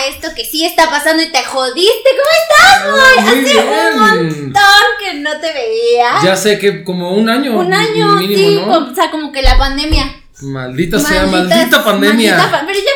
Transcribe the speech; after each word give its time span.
a 0.00 0.06
esto 0.06 0.28
que 0.34 0.44
sí 0.44 0.64
está 0.64 0.90
pasando 0.90 1.22
y 1.22 1.30
te 1.30 1.42
jodiste. 1.42 2.10
¿Cómo 2.18 2.30
estás, 2.42 2.90
güey? 2.90 3.42
Hace 3.42 3.58
un 3.58 3.98
montón 3.98 4.84
que 4.98 5.14
no 5.14 5.30
te 5.40 5.52
veía. 5.52 6.10
Ya 6.24 6.36
sé 6.36 6.58
que 6.58 6.82
como 6.84 7.14
un 7.14 7.28
año. 7.28 7.58
Un 7.58 7.72
año, 7.72 8.16
mínimo, 8.16 8.36
sí. 8.36 8.62
¿no? 8.66 8.90
O 8.90 8.94
sea, 8.94 9.10
como 9.10 9.32
que 9.32 9.42
la 9.42 9.58
pandemia. 9.58 10.16
Maldita 10.42 10.98
sea, 10.98 11.26
maldita 11.26 11.84
pandemia. 11.84 12.36
maldita 12.36 12.64
pero 12.66 12.78
ya 12.78 12.89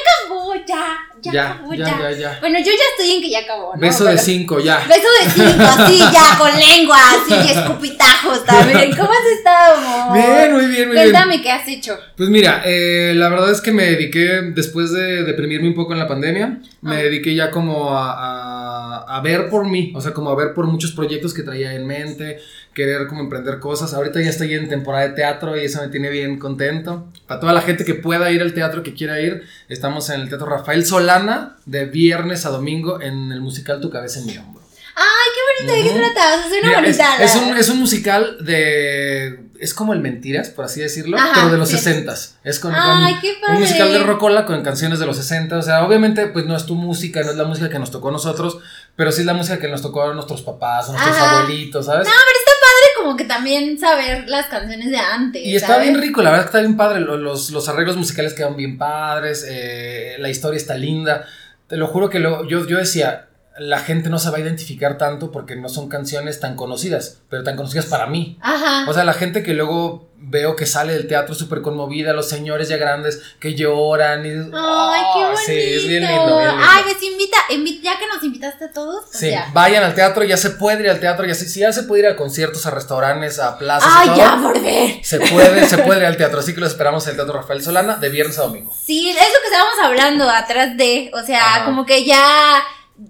ya. 1.24 1.32
Ya, 1.32 1.32
Ya, 1.32 1.50
acabó, 1.54 1.74
ya, 1.74 1.84
ya. 1.86 1.98
ya, 2.10 2.10
ya. 2.18 2.36
Bueno, 2.40 2.58
yo 2.58 2.66
ya 2.66 2.84
estoy 2.96 3.16
en 3.16 3.22
que 3.22 3.30
ya 3.30 3.40
acabó. 3.40 3.74
¿no? 3.74 3.80
Beso 3.80 4.04
de 4.04 4.18
cinco, 4.18 4.60
ya. 4.60 4.78
Beso 4.86 5.08
de 5.22 5.30
cinco, 5.30 5.64
así 5.64 5.98
ya, 5.98 6.36
con 6.38 6.50
lengua, 6.58 6.96
así, 7.14 7.34
y 7.34 7.50
escupitajos 7.58 8.44
también. 8.44 8.90
¿Cómo 8.96 9.10
has 9.10 9.26
estado, 9.36 9.76
amor? 9.76 10.16
Bien, 10.18 10.52
muy 10.52 10.66
bien, 10.66 10.88
muy 10.88 10.96
bien. 10.96 11.10
Cuéntame 11.10 11.42
qué 11.42 11.50
has 11.50 11.66
hecho. 11.68 11.98
Pues 12.16 12.28
mira, 12.28 12.62
eh, 12.64 13.12
la 13.16 13.28
verdad 13.28 13.50
es 13.50 13.60
que 13.60 13.72
me 13.72 13.84
dediqué, 13.84 14.42
después 14.54 14.92
de 14.92 15.24
deprimirme 15.24 15.68
un 15.68 15.74
poco 15.74 15.92
en 15.92 15.98
la 15.98 16.08
pandemia, 16.08 16.58
me 16.82 16.96
Ah. 16.96 17.02
dediqué 17.02 17.34
ya 17.34 17.50
como 17.50 17.96
a, 17.96 18.12
a- 18.12 19.16
a 19.16 19.20
ver 19.20 19.48
por 19.50 19.66
mí, 19.66 19.92
o 19.94 20.00
sea, 20.00 20.12
como 20.12 20.30
a 20.30 20.34
ver 20.36 20.54
por 20.54 20.66
muchos 20.66 20.92
proyectos 20.92 21.32
que 21.34 21.42
traía 21.42 21.74
en 21.74 21.86
mente, 21.86 22.38
querer 22.74 23.06
como 23.06 23.20
emprender 23.20 23.58
cosas. 23.60 23.94
Ahorita 23.94 24.20
ya 24.20 24.30
estoy 24.30 24.52
en 24.54 24.68
temporada 24.68 25.08
de 25.08 25.14
teatro 25.14 25.56
y 25.56 25.64
eso 25.64 25.80
me 25.80 25.88
tiene 25.88 26.10
bien 26.10 26.38
contento. 26.38 27.06
Para 27.26 27.40
toda 27.40 27.52
la 27.52 27.62
gente 27.62 27.84
que 27.84 27.94
pueda 27.94 28.30
ir 28.30 28.42
al 28.42 28.52
teatro, 28.52 28.82
que 28.82 28.92
quiera 28.94 29.20
ir, 29.20 29.44
estamos 29.68 30.10
en 30.10 30.20
el 30.20 30.28
Teatro 30.28 30.46
Rafael 30.46 30.84
Solana 30.84 31.56
de 31.64 31.86
viernes 31.86 32.44
a 32.46 32.50
domingo 32.50 33.00
en 33.00 33.32
el 33.32 33.40
musical 33.40 33.80
Tu 33.80 33.88
cabeza 33.90 34.20
en 34.20 34.26
mi 34.26 34.36
hombro. 34.36 34.62
Ay, 34.96 35.04
qué 35.34 35.64
bonito, 35.64 35.74
¿de 35.74 35.88
qué 35.88 35.94
Mira, 36.62 36.78
es, 36.78 36.82
bonita. 36.98 37.24
es 37.24 37.34
la- 37.34 37.42
un, 37.42 37.56
es 37.56 37.68
un 37.68 37.78
musical 37.80 38.36
de... 38.44 39.40
Es 39.58 39.72
como 39.72 39.92
el 39.92 40.00
Mentiras, 40.00 40.50
por 40.50 40.66
así 40.66 40.80
decirlo, 40.80 41.16
Ajá, 41.16 41.30
pero 41.34 41.50
de 41.50 41.58
los. 41.58 41.72
60s. 41.72 42.32
Es 42.44 42.58
con, 42.58 42.74
Ay, 42.74 43.14
con- 43.40 43.54
un 43.54 43.60
musical 43.60 43.90
de 43.92 44.00
rocola 44.00 44.44
con 44.44 44.62
canciones 44.62 44.98
de 44.98 45.06
los 45.06 45.16
60. 45.16 45.56
O 45.56 45.62
sea, 45.62 45.84
obviamente, 45.84 46.26
pues 46.26 46.44
no 46.44 46.54
es 46.56 46.66
tu 46.66 46.74
música, 46.74 47.22
no 47.22 47.30
es 47.30 47.36
la 47.36 47.44
música 47.44 47.70
que 47.70 47.78
nos 47.78 47.90
tocó 47.90 48.10
a 48.10 48.12
nosotros, 48.12 48.58
pero 48.94 49.10
sí 49.10 49.20
es 49.22 49.26
la 49.26 49.32
música 49.32 49.58
que 49.58 49.68
nos 49.68 49.80
tocó 49.80 50.02
a 50.02 50.12
nuestros 50.14 50.42
papás, 50.42 50.88
a 50.88 50.92
nuestros 50.92 51.16
Ajá. 51.16 51.38
abuelitos, 51.40 51.86
¿sabes? 51.86 52.06
No, 52.06 52.12
pero 52.12 52.38
está 52.38 52.50
padre 52.64 52.88
como 52.96 53.16
que 53.16 53.24
también 53.24 53.78
saber 53.78 54.28
las 54.28 54.46
canciones 54.46 54.90
de 54.90 54.96
antes. 54.98 55.42
Y 55.44 55.54
está 55.56 55.68
¿sabes? 55.74 55.88
bien 55.90 56.00
rico, 56.00 56.22
la 56.22 56.30
verdad 56.30 56.44
que 56.44 56.48
está 56.48 56.60
bien 56.60 56.76
padre. 56.76 57.00
lo- 57.00 57.16
Los, 57.16 57.50
los 57.50 57.68
arreglos 57.68 57.96
musicales 57.96 58.34
quedan 58.34 58.56
bien 58.56 58.78
padres, 58.78 59.44
eh, 59.48 60.16
la 60.18 60.28
historia 60.28 60.56
está 60.58 60.74
linda. 60.76 61.26
Te 61.68 61.76
lo 61.76 61.86
juro 61.86 62.08
que 62.10 62.18
lo- 62.18 62.46
yo, 62.48 62.66
yo 62.66 62.78
decía, 62.78 63.26
la 63.58 63.78
gente 63.78 64.08
no 64.10 64.18
se 64.18 64.30
va 64.30 64.38
a 64.38 64.40
identificar 64.40 64.98
tanto 64.98 65.30
porque 65.30 65.54
no 65.56 65.68
son 65.68 65.88
canciones 65.88 66.40
tan 66.40 66.56
conocidas, 66.56 67.18
pero 67.28 67.44
tan 67.44 67.56
conocidas 67.56 67.86
para 67.86 68.06
mí. 68.06 68.36
Ajá. 68.42 68.84
O 68.90 68.94
sea, 68.94 69.04
la 69.04 69.12
gente 69.14 69.42
que 69.44 69.54
luego 69.54 70.08
veo 70.26 70.56
que 70.56 70.64
sale 70.64 70.94
del 70.94 71.06
teatro 71.06 71.34
súper 71.34 71.60
conmovida, 71.60 72.14
los 72.14 72.28
señores 72.28 72.68
ya 72.68 72.78
grandes 72.78 73.20
que 73.38 73.54
lloran 73.54 74.24
y... 74.24 74.30
Ay, 74.30 75.02
qué 75.12 75.20
bonito. 75.22 75.40
Sí, 75.44 75.52
es 75.52 75.86
bien 75.86 76.02
lindo, 76.02 76.38
bien 76.38 76.48
lindo. 76.48 76.64
Ay, 76.66 76.82
pues 76.84 77.02
invita, 77.02 77.36
invi- 77.50 77.80
ya 77.82 77.98
que 77.98 78.06
nos 78.06 78.22
invitaste 78.24 78.64
a 78.64 78.72
todos, 78.72 79.04
pues 79.04 79.18
Sí, 79.18 79.30
ya. 79.30 79.50
vayan 79.52 79.84
al 79.84 79.94
teatro, 79.94 80.24
ya 80.24 80.38
se 80.38 80.50
puede 80.50 80.82
ir 80.82 80.88
al 80.90 80.98
teatro, 80.98 81.26
ya 81.26 81.34
se, 81.34 81.46
si 81.46 81.60
ya 81.60 81.72
se 81.74 81.82
puede 81.82 82.04
ir 82.04 82.08
a 82.08 82.16
conciertos, 82.16 82.64
a 82.66 82.70
restaurantes, 82.70 83.38
a 83.38 83.58
plazas 83.58 83.88
y 83.88 83.96
Ay, 83.98 84.06
todo. 84.08 84.16
ya, 84.16 84.38
por 84.42 84.62
ver. 84.62 85.04
Se 85.04 85.20
puede, 85.20 85.68
se 85.68 85.78
puede 85.78 86.00
ir 86.00 86.06
al 86.06 86.16
teatro, 86.16 86.40
así 86.40 86.54
que 86.54 86.60
lo 86.60 86.66
esperamos 86.66 87.04
en 87.04 87.10
el 87.10 87.16
Teatro 87.16 87.34
Rafael 87.34 87.62
Solana 87.62 87.96
de 87.96 88.08
viernes 88.08 88.38
a 88.38 88.42
domingo. 88.44 88.74
Sí, 88.82 89.10
es 89.10 89.16
lo 89.16 89.20
que 89.40 89.46
estábamos 89.46 89.78
hablando 89.82 90.28
atrás 90.30 90.76
de, 90.78 91.10
o 91.12 91.22
sea, 91.22 91.44
Ajá. 91.56 91.64
como 91.66 91.84
que 91.84 92.04
ya, 92.06 92.62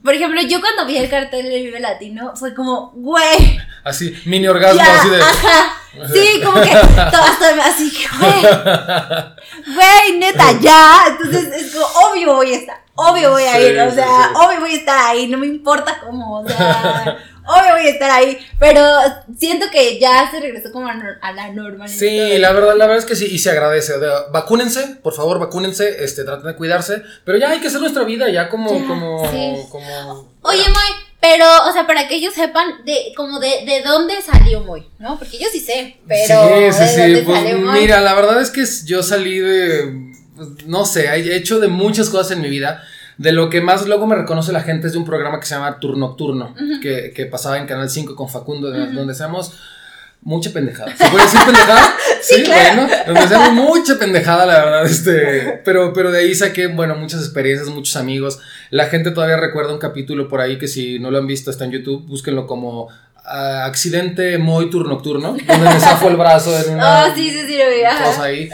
por 0.02 0.14
ejemplo, 0.14 0.40
yo 0.42 0.60
cuando 0.60 0.86
vi 0.86 0.96
el 0.96 1.10
cartel 1.10 1.44
de 1.48 1.62
Vive 1.62 1.80
Latino 1.80 2.34
fue 2.36 2.54
como, 2.54 2.90
güey, 2.94 3.58
Así, 3.84 4.14
mini 4.24 4.48
orgasmo, 4.48 4.78
ya, 4.82 5.00
así 5.00 5.10
de. 5.10 5.20
ajá, 5.22 5.77
sí, 6.12 6.40
como 6.42 6.60
que 6.62 6.70
todas, 6.70 7.42
así 7.66 7.92
que, 7.92 8.08
güey, 8.18 8.42
güey, 9.74 10.18
neta, 10.18 10.52
ya, 10.60 11.05
entonces 11.08 11.48
es 11.52 11.72
como, 11.74 11.86
obvio 11.86 12.34
voy 12.34 12.55
a 12.55 12.56
estar, 12.56 12.82
obvio 12.94 13.30
voy 13.32 13.44
a 13.44 13.56
Sí, 13.56 13.62
ir, 13.62 13.80
o 13.80 13.90
sí, 13.90 13.96
sea, 13.96 14.06
sí. 14.06 14.34
obvio 14.36 14.60
voy 14.60 14.70
a 14.72 14.77
estar 14.77 14.98
ahí, 15.10 15.27
no 15.28 15.36
me 15.38 15.46
importa 15.46 16.00
cómo, 16.05 16.40
o 16.40 16.48
sea, 16.48 17.18
obvio 17.46 17.72
voy 17.76 17.86
a 17.86 17.90
estar 17.90 18.10
ahí, 18.10 18.38
pero 18.58 18.80
siento 19.38 19.66
que 19.70 19.98
ya 19.98 20.30
se 20.30 20.40
regresó 20.40 20.72
como 20.72 20.88
a, 20.88 20.94
la 21.32 21.52
normalidad. 21.52 21.98
Sí, 21.98 22.38
la 22.38 22.52
verdad, 22.52 22.77
la 22.77 22.86
verdad 22.86 22.98
es 22.98 23.05
que 23.05 23.16
sí, 23.16 23.27
y 23.30 23.38
se 23.38 23.50
agradece. 23.50 23.98
De- 23.98 24.10
vacúnense, 24.32 24.96
por 25.02 25.14
favor, 25.14 25.38
vacúnense, 25.38 26.04
este, 26.04 26.24
traten 26.24 26.46
de 26.46 26.56
cuidarse. 26.56 27.02
Pero 27.24 27.38
ya 27.38 27.50
hay 27.50 27.60
que 27.60 27.68
hacer 27.68 27.80
nuestra 27.80 28.04
vida, 28.04 28.28
ya 28.30 28.48
como, 28.48 28.70
Ya, 28.78 28.86
como, 28.86 29.30
sí. 29.30 29.54
como. 29.70 30.28
Oye, 30.42 30.62
Moy, 30.68 31.04
pero, 31.20 31.46
o 31.68 31.72
sea, 31.72 31.86
para 31.86 32.06
que 32.06 32.16
ellos 32.16 32.34
sepan 32.34 32.84
de, 32.84 33.12
como 33.16 33.40
de, 33.40 33.64
de 33.64 33.83
dónde 33.83 34.20
salió 34.20 34.60
Moy, 34.62 34.86
¿no? 34.98 35.18
Porque 35.18 35.38
yo 35.38 35.46
sí 35.50 35.60
sé, 35.60 35.96
pero 36.06 36.72
sí, 36.72 36.84
sí, 36.86 37.00
¿de 37.00 37.16
sí. 37.16 37.22
Pues 37.24 37.38
salió 37.40 37.58
Moy? 37.58 37.80
mira, 37.80 38.00
la 38.00 38.14
verdad 38.14 38.40
es 38.40 38.50
que 38.50 38.64
yo 38.84 39.02
salí 39.02 39.38
de. 39.38 40.12
No 40.66 40.84
sé, 40.84 41.06
he 41.06 41.36
hecho 41.36 41.60
de 41.60 41.68
muchas 41.68 42.10
cosas 42.10 42.33
en 42.33 42.40
mi 42.42 42.48
vida. 42.50 42.83
De 43.19 43.33
lo 43.33 43.48
que 43.51 43.61
más 43.61 43.86
luego 43.86 44.07
me 44.07 44.17
reconoce 44.17 44.52
la 44.52 44.61
gente 44.63 44.86
es 44.89 44.92
de 44.95 44.98
un 44.98 45.05
programa 45.05 45.39
que 45.41 45.47
se 45.47 45.55
llama 45.55 45.79
Tour 45.79 45.97
Nocturno, 45.97 46.55
que, 46.83 47.13
que 47.14 47.27
pasaba 47.27 47.58
en 47.58 47.67
Canal 47.67 47.89
5 47.89 48.14
con 48.17 48.29
Facundo, 48.29 48.70
de- 48.70 48.92
donde 48.92 49.13
hacemos 49.13 49.52
mucha 50.23 50.51
pendejada. 50.52 50.95
¿Se 50.97 51.07
puede 51.08 51.25
decir 51.25 51.41
pendejada? 51.45 51.95
Sí, 52.23 52.42
claro. 52.42 52.83
bueno, 52.86 52.95
donde 53.07 53.20
hacemos 53.20 53.52
mucha 53.52 53.98
pendejada, 53.98 54.47
la 54.47 54.64
verdad, 54.64 54.86
este, 54.86 55.61
pero, 55.63 55.92
pero 55.92 56.11
de 56.11 56.20
ahí 56.20 56.35
saqué, 56.35 56.69
bueno, 56.69 56.95
muchas 56.95 57.20
experiencias, 57.20 57.69
muchos 57.69 57.97
amigos. 57.97 58.39
La 58.70 58.86
gente 58.86 59.11
todavía 59.11 59.36
recuerda 59.36 59.75
un 59.75 59.79
capítulo 59.79 60.27
por 60.27 60.41
ahí 60.41 60.57
que 60.58 60.67
si 60.67 60.98
no 60.98 61.11
lo 61.11 61.19
han 61.19 61.27
visto 61.27 61.51
está 61.51 61.67
en 61.67 61.73
YouTube, 61.73 62.07
búsquenlo 62.07 62.46
como 62.46 62.89
ah, 63.27 63.67
Accidente 63.67 64.39
Muy 64.39 64.70
Tour 64.70 64.89
Nocturno, 64.89 65.36
donde 65.46 65.69
me 65.69 65.79
zafo 65.81 66.08
el 66.08 66.17
brazo 66.17 66.58
en 66.58 66.75
una 66.77 67.05
Ah, 67.05 67.13
sí, 67.14 67.31
sí, 67.31 67.42
sí, 67.46 67.58
lo 67.58 67.69
vi. 67.70 67.85
ajá. 67.85 68.05
cosa 68.05 68.23
ahí. 68.25 68.48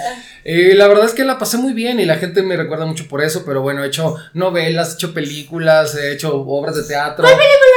Y 0.45 0.73
la 0.73 0.89
verdad 0.89 1.07
es 1.07 1.15
que 1.15 1.25
la 1.25 1.39
pasé 1.39 1.59
muy 1.59 1.73
bien 1.73 2.01
y 2.01 2.07
la 2.07 2.17
gente 2.17 2.43
me 2.43 2.57
recuerda 2.57 2.87
mucho 2.87 3.07
por 3.09 3.23
eso, 3.23 3.43
pero 3.45 3.63
bueno, 3.63 3.85
he 3.85 3.89
hecho 3.89 4.17
novelas, 4.33 4.91
he 4.91 4.95
hecho 4.95 5.15
películas, 5.15 5.95
he 5.95 6.13
hecho 6.13 6.35
obras 6.41 6.77
de 6.77 6.85
teatro. 6.85 7.25
¿Cuál 7.25 7.37
película? 7.37 7.70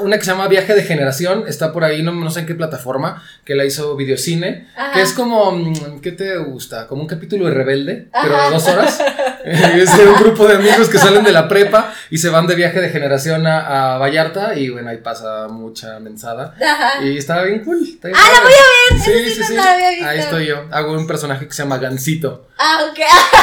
Una 0.00 0.18
que 0.18 0.24
se 0.24 0.30
llama 0.30 0.48
Viaje 0.48 0.74
de 0.74 0.82
Generación, 0.82 1.44
está 1.46 1.72
por 1.72 1.84
ahí, 1.84 2.02
no, 2.02 2.12
no 2.12 2.30
sé 2.30 2.40
en 2.40 2.46
qué 2.46 2.54
plataforma, 2.54 3.22
que 3.44 3.54
la 3.54 3.64
hizo 3.64 3.96
Videocine, 3.96 4.68
Ajá. 4.76 4.92
que 4.92 5.02
es 5.02 5.12
como, 5.12 5.52
mm, 5.52 6.00
¿qué 6.00 6.12
te 6.12 6.36
gusta? 6.38 6.86
Como 6.86 7.02
un 7.02 7.08
capítulo 7.08 7.46
de 7.46 7.52
Rebelde, 7.52 8.08
pero 8.12 8.42
de 8.42 8.50
dos 8.50 8.66
horas. 8.68 9.00
es 9.44 9.96
de 9.96 10.06
un 10.06 10.16
grupo 10.16 10.46
de 10.46 10.56
amigos 10.56 10.88
que 10.88 10.98
salen 10.98 11.24
de 11.24 11.32
la 11.32 11.48
prepa 11.48 11.92
y 12.10 12.18
se 12.18 12.28
van 12.28 12.46
de 12.46 12.54
viaje 12.54 12.80
de 12.80 12.90
generación 12.90 13.46
a, 13.46 13.94
a 13.94 13.98
Vallarta 13.98 14.56
y 14.56 14.68
bueno, 14.68 14.90
ahí 14.90 14.98
pasa 14.98 15.48
mucha 15.48 15.98
mensada. 16.00 16.54
Ajá. 16.60 17.04
Y 17.04 17.16
estaba 17.16 17.44
bien 17.44 17.64
cool. 17.64 17.82
está 17.82 18.08
bien 18.08 18.20
Ah, 18.20 18.30
la 18.34 18.40
voy 18.42 18.52
a 18.52 18.94
ver, 18.94 19.00
Sí, 19.00 19.30
sí 19.30 19.42
sí, 19.42 19.54
sí. 19.54 19.56
Ahí 20.04 20.18
estoy 20.18 20.46
yo. 20.46 20.64
Hago 20.70 20.92
un 20.92 21.06
personaje 21.06 21.46
que 21.46 21.52
se 21.52 21.62
llama 21.62 21.78
Gansito. 21.78 22.47
Ah, 22.58 22.86
ok. 22.90 22.98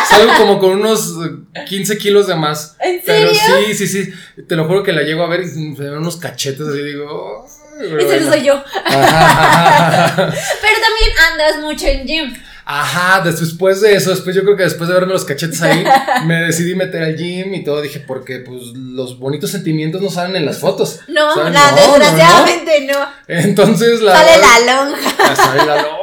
Salgo 0.10 0.34
como 0.38 0.60
con 0.60 0.72
unos 0.72 1.14
eh, 1.54 1.64
15 1.68 1.98
kilos 1.98 2.28
de 2.28 2.36
más. 2.36 2.76
¿En 2.82 3.02
Pero 3.06 3.34
serio? 3.34 3.66
sí, 3.68 3.74
sí, 3.74 3.88
sí. 3.88 4.14
Te 4.48 4.56
lo 4.56 4.66
juro 4.66 4.84
que 4.84 4.92
la 4.92 5.04
llego 5.04 5.24
a 5.24 5.28
ver 5.30 5.42
y 5.42 5.48
se 5.48 5.60
me 5.60 5.74
ven 5.76 5.98
unos 5.98 6.18
cachetes 6.18 6.68
así 6.68 6.82
digo. 6.84 7.46
Pero 7.80 7.98
Ese 7.98 8.06
bueno. 8.08 8.26
no 8.26 8.32
soy 8.32 8.44
yo. 8.44 8.54
Ajá, 8.86 9.04
ajá, 9.04 10.06
ajá. 10.06 10.16
Pero 10.62 10.78
también 10.82 11.18
andas 11.32 11.58
mucho 11.62 11.88
en 11.88 12.06
gym. 12.08 12.34
Ajá, 12.68 13.22
después 13.22 13.80
de 13.82 13.94
eso, 13.94 14.10
después 14.10 14.36
yo 14.36 14.42
creo 14.42 14.58
que 14.58 14.64
después 14.64 14.88
de 14.90 14.96
verme 14.96 15.14
los 15.14 15.24
cachetes 15.24 15.62
ahí, 15.62 15.86
me 16.26 16.42
decidí 16.42 16.74
meter 16.74 17.04
al 17.04 17.16
gym 17.16 17.54
y 17.54 17.64
todo. 17.64 17.80
Dije, 17.82 18.00
porque 18.00 18.40
pues 18.40 18.60
los 18.76 19.20
bonitos 19.20 19.52
sentimientos 19.52 20.02
no 20.02 20.10
salen 20.10 20.36
en 20.38 20.46
las 20.48 20.58
fotos. 20.58 21.02
No, 21.08 21.36
¿sabes? 21.36 21.54
la, 21.54 21.72
No, 21.72 21.76
no, 21.78 21.84
no. 21.86 22.00
desgraciadamente 22.00 22.88
no. 22.92 23.08
Entonces 23.28 24.02
la. 24.02 24.14
Sale 24.14 24.38
la 24.40 24.60
lonja. 24.84 25.10
Ah, 25.20 25.36
sale 25.36 25.66
la 25.66 25.76
lonja. 25.76 25.98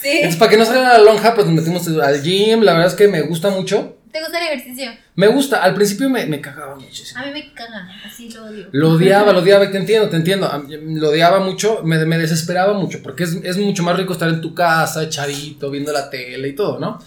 Sí. 0.00 0.08
Entonces, 0.08 0.36
para 0.36 0.50
que 0.50 0.56
no 0.56 0.64
salga 0.64 0.92
la 0.94 0.98
lonja, 0.98 1.34
pues 1.34 1.46
nos 1.46 1.54
metimos 1.54 1.86
al 1.88 2.22
gym. 2.22 2.62
La 2.62 2.72
verdad 2.72 2.88
es 2.88 2.94
que 2.94 3.08
me 3.08 3.22
gusta 3.22 3.50
mucho. 3.50 3.98
¿Te 4.12 4.20
gusta 4.20 4.38
el 4.38 4.58
ejercicio? 4.58 4.92
Me 5.14 5.26
gusta. 5.28 5.62
Al 5.62 5.74
principio 5.74 6.10
me, 6.10 6.26
me 6.26 6.40
cagaba 6.40 6.76
muchísimo. 6.76 7.20
A 7.20 7.24
mí 7.24 7.32
me 7.32 7.52
caga, 7.54 7.88
así 8.04 8.28
lo 8.28 8.44
odio. 8.44 8.68
Lo 8.70 8.90
odiaba, 8.90 9.32
lo 9.32 9.38
odiaba, 9.38 9.70
te 9.72 9.78
entiendo, 9.78 10.10
te 10.10 10.16
entiendo. 10.16 10.50
Lo 10.68 11.08
odiaba 11.08 11.40
mucho, 11.40 11.80
me, 11.82 12.04
me 12.04 12.18
desesperaba 12.18 12.74
mucho, 12.74 13.02
porque 13.02 13.24
es, 13.24 13.38
es 13.42 13.56
mucho 13.56 13.82
más 13.82 13.96
rico 13.96 14.12
estar 14.12 14.28
en 14.28 14.42
tu 14.42 14.54
casa, 14.54 15.02
echadito, 15.02 15.70
viendo 15.70 15.92
la 15.92 16.10
tele 16.10 16.48
y 16.48 16.52
todo, 16.54 16.78
¿no? 16.78 16.98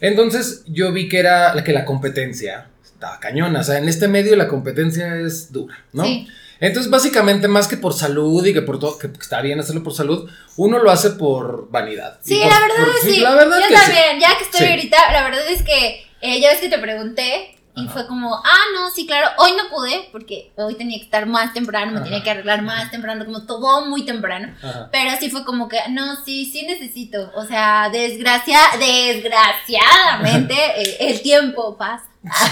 Entonces 0.00 0.64
yo 0.66 0.92
vi 0.92 1.08
que 1.08 1.20
era 1.20 1.54
que 1.64 1.72
la 1.72 1.84
competencia 1.84 2.66
estaba 2.84 3.20
cañona. 3.20 3.60
O 3.60 3.64
sea, 3.64 3.78
en 3.78 3.88
este 3.88 4.08
medio 4.08 4.34
la 4.34 4.48
competencia 4.48 5.16
es 5.16 5.52
dura, 5.52 5.78
¿no? 5.92 6.04
Sí. 6.04 6.28
Entonces, 6.60 6.90
básicamente, 6.90 7.46
más 7.48 7.68
que 7.68 7.76
por 7.76 7.94
salud 7.94 8.44
y 8.44 8.52
que 8.52 8.62
por 8.62 8.78
todo, 8.80 8.98
que 8.98 9.06
está 9.20 9.40
bien 9.42 9.60
hacerlo 9.60 9.82
por 9.84 9.94
salud, 9.94 10.28
uno 10.56 10.78
lo 10.78 10.90
hace 10.90 11.10
por 11.10 11.70
vanidad. 11.70 12.18
Sí, 12.24 12.38
por- 12.40 12.48
la 12.52 12.60
verdad 12.60 12.76
por- 12.84 12.88
es 12.96 13.00
sí. 13.14 13.20
La 13.20 13.34
verdad 13.34 13.60
Yo 13.60 13.68
que 13.68 13.76
sí. 13.76 13.80
también, 13.84 14.20
ya 14.20 14.36
que 14.36 14.44
estoy 14.44 14.60
Sí. 14.60 14.66
ahorita, 14.72 15.12
la 15.12 15.24
verdad 15.24 15.48
es 15.48 15.62
que 15.62 16.04
eh, 16.20 16.40
ya 16.40 16.50
ves 16.50 16.60
que 16.60 16.68
te 16.68 16.78
pregunté 16.78 17.57
y 17.78 17.84
Ajá. 17.84 17.92
fue 17.92 18.06
como, 18.06 18.34
ah, 18.36 18.64
no, 18.74 18.90
sí, 18.90 19.06
claro, 19.06 19.28
hoy 19.38 19.52
no 19.56 19.68
pude 19.70 20.08
porque 20.12 20.52
hoy 20.56 20.74
tenía 20.74 20.98
que 20.98 21.04
estar 21.04 21.26
más 21.26 21.52
temprano, 21.54 21.92
me 21.92 21.98
Ajá. 21.98 22.04
tenía 22.04 22.22
que 22.22 22.30
arreglar 22.30 22.62
más 22.62 22.90
temprano, 22.90 23.24
como 23.24 23.46
todo 23.46 23.86
muy 23.86 24.04
temprano. 24.04 24.54
Ajá. 24.62 24.88
Pero 24.92 25.10
sí 25.20 25.30
fue 25.30 25.44
como 25.44 25.68
que, 25.68 25.78
no, 25.90 26.16
sí, 26.24 26.44
sí 26.46 26.66
necesito. 26.66 27.30
O 27.34 27.44
sea, 27.44 27.88
desgracia, 27.90 28.58
desgraciadamente 28.78 30.54
eh, 30.76 30.96
el 31.00 31.20
tiempo 31.22 31.76
pasa. 31.76 32.04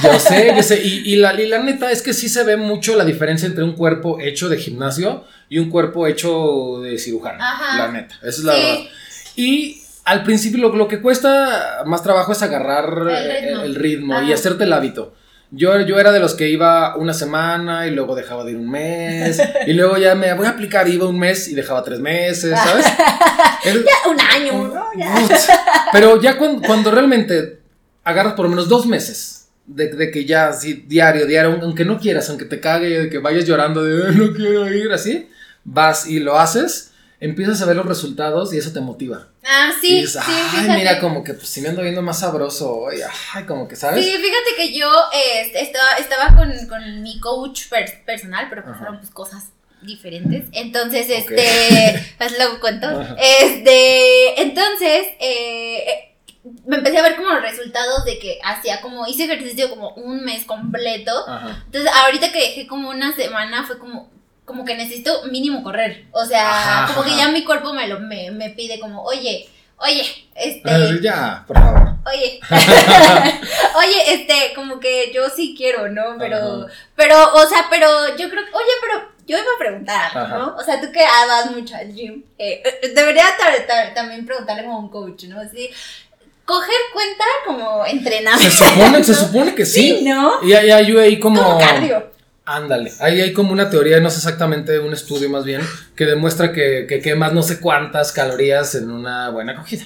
Yo 0.03 0.19
sé, 0.19 0.53
yo 0.57 0.63
sé. 0.63 0.81
Y, 0.87 1.13
y 1.13 1.17
la, 1.17 1.39
y 1.41 1.47
la 1.49 1.59
neta 1.59 1.91
es 1.91 2.03
que 2.03 2.13
sí 2.15 2.29
se 2.29 2.45
ve 2.45 2.57
mucho 2.57 2.97
la 2.97 3.05
diferencia 3.05 3.47
entre 3.47 3.65
un 3.65 3.73
cuerpo 3.73 4.19
hecho 4.21 4.49
de 4.49 4.59
gimnasio 4.59 5.25
y 5.49 5.59
un 5.59 5.71
cuerpo 5.71 6.07
hecho 6.07 6.81
de 6.83 6.99
cirujano. 6.99 7.39
La 7.77 7.89
neta. 7.89 8.15
Esa 8.23 8.29
es 8.29 8.39
la 8.45 8.53
Sí. 8.55 8.61
verdad. 8.63 8.81
Y 9.37 9.83
al 10.07 10.23
principio 10.23 10.61
lo, 10.61 10.75
lo 10.75 10.89
que 10.89 11.01
cuesta 11.03 11.83
más 11.85 12.03
trabajo 12.03 12.33
es 12.33 12.41
agarrar 12.43 13.09
El 13.11 13.43
ritmo. 13.43 13.63
el 13.63 13.75
ritmo 13.75 14.23
y 14.23 14.33
hacerte 14.33 14.65
el 14.65 14.73
hábito. 14.73 15.15
Yo, 15.51 15.81
yo 15.81 15.99
era 16.01 16.11
de 16.11 16.19
los 16.19 16.35
que 16.35 16.49
iba 16.49 16.97
una 16.97 17.13
semana 17.13 17.87
y 17.87 17.91
luego 17.91 18.15
dejaba 18.15 18.45
de 18.45 18.53
ir 18.53 18.57
un 18.57 18.71
mes. 18.71 19.41
y 19.67 19.73
luego 19.75 19.97
ya 19.97 20.15
me 20.15 20.33
voy 20.35 20.47
a 20.47 20.51
aplicar, 20.51 20.89
iba 20.89 21.07
un 21.09 21.19
mes 21.19 21.49
y 21.49 21.55
dejaba 21.55 21.85
tres 21.85 22.01
meses, 22.01 22.59
¿sabes? 22.59 22.87
ya 23.65 24.11
un 24.11 24.21
año, 24.21 24.75
¿no? 24.75 24.87
Ya. 24.97 25.15
Pero 25.93 26.21
ya 26.21 26.39
cuando, 26.39 26.67
cuando 26.67 26.91
realmente 26.91 27.61
agarras 28.03 28.35
por 28.35 28.45
lo 28.45 28.51
menos 28.51 28.69
dos 28.69 28.87
meses 28.87 29.49
de, 29.67 29.89
de, 29.89 30.11
que 30.11 30.25
ya, 30.25 30.49
así, 30.49 30.85
diario, 30.87 31.27
diario, 31.27 31.59
aunque 31.63 31.85
no 31.85 31.99
quieras, 31.99 32.29
aunque 32.31 32.45
te 32.45 32.61
cague, 32.61 33.03
de 33.03 33.11
que 33.11 33.19
vayas 33.19 33.45
llorando 33.45 33.85
de 33.85 34.13
no 34.13 34.33
quiero 34.33 34.73
ir, 34.73 34.93
así, 34.93 35.29
vas 35.65 36.07
y 36.07 36.21
lo 36.21 36.39
haces, 36.39 36.93
empiezas 37.21 37.63
a 37.63 37.67
ver 37.67 37.77
los 37.77 37.87
resultados 37.87 38.53
y 38.53 38.59
eso 38.59 38.73
te 38.73 38.81
motiva. 38.81 39.29
Ah, 39.45 39.71
sí. 39.81 39.89
Y 39.99 40.01
dices, 40.03 40.23
sí, 40.25 40.33
ay, 40.33 40.61
fíjate. 40.61 40.79
mira, 40.79 41.01
como 41.01 41.23
que 41.25 41.35
pues 41.35 41.49
si 41.49 41.61
me 41.61 41.69
ando 41.69 41.83
viendo 41.83 42.03
más 42.03 42.21
sabroso 42.21 42.77
hoy, 42.77 42.97
ay, 43.35 43.45
como 43.45 43.69
que, 43.69 43.77
¿sabes? 43.77 44.05
Sí, 44.05 44.11
fíjate 44.11 44.55
que 44.57 44.77
yo 44.79 44.91
eh, 45.13 45.53
estaba, 45.55 45.91
estaba 45.99 46.37
con, 46.37 46.53
con 46.69 47.03
mi 47.03 47.19
coach 47.21 47.69
per- 47.69 48.05
personal, 48.05 48.47
pero 48.51 48.63
fueron 48.75 48.99
pues 48.99 49.11
cosas 49.11 49.45
diferentes. 49.83 50.47
Entonces, 50.53 51.07
este, 51.09 52.15
pues 52.19 52.37
luego 52.37 52.61
cuento. 52.61 52.87
Ajá. 52.89 53.17
Este, 53.19 54.43
entonces, 54.43 55.07
eh, 55.21 55.79
eh, 55.79 56.17
me 56.67 56.77
empecé 56.77 56.99
a 56.99 57.03
ver 57.03 57.17
como 57.17 57.29
los 57.31 57.43
resultados 57.43 58.05
de 58.05 58.19
que 58.19 58.39
hacía 58.45 58.81
como, 58.81 59.07
hice 59.07 59.25
ejercicio 59.25 59.71
como 59.71 59.91
un 59.95 60.25
mes 60.25 60.45
completo. 60.45 61.13
Ajá. 61.29 61.63
Entonces, 61.67 61.91
ahorita 62.05 62.33
que 62.33 62.41
dejé 62.41 62.67
como 62.67 62.91
una 62.91 63.15
semana 63.15 63.65
fue 63.67 63.79
como 63.79 64.11
como 64.47 64.65
que 64.65 64.75
necesito 64.77 65.25
mínimo 65.25 65.63
correr. 65.63 66.05
O 66.13 66.25
sea, 66.25 66.85
Ajá, 66.85 66.95
como 66.95 67.05
que 67.07 67.15
ya 67.17 67.29
mi 67.29 67.45
cuerpo 67.45 67.75
me 67.75 67.87
lo 67.89 68.01
me, 68.01 68.31
me 68.31 68.49
pide 68.51 68.81
como, 68.81 69.03
"Oye, 69.03 69.47
oye, 69.79 70.03
este, 70.35 70.63
Eh, 70.71 70.99
ya, 71.03 71.45
por 71.47 71.59
favor. 71.59 71.97
oye. 72.07 72.41
oye, 73.77 74.13
este, 74.15 74.53
como 74.55 74.81
que 74.81 75.13
yo 75.13 75.29
sí 75.29 75.55
quiero, 75.57 75.89
¿no? 75.89 76.17
Pero 76.19 76.37
Ajá. 76.65 76.73
pero 76.95 77.35
o 77.35 77.47
sea, 77.47 77.67
pero 77.71 77.89
yo 78.17 78.29
creo, 78.31 78.43
oye, 78.53 78.73
pero 78.81 79.09
yo 79.27 79.37
iba 79.37 79.47
a 79.55 79.59
preguntar. 79.59 80.29
¿no? 80.31 80.55
O 80.57 80.63
sea, 80.63 80.81
tú 80.81 80.91
que 80.93 81.03
vas 81.03 81.51
mucho 81.51 81.75
al 81.77 81.93
gym, 81.93 82.23
eh, 82.39 82.63
eh, 82.83 82.89
debería 82.95 83.25
ta- 83.37 83.67
ta- 83.67 83.93
también 83.95 84.25
preguntarle 84.25 84.63
como 84.65 84.77
a 84.77 84.81
un 84.81 84.89
coach, 84.89 85.25
¿no? 85.25 85.41
Así, 85.41 85.69
coger 86.45 86.77
cuenta 86.93 87.25
como 87.45 87.85
entrenamiento. 87.85 88.55
Se 88.57 88.65
supone, 88.71 89.05
se 89.05 89.15
supone 89.27 89.55
que 89.55 89.67
sí. 89.67 89.99
Sí, 89.99 90.05
¿no? 90.05 90.41
Y 90.45 90.53
hay, 90.53 90.71
hay 90.71 90.97
ahí 90.97 91.19
como... 91.19 91.43
Como 91.43 91.59
cardio. 91.59 92.13
Ándale, 92.49 92.93
ahí 93.01 93.21
hay 93.21 93.33
como 93.33 93.51
una 93.53 93.69
teoría, 93.71 93.99
no 93.99 94.09
sé 94.09 94.19
exactamente, 94.19 94.79
un 94.79 94.93
estudio 94.93 95.29
más 95.29 95.45
bien, 95.45 95.63
que 95.97 96.07
demuestra 96.07 96.53
que, 96.53 96.87
que 96.89 97.01
quemas 97.01 97.33
no 97.33 97.43
sé 97.43 97.59
cuántas 97.59 98.13
calorías 98.13 98.75
en 98.77 98.91
una 98.91 99.31
buena 99.31 99.57
cogida. 99.57 99.85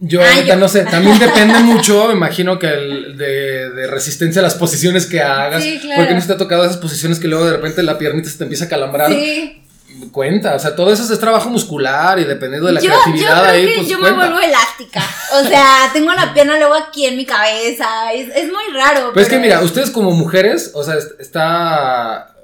Yo 0.00 0.20
Ah, 0.20 0.28
ahorita 0.34 0.54
yo- 0.54 0.60
no 0.60 0.68
sé, 0.68 0.82
también 0.84 1.18
depende 1.20 1.60
mucho, 1.60 2.08
me 2.08 2.14
imagino 2.14 2.58
que 2.58 2.66
el 2.66 3.16
de, 3.16 3.70
de 3.70 3.86
resistencia 3.86 4.40
a 4.40 4.42
las 4.42 4.54
posiciones 4.56 5.06
que 5.06 5.20
hagas, 5.20 5.62
Sí, 5.62 5.78
claro. 5.80 6.00
porque 6.00 6.14
no 6.14 6.20
se 6.20 6.26
te 6.26 6.32
ha 6.32 6.38
tocado 6.38 6.64
esas 6.64 6.78
posiciones 6.78 7.20
que 7.20 7.28
luego 7.28 7.44
de 7.46 7.52
repente 7.52 7.82
la 7.84 7.98
piernita 7.98 8.28
se 8.28 8.38
te 8.38 8.44
empieza 8.44 8.64
a 8.64 8.68
calambrar, 8.68 9.12
Sí. 9.12 9.62
Cuenta, 10.10 10.54
o 10.54 10.58
sea, 10.58 10.74
todo 10.76 10.92
eso 10.92 11.12
es 11.12 11.20
trabajo 11.20 11.48
muscular 11.50 12.18
y 12.18 12.24
dependiendo 12.24 12.66
de 12.68 12.74
la 12.74 12.80
yo, 12.80 12.88
creatividad 12.90 13.36
yo 13.36 13.42
creo 13.42 13.52
ahí, 13.54 13.66
que 13.66 13.74
pues 13.76 13.88
yo 13.88 13.98
cuenta. 14.00 14.18
me 14.20 14.24
vuelvo 14.28 14.40
elástica. 14.40 15.02
O 15.40 15.44
sea, 15.44 15.90
tengo 15.92 16.12
la 16.12 16.32
pierna 16.34 16.56
luego 16.58 16.74
aquí 16.74 17.06
en 17.06 17.16
mi 17.16 17.24
cabeza. 17.26 18.12
Es, 18.12 18.28
es 18.34 18.46
muy 18.52 18.74
raro. 18.74 19.12
Pues 19.12 19.26
es 19.26 19.32
que 19.32 19.38
mira, 19.38 19.60
ustedes 19.62 19.90
como 19.90 20.10
mujeres, 20.12 20.72
o 20.74 20.82
sea, 20.84 20.94
est- 20.96 21.20
está. 21.20 22.34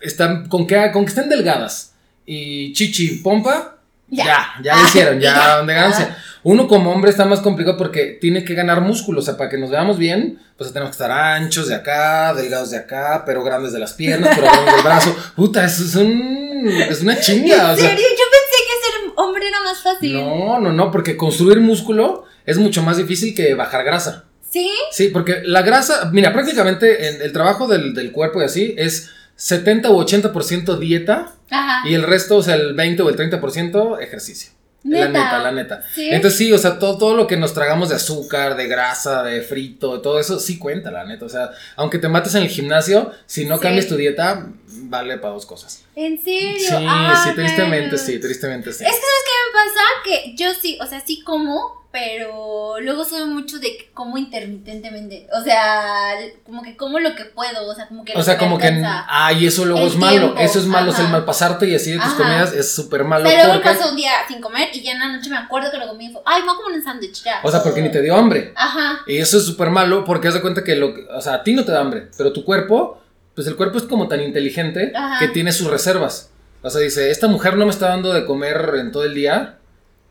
Están. 0.00 0.48
Con 0.48 0.66
que, 0.66 0.90
con 0.92 1.04
que 1.04 1.10
estén 1.10 1.28
delgadas 1.28 1.92
y 2.26 2.72
chichi, 2.72 3.16
pompa, 3.22 3.76
ya, 4.08 4.24
Ya. 4.24 4.46
ya, 4.62 4.74
lo 4.76 4.80
Ah, 4.82 4.84
hicieron, 4.88 5.20
ya, 5.20 5.34
ya. 5.34 5.62
de 5.62 5.74
ganancia. 5.74 6.18
Uno 6.44 6.66
como 6.66 6.90
hombre 6.90 7.10
está 7.10 7.24
más 7.24 7.40
complicado 7.40 7.76
porque 7.76 8.18
tiene 8.20 8.44
que 8.44 8.54
ganar 8.54 8.80
músculo, 8.80 9.20
o 9.20 9.22
sea, 9.22 9.36
para 9.36 9.48
que 9.48 9.58
nos 9.58 9.70
veamos 9.70 9.96
bien, 9.96 10.40
pues 10.56 10.72
tenemos 10.72 10.90
que 10.90 11.02
estar 11.02 11.10
anchos 11.10 11.68
de 11.68 11.74
acá, 11.76 12.34
delgados 12.34 12.70
de 12.70 12.78
acá, 12.78 13.22
pero 13.24 13.44
grandes 13.44 13.72
de 13.72 13.78
las 13.78 13.92
piernas, 13.92 14.32
pero 14.34 14.48
grandes 14.50 14.74
del 14.74 14.84
brazo. 14.84 15.16
Puta, 15.36 15.64
eso 15.64 15.84
es 15.84 15.94
un. 15.94 16.68
Es 16.68 17.00
una 17.02 17.18
chinga, 17.18 17.68
o 17.68 17.70
¿En 17.72 17.78
sea. 17.78 17.88
serio? 17.90 18.06
Yo 18.10 18.24
pensé 18.30 18.56
que 18.66 19.02
ser 19.02 19.12
hombre 19.16 19.46
era 19.48 19.60
más 19.60 19.82
fácil. 19.82 20.12
No, 20.14 20.58
no, 20.60 20.72
no, 20.72 20.90
porque 20.90 21.16
construir 21.16 21.60
músculo 21.60 22.24
es 22.44 22.58
mucho 22.58 22.82
más 22.82 22.96
difícil 22.96 23.34
que 23.34 23.54
bajar 23.54 23.84
grasa. 23.84 24.24
¿Sí? 24.50 24.70
Sí, 24.90 25.08
porque 25.08 25.42
la 25.44 25.62
grasa, 25.62 26.10
mira, 26.12 26.32
prácticamente 26.32 27.08
en 27.08 27.22
el 27.22 27.32
trabajo 27.32 27.68
del, 27.68 27.94
del 27.94 28.12
cuerpo 28.12 28.42
y 28.42 28.44
así 28.44 28.74
es 28.76 29.10
70 29.36 29.90
u 29.90 29.98
80% 29.98 30.78
dieta 30.78 31.32
Ajá. 31.50 31.88
y 31.88 31.94
el 31.94 32.02
resto, 32.02 32.36
o 32.36 32.42
sea, 32.42 32.56
el 32.56 32.74
20 32.74 33.02
o 33.02 33.08
el 33.08 33.16
30% 33.16 34.00
ejercicio. 34.02 34.50
La 34.84 35.06
Neta. 35.06 35.24
neta, 35.24 35.38
la 35.38 35.52
neta. 35.52 35.82
Sí. 35.94 36.08
Entonces 36.10 36.36
sí, 36.38 36.52
o 36.52 36.58
sea, 36.58 36.78
todo, 36.78 36.98
todo 36.98 37.16
lo 37.16 37.26
que 37.28 37.36
nos 37.36 37.54
tragamos 37.54 37.88
de 37.90 37.94
azúcar, 37.96 38.56
de 38.56 38.66
grasa, 38.66 39.22
de 39.22 39.40
frito, 39.42 40.00
todo 40.00 40.18
eso 40.18 40.40
sí 40.40 40.58
cuenta, 40.58 40.90
la 40.90 41.04
neta. 41.04 41.24
O 41.24 41.28
sea, 41.28 41.50
aunque 41.76 41.98
te 41.98 42.08
mates 42.08 42.34
en 42.34 42.42
el 42.42 42.48
gimnasio, 42.48 43.12
si 43.26 43.44
no 43.44 43.56
Sí. 43.56 43.62
cambias 43.62 43.86
tu 43.86 43.96
dieta, 43.96 44.48
vale 44.74 45.18
para 45.18 45.34
dos 45.34 45.46
cosas. 45.46 45.84
¿En 45.96 46.22
serio? 46.22 46.58
Sí, 46.68 46.86
Ah, 46.88 47.22
sí, 47.24 47.34
tristemente 47.34 47.90
pero- 47.90 48.02
sí, 48.02 48.18
tristemente 48.20 48.72
sí. 48.72 48.84
Es 48.84 48.90
que 48.90 48.96
¿sabes 48.96 49.24
qué 49.26 49.32
me 49.46 49.52
pasa? 49.64 49.80
Que 50.04 50.36
yo 50.36 50.52
sí, 50.60 50.78
o 50.80 50.86
sea, 50.86 51.00
sí 51.00 51.22
como, 51.22 51.82
pero 51.92 52.76
luego 52.80 53.04
soy 53.04 53.24
mucho 53.26 53.58
de 53.58 53.76
que 53.76 53.90
como 53.92 54.16
intermitentemente. 54.16 55.28
O 55.38 55.42
sea, 55.42 56.14
como 56.46 56.62
que 56.62 56.76
como 56.76 56.98
lo 56.98 57.14
que 57.14 57.26
puedo, 57.26 57.68
o 57.70 57.74
sea, 57.74 57.86
como 57.88 58.04
que... 58.04 58.14
O 58.16 58.22
sea, 58.22 58.38
como 58.38 58.58
que, 58.58 58.66
alcanza. 58.68 59.04
ay, 59.08 59.46
eso 59.46 59.64
luego 59.66 59.86
es 59.86 59.96
malo. 59.96 60.18
tiempo, 60.32 60.40
Eso 60.40 60.58
es 60.58 60.66
malo, 60.66 60.90
es 60.90 60.98
el 60.98 61.04
ajá. 61.06 61.12
malpasarte 61.12 61.68
y 61.68 61.74
así 61.74 61.90
de 61.92 61.98
tus 61.98 62.06
Ajá. 62.06 62.16
comidas 62.16 62.52
es 62.54 62.74
súper 62.74 63.04
malo. 63.04 63.26
O 63.28 63.30
sea, 63.30 63.44
luego 63.46 63.62
porque- 63.62 63.78
pasó 63.78 63.90
un 63.90 63.96
día 63.96 64.12
sin 64.26 64.40
comer 64.40 64.70
y 64.72 64.82
ya 64.82 64.92
en 64.92 65.00
la 65.00 65.08
noche 65.12 65.28
me 65.30 65.36
acuerdo 65.36 65.70
que 65.70 65.76
lo 65.78 65.88
comí 65.88 66.06
y 66.06 66.12
fue, 66.12 66.22
ay, 66.24 66.40
me 66.42 66.46
voy 66.48 66.54
a 66.54 66.62
comer 66.62 66.78
un 66.78 66.84
sándwich 66.84 67.22
ya. 67.24 67.40
O 67.42 67.50
sea, 67.50 67.62
porque 67.62 67.82
ni 67.82 67.90
te 67.90 68.00
dio 68.00 68.16
hambre. 68.16 68.52
Ajá. 68.56 69.00
Y 69.06 69.18
eso 69.18 69.36
es 69.38 69.44
súper 69.44 69.68
malo 69.70 70.04
porque 70.04 70.28
haz 70.28 70.34
de 70.34 70.40
cuenta 70.40 70.64
que 70.64 70.76
lo 70.76 70.94
que- 70.94 71.06
o 71.14 71.20
sea, 71.20 71.34
a 71.34 71.44
ti 71.44 71.52
no 71.52 71.64
te 71.64 71.72
da 71.72 71.80
hambre, 71.80 72.08
pero 72.16 72.32
tu 72.32 72.44
cuerpo, 72.44 73.01
pues 73.34 73.46
el 73.46 73.56
cuerpo 73.56 73.78
es 73.78 73.84
como 73.84 74.08
tan 74.08 74.20
inteligente 74.20 74.92
Ajá. 74.94 75.18
que 75.18 75.28
tiene 75.28 75.52
sus 75.52 75.70
reservas. 75.70 76.30
O 76.62 76.70
sea, 76.70 76.80
dice, 76.80 77.10
esta 77.10 77.28
mujer 77.28 77.56
no 77.56 77.64
me 77.64 77.70
está 77.70 77.88
dando 77.88 78.12
de 78.12 78.24
comer 78.24 78.74
en 78.78 78.92
todo 78.92 79.04
el 79.04 79.14
día. 79.14 79.58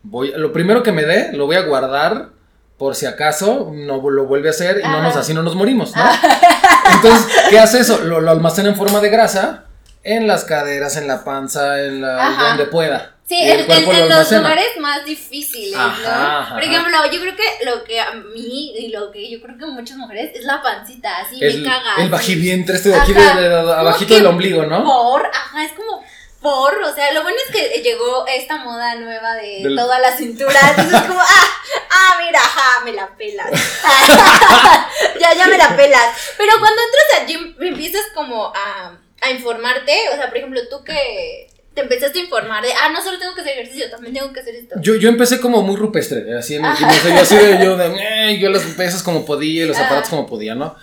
Voy, 0.04 0.34
lo 0.36 0.52
primero 0.52 0.84
que 0.84 0.92
me 0.92 1.04
dé, 1.04 1.32
lo 1.34 1.46
voy 1.46 1.56
a 1.56 1.62
guardar 1.62 2.30
por 2.78 2.96
si 2.96 3.06
acaso 3.06 3.72
no 3.74 4.10
lo 4.10 4.26
vuelve 4.26 4.48
a 4.48 4.52
hacer 4.52 4.82
y 4.84 4.88
no 4.88 5.02
nos, 5.04 5.16
así 5.16 5.34
no 5.34 5.44
nos 5.44 5.56
morimos, 5.56 5.96
¿no? 5.96 6.04
Entonces, 6.96 7.28
¿qué 7.50 7.60
hace 7.60 7.80
eso? 7.80 8.00
Lo, 8.00 8.20
lo 8.20 8.32
almacena 8.32 8.70
en 8.70 8.76
forma 8.76 9.00
de 9.00 9.10
grasa 9.10 9.66
en 10.04 10.28
las 10.28 10.46
caderas, 10.46 10.98
en 10.98 11.08
la 11.08 11.24
panza, 11.24 11.82
en 11.82 12.02
la, 12.02 12.48
donde 12.50 12.66
pueda. 12.66 13.16
Sí, 13.32 13.42
en, 13.42 13.60
el 13.62 13.66
cuerpo 13.66 13.92
en- 13.94 13.98
lo 14.00 14.04
en 14.04 14.10
los 14.10 14.32
lugares 14.32 14.68
más 14.80 15.06
difíciles, 15.06 15.74
Ajá, 15.80 16.02
¿no? 16.04 16.38
ajá. 16.40 16.54
Por 16.56 16.64
ejemplo, 16.64 16.98
yo 17.14 17.22
creo 17.22 17.36
que 17.38 17.66
lo 17.66 17.84
que 17.86 17.98
a 18.02 18.12
mí 18.12 18.74
y 18.78 18.90
lo 18.90 19.10
que 19.10 19.30
yo 19.32 19.42
creo 19.42 19.58
que 19.58 19.64
a 19.64 19.68
muchas 19.68 19.96
mujeres 19.96 20.32
es 20.36 20.44
la 20.44 20.62
pancita, 20.62 21.16
así 21.20 21.38
El, 21.42 21.62
me 21.62 21.70
caga. 21.70 21.96
el 22.04 22.10
bajivientre 22.10 22.76
este 22.76 22.90
de 22.90 22.96
aquí, 22.96 23.14
de, 23.14 23.22
abajito 23.22 24.16
del 24.16 24.26
ombligo, 24.26 24.64
¿no? 24.66 24.84
Por, 24.84 25.26
ajá, 25.28 25.64
es 25.64 25.72
como 25.72 26.04
por, 26.42 26.74
o 26.82 26.94
sea, 26.94 27.14
lo 27.14 27.22
bueno 27.22 27.38
es 27.48 27.56
que 27.56 27.82
llegó 27.82 28.26
esta 28.28 28.58
moda 28.58 28.96
nueva 28.96 29.36
de 29.36 29.60
Del- 29.64 29.76
toda 29.78 29.98
la 30.00 30.12
cintura, 30.12 30.60
entonces 30.72 30.94
es 31.02 31.08
como, 31.08 31.22
ah, 31.22 31.48
ah, 31.90 32.18
mira, 32.26 32.40
ajá, 32.40 32.84
me 32.84 32.92
la 32.94 33.08
pelas. 33.16 33.50
ya, 35.20 35.34
ya 35.36 35.48
me 35.48 35.58
la 35.58 35.76
pelas. 35.76 36.16
Pero 36.38 36.52
cuando 36.60 36.82
entras 36.82 37.22
al 37.22 37.28
gym, 37.28 37.56
empiezas 37.62 38.02
como 38.14 38.48
a, 38.54 38.98
a 39.22 39.30
informarte, 39.30 40.10
o 40.12 40.16
sea, 40.16 40.28
por 40.30 40.38
ejemplo, 40.38 40.60
tú 40.70 40.84
que 40.84 41.51
te 41.74 41.82
empezaste 41.82 42.20
a 42.20 42.24
informar 42.24 42.64
de, 42.64 42.70
ah, 42.74 42.90
no 42.92 43.02
solo 43.02 43.18
tengo 43.18 43.34
que 43.34 43.42
hacer 43.42 43.60
ejercicio, 43.60 43.90
también 43.90 44.14
tengo 44.14 44.34
que 44.34 44.42
hacer 44.42 44.56
esto. 44.56 44.76
Yo, 44.82 44.96
yo 44.96 45.10
empecé 45.10 45.40
como 45.40 45.62
muy 45.62 45.78
rupestre, 45.78 46.36
así 46.38 46.56
en 46.56 46.66
el 46.66 46.76
gimnasio, 46.76 47.10
yo 47.10 47.22
así 47.22 47.36
de, 47.36 47.64
yo 47.64 47.78
de, 47.78 47.96
eh, 48.00 48.40
yo 48.40 48.50
las 48.50 48.64
pesas 48.64 49.04
como 49.04 49.26
podía 49.26 49.64
y 49.64 49.68
los 49.68 49.78
aparatos 49.78 50.10
como 50.10 50.28
podía, 50.28 50.54
¿no? 50.54 50.76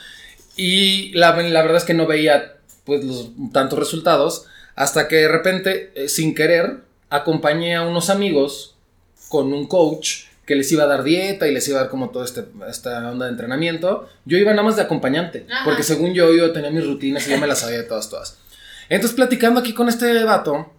Y 0.56 1.12
la, 1.12 1.36
la 1.36 1.62
verdad 1.62 1.76
es 1.76 1.84
que 1.84 1.94
no 1.94 2.06
veía, 2.06 2.56
pues, 2.84 3.04
los 3.04 3.30
tantos 3.52 3.78
resultados, 3.78 4.46
hasta 4.76 5.08
que 5.08 5.16
de 5.16 5.28
repente, 5.28 5.92
eh, 5.94 6.08
sin 6.08 6.34
querer, 6.34 6.78
acompañé 7.10 7.76
a 7.76 7.82
unos 7.82 8.10
amigos 8.10 8.74
con 9.28 9.52
un 9.52 9.66
coach 9.66 10.24
que 10.46 10.56
les 10.56 10.72
iba 10.72 10.84
a 10.84 10.86
dar 10.86 11.02
dieta 11.02 11.46
y 11.46 11.52
les 11.52 11.68
iba 11.68 11.78
a 11.78 11.82
dar 11.82 11.90
como 11.90 12.08
toda 12.08 12.24
este, 12.24 12.44
esta 12.70 13.10
onda 13.10 13.26
de 13.26 13.32
entrenamiento. 13.32 14.08
Yo 14.24 14.38
iba 14.38 14.50
nada 14.52 14.62
más 14.62 14.76
de 14.76 14.82
acompañante, 14.82 15.44
Ajá. 15.50 15.66
porque 15.66 15.82
según 15.82 16.14
yo, 16.14 16.32
yo 16.32 16.52
tenía 16.52 16.70
mis 16.70 16.86
rutinas 16.86 17.26
y 17.28 17.30
yo 17.32 17.38
me 17.38 17.46
las 17.46 17.58
sabía 17.60 17.86
todas, 17.86 18.08
todas. 18.08 18.38
Entonces, 18.88 19.14
platicando 19.14 19.60
aquí 19.60 19.74
con 19.74 19.90
este 19.90 20.24
vato, 20.24 20.72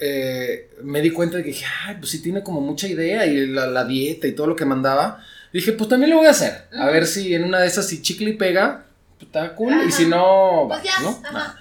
eh, 0.00 0.70
me 0.82 1.00
di 1.00 1.10
cuenta 1.10 1.36
de 1.36 1.42
que 1.42 1.50
dije, 1.50 1.66
ay, 1.86 1.96
pues 1.98 2.10
sí 2.10 2.22
tiene 2.22 2.42
como 2.42 2.60
mucha 2.60 2.86
idea 2.88 3.26
y 3.26 3.46
la, 3.46 3.66
la 3.66 3.84
dieta 3.84 4.26
y 4.26 4.32
todo 4.32 4.46
lo 4.46 4.56
que 4.56 4.64
mandaba. 4.64 5.24
Dije, 5.52 5.72
pues 5.72 5.88
también 5.88 6.10
lo 6.10 6.16
voy 6.18 6.26
a 6.26 6.30
hacer. 6.30 6.64
A 6.72 6.86
ver 6.86 7.06
si 7.06 7.34
en 7.34 7.44
una 7.44 7.60
de 7.60 7.66
esas, 7.66 7.86
si 7.86 8.00
chicle 8.00 8.30
y 8.30 8.32
pega, 8.34 8.84
pues, 9.18 9.26
está 9.26 9.54
cool. 9.54 9.72
Ajá. 9.74 9.84
Y 9.86 9.92
si 9.92 10.06
no, 10.06 10.66
Pues 10.68 10.82
ya, 10.82 11.00
¿no? 11.02 11.20
ajá. 11.24 11.58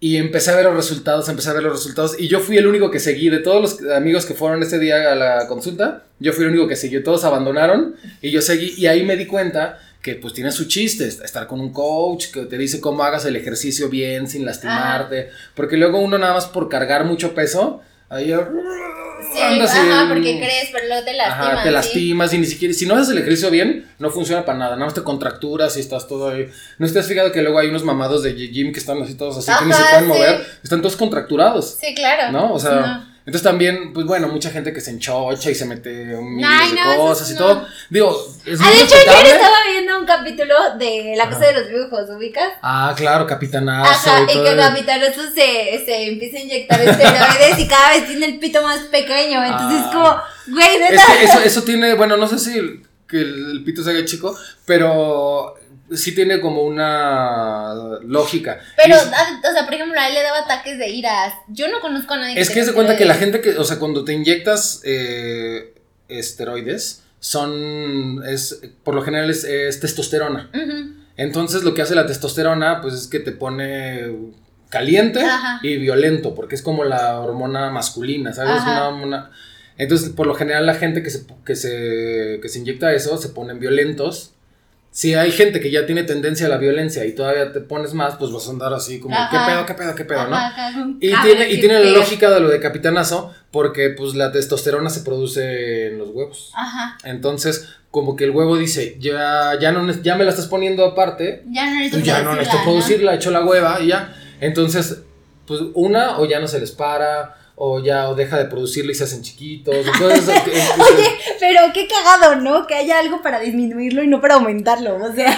Y 0.00 0.16
empecé 0.16 0.52
a 0.52 0.54
ver 0.56 0.64
los 0.66 0.76
resultados, 0.76 1.28
empecé 1.28 1.50
a 1.50 1.54
ver 1.54 1.64
los 1.64 1.72
resultados. 1.72 2.14
Y 2.20 2.28
yo 2.28 2.38
fui 2.38 2.56
el 2.56 2.68
único 2.68 2.88
que 2.90 3.00
seguí. 3.00 3.30
De 3.30 3.38
todos 3.38 3.60
los 3.80 3.90
amigos 3.90 4.26
que 4.26 4.34
fueron 4.34 4.62
ese 4.62 4.78
día 4.78 5.10
a 5.10 5.16
la 5.16 5.48
consulta, 5.48 6.04
yo 6.20 6.32
fui 6.32 6.44
el 6.44 6.50
único 6.50 6.68
que 6.68 6.76
siguió. 6.76 7.02
Todos 7.02 7.24
abandonaron 7.24 7.96
y 8.22 8.30
yo 8.30 8.40
seguí. 8.40 8.74
Y 8.76 8.86
ahí 8.86 9.02
me 9.04 9.16
di 9.16 9.26
cuenta 9.26 9.80
que 10.08 10.14
pues 10.14 10.32
tiene 10.32 10.50
su 10.52 10.64
chiste, 10.66 11.06
estar 11.06 11.46
con 11.46 11.60
un 11.60 11.70
coach 11.72 12.28
que 12.32 12.46
te 12.46 12.56
dice 12.56 12.80
cómo 12.80 13.02
hagas 13.04 13.24
el 13.26 13.36
ejercicio 13.36 13.88
bien, 13.90 14.26
sin 14.28 14.44
lastimarte. 14.46 15.28
Porque 15.54 15.76
luego 15.76 15.98
uno 15.98 16.16
nada 16.18 16.32
más 16.34 16.46
por 16.46 16.68
cargar 16.70 17.04
mucho 17.04 17.34
peso, 17.34 17.82
ahí 18.08 18.32
Sí, 19.34 19.40
andas 19.42 19.70
ajá, 19.72 20.02
en- 20.02 20.08
porque 20.08 20.38
crees, 20.38 20.68
pero 20.72 20.86
luego 20.86 21.04
te 21.04 21.12
lastimas. 21.12 21.50
Ajá, 21.52 21.62
te 21.62 21.68
¿sí? 21.68 21.74
lastimas 21.74 22.32
y 22.32 22.38
ni 22.38 22.46
siquiera, 22.46 22.72
si 22.72 22.86
no 22.86 22.94
haces 22.94 23.10
el 23.10 23.18
ejercicio 23.18 23.50
bien, 23.50 23.86
no 23.98 24.10
funciona 24.10 24.44
para 24.46 24.58
nada, 24.58 24.70
nada 24.76 24.86
más 24.86 24.94
te 24.94 25.02
contracturas 25.02 25.76
y 25.76 25.80
estás 25.80 26.06
todo 26.08 26.30
ahí. 26.30 26.48
¿No 26.78 26.86
has 26.86 27.06
fijado 27.06 27.30
que 27.32 27.42
luego 27.42 27.58
hay 27.58 27.68
unos 27.68 27.84
mamados 27.84 28.22
de 28.22 28.32
gym 28.34 28.72
que 28.72 28.78
están 28.78 29.02
así 29.02 29.14
todos 29.14 29.36
así, 29.36 29.50
que 29.58 29.66
ni 29.66 29.72
se 29.74 29.82
pueden 29.82 30.04
sí. 30.04 30.08
mover, 30.08 30.46
están 30.62 30.80
todos 30.80 30.96
contracturados, 30.96 31.76
Sí, 31.80 31.94
claro. 31.94 32.32
¿no? 32.32 32.54
O 32.54 32.58
sea, 32.58 32.80
No. 32.80 33.17
Entonces 33.28 33.42
también, 33.42 33.92
pues 33.92 34.06
bueno, 34.06 34.26
mucha 34.28 34.48
gente 34.50 34.72
que 34.72 34.80
se 34.80 34.90
enchocha 34.90 35.50
y 35.50 35.54
se 35.54 35.66
mete 35.66 36.14
un 36.16 36.42
Ay, 36.42 36.70
de 36.70 36.76
no, 36.76 36.96
cosas 36.96 37.30
y 37.30 37.34
no. 37.34 37.38
todo. 37.38 37.66
Digo, 37.90 38.26
es 38.46 38.58
Ah, 38.58 38.64
muy 38.64 38.72
de 38.78 38.84
hecho, 38.84 38.94
ayer 38.96 39.36
estaba 39.36 39.56
viendo 39.70 39.98
un 39.98 40.06
capítulo 40.06 40.54
de 40.78 41.14
La 41.14 41.28
Casa 41.28 41.46
de 41.48 41.52
los 41.60 41.68
Dibujos, 41.68 42.08
¿ubicas? 42.08 42.52
Ah, 42.62 42.94
claro, 42.96 43.26
capitanazo 43.26 44.10
Ajá, 44.10 44.20
y 44.22 44.38
y 44.38 44.42
que 44.42 44.48
el- 44.48 44.56
Capitanoso 44.56 45.22
se, 45.34 45.84
se 45.84 46.08
empieza 46.08 46.38
a 46.38 46.40
inyectar 46.40 46.80
esteroides 46.80 47.58
y 47.58 47.68
cada 47.68 47.90
vez 47.90 48.06
tiene 48.06 48.26
el 48.26 48.38
pito 48.38 48.62
más 48.62 48.78
pequeño. 48.84 49.44
Entonces, 49.44 49.80
Ah. 49.84 49.90
como, 50.46 50.54
güey, 50.56 50.76
Es 50.76 50.90
neta. 50.90 51.02
que 51.18 51.24
eso, 51.24 51.40
eso 51.44 51.62
tiene, 51.64 51.94
bueno, 51.94 52.16
no 52.16 52.26
sé 52.26 52.38
si 52.38 52.82
que 53.06 53.18
el, 53.20 53.50
el 53.52 53.64
pito 53.64 53.82
se 53.84 53.90
haga 53.90 54.04
chico, 54.06 54.34
pero 54.66 55.54
sí 55.94 56.14
tiene 56.14 56.40
como 56.40 56.62
una 56.62 57.74
lógica. 58.02 58.60
Pero, 58.76 58.96
Y 58.96 58.98
ah, 58.98 59.40
o 59.48 59.52
sea, 59.52 59.64
por 59.64 59.74
ejemplo, 59.74 59.98
a 60.00 60.08
él 60.08 60.14
le 60.14 60.22
daba 60.22 60.38
ataques 60.38 60.78
de 60.78 60.88
ira. 60.88 61.32
Yo 61.48 61.68
no 61.68 61.80
conozco 61.80 62.14
a 62.14 62.18
nadie 62.18 62.40
Es 62.40 62.48
que 62.48 62.54
tenga 62.54 62.66
se 62.66 62.72
cuenta 62.74 62.96
que 62.96 63.04
la 63.04 63.14
gente 63.14 63.40
que, 63.40 63.58
o 63.58 63.64
sea, 63.64 63.78
cuando 63.78 64.04
te 64.04 64.12
inyectas 64.12 64.80
eh, 64.84 65.74
esteroides, 66.08 67.02
son, 67.20 68.22
es, 68.26 68.60
por 68.84 68.94
lo 68.94 69.02
general 69.02 69.30
es, 69.30 69.44
es 69.44 69.80
testosterona. 69.80 70.50
Entonces 71.16 71.64
lo 71.64 71.74
que 71.74 71.82
hace 71.82 71.94
la 71.94 72.06
testosterona, 72.06 72.80
pues 72.80 72.94
es 72.94 73.06
que 73.08 73.18
te 73.18 73.32
pone 73.32 74.12
caliente 74.70 75.20
Ajá. 75.20 75.60
y 75.62 75.76
violento, 75.76 76.34
porque 76.34 76.54
es 76.54 76.62
como 76.62 76.84
la 76.84 77.18
hormona 77.18 77.70
masculina, 77.70 78.32
¿sabes? 78.32 78.62
Una 79.02 79.30
Entonces, 79.78 80.10
por 80.10 80.26
lo 80.26 80.34
general 80.34 80.66
la 80.66 80.74
gente 80.74 81.02
que 81.02 81.10
se, 81.10 81.26
que 81.44 81.56
se, 81.56 82.38
que 82.40 82.48
se 82.48 82.58
inyecta 82.58 82.92
eso 82.92 83.16
se 83.18 83.30
ponen 83.30 83.58
violentos. 83.58 84.34
Si 84.90 85.14
hay 85.14 85.30
gente 85.30 85.60
que 85.60 85.70
ya 85.70 85.86
tiene 85.86 86.02
tendencia 86.02 86.46
a 86.46 86.48
la 86.48 86.56
violencia 86.56 87.04
y 87.04 87.14
todavía 87.14 87.52
te 87.52 87.60
pones 87.60 87.94
más, 87.94 88.16
pues 88.16 88.32
vas 88.32 88.48
a 88.48 88.50
andar 88.50 88.72
así 88.74 88.98
como, 88.98 89.14
Ajá. 89.14 89.30
¿qué 89.30 89.52
pedo, 89.52 89.66
qué 89.66 89.74
pedo, 89.74 89.94
qué 89.94 90.04
pedo, 90.04 90.26
no? 90.28 90.36
Ajá. 90.36 90.72
Y 91.00 91.12
tiene, 91.22 91.50
y 91.50 91.60
tiene 91.60 91.78
la 91.84 91.90
lógica 91.90 92.30
de 92.30 92.40
lo 92.40 92.48
de 92.48 92.58
capitanazo, 92.58 93.32
porque 93.50 93.90
pues 93.90 94.14
la 94.14 94.32
testosterona 94.32 94.90
se 94.90 95.00
produce 95.00 95.88
en 95.88 95.98
los 95.98 96.08
huevos. 96.10 96.52
Ajá. 96.54 96.98
Entonces, 97.04 97.68
como 97.90 98.16
que 98.16 98.24
el 98.24 98.30
huevo 98.30 98.56
dice, 98.56 98.96
ya, 98.98 99.58
ya, 99.60 99.72
no, 99.72 99.90
ya 100.02 100.16
me 100.16 100.24
la 100.24 100.30
estás 100.30 100.46
poniendo 100.46 100.84
aparte, 100.84 101.44
Ya 101.50 101.66
no 101.66 101.76
necesito 101.76 101.96
pues 101.96 102.06
ya 102.06 102.22
no 102.22 102.34
necesito 102.34 102.62
producirla, 102.64 103.14
echo 103.14 103.30
la 103.30 103.44
hueva 103.44 103.80
y 103.80 103.88
ya. 103.88 104.14
Entonces, 104.40 105.02
pues 105.46 105.60
una, 105.74 106.18
o 106.18 106.26
ya 106.26 106.40
no 106.40 106.48
se 106.48 106.60
les 106.60 106.72
para, 106.72 107.36
o 107.60 107.80
ya 107.80 108.08
o 108.08 108.14
deja 108.14 108.38
de 108.38 108.44
producirla 108.44 108.92
y 108.92 108.94
se 108.94 109.02
hacen 109.02 109.22
chiquitos. 109.22 109.74
Entonces, 109.74 110.28
Oye, 110.78 111.08
pero 111.40 111.60
qué 111.74 111.88
cagado, 111.88 112.36
¿no? 112.36 112.68
Que 112.68 112.76
haya 112.76 113.00
algo 113.00 113.20
para 113.20 113.40
disminuirlo 113.40 114.04
y 114.04 114.06
no 114.06 114.20
para 114.20 114.34
aumentarlo. 114.34 114.94
O 114.94 115.12
sea, 115.12 115.36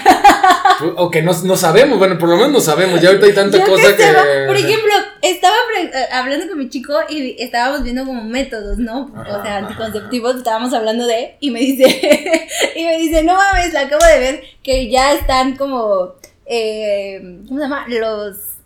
pues, 0.79 0.93
o 0.97 1.11
que 1.11 1.23
no, 1.23 1.33
no 1.45 1.57
sabemos, 1.57 1.99
bueno, 1.99 2.19
por 2.19 2.29
lo 2.29 2.37
menos 2.37 2.53
no 2.53 2.61
sabemos, 2.61 3.01
ya 3.01 3.09
ahorita 3.09 3.25
hay 3.25 3.33
tanta 3.33 3.59
yo 3.59 3.65
cosa 3.65 3.97
que 3.97 4.05
por 4.47 4.55
ejemplo, 4.55 4.93
estaba 5.23 5.57
eh, 5.79 5.91
hablando 6.13 6.47
con 6.47 6.59
mi 6.59 6.69
chico 6.69 6.93
y 7.09 7.43
estábamos 7.43 7.83
viendo 7.85 8.05
como 8.05 8.23
métodos, 8.23 8.77
¿no? 8.77 9.11
Ajá, 9.17 9.39
o 9.39 9.43
sea, 9.43 9.57
anticonceptivos, 9.57 10.37
estábamos 10.37 10.75
hablando 10.75 11.07
de, 11.07 11.37
y 11.41 11.51
me 11.51 11.61
dice, 11.61 12.49
y 12.77 12.85
me 12.85 12.99
dice, 12.99 13.23
no 13.23 13.35
mames, 13.35 13.73
la 13.73 13.83
acabo 13.83 14.05
de 14.05 14.19
ver 14.19 14.45
que 14.63 14.91
ya 14.91 15.15
están 15.15 15.57
como, 15.57 16.17
eh, 16.45 17.39
¿cómo 17.49 17.61
se 17.61 17.65
llama? 17.65 17.87
Los, 17.89 18.60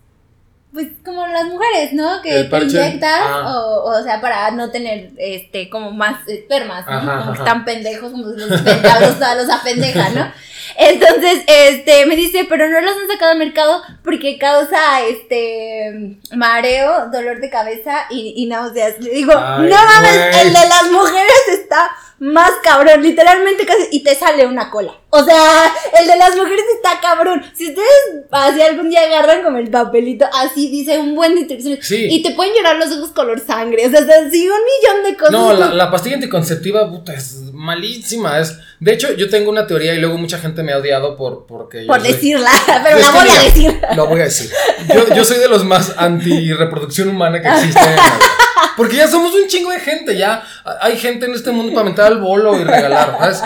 pues 0.75 0.89
como 1.05 1.25
las 1.29 1.45
mujeres, 1.45 1.93
¿no? 1.93 2.21
Que 2.21 2.45
te 2.45 2.59
inyectas, 2.59 3.21
Ah. 3.23 3.55
o, 3.57 3.85
o 3.99 4.03
sea, 4.03 4.21
para 4.21 4.51
no 4.51 4.71
tener, 4.71 5.11
este, 5.19 5.71
como 5.71 5.93
más 5.93 6.27
espermas, 6.29 6.85
¿no? 6.87 6.93
Ajá, 6.93 7.19
como 7.21 7.33
ajá. 7.33 7.45
están 7.45 7.65
pendejos, 7.65 8.11
como 8.11 8.27
los, 8.27 8.37
los, 8.37 8.61
los 8.61 9.51
apendejan, 9.51 10.15
¿no? 10.17 10.33
Entonces, 10.77 11.45
este, 11.47 12.05
me 12.07 12.17
dice, 12.17 12.47
pero 12.49 12.69
no 12.69 12.81
los 12.81 12.97
han 12.97 13.09
sacado 13.09 13.33
al 13.33 13.39
mercado 13.39 13.83
porque 14.03 14.39
causa, 14.39 15.03
este, 15.03 16.19
mareo, 16.35 17.11
dolor 17.13 17.41
de 17.41 17.51
cabeza 17.51 18.07
y, 18.11 18.35
y 18.37 18.47
náuseas. 18.47 18.99
Le 18.99 19.11
digo, 19.11 19.33
Ay, 19.37 19.69
no 19.71 19.77
mames, 19.77 20.37
el 20.43 20.53
de 20.53 20.69
las 20.69 20.91
mujeres 20.91 21.49
está 21.53 21.91
más 22.33 22.53
cabrón, 22.63 23.03
literalmente 23.03 23.67
casi, 23.67 23.89
y 23.93 24.03
te 24.03 24.15
sale 24.15 24.47
una 24.47 24.71
cola. 24.71 24.95
O 25.11 25.23
sea, 25.23 25.73
el 26.01 26.07
de 26.07 26.17
las 26.17 26.35
mujeres 26.35 26.65
está 26.75 26.99
cabrón. 27.01 27.43
Si 27.55 27.69
ustedes 27.69 28.25
así 28.31 28.63
algún 28.63 28.89
día 28.89 29.03
agarran 29.03 29.43
como 29.43 29.59
el 29.59 29.69
papelito, 29.71 30.25
así 30.33 30.71
dice 30.71 30.99
un 30.99 31.15
buen 31.15 31.35
de 31.35 31.41
instrucciones, 31.41 31.87
Sí. 31.87 32.07
y 32.11 32.23
te 32.23 32.31
pueden 32.31 32.55
llorar 32.55 32.77
los 32.77 32.91
ojos 32.93 33.11
color 33.11 33.41
sangre, 33.41 33.87
o 33.87 33.91
sea, 33.91 34.01
así 34.01 34.49
un 34.49 34.55
millón 34.65 35.05
de 35.05 35.17
cosas. 35.17 35.33
No, 35.33 35.53
la, 35.53 35.67
la 35.69 35.91
pastilla 35.91 36.15
anticonceptiva, 36.17 36.91
puta, 36.91 37.13
es 37.13 37.41
malísima. 37.65 38.39
Es, 38.39 38.57
de 38.81 38.93
hecho, 38.93 39.13
yo 39.15 39.29
tengo 39.31 39.51
una 39.51 39.67
teoría 39.67 39.95
y 39.95 39.99
luego 39.99 40.17
mucha 40.19 40.39
gente 40.39 40.63
me 40.63 40.73
ha 40.73 40.79
odiado 40.79 41.17
por, 41.17 41.47
porque 41.47 41.83
yo 41.83 41.87
por 41.89 42.01
soy- 42.01 42.13
decirla, 42.13 42.51
pero 42.85 42.99
la 42.99 43.11
voy 43.11 43.29
a 43.29 43.43
decir. 43.43 43.81
Lo 43.97 44.07
voy 44.07 44.21
a 44.21 44.25
decir. 44.25 44.51
Yo, 44.95 45.15
yo 45.15 45.25
soy 45.25 45.39
de 45.39 45.49
los 45.49 45.65
más 45.65 45.93
anti-reproducción 45.97 47.09
humana 47.09 47.41
que 47.41 47.49
existe. 47.49 47.81
la. 47.81 48.19
Porque 48.77 48.97
ya 48.97 49.07
somos 49.09 49.33
un 49.35 49.47
chingo 49.47 49.71
de 49.71 49.79
gente, 49.79 50.17
ya 50.17 50.43
hay 50.81 50.97
gente 50.99 51.27
en 51.27 51.35
este 51.35 51.53
mundo 51.53 51.73
para 51.73 51.85
mentar 51.85 52.07
al 52.07 52.19
bolo 52.21 52.59
y 52.59 52.65
regalar, 52.65 53.17
¿sabes? 53.21 53.41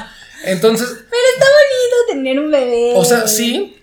Entonces, 0.45 0.89
Pero 0.89 1.23
está 1.35 1.45
bonito 1.45 1.97
tener 2.13 2.39
un 2.39 2.51
bebé. 2.51 2.93
o 2.95 3.05
sea, 3.05 3.27
sí, 3.27 3.77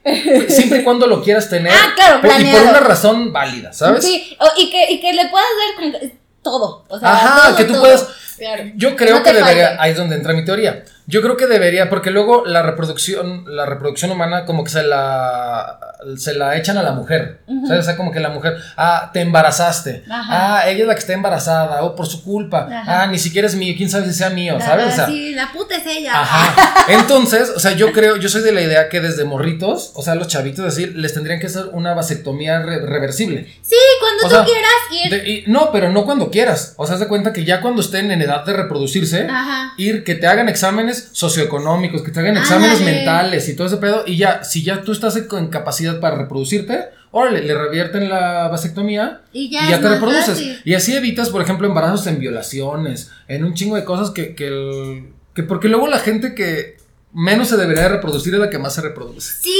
siempre 0.47 0.79
y 0.79 0.83
cuando 0.83 1.05
lo 1.05 1.21
quieras 1.21 1.47
tener. 1.49 1.71
Ah, 1.71 1.91
claro, 1.95 2.21
por- 2.21 2.29
y 2.29 2.33
por 2.33 2.41
planeado. 2.41 2.69
una 2.69 2.79
razón 2.79 3.31
válida, 3.31 3.73
¿sabes? 3.73 4.03
Sí, 4.03 4.35
y, 4.57 4.71
que, 4.71 4.91
y 4.93 4.99
que 5.01 5.13
le 5.13 5.27
puedas 5.27 5.47
dar 5.59 5.91
con 6.01 6.11
todo. 6.41 6.85
O 6.87 6.99
sea, 6.99 7.13
Ajá, 7.13 7.47
todo, 7.49 7.57
que 7.57 7.63
tú 7.65 7.73
todo. 7.73 7.81
puedas- 7.83 8.07
Claro. 8.37 8.63
Yo 8.75 8.95
creo 8.95 9.17
No 9.17 9.23
que 9.23 9.33
debería, 9.33 9.75
ahí 9.79 9.91
es 9.91 9.97
donde 9.97 10.15
entra 10.15 10.33
mi 10.33 10.43
teoría. 10.43 10.83
Yo 11.07 11.21
creo 11.21 11.37
que 11.37 11.45
debería, 11.47 11.89
porque 11.89 12.09
luego 12.11 12.45
la 12.45 12.61
reproducción, 12.63 13.43
la 13.47 13.65
reproducción 13.65 14.11
humana 14.11 14.45
como 14.45 14.63
que 14.63 14.71
se 14.71 14.83
la, 14.83 15.77
se 16.17 16.33
la 16.33 16.57
echan 16.57 16.77
a 16.77 16.83
la 16.83 16.91
mujer. 16.93 17.41
Ujú. 17.47 17.67
¿sabes? 17.67 17.81
O 17.81 17.85
sea, 17.85 17.95
como 17.97 18.11
que 18.11 18.19
la 18.19 18.29
mujer, 18.29 18.57
ah, 18.77 19.11
te 19.13 19.21
embarazaste. 19.21 20.03
Ajá. 20.09 20.57
Ah, 20.59 20.67
ella 20.69 20.81
es 20.81 20.87
la 20.87 20.93
que 20.95 20.99
está 21.01 21.13
embarazada, 21.13 21.83
o 21.83 21.95
por 21.95 22.07
su 22.07 22.23
culpa. 22.23 22.67
Ajá. 22.71 23.03
Ah, 23.03 23.07
ni 23.07 23.19
siquiera 23.19 23.47
es 23.47 23.55
mío, 23.55 23.73
quién 23.77 23.89
sabe 23.89 24.07
si 24.07 24.13
sea 24.13 24.29
mío, 24.31 24.57
La- 24.57 24.65
¿sabes? 24.65 24.87
O 24.87 24.95
sea, 24.95 25.05
sí, 25.05 25.33
la 25.35 25.51
puta 25.51 25.75
es 25.75 25.85
ella. 25.85 26.19
Ajá. 26.21 26.85
Entonces, 26.89 27.51
o 27.55 27.59
sea, 27.59 27.73
yo 27.73 27.91
creo, 27.91 28.17
yo 28.17 28.29
soy 28.29 28.41
de 28.41 28.51
la 28.51 28.61
idea 28.61 28.89
que 28.89 28.99
desde 29.01 29.25
morritos, 29.25 29.91
o 29.95 30.01
sea, 30.01 30.15
los 30.15 30.27
chavitos 30.27 30.65
así, 30.65 30.87
les 30.87 31.13
tendrían 31.13 31.39
que 31.39 31.47
hacer 31.47 31.65
una 31.73 31.93
vasectomía 31.93 32.59
re- 32.61 32.85
reversible. 32.85 33.47
Sí, 33.61 33.75
cuando 33.99 34.25
O 34.25 34.29
tú 34.29 34.35
sea, 34.35 34.43
quieras 34.45 34.71
ir. 35.05 35.11
De- 35.11 35.29
y- 35.29 35.43
no, 35.47 35.71
pero 35.71 35.89
no 35.91 36.03
cuando 36.05 36.29
quieras. 36.31 36.73
O 36.77 36.85
sea, 36.85 36.95
haz 36.95 36.99
de 37.01 37.07
cuenta 37.07 37.31
que 37.33 37.45
ya 37.45 37.61
cuando 37.61 37.81
estén 37.81 38.11
en 38.11 38.21
edad 38.21 38.43
de 38.45 38.53
reproducirse, 38.53 39.27
Ajá. 39.29 39.73
ir 39.77 40.03
que 40.03 40.15
te 40.15 40.27
hagan 40.27 40.49
exámenes 40.49 40.94
socioeconómicos, 41.11 42.01
que 42.01 42.11
te 42.11 42.19
hagan 42.19 42.37
exámenes 42.37 42.79
Ándale. 42.79 42.95
mentales 42.97 43.47
y 43.49 43.55
todo 43.55 43.67
ese 43.67 43.77
pedo. 43.77 44.03
Y 44.05 44.17
ya, 44.17 44.43
si 44.43 44.63
ya 44.63 44.81
tú 44.81 44.91
estás 44.91 45.15
en 45.15 45.47
capacidad 45.49 45.99
para 45.99 46.17
reproducirte, 46.17 46.85
órale, 47.11 47.41
le 47.43 47.53
revierten 47.55 48.09
la 48.09 48.47
vasectomía 48.49 49.21
Y 49.33 49.45
y 49.45 49.49
ya, 49.51 49.69
ya, 49.69 49.75
es 49.75 49.81
te 49.81 49.89
reproduces. 49.89 50.25
fácil. 50.25 50.61
Y 50.65 50.73
así 50.73 50.95
evitas, 50.95 51.29
por 51.29 51.41
ejemplo, 51.41 51.67
embarazos 51.67 52.05
en 52.07 52.19
violaciones, 52.19 53.11
en 53.27 53.43
un 53.45 53.53
chingo 53.53 53.75
de 53.75 53.85
cosas 53.85 54.11
que, 54.11 54.35
que, 54.35 54.47
el- 54.47 55.13
que 55.33 55.43
porque 55.43 55.67
luego 55.67 55.87
la 55.87 55.99
gente 55.99 56.35
que 56.35 56.77
menos 57.17 57.47
se 57.47 57.55
debería 57.55 57.83
de 57.83 57.89
reproducir 57.89 58.33
es 58.33 58.39
la 58.41 58.49
que 58.49 58.57
más 58.57 58.73
se 58.75 58.81
reproduce. 58.81 59.35
Sí, 59.41 59.57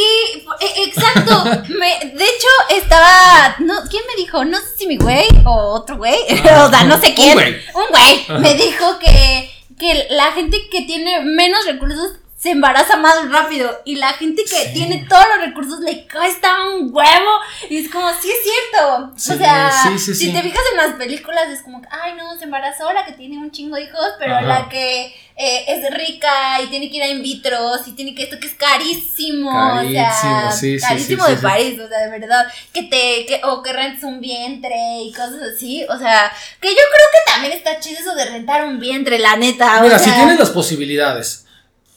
e- 0.60 0.84
exacto. 0.84 1.44
Me- 1.70 2.10
de 2.10 2.24
hecho, 2.26 2.48
estaba. 2.76 3.56
No, 3.60 3.76
¿Quién 3.90 4.04
me 4.08 4.22
dijo? 4.22 4.44
No 4.44 4.58
sé 4.60 4.66
si 4.78 4.88
mi 4.88 4.98
güey 4.98 5.26
o 5.46 5.52
otro 5.74 5.96
güey. 5.98 6.16
Ah, 6.50 6.66
o 6.66 6.70
sea, 6.70 6.84
no 6.84 7.00
sé 7.00 7.10
un 7.10 7.16
quién. 7.16 7.34
güey. 7.34 7.56
Un 7.74 7.86
güey. 7.92 8.42
Me 8.42 8.56
dijo 8.56 9.00
que, 9.00 9.50
que 9.78 10.08
la 10.10 10.32
gente 10.32 10.58
que 10.72 10.84
tiene 10.84 11.22
menos 11.22 11.66
recursos 11.66 12.14
se 12.46 12.52
embaraza 12.52 12.96
más 12.98 13.28
rápido. 13.32 13.82
Y 13.86 13.96
la 13.96 14.10
gente 14.14 14.44
que 14.44 14.56
Sí. 14.56 14.74
tiene 14.76 15.04
todos 15.10 15.26
los 15.36 15.48
recursos 15.48 15.80
le 15.80 16.08
cuesta 16.08 16.54
un 16.76 16.92
huevo. 16.94 17.32
Y 17.72 17.78
es 17.78 17.90
como, 17.92 18.08
sí 18.22 18.30
es 18.30 18.38
cierto. 18.44 19.12
Sí, 19.16 19.32
o 19.34 19.38
sea, 19.40 19.72
sí, 19.98 20.14
si 20.14 20.32
te 20.32 20.44
fijas 20.44 20.62
en 20.72 20.78
las 20.78 20.92
películas, 20.94 21.50
es 21.50 21.64
como, 21.64 21.82
ay, 21.90 22.14
no, 22.14 22.38
se 22.38 22.44
embarazó 22.44 22.94
la 22.94 23.04
que 23.04 23.14
tiene 23.14 23.40
un 23.40 23.50
chingo 23.50 23.78
de 23.78 23.86
hijos, 23.86 24.10
pero 24.20 24.36
Ajá. 24.36 24.44
la 24.46 24.70
que 24.70 25.08
eh, 25.38 25.66
es 25.68 25.92
rica 25.92 26.62
y 26.62 26.68
tiene 26.68 26.88
que 26.92 26.98
ir 26.98 27.04
a 27.04 27.08
in 27.08 27.24
vitro, 27.24 27.58
y 27.84 27.92
tiene 27.94 28.14
que 28.14 28.24
esto 28.24 28.40
que 28.40 28.46
es 28.46 28.54
carísimo. 28.54 29.50
o 29.50 29.82
sea, 29.82 30.12
Carísimo, 30.12 30.52
sí, 30.52 30.80
sí, 30.80 30.86
carísimo 30.86 31.26
sí, 31.26 31.32
de. 31.32 31.38
París, 31.42 31.80
o 31.80 31.88
sea, 31.90 32.00
de 32.08 32.20
verdad. 32.20 32.46
Que 32.72 32.84
te, 32.84 33.26
que, 33.26 33.42
o 33.44 33.64
que 33.64 33.74
rentes 33.74 34.04
un 34.04 34.22
vientre 34.22 34.76
y 35.04 35.12
cosas 35.14 35.42
así. 35.56 35.84
O 35.90 35.98
sea, 35.98 36.32
que 36.62 36.70
yo 36.70 36.76
creo 36.76 37.08
que 37.12 37.32
también 37.32 37.54
está 37.54 37.80
chido 37.80 38.00
eso 38.02 38.14
de 38.14 38.26
rentar 38.26 38.66
un 38.66 38.80
vientre, 38.80 39.18
la 39.18 39.36
neta. 39.36 39.82
Mira, 39.82 39.96
o 39.96 40.00
si 40.00 40.06
sea, 40.06 40.16
tienes 40.16 40.38
las 40.38 40.52
posibilidades 40.52 41.45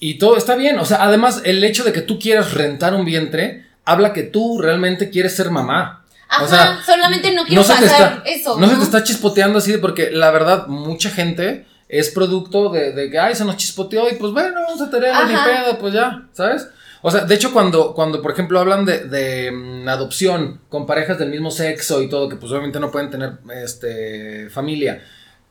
y 0.01 0.19
todo 0.19 0.37
está 0.37 0.55
bien, 0.55 0.79
o 0.79 0.85
sea, 0.85 1.03
además 1.03 1.43
el 1.45 1.63
hecho 1.65 1.85
de 1.85 1.93
que 1.93 2.03
tú 2.03 2.19
quieras 2.19 2.55
rentar 2.55 2.95
un 2.95 3.05
vientre 3.05 3.67
habla 3.85 4.13
que 4.13 4.23
tú 4.23 4.61
realmente 4.61 5.11
quieres 5.11 5.35
ser 5.35 5.51
mamá. 5.51 6.05
Ajá, 6.29 6.45
o 6.45 6.49
sea, 6.49 6.79
solamente 6.85 7.33
no 7.33 7.45
quiero 7.45 7.63
te 7.63 7.69
pasar 7.69 7.85
está, 7.85 8.23
eso. 8.27 8.61
no 8.61 8.69
se 8.69 8.77
te 8.77 8.83
está 8.83 9.03
chispoteando 9.03 9.59
así 9.59 9.79
porque 9.79 10.11
la 10.11 10.31
verdad 10.31 10.67
mucha 10.67 11.09
gente 11.09 11.65
es 11.89 12.11
producto 12.11 12.69
de, 12.69 12.93
de 12.93 13.11
que 13.11 13.19
ay 13.19 13.35
se 13.35 13.47
nos 13.47 13.57
chispoteó 13.57 14.11
y 14.11 14.17
pues 14.17 14.35
bueno 14.35 14.61
vamos 14.61 14.83
a 14.83 14.91
tener 14.91 15.15
ni 15.27 15.33
pedo 15.33 15.79
pues 15.79 15.95
ya 15.95 16.25
sabes 16.35 16.69
o 17.01 17.11
sea 17.11 17.23
de 17.23 17.35
hecho 17.35 17.51
cuando 17.51 17.95
cuando 17.95 18.21
por 18.21 18.33
ejemplo 18.33 18.61
hablan 18.61 18.85
de, 18.85 19.05
de 19.05 19.51
mm, 19.51 19.89
adopción 19.89 20.61
con 20.69 20.85
parejas 20.85 21.19
del 21.19 21.31
mismo 21.31 21.51
sexo 21.51 22.03
y 22.03 22.11
todo 22.11 22.29
que 22.29 22.37
pues 22.37 22.53
obviamente 22.53 22.79
no 22.79 22.91
pueden 22.91 23.09
tener 23.09 23.39
este 23.65 24.51
familia 24.51 25.03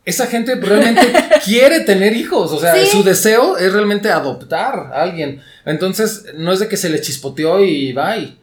esa 0.07 0.25
gente 0.27 0.55
realmente 0.55 1.11
quiere 1.45 1.81
tener 1.81 2.13
hijos, 2.15 2.51
o 2.51 2.59
sea, 2.59 2.73
Sí. 2.75 2.87
su 2.91 3.03
deseo 3.03 3.57
es 3.57 3.71
realmente 3.73 4.09
adoptar 4.09 4.91
a 4.93 5.03
alguien. 5.03 5.43
Entonces, 5.65 6.25
no 6.35 6.53
es 6.53 6.59
de 6.59 6.67
que 6.69 6.77
se 6.77 6.89
le 6.89 7.01
chispoteó 7.01 7.63
y 7.63 7.91
bye. 7.93 8.37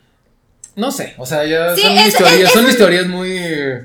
No 0.76 0.90
sé, 0.90 1.14
o 1.18 1.24
sea, 1.24 1.44
ya 1.46 1.74
Sí, 1.74 1.82
son 1.82 1.92
es- 1.92 2.04
mis 2.04 2.08
es- 2.14 2.16
teorías, 2.18 2.48
es 2.48 2.52
son 2.52 2.66
mis 2.66 2.76
teorías 2.76 3.06
muy... 3.06 3.38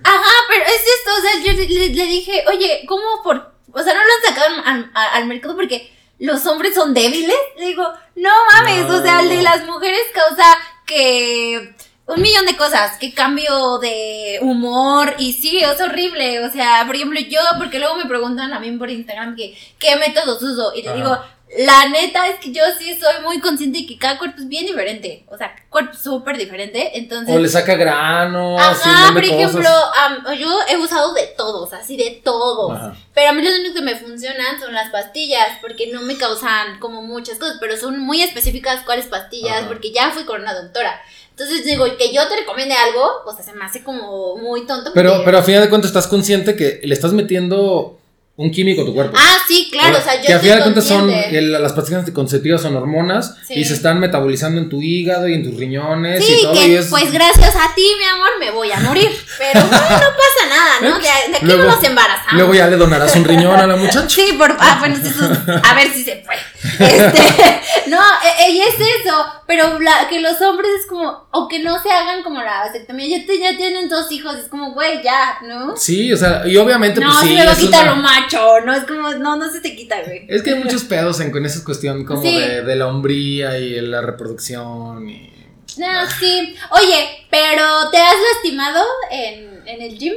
Ajá, 0.04 0.34
pero 0.50 0.64
es 0.66 0.82
esto, 0.82 1.12
o 1.18 1.22
sea, 1.22 1.32
yo 1.46 1.54
le, 1.54 1.70
le- 1.70 1.90
le 1.96 2.04
dije, 2.06 2.44
oye, 2.48 2.84
¿cómo 2.88 3.04
por...? 3.24 3.54
O 3.72 3.84
sea, 3.84 3.94
no 3.94 4.00
lo 4.00 4.06
han 4.14 4.36
sacado 4.36 4.56
al, 4.66 4.92
al- 4.96 5.10
al 5.22 5.26
mercado 5.28 5.56
porque 5.56 5.90
los 6.18 6.44
hombres 6.48 6.74
son 6.74 6.94
débiles. 6.94 7.36
Le 7.60 7.68
digo, 7.68 7.84
no 8.16 8.30
mames, 8.54 8.88
No. 8.88 8.98
o 8.98 9.02
sea, 9.04 9.22
el 9.22 9.30
de 9.30 9.42
las 9.44 9.66
mujeres 9.68 10.02
causa 10.14 10.44
que... 10.86 11.76
Un 12.16 12.22
millón 12.22 12.46
de 12.46 12.58
cosas, 12.58 12.98
que 12.98 13.14
cambio 13.14 13.78
de 13.80 14.40
humor 14.42 15.14
y 15.20 15.34
sí, 15.34 15.60
es 15.60 15.80
horrible. 15.80 16.44
O 16.46 16.52
sea, 16.52 16.84
por 16.86 16.96
ejemplo, 16.96 17.20
yo, 17.20 17.40
porque 17.58 17.80
luego 17.80 17.96
me 17.96 18.06
preguntan 18.06 18.52
a 18.54 18.60
mí 18.60 18.72
por 18.78 18.90
Instagram 18.90 19.36
que 19.36 19.56
qué 19.78 19.96
métodos 19.96 20.42
uso 20.42 20.74
y 20.76 20.82
le 20.82 20.90
Ajá. 20.90 20.98
digo, 20.98 21.18
la 21.58 21.90
neta 21.90 22.28
es 22.28 22.36
que 22.40 22.52
yo 22.52 22.62
sí 22.78 22.96
soy 23.00 23.24
muy 23.24 23.40
consciente 23.40 23.80
de 23.80 23.88
que 23.88 23.98
cada 23.98 24.20
cuerpo 24.20 24.38
es 24.40 24.48
bien 24.48 24.68
diferente. 24.68 25.26
O 25.30 25.36
sea, 25.38 25.56
cuerpo 25.70 25.96
súper 25.98 26.38
diferente. 26.38 26.98
Entonces, 26.98 27.36
O 27.36 27.40
le 27.40 27.50
saca 27.50 27.74
granos. 27.76 28.62
Ajá, 28.62 29.12
por 29.14 29.24
ejemplo, 29.24 29.68
am- 29.98 30.36
yo 30.38 30.48
he 30.68 30.78
usado 30.78 31.12
de 31.16 31.26
todos, 31.38 31.74
así 31.74 31.98
de 31.98 32.22
todos. 32.24 32.76
Ajá. 32.78 32.96
Pero 33.16 33.30
a 33.30 33.34
mí 33.34 33.42
los 33.42 33.54
únicos 33.54 33.76
que 33.78 33.82
me 33.82 33.96
funcionan 33.96 34.60
son 34.60 34.74
las 34.74 34.90
pastillas, 34.92 35.58
porque 35.62 35.88
no 35.92 36.02
me 36.02 36.18
causan 36.18 36.80
como 36.80 37.02
muchas 37.02 37.40
cosas, 37.40 37.58
pero 37.60 37.76
son 37.78 38.00
muy 38.00 38.22
específicas 38.22 38.84
cuáles 38.84 39.08
pastillas, 39.08 39.60
Ajá. 39.60 39.68
porque 39.68 39.92
ya 39.92 40.12
fui 40.12 40.26
con 40.26 40.42
una 40.42 40.54
doctora. 40.54 41.02
Entonces 41.40 41.66
digo, 41.66 41.86
que 41.98 42.14
yo 42.14 42.28
te 42.28 42.36
recomiende 42.36 42.74
algo, 42.76 43.02
o 43.26 43.34
sea, 43.34 43.44
se 43.46 43.54
me 43.54 43.64
hace 43.64 43.82
como 43.84 44.36
muy 44.38 44.66
tonto. 44.68 44.92
Pero, 44.94 45.10
porque- 45.12 45.26
pero 45.26 45.38
a 45.38 45.44
final 45.44 45.62
de 45.62 45.70
cuentas 45.70 45.90
estás 45.90 46.08
consciente 46.08 46.56
que 46.56 46.82
le 46.84 46.94
estás 46.94 47.14
metiendo 47.14 47.98
un 48.42 48.52
químico 48.52 48.84
a 48.84 48.86
tu 48.86 48.94
cuerpo. 48.94 49.18
Ah, 49.20 49.36
sí, 49.50 49.68
claro, 49.70 49.98
o 49.98 50.02
sea, 50.02 50.16
yo 50.16 50.22
que 50.28 50.32
a 50.32 50.36
estoy 50.38 50.48
final 50.50 50.58
de 50.60 50.64
cuentas 50.64 50.88
son 50.88 51.10
el- 51.10 51.52
las 51.52 51.74
pastillas 51.74 52.00
anticonceptivas 52.00 52.62
son 52.62 52.74
hormonas 52.78 53.36
Sí. 53.46 53.56
y 53.56 53.66
se 53.66 53.74
están 53.74 54.00
metabolizando 54.00 54.62
en 54.62 54.70
tu 54.70 54.82
hígado 54.82 55.28
y 55.28 55.34
en 55.34 55.44
tus 55.44 55.60
riñones 55.60 56.22
y 56.22 56.24
Sí, 56.24 56.40
todo 56.44 56.54
que 56.54 56.68
y 56.70 56.76
es 56.76 56.86
pues 56.88 57.12
gracias 57.12 57.54
a 57.54 57.76
ti, 57.76 57.86
mi 58.00 58.06
amor, 58.06 58.30
me 58.40 58.52
voy 58.52 58.72
a 58.72 58.80
morir. 58.80 59.10
Pero 59.38 59.60
bueno, 59.68 59.78
no 59.90 59.90
pasa 59.90 60.48
nada, 60.50 60.72
¿no? 60.90 60.96
De, 61.00 61.04
de 61.32 61.36
aquí 61.38 61.46
Luego- 61.48 61.64
no 61.64 61.76
nos 61.76 61.84
embarazamos. 61.84 62.34
luego 62.34 62.54
ya 62.54 62.68
le 62.68 62.78
donarás 62.78 63.14
un 63.18 63.26
riñón 63.26 63.60
a 63.60 63.68
la 63.68 63.76
muchacha. 63.76 64.08
Sí, 64.08 64.34
por 64.38 64.56
ah, 64.58 64.78
bueno, 64.80 64.96
eso- 64.96 65.62
a 65.64 65.74
ver 65.76 65.92
si 65.94 66.04
se 66.06 66.24
puede. 66.26 66.40
Este, 66.80 67.62
no, 67.88 67.98
e- 68.00 68.46
e- 68.46 68.52
y 68.52 68.62
es 68.62 68.76
eso, 68.76 69.26
pero 69.48 69.80
la- 69.80 70.08
que 70.10 70.22
los 70.22 70.40
hombres 70.42 70.70
es 70.80 70.86
como, 70.88 71.28
o 71.32 71.48
que 71.50 71.60
no 71.60 71.82
se 71.82 71.92
hagan 71.92 72.24
como 72.24 72.42
la 72.42 72.60
vasectomía, 72.66 73.18
ya, 73.20 73.26
te- 73.26 73.40
ya 73.40 73.58
tienen 73.58 73.90
dos 73.90 74.10
hijos, 74.12 74.36
es 74.36 74.48
como, 74.48 74.72
güey, 74.74 75.02
ya, 75.04 75.40
¿no? 75.46 75.76
Sí, 75.76 76.12
o 76.14 76.18
sea, 76.18 76.44
y 76.46 76.56
obviamente 76.58 77.00
No, 77.02 77.08
pues 77.08 77.20
sí. 77.22 77.28
se 77.30 77.34
me 77.36 77.46
va 77.46 77.52
a 77.52 77.56
quitar 77.58 77.86
lo 77.88 77.96
macho, 77.98 78.29
no, 78.66 78.74
es 78.74 78.84
como, 78.86 79.10
no, 79.16 79.36
no 79.38 79.52
se 79.52 79.62
te 79.62 79.76
quita, 79.76 80.02
güey. 80.04 80.26
Es 80.28 80.42
que 80.44 80.52
hay 80.52 80.64
muchos 80.64 80.84
pedos 80.84 81.20
en, 81.20 81.32
con 81.32 81.46
esa 81.46 81.64
cuestión 81.64 82.06
como 82.06 82.22
Sí. 82.22 82.40
de, 82.40 82.64
de 82.64 82.76
la 82.76 82.88
hombría 82.88 83.58
y 83.58 83.80
la 83.82 84.02
reproducción 84.02 85.10
y... 85.10 85.34
No, 85.78 85.88
sí. 86.20 86.56
Oye, 86.72 87.26
pero 87.30 87.64
¿te 87.92 87.98
has 87.98 88.16
lastimado 88.34 88.84
en, 89.12 89.62
en 89.68 89.82
el 89.82 89.98
gym? 89.98 90.14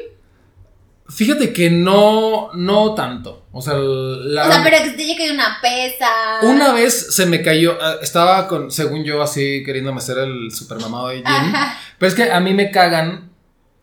Fíjate 1.08 1.52
que 1.52 1.68
no, 1.70 2.50
no 2.54 2.94
tanto. 2.94 3.44
O 3.52 3.60
sea, 3.60 3.74
la, 3.74 4.48
O 4.48 4.50
sea, 4.52 4.62
pero 4.64 4.78
que 4.82 4.90
te 4.92 5.04
llegue 5.04 5.30
una 5.30 5.58
pesa. 5.60 6.08
una 6.42 6.72
vez 6.72 7.14
se 7.14 7.26
me 7.26 7.42
cayó, 7.42 7.76
ah, 7.82 7.96
estaba 8.00 8.48
con, 8.48 8.70
según 8.70 9.04
yo, 9.04 9.20
así 9.22 9.62
queriéndome 9.62 9.98
hacer 9.98 10.16
el 10.18 10.50
super 10.52 10.78
mamado 10.80 11.08
de 11.08 11.16
gym. 11.16 11.26
Ajá. 11.26 11.78
Pero 11.98 12.08
es 12.08 12.14
que 12.14 12.30
a 12.32 12.40
mí 12.40 12.54
me 12.54 12.70
cagan 12.70 13.30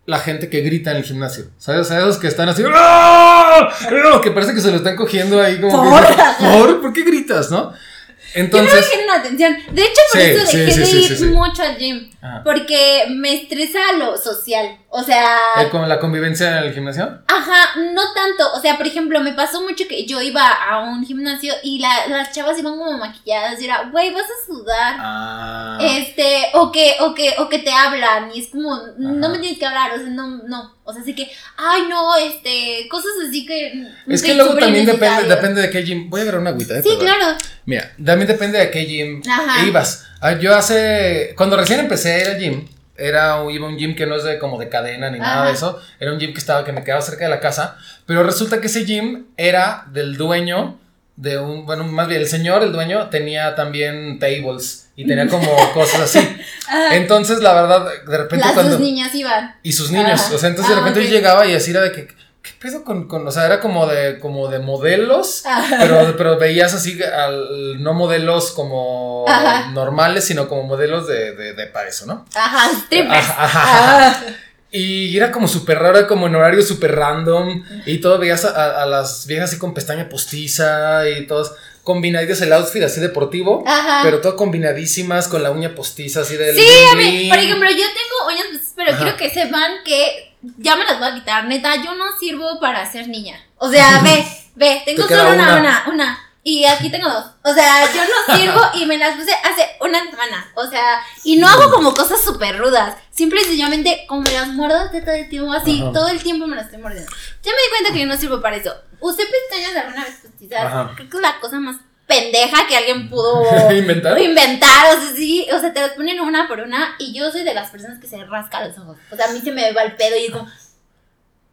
la 0.09 0.19
gente 0.19 0.49
que 0.49 0.61
grita 0.61 0.91
en 0.91 0.97
el 0.97 1.03
gimnasio. 1.03 1.45
¿Sabes? 1.59 1.81
O 1.81 1.83
sea, 1.83 1.99
esos 1.99 2.17
que 2.17 2.27
están 2.27 2.49
así. 2.49 2.63
¡Ah! 2.73 3.69
¡Ah! 3.69 4.19
Que 4.23 4.31
parece 4.31 4.53
que 4.55 4.61
se 4.61 4.71
lo 4.71 4.77
están 4.77 4.95
cogiendo 4.95 5.39
ahí 5.41 5.61
como. 5.61 5.89
¿Por? 5.89 6.07
que, 6.07 6.15
¿Por? 6.51 6.81
¿Por 6.81 6.93
qué 6.93 7.03
gritas, 7.03 7.51
no? 7.51 7.71
Yo 7.71 8.41
no 8.41 8.45
Entonces. 8.45 8.87
quieren 8.87 9.09
atención. 9.09 9.57
De 9.71 9.81
hecho, 9.81 10.01
por 10.11 10.21
Sí, 10.21 10.27
eso 10.27 10.57
dejé 10.57 10.85
sí, 10.85 11.13
de 11.15 11.25
ir 11.27 11.33
mucho 11.33 11.63
al 11.63 11.77
gym. 11.77 12.09
Ajá. 12.21 12.41
Porque 12.43 13.05
me 13.09 13.33
estresa 13.35 13.79
lo 13.97 14.17
social. 14.17 14.77
O 14.91 15.03
sea, 15.03 15.37
¿El 15.59 15.69
con 15.69 15.87
la 15.87 15.99
convivencia 15.99 16.57
en 16.57 16.63
el 16.63 16.73
gimnasio? 16.73 17.19
ajá, 17.27 17.79
no 17.93 18.01
tanto. 18.15 18.51
O 18.55 18.59
sea, 18.59 18.75
por 18.75 18.87
ejemplo, 18.87 19.19
me 19.21 19.33
pasó 19.33 19.61
mucho 19.61 19.83
que 19.87 20.05
yo 20.07 20.19
iba 20.19 20.41
a 20.49 20.79
un 20.79 21.05
gimnasio 21.05 21.53
y 21.63 21.77
la- 21.79 22.07
las 22.07 22.31
chavas 22.33 22.57
iban 22.57 22.75
como 22.75 22.97
maquilladas 22.97 23.61
y 23.61 23.65
era, 23.65 23.83
güey, 23.91 24.11
vas 24.11 24.23
a 24.25 24.45
sudar. 24.47 24.95
Ah. 24.99 25.77
Este, 25.79 26.47
o 26.53 26.71
que, 26.71 26.95
o 27.01 27.13
que, 27.13 27.35
o 27.37 27.47
que 27.49 27.59
te 27.59 27.71
hablan, 27.71 28.31
y 28.33 28.39
es 28.41 28.47
como, 28.47 28.75
no 28.97 29.29
me 29.29 29.37
tienes 29.37 29.59
que 29.59 29.65
hablar, 29.67 29.91
o 29.93 29.97
sea, 29.97 30.07
no, 30.09 30.27
no, 30.47 30.75
o 30.83 30.91
sea, 30.91 31.03
así 31.03 31.13
que, 31.13 31.31
ay, 31.57 31.83
no, 31.87 32.15
este, 32.17 32.87
cosas 32.89 33.11
así 33.27 33.45
que. 33.45 33.87
Es 34.07 34.23
que 34.23 34.29
que 34.29 34.33
luego 34.33 34.55
también 34.57 34.87
depende, 34.87 35.23
depende 35.23 35.61
de 35.61 35.69
qué 35.69 35.83
gym. 35.83 36.09
Voy 36.09 36.21
a 36.21 36.23
agarrar 36.23 36.41
una 36.41 36.49
agüita, 36.49 36.73
¿eh? 36.79 36.81
Sí, 36.83 36.89
Perdón. 36.97 37.05
claro. 37.05 37.37
Mira, 37.65 37.91
también 38.03 38.27
depende 38.27 38.57
de 38.57 38.71
qué 38.71 38.85
gym 38.85 39.21
Ajá. 39.29 39.65
ibas. 39.67 40.07
Ah, 40.19 40.31
Yo 40.33 40.55
hace. 40.55 41.33
Cuando 41.37 41.55
recién 41.57 41.79
empecé 41.79 42.13
a 42.13 42.19
ir 42.21 42.27
al 42.29 42.39
gym, 42.39 42.67
era, 42.99 43.37
iba 43.49 43.65
a 43.67 43.69
un 43.69 43.77
gym 43.77 43.95
que 43.95 44.05
no 44.05 44.15
es 44.15 44.23
de 44.23 44.37
como 44.39 44.59
de 44.59 44.69
cadena 44.69 45.09
ni 45.09 45.19
nada 45.19 45.47
de 45.47 45.53
eso. 45.53 45.81
Era 45.99 46.11
un 46.11 46.19
gym 46.19 46.33
que 46.33 46.39
estaba 46.39 46.63
que 46.63 46.71
me 46.71 46.83
quedaba 46.83 47.01
cerca 47.01 47.23
de 47.25 47.29
la 47.29 47.39
casa. 47.39 47.77
Pero 48.05 48.23
resulta 48.23 48.59
que 48.61 48.67
ese 48.67 48.85
gym 48.85 49.25
era 49.37 49.85
del 49.91 50.17
dueño 50.17 50.77
de 51.15 51.37
un. 51.37 51.65
Bueno, 51.65 51.83
más 51.85 52.07
bien 52.07 52.21
el 52.21 52.27
señor, 52.27 52.63
el 52.63 52.71
dueño, 52.71 53.09
tenía 53.09 53.55
también 53.55 54.19
tables 54.19 54.89
y 54.95 55.05
tenía 55.07 55.27
como 55.29 55.49
cosas 55.73 56.01
así. 56.01 56.19
Ajá. 56.67 56.95
Entonces, 56.95 57.39
la 57.41 57.53
verdad, 57.53 57.87
de 58.07 58.17
repente 58.17 58.45
Las 58.45 58.53
cuando. 58.53 58.71
dos 58.73 58.79
niñas 58.81 59.13
iban. 59.15 59.55
Y 59.63 59.73
sus 59.73 59.91
niños. 59.91 60.19
Ajá. 60.21 60.35
O 60.35 60.37
sea, 60.37 60.49
entonces 60.49 60.73
de 60.75 60.81
Ah, 60.81 60.85
repente 60.85 61.05
yo 61.07 61.11
llegaba 61.15 61.45
y 61.47 61.53
así 61.55 61.71
era 61.71 61.81
de 61.81 61.91
que. 61.91 62.07
¿Qué 62.49 62.67
pedo 62.67 62.83
con, 62.83 63.07
con.? 63.07 63.27
O 63.27 63.31
sea, 63.31 63.45
era 63.45 63.59
como 63.59 63.85
de, 63.85 64.19
como 64.19 64.47
de 64.47 64.59
modelos. 64.59 65.45
Ajá. 65.45 65.77
Pero, 65.79 66.15
pero 66.17 66.37
veías 66.39 66.73
así, 66.73 66.99
al, 67.03 67.81
no 67.83 67.93
modelos 67.93 68.51
como 68.51 69.25
Ajá. 69.27 69.71
normales, 69.71 70.25
sino 70.25 70.47
como 70.49 70.63
modelos 70.63 71.07
de, 71.07 71.33
de, 71.35 71.53
de 71.53 71.67
para 71.67 71.89
eso, 71.89 72.05
¿no? 72.05 72.25
Ajá, 72.35 72.69
strippers. 72.85 73.11
Ajá, 73.29 73.43
ajá. 73.43 74.07
Ajá. 74.07 74.23
Y 74.71 75.17
era 75.17 75.31
como 75.31 75.47
súper 75.47 75.79
raro, 75.79 76.07
como 76.07 76.27
en 76.27 76.35
horario 76.35 76.61
súper 76.61 76.95
random. 76.95 77.63
Y 77.85 77.97
todo 77.99 78.17
veías 78.19 78.45
a, 78.45 78.81
a- 78.83 78.85
las 78.85 79.25
viejas 79.25 79.49
así 79.49 79.57
con 79.59 79.73
pestaña 79.73 80.09
postiza 80.09 81.09
y 81.09 81.25
todos 81.25 81.53
combinaditos 81.83 82.39
el 82.41 82.53
outfit 82.53 82.83
así 82.83 82.99
deportivo. 83.01 83.63
Ajá. 83.65 84.01
Pero 84.03 84.21
todo 84.21 84.35
combinadísimas 84.35 85.27
con 85.27 85.41
la 85.41 85.49
uña 85.51 85.73
postiza 85.73 86.21
así 86.21 86.37
del. 86.37 86.55
Sí, 86.55 86.67
a 86.91 86.95
mí, 86.95 87.27
por 87.29 87.39
ejemplo, 87.39 87.69
yo 87.69 87.77
tengo 87.77 88.27
uñas, 88.27 88.45
postizas, 88.51 88.73
pero 88.75 88.97
quiero 88.97 89.17
que 89.17 89.29
sepan 89.31 89.71
que 89.83 90.28
ya 90.41 90.75
me 90.75 90.85
las 90.85 90.99
voy 90.99 91.07
a 91.09 91.13
quitar, 91.15 91.45
neta, 91.45 91.75
yo 91.83 91.95
no 91.95 92.17
sirvo 92.17 92.59
para 92.59 92.89
ser 92.89 93.07
niña. 93.07 93.39
O 93.57 93.69
sea, 93.69 93.99
ve, 94.03 94.25
ve, 94.55 94.81
tengo 94.85 95.05
Te 95.05 95.15
solo 95.15 95.31
una, 95.33 95.57
una. 95.57 95.83
una. 95.87 96.19
Y 96.41 96.63
aquí 96.65 96.89
tengo 96.89 97.09
dos. 97.09 97.25
O 97.43 97.53
sea, 97.53 97.85
yo 97.93 98.01
no 98.01 98.35
sirvo 98.37 98.61
y 98.73 98.85
me 98.85 98.97
las 98.97 99.15
puse 99.17 99.33
hace 99.33 99.67
una 99.81 99.99
semana. 100.09 100.49
O 100.55 100.65
sea, 100.65 101.01
y 101.23 101.35
no 101.35 101.47
hago 101.47 101.69
como 101.69 101.93
cosas 101.93 102.21
súper 102.23 102.57
rudas. 102.57 102.95
Simple 103.11 103.41
y 103.41 103.43
sencillamente, 103.43 104.05
como 104.07 104.21
me 104.21 104.31
las 104.31 104.47
muerdo 104.47 104.87
de 104.89 105.01
todo 105.01 105.13
el 105.13 105.27
tiempo, 105.29 105.51
así, 105.51 105.81
Ajá. 105.81 105.91
todo 105.91 106.07
el 106.07 106.23
tiempo 106.23 106.47
me 106.47 106.55
las 106.55 106.65
estoy 106.65 106.81
mordiendo. 106.81 107.11
Ya 107.43 107.51
me 107.51 107.57
di 107.57 107.69
cuenta 107.69 107.93
que 107.93 107.99
yo 107.99 108.05
no 108.07 108.17
sirvo 108.17 108.41
para 108.41 108.55
eso. 108.55 108.73
Usé 109.01 109.23
pestañas 109.25 109.75
alguna 109.75 110.05
vez 110.05 110.15
postizas. 110.23 110.65
Ajá. 110.65 110.91
Creo 110.95 111.09
que 111.09 111.17
es 111.17 111.21
la 111.21 111.39
cosa 111.39 111.59
más 111.59 111.75
pendeja 112.09 112.67
que 112.67 112.75
alguien 112.75 113.07
pudo 113.09 113.43
¿Inventar? 113.71 114.19
inventar, 114.19 114.97
o 114.97 114.99
sea, 115.01 115.15
sí, 115.15 115.47
o 115.53 115.59
sea, 115.61 115.71
te 115.71 115.79
las 115.79 115.91
ponen 115.91 116.19
una 116.19 116.47
por 116.49 116.59
una 116.59 116.95
y 116.99 117.13
yo 117.13 117.31
soy 117.31 117.43
de 117.43 117.53
las 117.53 117.69
personas 117.69 117.99
que 117.99 118.07
se 118.07 118.21
rasca 118.25 118.65
los 118.67 118.77
ojos. 118.79 118.97
O 119.11 119.15
sea, 119.15 119.27
a 119.27 119.31
mí 119.31 119.39
se 119.41 119.51
me 119.51 119.71
va 119.71 119.83
el 119.83 119.95
pedo 119.95 120.17
y 120.17 120.25
es 120.25 120.31
como, 120.31 120.49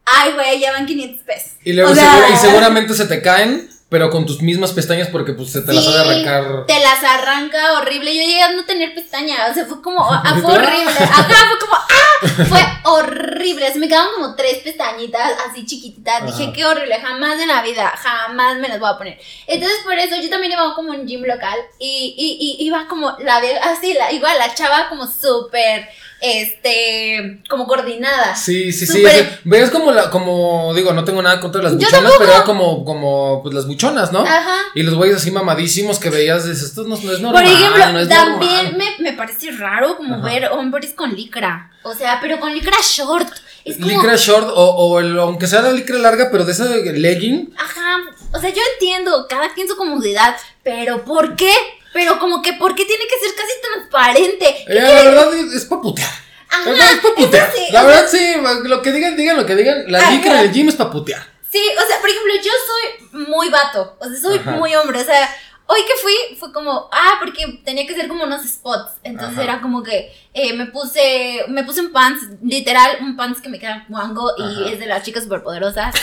ay, 0.05 0.33
güey, 0.33 0.59
ya 0.59 0.71
van 0.71 0.85
500 0.87 1.23
pesos. 1.23 1.51
Y 1.63 1.73
luego 1.73 1.91
O 1.91 1.95
sea- 1.95 2.11
segura- 2.11 2.29
y 2.29 2.37
seguramente 2.37 2.93
se 2.95 3.05
te 3.05 3.21
caen, 3.21 3.69
pero 3.89 4.09
con 4.09 4.25
tus 4.25 4.41
mismas 4.41 4.73
pestañas 4.73 5.07
porque 5.07 5.31
pues 5.31 5.51
se 5.51 5.61
te 5.61 5.71
las 5.71 5.87
ha 5.87 5.91
de 5.91 5.99
arrancar. 5.99 6.65
Te 6.65 6.79
las 6.81 7.01
arranca 7.03 7.79
horrible. 7.79 8.13
Yo 8.13 8.21
llegué 8.21 8.41
a 8.41 8.51
no 8.51 8.65
tener 8.65 8.93
pestañas. 8.93 9.51
O 9.51 9.53
sea, 9.53 9.65
fue 9.65 9.81
como. 9.81 10.03
ah, 10.03 10.35
¿Y 10.37 10.41
fue 10.41 10.53
horrible. 10.53 10.91
Ajá, 10.99 11.23
fue 11.23 11.59
como. 11.59 11.73
¡Ah! 11.73 12.45
Fue 12.49 12.91
horrible. 12.91 13.71
Se 13.71 13.79
me 13.79 13.87
quedaban 13.87 14.13
como 14.15 14.35
tres 14.35 14.57
pestañitas 14.57 15.33
así 15.49 15.65
chiquititas. 15.65 16.25
Dije, 16.25 16.51
qué 16.51 16.65
horrible. 16.65 16.99
Jamás 16.99 17.39
en 17.39 17.47
la 17.47 17.61
vida. 17.61 17.93
Jamás 17.95 18.57
me 18.57 18.67
las 18.67 18.79
voy 18.79 18.89
a 18.89 18.97
poner. 18.97 19.19
Entonces, 19.45 19.79
por 19.85 19.93
eso 19.93 20.17
yo 20.21 20.29
también 20.29 20.51
iba 20.51 20.75
como 20.75 20.91
un 20.91 21.07
gym 21.07 21.23
local. 21.23 21.57
Y, 21.79 22.13
y, 22.17 22.61
y 22.61 22.65
iba 22.65 22.87
como 22.89 23.15
la. 23.19 23.41
Así, 23.71 23.93
la, 23.93 24.11
igual 24.11 24.37
la 24.37 24.53
chava 24.53 24.89
como 24.89 25.07
súper. 25.07 25.87
Este. 26.21 27.41
Como 27.49 27.67
coordinada. 27.67 28.35
Sí, 28.35 28.71
sí, 28.71 28.85
sí. 28.87 29.03
Ves 29.43 29.69
como 29.69 29.91
la, 29.91 30.09
como, 30.09 30.73
digo, 30.75 30.93
no 30.93 31.03
tengo 31.03 31.21
nada 31.21 31.39
contra 31.39 31.61
las 31.61 31.73
Yo 31.73 31.77
buchonas, 31.79 32.01
tampoco. 32.01 32.19
pero 32.19 32.31
era 32.31 32.43
como, 32.43 32.85
como, 32.85 33.41
pues 33.43 33.53
las 33.53 33.67
buchonas, 33.67 34.11
¿no? 34.11 34.21
Ajá. 34.21 34.57
Y 34.75 34.83
los 34.83 34.95
güeyes 34.95 35.17
así 35.17 35.31
mamadísimos 35.31 35.99
que 35.99 36.09
veías, 36.09 36.45
dices, 36.45 36.63
esto 36.63 36.83
no, 36.83 36.97
no 36.97 37.11
es 37.11 37.19
normal. 37.19 37.43
Por 37.43 37.53
ejemplo, 37.53 37.91
no 37.93 38.07
también 38.07 38.77
me, 38.77 38.85
me 38.99 39.13
parece 39.13 39.51
raro 39.51 39.97
como 39.97 40.15
Ajá. 40.15 40.25
ver 40.25 40.45
hombres 40.51 40.93
con 40.93 41.13
licra. 41.15 41.71
O 41.83 41.93
sea, 41.93 42.19
pero 42.21 42.39
con 42.39 42.53
licra 42.53 42.77
short. 42.81 43.29
Es 43.63 43.75
como. 43.77 43.87
Licra 43.89 44.15
short 44.15 44.49
o, 44.53 44.65
o 44.75 44.99
el, 44.99 45.17
aunque 45.19 45.47
sea 45.47 45.61
la 45.61 45.71
licra 45.71 45.97
larga, 45.97 46.29
pero 46.31 46.45
de 46.45 46.51
esa 46.51 46.65
legging. 46.65 47.53
Ajá. 47.57 47.97
O 48.33 48.39
sea, 48.39 48.49
yo 48.49 48.61
entiendo, 48.73 49.25
cada 49.29 49.53
quien 49.53 49.67
su 49.67 49.77
comodidad. 49.77 50.35
Pero 50.63 51.05
¿por 51.05 51.35
qué? 51.35 51.51
Pero 51.97 52.19
como 52.19 52.43
que, 52.43 52.53
¿por 52.53 52.75
qué 52.75 52.85
tiene 52.85 53.05
que 53.05 53.25
ser 53.25 53.35
casi 53.35 53.53
transparente? 53.59 54.49
Eh, 54.67 54.75
la 54.75 55.03
verdad 55.03 55.33
es, 55.33 55.51
es 55.51 55.65
pa' 55.65 55.81
putear. 55.81 56.07
Ajá, 56.47 56.91
es 56.91 56.99
putear. 56.99 57.51
sí, 57.55 57.71
la 57.71 57.83
verdad 57.83 58.07
sí, 58.07 58.35
lo 58.65 58.83
que 58.83 58.91
digan, 58.91 59.17
digan 59.17 59.35
lo 59.35 59.47
que 59.47 59.55
digan. 59.55 59.91
La 59.91 60.11
licra 60.11 60.35
del 60.35 60.51
gym 60.51 60.69
es 60.69 60.75
pa' 60.75 60.91
putear. 60.91 61.25
Sí, 61.49 61.59
o 61.75 61.87
sea, 61.87 61.99
por 61.99 62.07
ejemplo, 62.11 62.33
yo 62.35 62.51
soy 62.67 63.23
muy 63.27 63.49
vato, 63.49 63.97
o 63.99 64.05
sea, 64.07 64.15
soy 64.15 64.37
Ajá. 64.37 64.51
muy 64.51 64.75
hombre, 64.75 65.01
o 65.01 65.03
sea, 65.03 65.27
hoy 65.65 65.79
que 65.87 65.93
fui 65.99 66.13
fue 66.37 66.53
como, 66.53 66.87
ah, 66.91 67.15
porque 67.19 67.63
tenía 67.65 67.87
que 67.87 67.93
hacer 67.93 68.07
como 68.07 68.25
unos 68.25 68.45
spots, 68.45 68.91
entonces 69.01 69.39
Ajá. 69.39 69.43
era 69.43 69.61
como 69.61 69.81
que 69.81 70.13
eh, 70.35 70.53
me 70.53 70.67
puse, 70.67 71.45
me 71.47 71.63
puse 71.63 71.81
un 71.81 71.91
pants, 71.91 72.21
literal, 72.43 72.97
un 73.01 73.15
pants 73.15 73.41
que 73.41 73.49
me 73.49 73.57
queda 73.57 73.87
guango 73.89 74.33
y 74.37 74.43
Ajá. 74.43 74.69
es 74.69 74.77
de 74.77 74.85
las 74.85 75.01
chicas 75.01 75.23
superpoderosas 75.23 75.95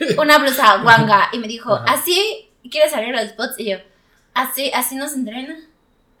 y 0.00 0.14
una 0.18 0.38
blusa 0.38 0.78
guanga 0.78 1.28
y 1.30 1.38
me 1.38 1.46
dijo. 1.46 1.78
¿así 1.86 2.50
quieres 2.70 2.90
salir 2.90 3.14
a 3.14 3.22
los 3.22 3.30
spots? 3.30 3.54
Y 3.58 3.70
yo, 3.70 3.78
¿así, 4.38 4.70
así 4.74 4.94
no 4.94 5.08
se 5.08 5.16
entrena? 5.16 5.56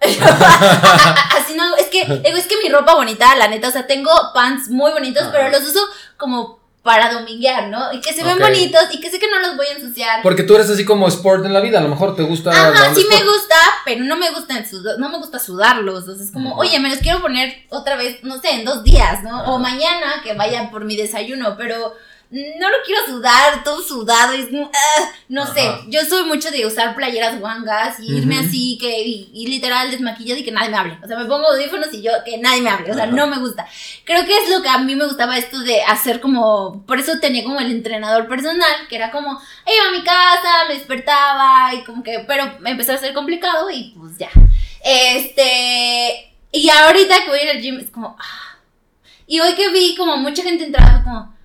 Así 0.00 1.54
no, 1.56 1.74
es 1.74 1.86
que, 1.86 2.04
digo, 2.04 2.36
es 2.36 2.46
que 2.46 2.54
mi 2.62 2.68
ropa 2.68 2.94
bonita, 2.94 3.34
la 3.34 3.48
neta, 3.48 3.66
o 3.66 3.72
sea, 3.72 3.88
tengo 3.88 4.12
pants 4.32 4.68
muy 4.68 4.92
bonitos, 4.92 5.24
Ajá. 5.24 5.32
pero 5.32 5.50
los 5.50 5.62
uso 5.62 5.80
como 6.16 6.60
para 6.82 7.12
dominguear, 7.12 7.68
¿no? 7.68 7.92
Y 7.92 8.00
que 8.00 8.12
se 8.12 8.22
ven 8.22 8.38
bonitos 8.38 8.82
y 8.92 9.00
que 9.00 9.10
sé 9.10 9.18
que 9.18 9.28
no 9.28 9.40
los 9.40 9.56
voy 9.56 9.66
a 9.66 9.72
ensuciar. 9.72 10.22
Porque 10.22 10.44
tú 10.44 10.54
eres 10.54 10.70
así 10.70 10.84
como 10.84 11.08
sport 11.08 11.44
en 11.44 11.52
la 11.52 11.60
vida, 11.60 11.80
a 11.80 11.82
lo 11.82 11.88
mejor 11.88 12.14
te 12.14 12.22
gusta. 12.22 12.50
Ajá, 12.50 12.94
sí 12.94 13.04
me 13.10 13.22
gusta, 13.24 13.56
pero 13.84 14.04
no 14.04 14.16
me 14.16 14.30
gusta 14.30 14.54
no 14.98 15.08
me 15.10 15.18
gusta 15.18 15.38
sudarlos. 15.40 16.00
Entonces 16.02 16.28
es 16.28 16.32
como, 16.32 16.54
oye, 16.54 16.78
me 16.78 16.88
los 16.88 16.98
quiero 16.98 17.20
poner 17.20 17.66
otra 17.68 17.96
vez, 17.96 18.22
no 18.22 18.40
sé, 18.40 18.52
en 18.52 18.64
dos 18.64 18.84
días, 18.84 19.22
¿no? 19.24 19.40
Ajá. 19.40 19.50
O 19.50 19.58
mañana 19.58 20.22
que 20.22 20.34
vaya 20.34 20.70
por 20.70 20.84
mi 20.84 20.96
desayuno, 20.96 21.56
pero 21.58 21.94
no 22.30 22.68
lo 22.68 22.76
quiero 22.84 23.06
sudar, 23.06 23.64
todo 23.64 23.80
sudado, 23.80 24.34
es 24.34 24.48
ah, 24.52 25.10
no 25.30 25.44
Ajá. 25.44 25.54
sé. 25.54 25.70
Yo 25.88 26.04
soy 26.04 26.24
mucho 26.24 26.50
de 26.50 26.66
usar 26.66 26.94
playeras 26.94 27.40
guangas 27.40 27.98
y 28.00 28.18
irme 28.18 28.38
así, 28.38 28.76
que, 28.78 29.00
y, 29.02 29.30
y 29.32 29.46
literal 29.46 29.90
desmaquillada 29.90 30.38
y 30.40 30.44
que 30.44 30.50
nadie 30.50 30.68
me 30.68 30.76
hable. 30.76 30.98
O 31.02 31.06
sea, 31.06 31.16
me 31.18 31.24
pongo 31.24 31.48
audífonos 31.48 31.92
y 31.94 32.02
yo, 32.02 32.12
que 32.26 32.36
nadie 32.36 32.60
me 32.60 32.68
hable. 32.68 32.90
O 32.90 32.94
sea, 32.94 33.04
Ajá. 33.04 33.12
no 33.12 33.26
me 33.28 33.38
gusta. 33.38 33.66
Creo 34.04 34.26
que 34.26 34.36
es 34.36 34.50
lo 34.50 34.60
que 34.60 34.68
a 34.68 34.78
mí 34.78 34.94
me 34.94 35.06
gustaba 35.06 35.38
esto 35.38 35.58
de 35.60 35.82
hacer 35.82 36.20
como, 36.20 36.84
por 36.86 36.98
eso 36.98 37.18
tenía 37.18 37.44
como 37.44 37.60
el 37.60 37.70
entrenador 37.70 38.28
personal, 38.28 38.86
que 38.90 38.96
era 38.96 39.10
como, 39.10 39.30
iba 39.30 39.88
a 39.88 39.92
mi 39.98 40.04
casa, 40.04 40.66
me 40.68 40.74
despertaba 40.74 41.72
y 41.74 41.82
como 41.84 42.02
que, 42.02 42.24
pero 42.26 42.58
me 42.60 42.70
empezó 42.70 42.92
a 42.92 42.98
ser 42.98 43.14
complicado 43.14 43.70
y 43.70 43.94
pues 43.98 44.18
ya. 44.18 44.28
Este, 44.84 46.30
y 46.52 46.68
ahorita 46.68 47.22
que 47.24 47.30
voy 47.30 47.38
a 47.38 47.44
ir 47.44 47.50
al 47.50 47.60
gym 47.62 47.78
es 47.78 47.90
como, 47.90 48.16
ah. 48.18 48.58
Y 49.26 49.40
hoy 49.40 49.54
que 49.54 49.70
vi 49.70 49.94
como 49.96 50.16
mucha 50.18 50.42
gente 50.42 50.64
entraba, 50.64 50.92
fue 50.92 51.04
como. 51.04 51.37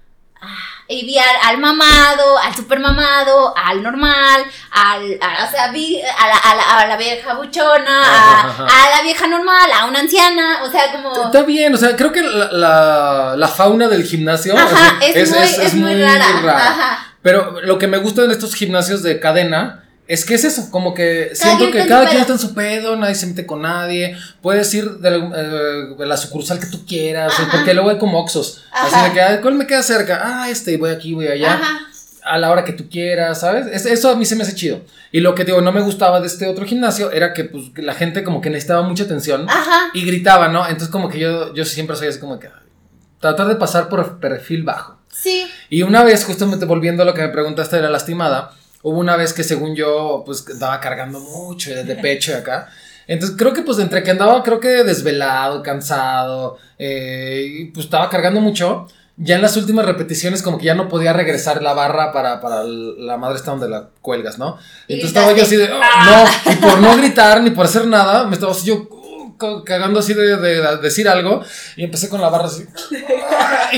Y 0.88 1.06
vi 1.06 1.18
al, 1.18 1.26
al 1.46 1.58
mamado, 1.60 2.38
al 2.38 2.54
super 2.56 2.80
mamado, 2.80 3.54
al 3.58 3.82
normal, 3.82 4.44
al, 4.72 5.18
a- 5.22 5.46
o 5.46 5.50
sea, 5.50 5.72
vi 5.72 6.02
a 6.02 6.28
la, 6.28 6.36
a 6.38 6.56
la, 6.56 6.64
a 6.82 6.88
la 6.88 6.98
vieja 6.98 7.34
buchona, 7.36 8.04
a, 8.04 8.40
Ajá, 8.42 8.48
ajá. 8.50 8.66
a 8.68 8.98
la 8.98 9.04
vieja 9.04 9.28
normal, 9.28 9.72
a 9.74 9.86
una 9.86 10.00
anciana, 10.00 10.60
o 10.64 10.70
sea, 10.70 10.92
como... 10.92 11.26
Está 11.26 11.44
bien, 11.44 11.74
o 11.74 11.78
sea, 11.78 11.96
creo 11.96 12.12
que 12.12 12.22
la, 12.22 13.34
la, 13.38 13.48
fauna 13.48 13.88
del 13.88 14.04
gimnasio 14.04 14.58
Ajá, 14.58 14.98
es, 15.02 15.30
muy, 15.32 15.66
es, 15.66 15.74
muy 15.76 16.02
rara. 16.04 16.26
Ajá. 16.58 17.08
Pero 17.22 17.62
lo 17.62 17.78
que 17.80 17.88
me 17.88 17.98
gusta 17.98 18.24
de 18.24 18.34
estos 18.34 18.54
gimnasios 18.54 19.02
de 19.04 19.20
cadena 19.22 19.83
es 20.08 20.26
que 20.26 20.34
es 20.36 20.44
eso, 20.44 20.70
como 20.70 20.94
que 20.94 21.32
siento 21.34 21.72
que 21.72 21.86
cada 21.88 22.08
quien 22.10 22.22
está 22.22 22.34
en 22.34 22.40
su 22.40 22.54
pedo, 22.54 22.96
nadie 22.96 23.16
se 23.16 23.26
mete 23.28 23.46
con 23.46 23.62
nadie, 23.62 24.18
puedes 24.42 24.74
ir 24.74 24.90
de, 25.00 25.12
la- 25.12 25.32
eh, 25.36 25.96
de 25.98 26.06
la 26.06 26.18
sucursal 26.18 26.60
que 26.60 26.66
tú 26.68 26.86
quieras, 26.86 27.34
Ajá. 27.34 27.50
porque 27.52 27.74
luego 27.74 27.90
hay 27.90 27.98
como 27.98 28.20
Oxxos, 28.20 28.64
así 28.72 29.08
de 29.08 29.14
que, 29.14 29.22
"Ay, 29.22 29.40
¿cuál 29.42 29.56
me 29.56 29.66
queda 29.66 29.82
cerca? 29.84 30.20
Ah, 30.24 30.50
este, 30.50 30.76
voy 30.78 30.90
aquí, 30.92 31.14
voy 31.14 31.28
allá, 31.28 31.54
Ajá. 31.54 31.80
a 32.26 32.38
la 32.38 32.52
hora 32.52 32.64
que 32.66 32.74
tú 32.74 32.90
quieras, 32.90 33.40
¿sabes? 33.42 33.68
Es- 33.68 33.86
eso 33.86 34.10
a 34.10 34.16
mí 34.16 34.26
se 34.26 34.36
me 34.36 34.44
hace 34.44 34.56
chido. 34.56 34.82
Y 35.12 35.20
lo 35.22 35.36
que 35.36 35.46
digo, 35.46 35.62
no 35.62 35.72
me 35.72 35.82
gustaba 35.82 36.20
de 36.20 36.28
este 36.28 36.48
otro 36.48 36.66
gimnasio 36.66 37.12
era 37.12 37.34
que 37.34 37.44
pues 37.46 37.66
la 37.78 37.94
gente 37.94 38.24
como 38.24 38.42
que 38.42 38.50
necesitaba 38.50 38.82
mucha 38.82 39.04
atención 39.04 39.48
y 39.94 40.06
gritaba, 40.06 40.48
¿no? 40.50 40.64
Entonces 40.66 40.90
como 40.90 41.08
que 41.10 41.20
yo, 41.20 41.54
yo 41.54 41.64
siempre 41.66 41.96
soy 41.96 42.08
así 42.08 42.20
como 42.20 42.40
que 42.40 42.50
tratar 43.20 43.48
de 43.48 43.56
pasar 43.56 43.88
por 43.90 44.20
perfil 44.20 44.64
bajo. 44.64 44.98
Sí. 45.10 45.46
Y 45.70 45.84
una 45.84 46.04
vez, 46.04 46.26
justamente 46.26 46.66
volviendo 46.66 47.04
a 47.04 47.06
lo 47.06 47.14
que 47.14 47.22
me 47.22 47.30
preguntaste 47.30 47.76
de 47.78 47.84
la 47.84 47.90
lastimada, 47.90 48.52
hubo 48.84 49.00
una 49.00 49.16
vez 49.18 49.34
que 49.34 49.44
según 49.44 49.76
yo, 49.76 50.22
pues 50.26 50.46
andaba 50.52 50.80
cargando 50.80 51.20
mucho 51.20 51.72
de 51.72 51.96
pecho 51.96 52.32
y 52.32 52.36
acá. 52.36 52.70
Entonces 53.08 53.36
creo 53.38 53.54
que 53.54 53.64
pues 53.64 53.80
entre 53.80 54.02
que 54.04 54.12
andaba, 54.12 54.44
creo 54.44 54.60
que 54.62 54.84
desvelado, 54.84 55.62
cansado, 55.64 56.58
eh, 56.78 57.44
y 57.48 57.66
pues 57.66 57.86
estaba 57.88 58.10
cargando 58.10 58.40
mucho. 58.40 58.88
Ya 59.16 59.36
en 59.36 59.42
las 59.44 59.56
últimas 59.58 59.86
repeticiones 59.86 60.42
como 60.42 60.58
que 60.58 60.66
ya 60.66 60.74
no 60.74 60.88
podía 60.90 61.14
regresar 61.14 61.62
la 61.62 61.74
barra 61.74 62.12
para, 62.12 62.42
para 62.42 62.64
la 62.64 63.16
madre 63.18 63.36
esta 63.36 63.52
donde 63.52 63.70
la 63.70 63.90
cuelgas, 64.02 64.40
¿no? 64.40 64.58
Entonces 64.88 65.10
estaba 65.16 65.34
yo 65.34 65.44
así 65.44 65.56
de, 65.56 65.70
"Oh, 65.72 65.80
no, 66.06 66.52
y 66.52 66.56
por 66.56 66.80
no 66.80 66.98
gritar 66.98 67.42
ni 67.42 67.52
por 67.52 67.66
hacer 67.68 67.86
nada, 67.86 68.26
me 68.26 68.34
estaba 68.34 68.54
así 68.54 68.66
yo 68.66 68.88
uh, 68.90 69.38
ca- 69.38 69.64
cagando 69.64 70.00
así 70.00 70.16
de, 70.16 70.38
de- 70.38 70.62
de 70.62 70.78
decir 70.78 71.08
algo 71.08 71.44
y 71.76 71.84
empecé 71.84 72.10
con 72.10 72.22
la 72.22 72.30
barra 72.30 72.46
así. 72.48 72.66
y 73.74 73.78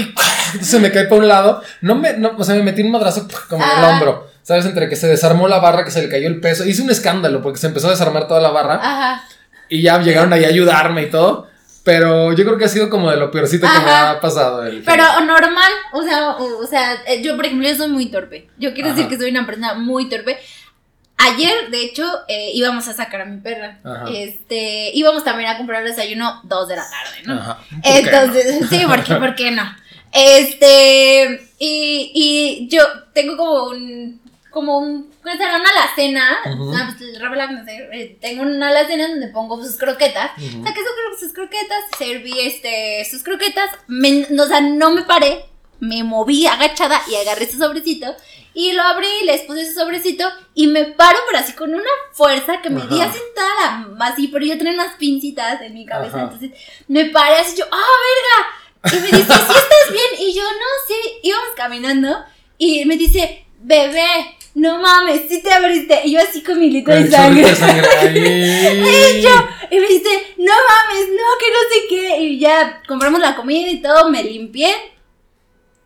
entonces 0.54 0.80
me 0.82 0.92
caí 0.92 1.06
para 1.06 1.18
un 1.22 1.28
lado, 1.28 1.62
no 1.82 1.96
me, 1.96 2.14
no, 2.14 2.34
o 2.38 2.44
sea, 2.44 2.56
me 2.56 2.64
metí 2.64 2.82
un 2.84 2.92
madrazo 2.92 3.28
como 3.50 3.64
en 3.64 3.70
el 3.72 3.84
Ah. 3.86 3.90
hombro, 3.90 4.28
¿sabes? 4.46 4.66
Entre 4.66 4.88
que 4.88 4.96
se 4.96 5.08
desarmó 5.08 5.48
la 5.48 5.60
barra, 5.60 5.84
que 5.84 5.92
se 5.92 6.04
le 6.04 6.08
cayó 6.08 6.28
el 6.28 6.40
peso, 6.40 6.66
hice 6.66 6.84
un 6.84 6.92
escándalo 6.92 7.42
porque 7.42 7.60
se 7.60 7.68
empezó 7.68 7.88
a 7.88 7.92
desarmar 7.92 8.28
toda 8.28 8.40
la 8.40 8.52
barra 8.52 8.76
Ajá. 8.76 9.28
y 9.70 9.82
ya 9.82 10.00
llegaron 10.00 10.32
ahí 10.32 10.46
a 10.46 10.50
ayudarme 10.50 11.04
y 11.04 11.10
todo. 11.10 11.48
Pero 11.84 12.34
yo 12.34 12.46
creo 12.46 12.58
que 12.58 12.66
ha 12.66 12.70
sido 12.70 12.90
como 12.90 13.12
de 13.12 13.18
lo 13.18 13.30
peorcito 13.30 13.68
que 13.68 13.80
me 13.80 13.92
ha 13.92 14.20
pasado. 14.20 14.66
El 14.66 14.82
Pero 14.84 15.04
normal, 15.22 15.72
o 15.94 16.02
sea, 16.02 16.32
o, 16.32 16.64
o 16.64 16.68
sea, 16.68 16.94
eh, 17.06 17.22
yo 17.22 17.36
por 17.36 17.46
ejemplo, 17.46 17.68
yo 17.68 17.76
soy 17.76 17.90
muy 17.90 18.08
torpe. 18.08 18.50
Yo 18.58 18.74
quiero 18.74 18.90
decir 18.90 19.08
que 19.08 19.18
soy 19.18 19.30
una 19.30 19.46
persona 19.46 19.76
muy 19.76 20.10
torpe. 20.10 20.40
Ayer, 21.18 21.70
de 21.70 21.84
hecho, 21.84 22.04
eh, 22.28 22.52
íbamos 22.54 22.88
a 22.88 22.94
sacar 22.94 23.22
a 23.22 23.26
mi 23.26 23.40
perra. 23.40 23.80
Ajá. 23.84 24.06
Este, 24.12 24.92
íbamos 24.96 25.24
también 25.24 25.50
a 25.50 25.58
comprar 25.58 25.84
desayuno 25.84 26.42
dos 26.44 26.68
de 26.68 26.76
la 26.76 26.86
tarde, 26.90 27.22
¿no? 27.26 27.34
Ajá. 27.34 27.58
¿Por 27.58 27.82
qué 27.82 28.02
no? 28.02 28.08
Entonces, 28.18 28.66
sí, 28.70 28.86
¿por 28.86 29.04
qué, 29.04 29.16
¿por 29.16 29.36
qué 29.36 29.52
no? 29.52 29.64
Este, 30.18 31.50
y, 31.60 32.12
y 32.14 32.68
yo 32.70 32.82
tengo 33.14 33.36
como 33.36 33.66
un, 33.66 34.22
como 34.56 34.80
un, 34.80 35.12
pues, 35.22 35.36
era 35.40 35.58
una 35.58 35.70
alacena, 35.70 36.38
Ujú. 36.46 36.74
ah, 36.76 36.96
pues, 36.98 37.12
no 37.52 37.64
sé, 37.66 37.90
eh, 37.92 38.18
tengo 38.20 38.42
una 38.42 38.70
alacena 38.70 39.10
donde 39.10 39.28
pongo 39.28 39.62
sus 39.64 39.76
croquetas, 39.78 40.32
Ujú. 40.38 40.64
saqué 40.66 40.80
sus, 40.82 41.20
sus 41.20 41.34
croquetas, 41.34 41.78
serví 42.00 42.40
este, 42.40 43.06
sus 43.12 43.22
croquetas, 43.22 43.70
me- 43.88 44.26
o 44.42 44.48
sea, 44.48 44.62
no 44.62 44.92
me 44.92 45.04
paré, 45.04 45.46
me 45.80 46.04
moví 46.04 46.48
agachada 46.48 47.02
y 47.12 47.16
agarré 47.16 47.52
su 47.52 47.58
sobrecito 47.58 48.16
y 48.54 48.72
lo 48.72 48.82
abrí, 48.82 49.10
les 49.26 49.42
puse 49.42 49.66
su 49.68 49.74
sobrecito 49.78 50.26
y 50.54 50.68
me 50.68 50.86
paro 50.86 51.20
pero 51.28 51.40
así 51.44 51.52
con 51.52 51.74
una 51.76 51.90
fuerza 52.14 52.62
que 52.62 52.70
me 52.70 52.88
di 52.88 53.02
Ajá. 53.02 53.10
así 53.12 53.20
toda 53.36 53.50
la, 53.60 54.06
así, 54.08 54.30
pero 54.30 54.46
yo 54.46 54.58
tenía 54.58 54.72
unas 54.74 54.96
pincitas 54.96 55.62
en 55.62 55.74
mi 55.74 55.86
cabeza, 55.86 56.16
Ajá. 56.16 56.24
entonces 56.32 56.52
me 56.88 57.06
paré 57.08 57.36
así 57.36 57.58
yo, 57.58 57.66
¡ah, 57.70 57.92
verga! 58.08 58.98
Y 58.98 59.02
me 59.02 59.18
dice, 59.18 59.34
¿sí 59.34 59.34
estás 59.34 59.92
bien? 59.92 60.30
Y 60.30 60.34
yo, 60.34 60.44
no, 60.44 60.66
sí, 60.88 60.94
íbamos 61.24 61.50
caminando 61.58 62.24
y 62.58 62.86
me 62.86 62.96
dice, 62.98 63.46
bebé, 63.60 64.35
no 64.56 64.80
mames, 64.80 65.24
sí 65.30 65.44
te 65.44 65.54
abriste. 65.54 66.02
Y 66.06 66.14
yo 66.14 66.22
así 66.22 66.42
con 66.42 66.58
mi 66.60 66.70
litro 66.70 66.94
de 66.94 67.10
chorrito 67.10 67.48
de 67.48 67.56
sangre. 67.56 67.92
sangre. 67.92 69.16
Y 69.20 69.22
yo, 69.22 69.30
y 69.70 69.80
me 69.80 69.88
dice, 69.88 70.10
no 70.38 70.54
mames, 70.54 71.10
no, 71.10 71.28
que 71.40 71.52
no 71.52 71.60
sé 71.70 71.88
qué. 71.90 72.22
Y 72.22 72.40
ya 72.40 72.82
compramos 72.88 73.20
la 73.20 73.36
comida 73.36 73.70
y 73.70 73.82
todo, 73.82 74.10
me 74.10 74.24
limpié. 74.24 74.74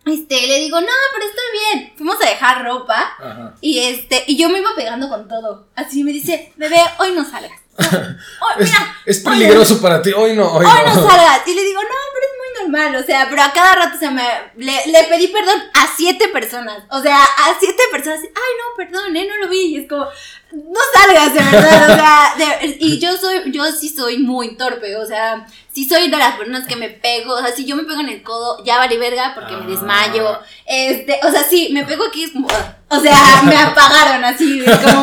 Este, 0.06 0.48
le 0.48 0.60
digo, 0.60 0.80
no, 0.80 0.88
pero 1.14 1.26
estoy 1.26 1.46
bien. 1.52 1.94
Fuimos 1.98 2.22
a 2.22 2.30
dejar 2.30 2.64
ropa. 2.64 3.16
Ajá. 3.20 3.56
Y 3.60 3.80
este, 3.80 4.24
y 4.28 4.38
yo 4.38 4.50
me 4.50 4.60
iba 4.60 4.70
pegando 4.76 5.10
con 5.10 5.28
todo. 5.28 5.68
Así 5.76 6.04
me 6.04 6.12
dice, 6.12 6.54
bebé, 6.56 6.80
hoy 7.00 7.12
no 7.14 7.26
salgas. 7.26 7.60
Es, 8.60 8.66
mira, 8.66 8.96
es 9.06 9.20
peligroso 9.20 9.82
para 9.82 10.02
ti. 10.02 10.12
Hoy 10.12 10.36
no, 10.36 10.52
hoy, 10.52 10.66
hoy 10.66 10.72
no. 10.86 10.96
no 10.96 11.08
salgas. 11.08 11.48
Y 11.48 11.54
le 11.54 11.64
digo, 11.64 11.82
no, 11.82 11.96
pero 12.14 12.26
normal. 12.62 12.95
O 12.95 13.04
sea, 13.04 13.28
pero 13.30 13.41
a 13.41 13.52
cada 13.54 13.76
rato, 13.76 13.95
o 13.95 14.00
sea, 14.00 14.12
me, 14.12 14.24
le, 14.58 14.74
le 14.88 15.04
pedí 15.06 15.28
perdón 15.28 15.62
a 15.74 15.88
siete 15.95 16.28
personas. 16.30 16.84
O 16.89 17.02
sea, 17.02 17.17
a 17.22 17.56
siete 17.60 17.84
personas. 17.91 18.19
Ay, 18.22 18.30
no, 18.30 18.76
perdón, 18.78 19.15
eh, 19.15 19.28
no 19.30 19.38
lo 19.38 19.50
vi. 19.50 19.76
Y 19.76 19.78
es 19.78 19.88
como, 19.89 20.06
no 20.52 20.80
salgas, 20.93 21.34
de 21.34 21.39
verdad. 21.39 21.91
O 21.91 21.95
sea, 21.95 22.34
de- 22.38 22.78
y 22.80 23.00
yo 23.00 23.15
soy, 23.17 23.52
yo 23.52 23.65
sí 23.72 23.89
soy 23.89 24.17
muy 24.17 24.56
torpe. 24.58 24.95
O 24.98 25.06
sea, 25.06 25.45
sí 25.72 25.88
soy 25.88 26.10
de 26.10 26.17
las 26.17 26.36
personas 26.36 26.67
que 26.67 26.76
me 26.76 26.89
pego. 26.89 27.34
O 27.36 27.39
sea, 27.41 27.56
si 27.56 27.65
yo 27.65 27.76
me 27.76 27.84
pego 27.84 28.02
en 28.02 28.10
el 28.10 28.24
codo, 28.24 28.63
ya 28.65 28.78
vale 28.78 28.98
verga 28.98 29.34
porque 29.36 29.56
me 29.56 29.63
Ah. 29.63 29.67
desmayo. 29.67 30.39
Este, 30.65 31.19
o 31.24 31.32
sea, 31.32 31.43
sí, 31.43 31.69
me 31.72 31.86
pego 31.86 32.06
aquí, 32.06 32.24
es 32.24 32.32
como, 32.32 32.48
o 32.89 33.00
sea, 33.00 33.41
me 33.43 33.56
apagaron 33.58 34.24
así, 34.24 34.63
como, 34.65 35.02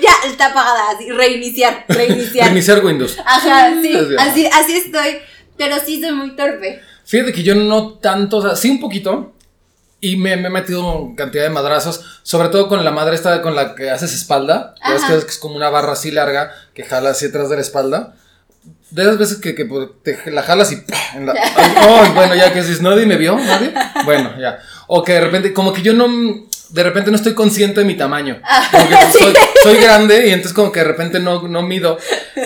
ya 0.00 0.28
está 0.28 0.46
apagada, 0.46 0.90
así, 0.90 1.10
reiniciar, 1.10 1.84
reiniciar. 1.88 2.46
Reiniciar 2.46 2.84
Windows. 2.84 3.16
Ajá, 3.24 3.70
sí, 3.80 3.92
así, 4.18 4.46
así 4.46 4.76
estoy, 4.76 5.18
pero 5.56 5.76
sí 5.84 6.00
soy 6.00 6.12
muy 6.12 6.36
torpe. 6.36 6.80
Fíjate 7.04 7.32
que 7.32 7.42
yo 7.42 7.54
no 7.54 7.94
tanto, 7.94 8.38
o 8.38 8.42
sea, 8.42 8.56
sí 8.56 8.70
un 8.70 8.80
poquito. 8.80 9.32
Y 10.00 10.16
me, 10.16 10.36
me 10.36 10.48
he 10.48 10.50
metido 10.50 11.12
cantidad 11.16 11.44
de 11.44 11.50
madrazos, 11.50 12.20
sobre 12.22 12.48
todo 12.48 12.68
con 12.68 12.84
la 12.84 12.90
madre 12.90 13.14
esta 13.14 13.40
con 13.40 13.56
la 13.56 13.74
que 13.74 13.90
haces 13.90 14.14
espalda. 14.14 14.74
Es, 14.94 15.02
que 15.04 15.14
es 15.14 15.38
como 15.38 15.56
una 15.56 15.70
barra 15.70 15.92
así 15.92 16.10
larga 16.10 16.52
que 16.74 16.84
jala 16.84 17.10
así 17.10 17.26
atrás 17.26 17.48
de 17.48 17.56
la 17.56 17.62
espalda. 17.62 18.14
De 18.90 19.02
esas 19.02 19.18
veces 19.18 19.38
que, 19.38 19.54
que, 19.54 19.64
te 20.02 20.30
la 20.30 20.42
jalas 20.42 20.70
y 20.72 20.76
¡pah! 20.76 21.16
en 21.16 21.26
la. 21.26 21.32
Ay, 21.32 21.74
ay, 21.76 22.12
bueno, 22.14 22.34
ya 22.34 22.52
que 22.52 22.60
dices, 22.60 22.82
¿nadie 22.82 23.06
me 23.06 23.16
vio? 23.16 23.36
¿Nadie? 23.36 23.72
Bueno, 24.04 24.32
ya. 24.38 24.58
O 24.86 25.02
que 25.02 25.14
de 25.14 25.20
repente, 25.20 25.52
como 25.52 25.72
que 25.72 25.82
yo 25.82 25.92
no. 25.92 26.06
De 26.70 26.82
repente 26.82 27.10
no 27.10 27.16
estoy 27.16 27.34
consciente 27.34 27.80
de 27.80 27.86
mi 27.86 27.94
tamaño. 27.94 28.40
Como 28.70 28.88
que 28.88 28.96
pues, 28.96 29.12
soy, 29.12 29.34
soy 29.62 29.76
grande 29.78 30.26
y 30.26 30.30
entonces 30.30 30.52
como 30.52 30.72
que 30.72 30.80
de 30.80 30.86
repente 30.86 31.20
no, 31.20 31.46
no 31.46 31.62
mido. 31.62 31.98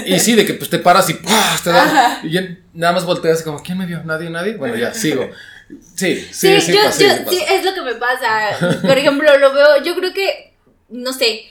Y 0.07 0.19
sí, 0.19 0.35
de 0.35 0.45
que 0.45 0.55
pues 0.55 0.69
te 0.71 0.79
paras 0.79 1.09
y 1.11 1.15
¡pah! 1.15 1.59
te 1.63 1.71
da. 1.71 2.21
Y 2.23 2.31
yo 2.31 2.41
nada 2.75 2.93
más 2.93 3.05
volteas 3.05 3.37
así 3.37 3.45
como, 3.45 3.63
¿quién 3.63 3.79
me 3.79 3.87
vio? 3.87 4.03
¿Nadie? 4.05 4.31
¿Nadie? 4.31 4.55
Bueno, 4.55 4.77
ya, 4.77 4.93
sigo. 4.95 5.29
Sí, 5.95 6.27
sí, 6.33 6.61
sí, 6.61 6.73
yo, 6.73 6.83
pasa, 6.83 7.01
yo- 7.01 7.31
sí 7.31 7.37
sí, 7.37 7.45
es 7.49 7.65
lo 7.65 7.75
que 7.75 7.83
me 7.83 7.95
pasa. 7.95 8.81
Por 8.83 8.99
ejemplo, 8.99 9.39
lo 9.39 9.53
veo, 9.53 9.83
yo 9.85 9.95
creo 9.95 10.13
que, 10.13 10.53
no 10.89 11.13
sé, 11.13 11.45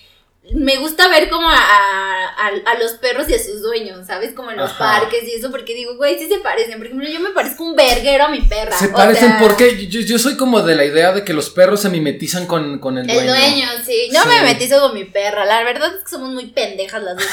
me 0.54 0.78
gusta 0.78 1.08
ver 1.08 1.30
como 1.30 1.50
a, 1.50 1.56
a- 1.58 2.48
a 2.72 2.80
los 2.80 2.94
perros 2.94 3.28
y 3.30 3.34
a 3.36 3.40
sus 3.44 3.62
dueños, 3.62 4.08
¿sabes? 4.08 4.34
Como 4.34 4.52
en 4.52 4.58
los 4.58 4.72
Ajá. 4.72 5.00
parques 5.02 5.24
y 5.24 5.34
eso, 5.34 5.52
porque 5.52 5.74
digo, 5.76 5.96
güey, 5.98 6.18
sí 6.20 6.28
se 6.28 6.40
parecen. 6.40 6.78
Por 6.78 6.86
ejemplo, 6.88 7.08
yo 7.08 7.20
me 7.20 7.30
parezco 7.32 7.64
un 7.64 7.76
verguero 7.76 8.26
a 8.26 8.30
mi 8.30 8.42
perra. 8.42 8.78
Se 8.78 8.88
o 8.88 8.92
parecen 8.94 9.30
sea, 9.32 9.40
porque 9.40 9.88
yo, 9.88 10.02
yo 10.02 10.18
soy 10.20 10.38
como 10.38 10.62
de 10.62 10.76
la 10.76 10.86
idea 10.86 11.12
de 11.12 11.24
que 11.24 11.34
los 11.34 11.50
perros 11.50 11.82
se 11.82 11.90
mimetizan 11.90 12.46
con, 12.48 12.80
con 12.80 12.98
el 12.98 13.10
El 13.10 13.16
dueño. 13.16 13.32
dueño, 13.34 13.68
sí. 13.86 14.10
No 14.12 14.24
Sí. 14.24 14.28
me 14.30 14.42
metizo 14.42 14.80
con 14.82 14.94
mi 14.94 15.06
perra. 15.06 15.46
La 15.46 15.64
verdad 15.64 15.94
es 15.96 16.04
que 16.04 16.10
somos 16.10 16.30
muy 16.30 16.48
pendejas 16.48 17.02
las 17.04 17.16
dos. 17.18 17.26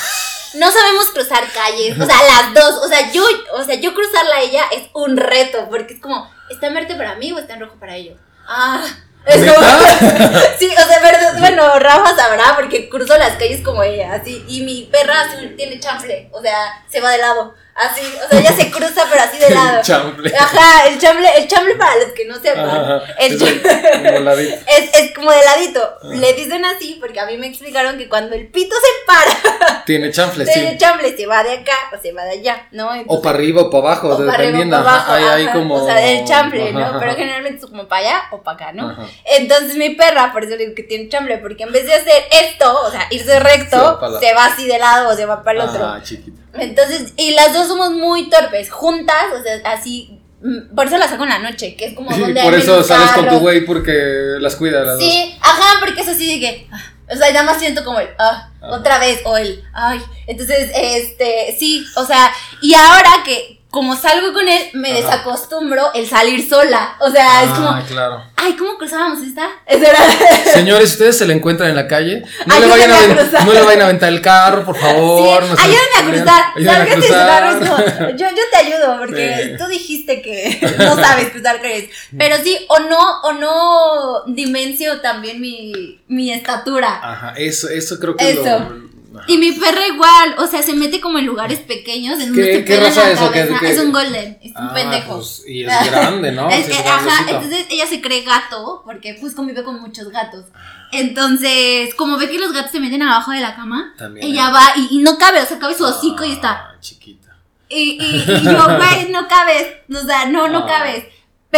No 0.55 0.71
sabemos 0.71 1.11
cruzar 1.11 1.45
calles. 1.53 1.99
O 2.01 2.07
sea, 2.07 2.17
las 2.29 2.55
dos. 2.55 2.85
O 2.85 2.89
sea, 2.89 3.13
yo, 3.13 3.25
o 3.55 3.65
sea, 3.65 3.75
yo 3.77 3.93
cruzarla 3.95 4.37
a 4.37 4.41
ella 4.43 4.65
es 4.73 4.85
un 4.95 5.17
reto. 5.17 5.67
Porque 5.71 5.95
es 5.95 6.01
como, 6.01 6.31
¿está 6.51 6.69
en 6.69 6.75
verde 6.75 6.95
para 6.95 7.15
mí 7.17 7.33
o 7.33 7.39
está 7.39 7.55
en 7.55 7.61
rojo 7.61 7.77
para 7.79 7.97
ellos? 7.97 8.19
Ah. 8.49 8.85
Es 9.27 9.39
como, 9.39 9.67
sí, 10.59 10.69
o 10.73 10.87
sea, 10.87 11.01
verdad, 11.01 11.39
bueno, 11.39 11.79
Rafa 11.81 12.15
sabrá 12.15 12.55
porque 12.55 12.89
cruzo 12.89 13.19
las 13.19 13.33
calles 13.33 13.61
como 13.63 13.83
ella, 13.83 14.15
así, 14.15 14.45
y 14.47 14.63
mi 14.63 14.85
perra 14.85 15.29
tiene 15.57 15.81
chanfle, 15.81 16.29
o 16.33 16.41
sea, 16.41 16.85
se 16.89 17.01
va 17.01 17.11
de 17.11 17.19
lado, 17.19 17.55
así, 17.77 18.01
o 18.25 18.29
sea, 18.29 18.41
ella 18.41 18.53
se 18.53 18.71
cruza 18.71 19.05
pero 19.11 19.23
así 19.23 19.39
de 19.39 19.51
lado. 19.51 19.83
Chanfle. 19.83 20.33
Ajá, 20.37 20.87
el 20.89 20.99
chamble, 20.99 21.29
el 21.37 21.47
chamble 21.49 21.75
para 21.77 21.97
los 21.97 22.13
que 22.13 22.25
no 22.27 22.39
sepan, 22.41 22.69
Ajá, 22.69 23.03
el 23.19 23.35
es 23.35 23.43
el- 23.43 23.63
como 23.63 24.31
es, 24.31 24.91
es 24.95 25.15
como 25.15 25.31
de 25.31 25.45
ladito. 25.45 25.99
Le 26.05 26.33
dicen 26.35 26.65
así 26.65 26.97
porque 27.01 27.21
a 27.21 27.27
mí 27.27 27.37
me 27.37 27.47
explicaron 27.47 27.99
que 27.99 28.09
cuando 28.09 28.35
el 28.35 28.49
pito 28.49 28.75
se 28.77 29.07
para 29.07 29.83
Tiene 29.87 30.07
del 30.07 30.15
sí. 30.15 30.77
chamble 30.79 31.17
se 31.17 31.27
va 31.27 31.43
de 31.45 31.53
acá 31.53 31.73
o 31.97 32.01
se 32.01 32.13
va 32.13 32.25
de 32.25 32.33
allá, 32.33 32.67
¿no? 32.73 32.93
Entonces- 32.95 33.07
O 33.19 33.23
para 33.23 33.37
arriba 33.39 33.63
o 33.63 33.71
para 33.71 33.85
abajo, 33.87 34.09
o 34.09 34.17
para 34.19 34.33
arriba 34.33 34.35
o 34.35 34.39
dependiendo. 34.39 34.77
para 34.85 34.89
ajá, 34.97 35.07
abajo. 35.07 35.13
hay, 35.15 35.25
hay 35.41 35.45
ajá, 35.47 35.53
como. 35.53 35.75
O 35.75 35.87
sea, 35.87 35.95
del 35.97 36.25
chamble, 36.25 36.73
¿no? 36.73 36.81
Ajá, 36.81 36.99
Pero 36.99 37.11
ajá. 37.13 37.19
generalmente 37.21 37.59
es 37.65 37.71
como 37.71 37.87
para 37.87 38.01
allá 38.09 38.23
o 38.33 38.43
para 38.43 38.55
acá, 38.57 38.73
¿no? 38.73 38.91
Ajá. 38.91 39.03
Entonces 39.25 39.77
mi 39.77 39.91
perra, 39.91 40.33
por 40.33 40.43
eso 40.45 40.53
le 40.57 40.65
digo 40.65 40.75
que 40.75 40.83
tiene 40.83 41.09
chamble, 41.09 41.39
porque 41.39 41.63
en 41.65 41.73
vez 41.73 41.87
de 41.87 41.95
hacer 41.95 42.25
esto, 42.31 42.81
o 42.83 42.91
sea, 42.91 43.07
irse 43.11 43.39
recto, 43.41 43.77
Se 43.77 44.01
va 44.03 44.09
la- 44.09 44.21
se 44.21 44.35
va 44.35 44.45
así 44.47 44.67
de 44.67 44.79
lado 44.79 45.11
o 45.11 45.15
se 45.15 45.27
va 45.27 45.43
para 45.43 45.63
el 45.63 45.69
otro. 45.69 45.85
Ah, 45.85 46.01
chiquita. 46.03 46.43
Entonces, 46.59 47.13
y 47.17 47.33
las 47.33 47.53
dos 47.53 47.69
somos 47.69 47.91
muy 47.93 48.29
torpes, 48.31 48.71
juntas, 48.71 49.27
o 49.39 49.43
sea, 49.43 49.61
así. 49.73 50.21
mm, 50.43 50.75
Por 50.75 50.87
eso 50.87 50.99
las 50.99 51.11
saco 51.11 51.25
en 51.25 51.31
la 51.31 51.39
noche, 51.39 51.77
que 51.77 51.87
es 51.87 51.95
como 51.95 52.11
donde 52.11 52.43
por 52.43 52.55
hay 52.55 52.61
eso 52.61 52.83
sales 52.83 53.11
con 53.13 53.29
tu 53.29 53.39
güey 53.39 53.65
porque 53.65 53.93
las 54.41 54.57
cuida 54.57 54.83
las 54.85 54.99
dos. 54.99 55.05
Sí, 55.09 55.35
ajá, 55.41 55.81
porque 55.81 56.01
es 56.01 56.09
así 56.09 56.35
de 56.35 56.41
que. 56.41 56.69
ah, 56.73 56.93
O 57.13 57.17
sea, 57.17 57.33
nada 57.33 57.45
más 57.45 57.59
siento 57.59 57.85
como 57.85 58.01
el, 58.01 58.09
ah, 58.19 58.51
otra 58.63 58.99
vez, 58.99 59.21
o 59.25 59.37
el, 59.37 59.63
ay. 59.73 60.01
Entonces, 60.27 60.71
este, 60.75 61.57
sí, 61.59 61.85
o 61.97 62.05
sea, 62.05 62.33
y 62.61 62.75
ahora 62.75 63.11
que 63.25 63.56
como 63.71 63.95
salgo 63.97 64.33
con 64.33 64.49
él, 64.49 64.71
me 64.75 64.91
Ajá. 64.91 65.01
desacostumbro 65.01 65.93
el 65.95 66.09
salir 66.09 66.49
sola. 66.49 66.97
O 67.01 67.11
sea, 67.11 67.43
es 67.45 67.51
como, 67.51 67.69
Ah, 67.69 67.83
claro. 67.87 68.23
ay, 68.37 68.55
¿cómo 68.57 68.79
cruzábamos 68.79 69.19
esta? 69.23 69.49
Señores, 70.55 70.93
ustedes 70.93 71.19
se 71.19 71.27
le 71.27 71.35
encuentran 71.35 71.71
en 71.71 71.77
la 71.77 71.87
calle, 71.87 72.23
no 72.47 72.59
le, 72.59 72.67
Ayúdenme 72.67 72.71
vayan 72.71 72.91
a, 72.91 72.95
a 72.95 72.99
aven- 73.01 73.17
cruzar. 73.19 73.45
no 73.47 73.53
le 73.53 73.63
vayan 73.63 73.81
a 73.83 73.85
aventar 73.85 74.09
el 74.09 74.21
carro, 74.23 74.65
por 74.65 74.77
favor. 74.77 75.43
Sí, 75.43 75.51
no 75.51 75.57
se 75.57 75.63
ayúdame 75.63 75.97
a 75.99 76.05
cruzar. 76.15 76.45
Ayúdenme 76.57 76.91
a 76.91 76.95
cruzar. 76.95 77.59
como, 77.59 78.09
yo, 78.17 78.27
yo 78.31 78.43
te 78.51 78.57
ayudo, 78.57 78.99
porque 78.99 79.51
Sí. 79.51 79.59
tú 79.63 79.67
dijiste 79.69 80.23
que 80.23 80.75
no 80.79 80.95
sabes 80.97 81.31
cruzar 81.31 81.61
calles. 81.61 81.91
Pero 82.17 82.37
sí, 82.43 82.57
o 82.69 82.79
no, 82.79 83.21
o 83.23 83.33
no 83.33 84.23
dimencio 84.33 85.01
también 85.03 85.41
mi, 85.41 86.01
mi 86.09 86.33
estatura. 86.33 87.01
Ajá, 87.03 87.35
eso, 87.37 87.69
eso 87.69 87.99
creo 87.99 88.17
que 88.17 88.31
es 88.31 88.37
lo. 88.37 88.87
Y 89.29 89.39
mi 89.39 89.53
perra 89.53 89.87
igual, 89.87 90.35
o 90.39 90.47
sea, 90.47 90.63
se 90.63 90.75
mete 90.75 91.01
como 91.01 91.19
en 91.19 91.27
lugares 91.27 91.61
pequeños 91.61 92.21
en 92.21 92.35
¿Qué- 92.35 92.65
qué 92.65 92.81
raza 92.81 93.11
es 93.11 93.21
o 93.21 93.31
qué- 93.33 93.41
cabeza. 93.41 93.59
qué- 93.61 93.71
Es 93.71 93.79
un 93.79 93.93
golden, 93.93 94.39
es 94.43 94.51
un 94.51 94.57
Ah, 94.69 94.75
pendejo. 94.75 95.17
pues, 95.17 95.43
y 95.47 95.63
es 95.65 95.69
grande, 95.91 96.33
¿no? 96.33 96.51
Es- 96.51 96.67
Sí, 96.67 96.73
es 96.73 96.81
ajá, 96.87 97.25
entonces 97.29 97.67
ella 97.71 97.87
se 97.87 98.01
cree 98.01 98.23
gato 98.23 98.83
porque 98.85 99.17
pues 99.21 99.35
convive 99.35 99.63
con 99.65 99.81
muchos 99.81 100.09
gatos. 100.11 100.45
Entonces, 100.93 101.95
como 101.95 102.17
ve 102.19 102.29
que 102.29 102.39
los 102.39 102.53
gatos 102.53 102.71
se 102.73 102.81
meten 102.81 103.03
abajo 103.03 103.31
de 103.33 103.41
la 103.41 103.55
cama, 103.55 103.95
También, 103.99 104.27
ella 104.27 104.51
va 104.51 104.63
y, 104.77 104.97
y 104.97 104.99
no 105.03 105.19
cabe, 105.19 105.41
o 105.43 105.47
sea, 105.47 105.59
cabe 105.59 105.75
su 105.75 105.85
hocico 105.85 106.25
y 106.25 106.33
está. 106.33 106.51
Ah, 106.53 106.77
chiquita. 106.81 107.37
Y, 107.69 107.99
y, 108.03 108.17
y 108.27 108.43
yo, 108.45 108.65
güey, 108.77 109.11
no 109.11 109.27
cabes, 109.29 109.67
o 109.95 110.07
sea, 110.07 110.27
no, 110.27 110.49
no 110.49 110.59
Ah. 110.61 110.67
cabes. 110.67 111.05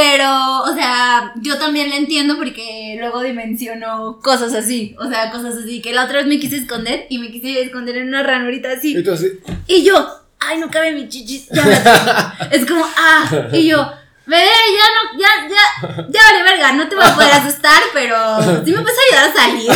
Pero, 0.01 0.63
o 0.63 0.75
sea, 0.75 1.33
yo 1.41 1.59
también 1.59 1.91
la 1.91 1.97
entiendo 1.97 2.37
porque 2.37 2.95
luego 3.01 3.21
dimensiono 3.21 4.21
cosas 4.23 4.55
así, 4.55 4.95
o 4.97 5.09
sea, 5.09 5.33
cosas 5.33 5.57
así, 5.57 5.83
que 5.83 5.93
la 5.93 6.05
otra 6.05 6.19
vez 6.19 6.27
me 6.29 6.39
quise 6.39 6.55
esconder 6.55 7.07
y 7.09 7.19
me 7.19 7.33
quise 7.33 7.61
esconder 7.63 7.97
en 7.97 8.07
una 8.07 8.23
ranurita 8.23 8.71
así. 8.71 8.95
Entonces, 8.95 9.39
Y 9.67 9.83
yo, 9.83 10.09
ay, 10.39 10.61
no 10.61 10.71
cabe 10.71 10.93
mi 10.93 11.09
chichis. 11.09 11.49
Ya 11.49 12.39
es 12.53 12.65
como, 12.65 12.87
ah, 12.97 13.49
y 13.53 13.67
yo, 13.67 13.91
bebé, 14.25 14.45
ya 14.45 14.87
no, 14.95 15.19
ya, 15.19 15.49
ya, 15.49 16.07
ya 16.09 16.21
vale 16.31 16.45
verga, 16.45 16.73
no 16.75 16.89
te 16.89 16.95
voy 16.95 17.05
a 17.05 17.15
poder 17.17 17.33
asustar, 17.33 17.83
pero 17.93 18.17
sí 18.65 18.71
me 18.71 18.83
puedes 18.83 18.99
ayudar 19.11 19.31
a 19.31 19.35
salir. 19.35 19.73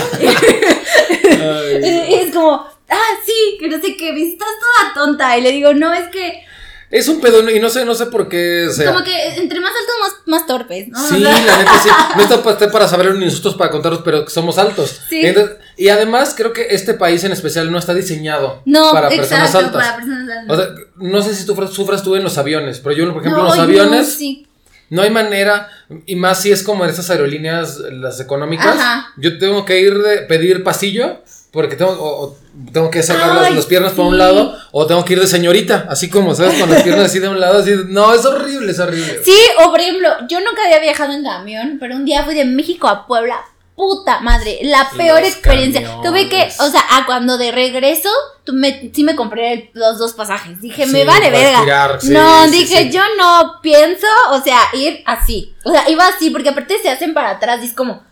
y 2.11 2.15
es 2.15 2.33
como, 2.33 2.65
ah, 2.89 3.11
sí, 3.27 3.57
que 3.59 3.69
no 3.69 3.81
sé 3.81 3.97
qué, 3.97 4.11
estás 4.11 4.49
toda 4.61 4.95
tonta. 4.95 5.37
Y 5.37 5.41
le 5.41 5.51
digo, 5.51 5.75
no, 5.75 5.93
es 5.93 6.09
que, 6.11 6.45
es 6.93 7.09
un 7.09 7.21
pedo 7.23 7.49
y 7.51 7.59
no 7.59 7.71
sé, 7.71 7.87
no 7.87 7.95
sé 7.95 8.07
por 8.07 8.29
qué. 8.29 8.67
O 8.69 8.73
sea, 8.73 8.93
como 8.93 9.03
que 9.03 9.35
entre 9.37 9.59
más 9.61 9.73
altos, 9.73 9.95
más, 9.99 10.13
más 10.27 10.47
torpes, 10.47 10.89
¿no? 10.89 11.09
Sí, 11.09 11.19
la 11.21 11.31
neta 11.41 11.81
sí. 11.83 11.89
No 12.17 12.23
está 12.23 12.43
para, 12.43 12.71
para 12.71 12.87
saber 12.87 13.17
insultos 13.17 13.55
para 13.55 13.71
contaros, 13.71 14.03
pero 14.05 14.29
somos 14.29 14.59
altos. 14.59 15.01
Sí. 15.09 15.23
Entonces, 15.25 15.57
y 15.79 15.89
además 15.89 16.35
creo 16.37 16.53
que 16.53 16.67
este 16.71 16.93
país 16.93 17.25
en 17.25 17.33
especial 17.33 17.73
no 17.73 17.79
está 17.79 17.95
diseñado 17.95 18.61
no, 18.67 18.93
para 18.93 19.09
personas 19.09 19.47
exacto, 19.47 19.79
altas. 19.79 19.83
para 19.83 19.97
personas 19.97 20.29
altas. 20.39 20.59
O 20.59 20.61
sea, 20.61 20.85
no 20.97 21.23
sé 21.23 21.35
si 21.35 21.47
tú 21.47 21.55
sufras, 21.69 22.03
tú 22.03 22.15
en 22.15 22.25
los 22.25 22.37
aviones, 22.37 22.79
pero 22.81 22.95
yo, 22.95 23.11
por 23.11 23.23
ejemplo, 23.23 23.41
en 23.41 23.45
No, 23.45 23.49
los 23.49 23.57
no, 23.57 23.63
aviones 23.63 24.15
sí. 24.15 24.47
no 24.91 25.01
hay 25.01 25.11
manera, 25.11 25.71
y 26.05 26.15
más 26.17 26.43
si 26.43 26.53
es 26.53 26.63
como 26.63 26.85
en 26.85 26.91
esas 26.91 27.09
aerolíneas, 27.09 27.79
las 27.79 28.21
económicas, 28.21 28.77
Ajá. 28.79 29.07
yo 29.17 29.39
tengo 29.39 29.65
que 29.65 29.81
ir 29.81 29.97
de 29.99 30.19
pedir 30.19 30.63
pasillo, 30.63 31.23
porque 31.53 31.77
tengo, 31.77 31.93
o- 31.93 32.25
o 32.25 32.37
tengo 32.73 32.91
que 32.91 33.03
sacar 33.03 33.35
las, 33.35 33.55
las 33.55 33.67
piernas 33.67 33.93
por 33.93 34.07
un 34.07 34.12
sí. 34.15 34.19
lado, 34.19 34.57
o 34.73 34.87
tengo 34.87 35.05
que 35.05 35.12
ir 35.12 35.21
de 35.21 35.27
señorita, 35.27 35.87
así 35.88 36.09
como, 36.11 36.35
¿sabes? 36.35 36.59
Con 36.59 36.71
las 36.71 36.83
piernas 36.83 37.07
así 37.07 37.19
de 37.19 37.29
un 37.29 37.38
lado, 37.38 37.61
así, 37.61 37.73
no, 37.88 38.12
es 38.15 38.25
horrible, 38.25 38.73
es 38.73 38.79
horrible. 38.81 39.21
Sí, 39.25 39.37
o 39.65 39.71
por 39.71 39.81
ejemplo, 39.81 40.09
yo 40.29 40.41
nunca 40.41 40.65
había 40.65 40.81
viajado 40.81 41.12
en 41.12 41.23
camión, 41.23 41.77
pero 41.79 41.95
un 41.97 42.05
día 42.05 42.25
fui 42.25 42.35
de 42.35 42.45
México 42.47 42.88
a 42.88 43.07
Puebla. 43.07 43.41
Puta 43.75 44.21
madre, 44.21 44.59
la 44.65 44.91
peor 44.97 45.21
Los 45.21 45.31
experiencia. 45.31 45.81
camiones. 45.83 46.09
Tuve 46.11 46.29
que, 46.29 46.43
o 46.62 46.69
sea, 46.69 46.83
a 46.91 47.07
cuando 47.07 47.38
de 47.38 47.51
regreso, 47.53 48.11
tú 48.45 48.53
me, 48.53 48.91
sí 48.95 49.03
me 49.03 49.17
compré 49.17 49.53
el- 49.55 49.71
los 49.73 49.99
dos 49.99 50.12
pasajes. 50.12 50.61
Dije, 50.61 50.85
Sí, 50.85 50.93
me 50.93 51.05
vale 51.07 51.31
para 51.31 51.38
verga. 51.65 51.99
sí, 51.99 52.11
no, 52.11 52.45
sí, 52.45 52.51
dije, 52.51 52.83
sí. 52.83 52.91
yo 52.91 53.01
no 53.19 53.61
pienso, 53.62 54.07
o 54.31 54.41
sea, 54.43 54.59
ir 54.75 55.03
así. 55.07 55.55
O 55.65 55.71
sea, 55.73 55.88
iba 55.88 56.07
así, 56.07 56.29
porque 56.29 56.51
aparte 56.51 56.77
se 56.83 56.91
hacen 56.91 57.15
para 57.15 57.31
atrás 57.31 57.61
y 57.62 57.67
es 57.67 57.73
como, 57.73 58.03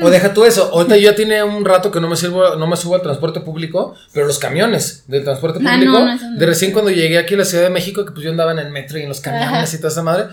O 0.00 0.08
deja 0.10 0.32
tú 0.32 0.44
eso. 0.44 0.70
Ahorita 0.72 0.96
yo 0.96 1.10
ya 1.10 1.14
tiene 1.16 1.42
un 1.42 1.64
rato 1.64 1.90
que 1.90 2.00
no 2.00 2.08
me 2.08 2.16
sirvo, 2.16 2.56
no 2.56 2.66
me 2.66 2.76
subo 2.76 2.94
al 2.94 3.02
transporte 3.02 3.40
público, 3.40 3.94
pero 4.12 4.26
los 4.26 4.38
camiones 4.38 5.04
del 5.06 5.22
transporte 5.24 5.58
Ah, 5.66 5.72
público, 5.74 5.92
no, 5.92 6.04
no, 6.06 6.12
eso 6.14 6.30
no. 6.30 6.38
de 6.38 6.46
recién 6.46 6.72
cuando 6.72 6.90
llegué 6.90 7.18
aquí 7.18 7.34
a 7.34 7.38
la 7.38 7.44
Ciudad 7.44 7.64
de 7.64 7.70
México, 7.70 8.04
que 8.06 8.12
pues 8.12 8.24
yo 8.24 8.30
andaba 8.30 8.52
en 8.52 8.58
el 8.60 8.70
metro 8.70 8.98
y 8.98 9.02
en 9.02 9.08
los 9.08 9.20
camiones 9.20 9.48
Ajá. 9.48 9.68
y 9.74 9.76
toda 9.76 9.88
esa 9.90 10.02
madre. 10.02 10.24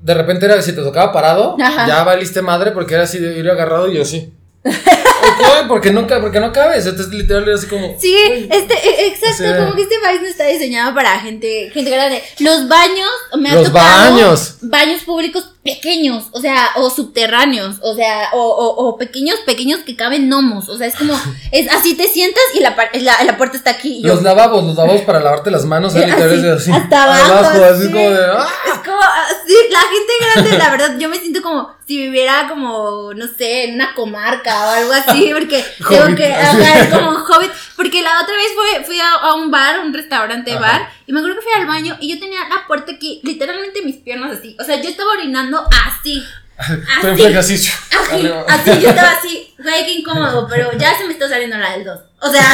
De 0.00 0.14
repente 0.14 0.46
era 0.46 0.62
si 0.62 0.72
te 0.72 0.82
tocaba 0.82 1.12
parado, 1.12 1.56
Ajá. 1.60 1.88
ya 1.88 2.04
valiste 2.04 2.40
madre 2.40 2.70
porque 2.70 2.94
era 2.94 3.02
así 3.02 3.18
de 3.18 3.36
ir 3.38 3.50
agarrado 3.50 3.90
y 3.90 3.96
yo 3.96 4.02
así. 4.02 4.32
Ok, 4.64 5.66
porque 5.68 5.90
no, 5.92 6.06
porque 6.06 6.40
no 6.40 6.52
cabes. 6.52 6.86
Entonces 6.86 7.12
literal 7.12 7.42
era 7.44 7.54
así 7.54 7.66
como. 7.66 7.96
Sí, 8.00 8.14
este, 8.50 8.74
e- 8.74 9.06
exacto, 9.08 9.34
O 9.34 9.36
sea- 9.38 9.58
como 9.58 9.74
que 9.74 9.82
este 9.82 9.96
país 10.02 10.20
no 10.20 10.26
está 10.28 10.46
diseñado 10.46 10.94
para 10.94 11.18
gente, 11.20 11.70
gente 11.72 11.90
grande. 11.90 12.22
Los 12.40 12.68
baños, 12.68 13.08
me 13.38 13.50
ha 13.50 13.54
Los 13.54 13.66
tocado 13.68 14.14
baños. 14.14 14.56
baños 14.62 15.02
públicos 15.02 15.52
pequeños, 15.74 16.28
o 16.32 16.40
sea, 16.40 16.70
o 16.76 16.88
subterráneos, 16.90 17.76
o 17.82 17.94
sea, 17.94 18.30
o, 18.32 18.40
o, 18.40 18.88
o 18.88 18.96
pequeños, 18.96 19.38
pequeños 19.40 19.80
que 19.80 19.96
caben 19.96 20.28
gnomos, 20.28 20.68
o 20.68 20.76
sea, 20.76 20.86
es 20.86 20.96
como, 20.96 21.14
es 21.52 21.70
así 21.70 21.94
te 21.94 22.08
sientas 22.08 22.42
y 22.54 22.60
la, 22.60 22.76
la, 22.94 23.24
la 23.24 23.36
puerta 23.36 23.56
está 23.56 23.70
aquí 23.70 24.02
yo, 24.02 24.14
Los 24.14 24.22
lavabos, 24.22 24.64
los 24.64 24.76
lavabos 24.76 25.02
para 25.02 25.20
lavarte 25.20 25.50
las 25.50 25.64
manos. 25.64 25.94
Así, 25.94 26.02
así. 26.02 26.72
hasta 26.72 27.02
abajo, 27.30 27.64
así 27.64 27.86
sí. 27.86 27.92
como 27.92 28.10
de. 28.10 28.24
¡ah! 28.24 28.48
es 28.66 28.78
como, 28.84 29.00
ah, 29.00 29.26
sí, 29.46 29.54
la 29.70 29.80
gente 29.80 30.12
grande, 30.34 30.58
la 30.58 30.70
verdad, 30.70 30.98
yo 30.98 31.08
me 31.08 31.18
siento 31.18 31.42
como 31.42 31.70
si 31.86 31.96
viviera 31.96 32.46
como, 32.48 33.12
no 33.14 33.26
sé, 33.26 33.64
en 33.64 33.74
una 33.74 33.94
comarca 33.94 34.66
o 34.66 34.70
algo 34.70 34.92
así, 34.92 35.30
porque 35.32 35.64
tengo 35.88 36.14
que, 36.16 36.32
así. 36.32 36.62
es 36.62 36.94
como 36.94 37.10
un 37.10 37.16
hobbit, 37.16 37.50
porque 37.78 38.02
la 38.02 38.20
otra 38.20 38.34
vez 38.34 38.48
fui 38.84 38.98
a, 38.98 39.12
a 39.12 39.34
un 39.34 39.52
bar, 39.52 39.78
un 39.78 39.94
restaurante 39.94 40.50
Ajá. 40.50 40.60
bar, 40.60 40.90
y 41.06 41.12
me 41.12 41.20
acuerdo 41.20 41.36
que 41.36 41.44
fui 41.44 41.52
al 41.60 41.68
baño 41.68 41.96
y 42.00 42.12
yo 42.12 42.18
tenía 42.18 42.40
la 42.48 42.66
puerta 42.66 42.90
aquí, 42.90 43.20
literalmente 43.22 43.82
mis 43.82 43.98
piernas 43.98 44.36
así, 44.36 44.56
o 44.58 44.64
sea, 44.64 44.82
yo 44.82 44.90
estaba 44.90 45.12
orinando 45.12 45.64
así. 45.86 46.22
Así, 46.58 47.22
fleca 47.22 47.38
así. 47.38 47.54
así, 47.54 48.80
yo 48.80 48.88
estaba 48.88 49.12
así, 49.12 49.54
güey, 49.62 49.84
qué 49.84 49.92
incómodo, 49.92 50.48
pero 50.50 50.76
ya 50.76 50.98
se 50.98 51.04
me 51.04 51.12
está 51.12 51.28
saliendo 51.28 51.56
la 51.56 51.70
del 51.70 51.84
2. 51.84 52.00
O 52.20 52.32
sea, 52.32 52.52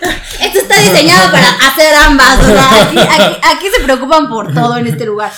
esto 0.40 0.58
está 0.58 0.74
diseñado 0.76 1.30
para 1.30 1.50
hacer 1.50 1.94
ambas. 1.96 2.38
O 2.38 2.46
sea, 2.46 2.82
aquí, 2.82 2.98
aquí, 2.98 3.40
aquí 3.42 3.66
se 3.76 3.84
preocupan 3.84 4.26
por 4.30 4.54
todo 4.54 4.78
en 4.78 4.86
este 4.86 5.04
lugar. 5.04 5.30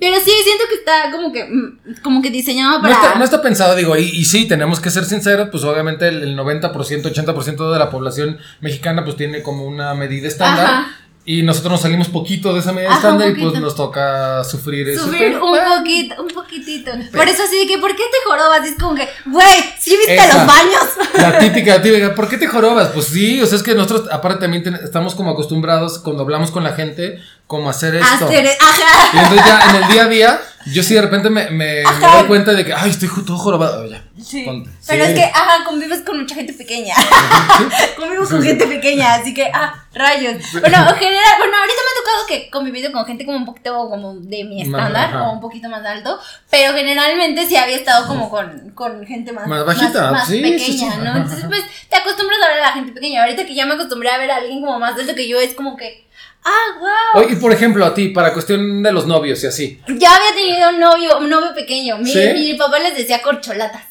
Pero 0.00 0.16
sí, 0.20 0.30
siento 0.44 0.64
que 0.68 0.76
está 0.76 1.10
como 1.10 1.32
que, 1.32 1.44
mm, 1.44 2.02
como 2.02 2.22
que 2.22 2.30
diseñado 2.30 2.76
No 2.78 2.82
para. 2.82 2.94
está, 2.94 3.14
no 3.16 3.24
está 3.24 3.42
pensado, 3.42 3.74
digo, 3.74 3.96
y, 3.96 4.02
y 4.04 4.24
sí, 4.24 4.46
tenemos 4.46 4.78
que 4.80 4.90
ser 4.90 5.04
sinceros, 5.04 5.48
pues 5.50 5.64
obviamente 5.64 6.06
el, 6.08 6.22
el 6.22 6.36
90%, 6.38 6.70
80% 6.72 7.72
de 7.72 7.78
la 7.78 7.90
población 7.90 8.38
mexicana 8.60 9.04
pues 9.04 9.16
tiene 9.16 9.42
como 9.42 9.64
una 9.64 9.94
medida 9.94 10.28
estándar. 10.28 10.66
Ajá. 10.66 10.94
Y 11.24 11.42
nosotros 11.42 11.72
nos 11.72 11.80
salimos 11.82 12.08
poquito 12.08 12.54
de 12.54 12.60
esa 12.60 12.72
media 12.72 12.88
Ajá, 12.88 12.96
estándar 13.00 13.28
y 13.28 13.34
pues 13.42 13.60
nos 13.60 13.74
toca 13.76 14.42
sufrir 14.44 14.88
eso. 14.88 15.02
Sufrir 15.04 15.32
pero, 15.32 15.44
un 15.44 15.50
bueno, 15.50 15.76
poquito, 15.76 16.22
un 16.22 16.28
poquitito. 16.28 16.90
Por 17.14 17.28
eso 17.28 17.42
así 17.42 17.58
de 17.58 17.66
que, 17.66 17.76
¿por 17.76 17.90
qué 17.90 18.04
te 18.04 18.26
jorobas? 18.30 18.64
Y 18.64 18.68
es 18.70 18.78
como 18.78 18.94
que, 18.94 19.06
güey, 19.26 19.46
¿sí 19.78 19.90
viste 19.90 20.14
Esa. 20.14 20.38
los 20.38 20.46
baños? 20.46 20.84
La 21.18 21.38
típica, 21.40 21.74
la 21.76 21.82
típica, 21.82 22.14
¿por 22.14 22.30
qué 22.30 22.38
te 22.38 22.46
jorobas? 22.46 22.88
Pues 22.94 23.06
sí, 23.08 23.42
o 23.42 23.46
sea, 23.46 23.58
es 23.58 23.62
que 23.62 23.74
nosotros 23.74 24.08
aparte 24.10 24.40
también 24.40 24.62
ten- 24.62 24.76
estamos 24.82 25.14
como 25.14 25.32
acostumbrados 25.32 25.98
cuando 25.98 26.22
hablamos 26.22 26.50
con 26.50 26.64
la 26.64 26.72
gente 26.72 27.20
como 27.48 27.68
hacer 27.70 27.96
esto. 27.96 28.26
Hacer, 28.26 28.44
Y 28.44 28.48
ajá. 28.48 29.10
entonces 29.14 29.46
ya 29.46 29.70
en 29.70 29.76
el 29.82 29.88
día 29.90 30.02
a 30.04 30.08
día, 30.08 30.40
yo 30.66 30.82
sí 30.82 30.92
de 30.94 31.00
repente 31.00 31.30
me, 31.30 31.44
me, 31.50 31.82
me 31.82 31.82
doy 31.82 32.24
cuenta 32.28 32.52
de 32.52 32.64
que, 32.64 32.74
ay, 32.74 32.90
estoy 32.90 33.08
todo 33.26 33.38
jorobado. 33.38 33.84
Ya, 33.86 34.04
Sí. 34.22 34.42
ponte. 34.44 34.68
Pero 34.86 35.04
Sí. 35.06 35.10
es 35.12 35.18
que, 35.18 35.24
ajá, 35.24 35.64
convives 35.64 36.02
con 36.02 36.18
mucha 36.20 36.34
gente 36.34 36.52
pequeña. 36.52 36.94
Convivo 37.96 38.28
con 38.28 38.42
gente 38.42 38.66
pequeña, 38.66 39.14
así 39.14 39.32
que, 39.32 39.50
ah, 39.52 39.74
rayos. 39.94 40.34
Bueno, 40.52 40.76
en 40.90 40.96
general, 40.96 41.34
bueno, 41.38 41.56
ahorita 41.56 41.80
me 41.84 41.90
ha 41.90 41.98
tocado 42.02 42.26
que 42.28 42.50
convivido 42.50 42.92
con 42.92 43.06
gente 43.06 43.24
como 43.24 43.38
un 43.38 43.46
poquito 43.46 43.88
como 43.88 44.14
de 44.16 44.44
mi 44.44 44.58
Más, 44.64 44.66
estándar 44.68 45.04
ajá. 45.08 45.22
o 45.28 45.32
un 45.32 45.40
poquito 45.40 45.68
más 45.68 45.84
alto, 45.86 46.18
pero 46.50 46.74
generalmente 46.74 47.46
sí 47.46 47.56
había 47.56 47.76
estado 47.76 48.06
como 48.06 48.28
con, 48.28 48.70
con 48.74 49.06
gente 49.06 49.32
más, 49.32 49.46
Más 49.46 49.64
bajita, 49.64 50.10
más, 50.12 50.26
sí, 50.28 50.40
pequeña, 50.42 50.58
sí, 50.66 50.78
sí. 50.78 50.86
¿no? 51.02 51.16
Entonces, 51.16 51.44
pues, 51.48 51.62
te 51.88 51.96
acostumbras 51.96 52.38
a 52.44 52.48
ver 52.48 52.58
a 52.58 52.66
la 52.66 52.72
gente 52.72 52.92
pequeña. 52.92 53.22
Ahorita 53.22 53.46
que 53.46 53.54
ya 53.54 53.64
me 53.64 53.74
acostumbré 53.74 54.10
a 54.10 54.18
ver 54.18 54.30
a 54.30 54.36
alguien 54.36 54.60
como 54.60 54.78
más 54.78 54.98
alto 54.98 55.14
que 55.14 55.26
yo, 55.28 55.40
es 55.40 55.54
como 55.54 55.76
que, 55.76 56.07
ah, 56.44 56.78
wow. 56.78 57.22
Oye, 57.22 57.34
y 57.34 57.36
por 57.36 57.52
ejemplo, 57.52 57.84
a 57.84 57.94
ti, 57.94 58.08
para 58.08 58.32
cuestión 58.32 58.82
de 58.82 58.92
los 58.92 59.06
novios 59.06 59.42
y 59.44 59.46
así. 59.46 59.80
Ya 59.88 60.14
había 60.14 60.34
tenido 60.34 60.70
un 60.70 60.80
novio, 60.80 61.18
un 61.18 61.28
novio 61.30 61.54
pequeño. 61.54 61.98
Mi, 61.98 62.10
¿Sí? 62.10 62.20
mi 62.34 62.54
papá 62.54 62.78
les 62.78 62.96
decía 62.96 63.22
corcholatas. 63.22 63.84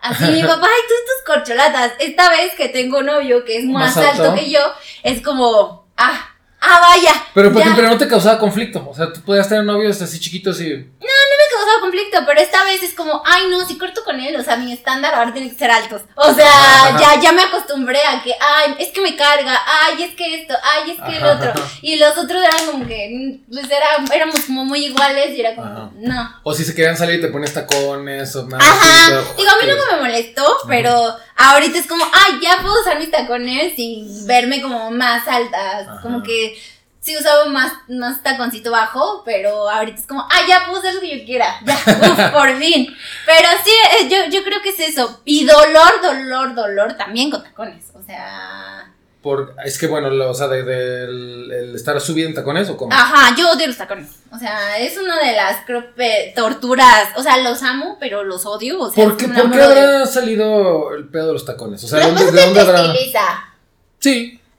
Así 0.00 0.24
mi 0.24 0.42
papá, 0.46 0.66
ay, 0.66 0.82
tú 0.88 0.94
tus 1.06 1.34
corcholatas. 1.34 1.92
Esta 1.98 2.30
vez 2.30 2.52
que 2.56 2.68
tengo 2.68 2.98
un 2.98 3.06
novio 3.06 3.44
que 3.44 3.58
es 3.58 3.64
más, 3.64 3.96
¿Más 3.96 4.06
alto? 4.06 4.22
alto? 4.24 4.34
que 4.34 4.50
yo, 4.50 4.60
es 5.02 5.20
como, 5.22 5.86
ah, 5.96 6.28
ah, 6.60 6.80
vaya. 6.80 7.12
Pero, 7.34 7.50
ejemplo, 7.58 7.88
no 7.88 7.98
te 7.98 8.08
causaba 8.08 8.38
conflicto. 8.38 8.86
O 8.88 8.94
sea, 8.94 9.12
tú 9.12 9.20
podías 9.22 9.48
tener 9.48 9.64
novios 9.64 10.00
así 10.02 10.20
chiquitos 10.20 10.60
y. 10.60 10.68
me 10.68 11.44
causaba 11.64 11.80
conflicto, 11.80 12.18
pero 12.26 12.40
esta 12.40 12.64
vez 12.64 12.82
es 12.82 12.94
como, 12.94 13.22
ay, 13.24 13.44
no, 13.48 13.66
si 13.66 13.78
corto 13.78 14.04
con 14.04 14.20
él, 14.20 14.36
o 14.36 14.42
sea, 14.42 14.56
mi 14.56 14.72
estándar 14.72 15.14
ahora 15.14 15.32
tiene 15.32 15.50
que 15.50 15.58
ser 15.58 15.70
altos. 15.70 16.02
O 16.14 16.32
sea, 16.32 16.46
Ajá. 16.48 16.98
ya, 17.00 17.20
ya 17.20 17.32
me 17.32 17.42
acostumbré 17.42 18.00
a 18.04 18.22
que, 18.22 18.34
ay, 18.40 18.76
es 18.78 18.88
que 18.90 19.00
me 19.00 19.16
carga, 19.16 19.58
ay, 19.66 20.02
es 20.02 20.14
que 20.14 20.42
esto, 20.42 20.54
ay, 20.62 20.90
es 20.92 21.02
que 21.02 21.16
el 21.16 21.24
otro. 21.24 21.50
ajá. 21.50 21.68
Y 21.82 21.96
los 21.96 22.16
otros 22.16 22.42
eran 22.42 22.66
como 22.66 22.86
que, 22.86 23.40
pues 23.50 23.66
era, 23.66 24.04
éramos 24.14 24.40
como 24.44 24.64
muy 24.64 24.86
iguales 24.86 25.36
y 25.36 25.40
era 25.40 25.54
como, 25.54 25.92
no. 25.96 26.40
O 26.42 26.54
si 26.54 26.64
se 26.64 26.74
querían 26.74 26.96
salir 26.96 27.18
y 27.18 27.22
te 27.22 27.28
ponías 27.28 27.52
tacones 27.52 28.34
o 28.36 28.46
más. 28.46 28.60
Ajá, 28.62 29.22
digo, 29.36 29.50
a 29.50 29.62
mí 29.64 29.70
nunca 29.70 29.96
me 29.96 30.02
molestó, 30.02 30.44
pero 30.68 31.14
ahorita 31.36 31.78
es 31.78 31.86
como, 31.86 32.04
ay, 32.12 32.38
ya 32.42 32.58
puedo 32.62 32.80
usar 32.80 32.98
mis 32.98 33.10
tacones 33.10 33.74
sin 33.76 34.26
verme 34.26 34.60
como 34.62 34.90
más 34.90 35.26
alta, 35.28 36.00
como 36.02 36.22
que 36.22 36.58
sí 37.04 37.14
usaba 37.16 37.44
más, 37.46 37.72
más 37.88 38.22
taconcito 38.22 38.70
bajo, 38.70 39.22
pero 39.26 39.68
ahorita 39.68 40.00
es 40.00 40.06
como, 40.06 40.26
ay, 40.30 40.44
ya 40.48 40.64
puedo 40.66 40.78
hacer 40.78 40.94
lo 40.94 41.00
que 41.00 41.18
yo 41.20 41.24
quiera, 41.26 41.60
ya, 41.64 41.74
uf, 42.10 42.32
por 42.32 42.56
fin. 42.56 42.86
Pero 43.26 43.48
sí, 43.62 43.70
eh, 44.00 44.08
yo, 44.08 44.30
yo 44.38 44.42
creo 44.42 44.62
que 44.62 44.70
es 44.70 44.80
eso, 44.80 45.20
y 45.26 45.44
dolor, 45.44 46.00
dolor, 46.02 46.54
dolor 46.54 46.94
también 46.94 47.30
con 47.30 47.42
tacones, 47.42 47.84
o 47.94 48.02
sea... 48.02 48.90
Por, 49.22 49.54
es 49.64 49.78
que 49.78 49.86
bueno, 49.86 50.10
lo- 50.10 50.30
o 50.30 50.34
sea, 50.34 50.48
de, 50.48 50.60
el 51.04 51.72
estar 51.74 51.98
subido 51.98 52.28
en 52.28 52.34
tacones 52.34 52.68
o 52.68 52.76
como. 52.76 52.92
Ajá, 52.92 53.34
yo 53.38 53.52
odio 53.52 53.66
los 53.68 53.78
tacones. 53.78 54.10
O 54.30 54.38
sea, 54.38 54.76
es 54.78 54.98
una 54.98 55.18
de 55.18 55.32
las 55.32 55.64
creo, 55.64 55.94
pe- 55.94 56.34
torturas. 56.36 57.08
O 57.16 57.22
sea, 57.22 57.38
los 57.38 57.62
amo, 57.62 57.96
pero 57.98 58.22
los 58.22 58.44
odio. 58.44 58.78
O 58.80 58.90
sea, 58.90 59.02
¿Por 59.02 59.16
qué, 59.16 59.28
por 59.28 59.50
qué 59.50 59.62
habrá 59.62 60.04
salido 60.04 60.92
el 60.94 61.08
pedo 61.08 61.28
de 61.28 61.32
los 61.32 61.46
tacones? 61.46 61.82
O 61.84 61.88
sea, 61.88 62.00
Lo 62.00 62.12
¿de 62.12 62.18
que 62.18 62.24
dónde, 62.26 62.38
de 62.40 62.46
dónde 62.48 62.60
habrá? 62.60 62.92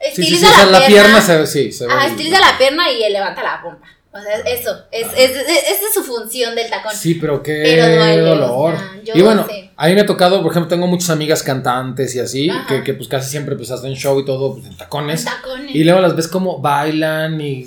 Estiliza. 0.08 0.36
Sí. 0.38 0.38
Sí, 0.38 0.46
sí, 0.46 0.46
o 0.46 0.56
sea, 0.56 0.66
la 0.66 0.80
la 0.80 0.88
pierna. 0.88 1.04
pierna 1.20 1.22
se, 1.22 1.48
sí, 1.48 1.72
se 1.72 1.88
ve. 1.88 1.94
Ajá, 1.94 2.08
estiliza 2.08 2.40
la 2.40 2.58
pierna 2.58 2.92
y 2.92 3.12
levanta 3.12 3.44
la 3.44 3.62
pompa. 3.62 3.88
O 4.12 4.22
sea, 4.22 4.34
eso. 4.50 4.74
Es, 4.94 5.08
es, 5.18 5.32
es- 5.32 5.48
esa 5.48 5.88
es 5.90 5.94
su 5.94 6.02
función 6.02 6.56
del 6.56 6.70
tacón. 6.70 6.94
Sí, 6.96 7.16
pero 7.16 7.44
qué 7.44 7.62
Pero 7.66 7.86
duele, 7.98 8.22
dolor. 8.22 8.76
y 9.14 9.22
bueno, 9.22 9.46
sé. 9.46 9.72
a 9.76 9.88
mí 9.88 9.94
me 9.94 10.00
ha 10.02 10.06
tocado, 10.06 10.42
por 10.42 10.52
ejemplo, 10.52 10.70
tengo 10.70 10.88
muchas 10.88 11.10
amigas 11.10 11.44
cantantes 11.44 12.16
y 12.16 12.22
así, 12.22 12.50
que, 12.70 12.82
que 12.82 12.94
pues 12.94 13.10
casi 13.10 13.30
siempre 13.30 13.58
pues 13.58 13.72
hacen 13.72 13.94
show 13.96 14.18
y 14.18 14.24
todo 14.24 14.54
pues, 14.54 14.68
en 14.68 14.78
tacones. 14.78 15.26
Tacones. 15.26 15.76
Y 15.76 15.84
luego 15.84 16.00
las 16.00 16.16
ves 16.16 16.30
como 16.30 16.60
bailan 16.62 17.42
y 17.42 17.66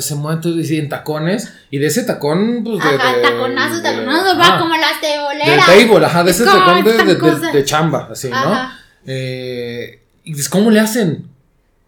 se 0.00 0.14
mueven 0.14 0.40
todo 0.40 0.58
así 0.58 0.78
en 0.78 0.88
tacones. 0.88 1.52
Y 1.70 1.76
de 1.76 1.88
ese 1.88 2.04
tacón, 2.04 2.64
pues 2.64 2.78
de. 2.82 2.96
Ajá, 2.96 3.14
de- 3.16 3.22
taconazos, 3.22 3.82
de- 3.82 3.90
taconazos, 3.90 4.38
ajá, 4.38 4.52
va 4.54 4.58
como 4.58 4.74
las 4.76 4.98
table, 5.02 6.06
ajá, 6.06 6.24
de 6.24 6.30
Es 6.30 6.40
ese 6.40 6.46
tacón 6.50 6.84
de, 6.84 6.92
de- 7.04 7.14
de- 7.16 7.52
de 7.52 7.64
chamba, 7.66 8.08
así, 8.12 8.30
¿no? 8.30 8.70
Eh, 9.06 10.00
y 10.24 10.32
dices, 10.32 10.48
¿cómo 10.48 10.70
le 10.70 10.80
hacen? 10.80 11.28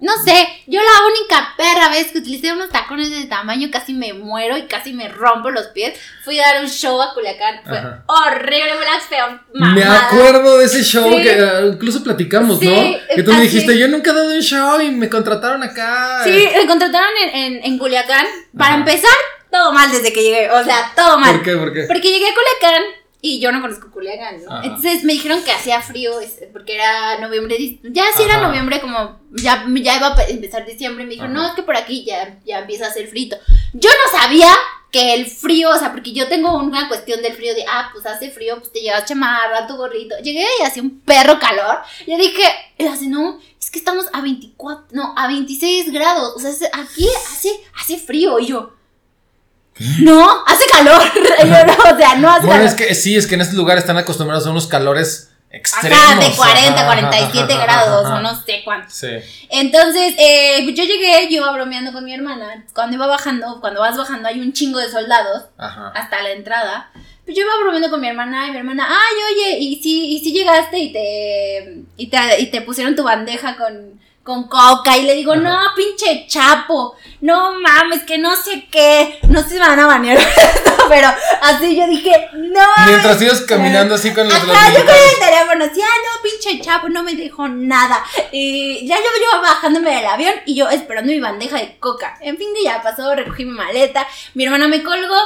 No 0.01 0.13
sé, 0.25 0.47
yo 0.69 0.81
la 0.81 1.07
única 1.09 1.55
perra 1.57 1.89
vez 1.89 2.13
que 2.13 2.19
utilicé 2.19 2.53
unos 2.53 2.69
tacones 2.69 3.11
de 3.11 3.25
tamaño 3.25 3.69
casi 3.69 3.95
me 3.95 4.13
muero 4.13 4.57
y 4.57 4.67
casi 4.69 4.93
me 4.93 5.09
rompo 5.09 5.51
los 5.51 5.67
pies. 5.69 5.99
Fui 6.25 6.39
a 6.39 6.47
dar 6.53 6.63
un 6.63 6.69
show 6.71 7.03
a 7.03 7.13
Culiacán. 7.15 7.63
Fue 7.67 7.79
Ajá. 7.79 8.05
horrible, 8.07 8.75
fue 8.77 8.85
la 8.85 9.01
peor 9.11 9.41
Me 9.75 9.83
acuerdo 9.83 10.59
de 10.59 10.67
ese 10.67 10.85
show 10.85 11.11
Sí. 11.11 11.23
que 11.23 11.33
eh, 11.33 11.67
incluso 11.73 12.05
platicamos, 12.05 12.61
Sí, 12.61 12.67
¿no? 12.69 13.15
Que 13.17 13.23
tú 13.25 13.33
me 13.33 13.41
dijiste, 13.43 13.77
yo 13.77 13.89
nunca 13.89 14.13
he 14.13 14.15
dado 14.15 14.31
un 14.35 14.41
show 14.41 14.81
y 14.81 14.91
me 14.93 15.09
contrataron 15.09 15.65
acá. 15.65 16.21
Sí, 16.23 16.49
me 16.55 16.67
contrataron 16.69 17.11
en, 17.25 17.37
en, 17.55 17.65
en 17.65 17.79
Culiacán. 17.79 18.25
Para 18.57 18.75
Ajá. 18.75 18.79
empezar, 18.79 19.11
todo 19.51 19.73
mal 19.73 19.91
desde 19.91 20.13
que 20.13 20.23
llegué. 20.23 20.49
O 20.51 20.63
sea, 20.63 20.93
todo 20.95 21.19
mal. 21.19 21.35
¿Por 21.35 21.43
qué? 21.43 21.57
¿Por 21.57 21.73
qué? 21.73 21.85
Porque 21.89 22.09
llegué 22.09 22.27
a 22.29 22.35
Culiacán 22.35 22.83
y 23.20 23.40
yo 23.40 23.50
no 23.52 23.61
conozco 23.61 23.90
Culiacán, 23.90 24.44
¿no? 24.44 24.50
Ajá. 24.52 24.64
Entonces 24.64 25.02
me 25.04 25.12
dijeron 25.14 25.42
que 25.42 25.50
hacía 25.52 25.81
frío 25.83 26.12
porque 26.52 26.76
era 26.76 27.18
noviembre. 27.18 27.57
Ya 27.83 28.04
sí 28.16 28.22
era 28.22 28.37
Ajá. 28.37 28.46
noviembre, 28.48 28.81
como 28.81 29.18
ya, 29.33 29.64
ya 29.83 29.96
iba 29.96 30.07
a 30.09 30.14
pe- 30.14 30.31
empezar 30.31 30.64
diciembre. 30.64 31.04
Me 31.04 31.11
dijeron, 31.11 31.33
Ajá. 31.37 31.42
no, 31.42 31.48
es 31.48 31.54
que 31.54 31.62
por 31.62 31.76
aquí 31.76 32.04
ya, 32.04 32.38
ya 32.44 32.61
empieza 32.61 32.87
a 32.87 32.88
hacer 32.90 33.09
frito. 33.09 33.37
Yo 33.72 33.90
no 33.90 34.18
sabía 34.20 34.52
que 34.90 35.12
el 35.14 35.26
frío, 35.26 35.68
o 35.70 35.78
sea, 35.78 35.92
porque 35.92 36.12
yo 36.12 36.28
tengo 36.28 36.57
una 36.57 36.88
cuestión 36.88 37.20
del 37.20 37.35
frío 37.35 37.54
de, 37.54 37.64
ah, 37.68 37.90
pues 37.92 38.07
hace 38.07 38.31
frío, 38.31 38.57
pues 38.59 38.72
te 38.72 38.81
llevas 38.81 39.04
chamarra, 39.04 39.66
tu 39.66 39.76
gorrito. 39.76 40.14
Llegué 40.22 40.46
y 40.61 40.62
hacía 40.64 40.83
un 40.83 41.00
perro 41.00 41.38
calor. 41.38 41.81
Yo 42.07 42.16
dije, 42.16 42.42
hace, 42.90 43.07
no, 43.09 43.38
es 43.61 43.70
que 43.70 43.78
estamos 43.81 44.07
a 44.14 44.22
24, 44.22 44.87
no, 44.92 45.12
a 45.16 45.26
26 45.26 45.92
grados. 45.92 46.35
O 46.37 46.38
sea, 46.38 46.52
aquí 46.72 47.07
hace, 47.31 47.50
hace 47.78 47.98
frío. 47.98 48.38
Y 48.38 48.46
yo, 48.46 48.72
no, 50.01 50.45
hace 50.47 50.64
calor. 50.71 51.03
O 51.93 51.97
sea, 51.97 52.17
no 52.17 52.31
hace 52.31 52.47
Bueno, 52.47 52.62
calor. 52.62 52.67
es 52.67 52.75
que 52.75 52.95
sí, 52.95 53.17
es 53.17 53.27
que 53.27 53.35
en 53.37 53.41
este 53.43 53.57
lugar 53.57 53.79
están 53.79 53.97
acostumbrados 53.97 54.47
a 54.47 54.51
unos 54.51 54.67
calores 54.67 55.31
extremos. 55.51 55.99
Ajá, 55.99 56.21
de 56.21 56.31
40, 56.35 56.75
Ajá, 56.75 56.85
47 56.87 57.53
ajá, 57.55 57.62
grados 57.62 58.07
ajá. 58.07 58.17
o 58.17 58.21
no 58.21 58.35
sé 58.43 58.62
cuánto. 58.64 58.91
Sí. 58.91 59.09
Entonces, 59.49 60.14
eh, 60.19 60.64
yo 60.75 60.85
llegué, 60.85 61.29
yo 61.31 61.38
iba 61.38 61.53
bromeando 61.53 61.93
con 61.93 62.05
mi 62.05 62.12
hermana. 62.14 62.64
Cuando 62.75 62.97
iba 62.97 63.07
bajando, 63.07 63.61
cuando 63.61 63.81
vas 63.81 63.97
bajando 63.97 64.29
hay 64.29 64.41
un 64.41 64.53
chingo 64.53 64.79
de 64.79 64.91
soldados 64.91 65.45
hasta 65.57 66.23
la 66.23 66.33
entrada. 66.33 66.91
Pues 67.25 67.37
yo 67.37 67.45
iba 67.45 67.53
bromeando 67.62 67.91
con 67.91 68.01
mi 68.01 68.09
hermana 68.09 68.47
y 68.49 68.53
mi 68.53 68.59
hermana, 68.59 68.87
ay, 68.88 69.17
oye, 69.35 69.59
¿y 69.59 69.83
si, 69.83 70.17
y 70.17 70.21
si 70.21 70.33
llegaste 70.33 70.79
y 70.79 70.93
te, 70.93 71.83
y 71.97 72.07
te, 72.09 72.41
y 72.41 72.47
te 72.51 72.62
pusieron 72.62 72.97
tu 72.97 73.05
bandeja 73.05 73.57
con, 73.57 74.01
con 74.29 74.47
coca? 74.47 74.95
Y 74.99 75.05
le 75.05 75.14
digo, 75.14 75.33
Ajá. 75.33 75.41
no, 75.41 75.59
pinche 75.75 76.27
chapo, 76.27 76.95
no 77.23 77.59
mames, 77.59 78.03
que 78.03 78.19
no 78.19 78.37
sé 78.37 78.69
qué, 78.71 79.19
no 79.27 79.41
sé 79.43 79.49
si 79.49 79.55
me 79.55 79.61
van 79.61 79.81
a 79.81 79.87
banear 79.87 80.19
esto, 80.37 80.85
pero 80.87 81.09
así 81.41 81.75
yo 81.75 81.87
dije, 81.87 82.29
no. 82.35 82.67
Mientras 82.87 83.23
ibas 83.23 83.41
caminando 83.41 83.95
así 83.95 84.12
con 84.12 84.29
los, 84.29 84.47
los 84.47 84.55
Ajá, 84.55 84.71
yo 84.71 84.85
con 84.85 84.95
el 84.95 85.19
teléfono, 85.19 85.64
así, 85.64 85.81
ah, 85.81 85.97
no, 86.05 86.23
pinche 86.23 86.61
chapo, 86.62 86.91
no 86.91 87.03
me 87.03 87.14
dejó 87.14 87.49
nada. 87.49 88.05
Y 88.31 88.87
ya 88.87 88.97
yo 88.97 89.03
iba 89.03 89.41
bajándome 89.41 89.97
del 89.97 90.07
avión 90.07 90.35
y 90.45 90.57
yo 90.57 90.69
esperando 90.69 91.11
mi 91.11 91.21
bandeja 91.21 91.57
de 91.57 91.79
coca. 91.79 92.19
En 92.21 92.37
fin, 92.37 92.49
que 92.55 92.64
ya 92.64 92.83
pasó, 92.83 93.14
recogí 93.14 93.47
mi 93.47 93.53
maleta, 93.53 94.07
mi 94.35 94.45
hermana 94.45 94.69
me 94.69 94.83
colgó, 94.83 95.17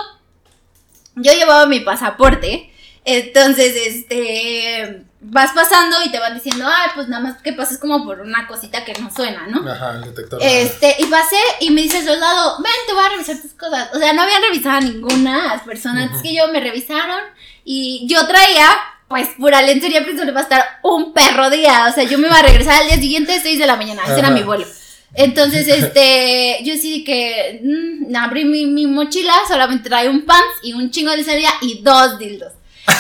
yo 1.17 1.33
llevaba 1.33 1.67
mi 1.67 1.81
pasaporte. 1.81 2.73
Entonces, 3.05 3.75
este, 3.75 5.03
vas 5.25 5.53
pasando 5.53 5.97
y 6.05 6.11
te 6.11 6.19
van 6.19 6.35
diciendo, 6.35 6.65
ah, 6.67 6.91
pues 6.95 7.09
nada 7.09 7.23
más 7.23 7.41
que 7.41 7.53
pases 7.53 7.79
como 7.79 8.05
por 8.05 8.21
una 8.21 8.47
cosita 8.49 8.85
que 8.85 8.93
no 8.95 9.09
suena, 9.15 9.47
¿no? 9.47 9.69
Ajá, 9.71 9.93
el 9.93 10.03
detector. 10.03 10.41
Este, 10.43 10.97
y 10.99 11.07
pasé 11.07 11.37
y 11.61 11.71
me 11.71 11.83
dice 11.83 11.99
el 11.99 12.07
soldado, 12.07 12.57
ven, 12.59 12.73
te 12.87 12.93
voy 12.93 13.05
a 13.05 13.09
revisar 13.09 13.41
tus 13.41 13.53
cosas. 13.53 13.91
O 13.95 13.99
sea, 13.99 14.13
no 14.13 14.23
habían 14.23 14.43
revisado 14.43 14.79
a 14.79 14.81
ninguna 14.81 15.55
las 15.55 15.63
personas. 15.63 16.17
Es 16.17 16.23
que 16.23 16.35
yo 16.35 16.49
me 16.49 16.61
revisaron 16.61 17.21
y 17.65 18.05
yo 18.09 18.27
traía, 18.27 18.69
pues, 19.07 19.29
pura 19.39 19.63
lencería, 19.63 20.05
pero 20.05 20.25
le 20.25 20.33
va 20.33 20.41
a 20.41 20.45
estar 20.45 20.65
un 20.83 21.13
perro 21.13 21.51
día. 21.51 21.87
O 21.89 21.95
sea, 21.95 22.03
yo 22.03 22.19
me 22.19 22.27
iba 22.27 22.39
a 22.39 22.43
regresar 22.43 22.83
al 22.83 22.89
día 22.89 22.97
siguiente, 22.97 23.39
6 23.41 23.59
de 23.61 23.67
la 23.67 23.77
mañana. 23.77 24.03
Ese 24.05 24.19
era 24.19 24.31
mi 24.31 24.43
vuelo. 24.43 24.67
Entonces, 25.15 25.69
este, 25.69 26.59
yo 26.65 26.75
sí 26.75 27.05
que 27.05 27.61
mm, 27.63 28.17
abrí 28.17 28.45
mi, 28.45 28.67
mi 28.67 28.87
mochila, 28.87 29.35
solamente 29.47 29.89
traía 29.89 30.11
un 30.11 30.25
pants 30.25 30.57
y 30.63 30.73
un 30.73 30.91
chingo 30.91 31.11
de 31.13 31.19
lencería 31.19 31.51
y 31.61 31.83
dos 31.83 32.19
dildos. 32.19 32.53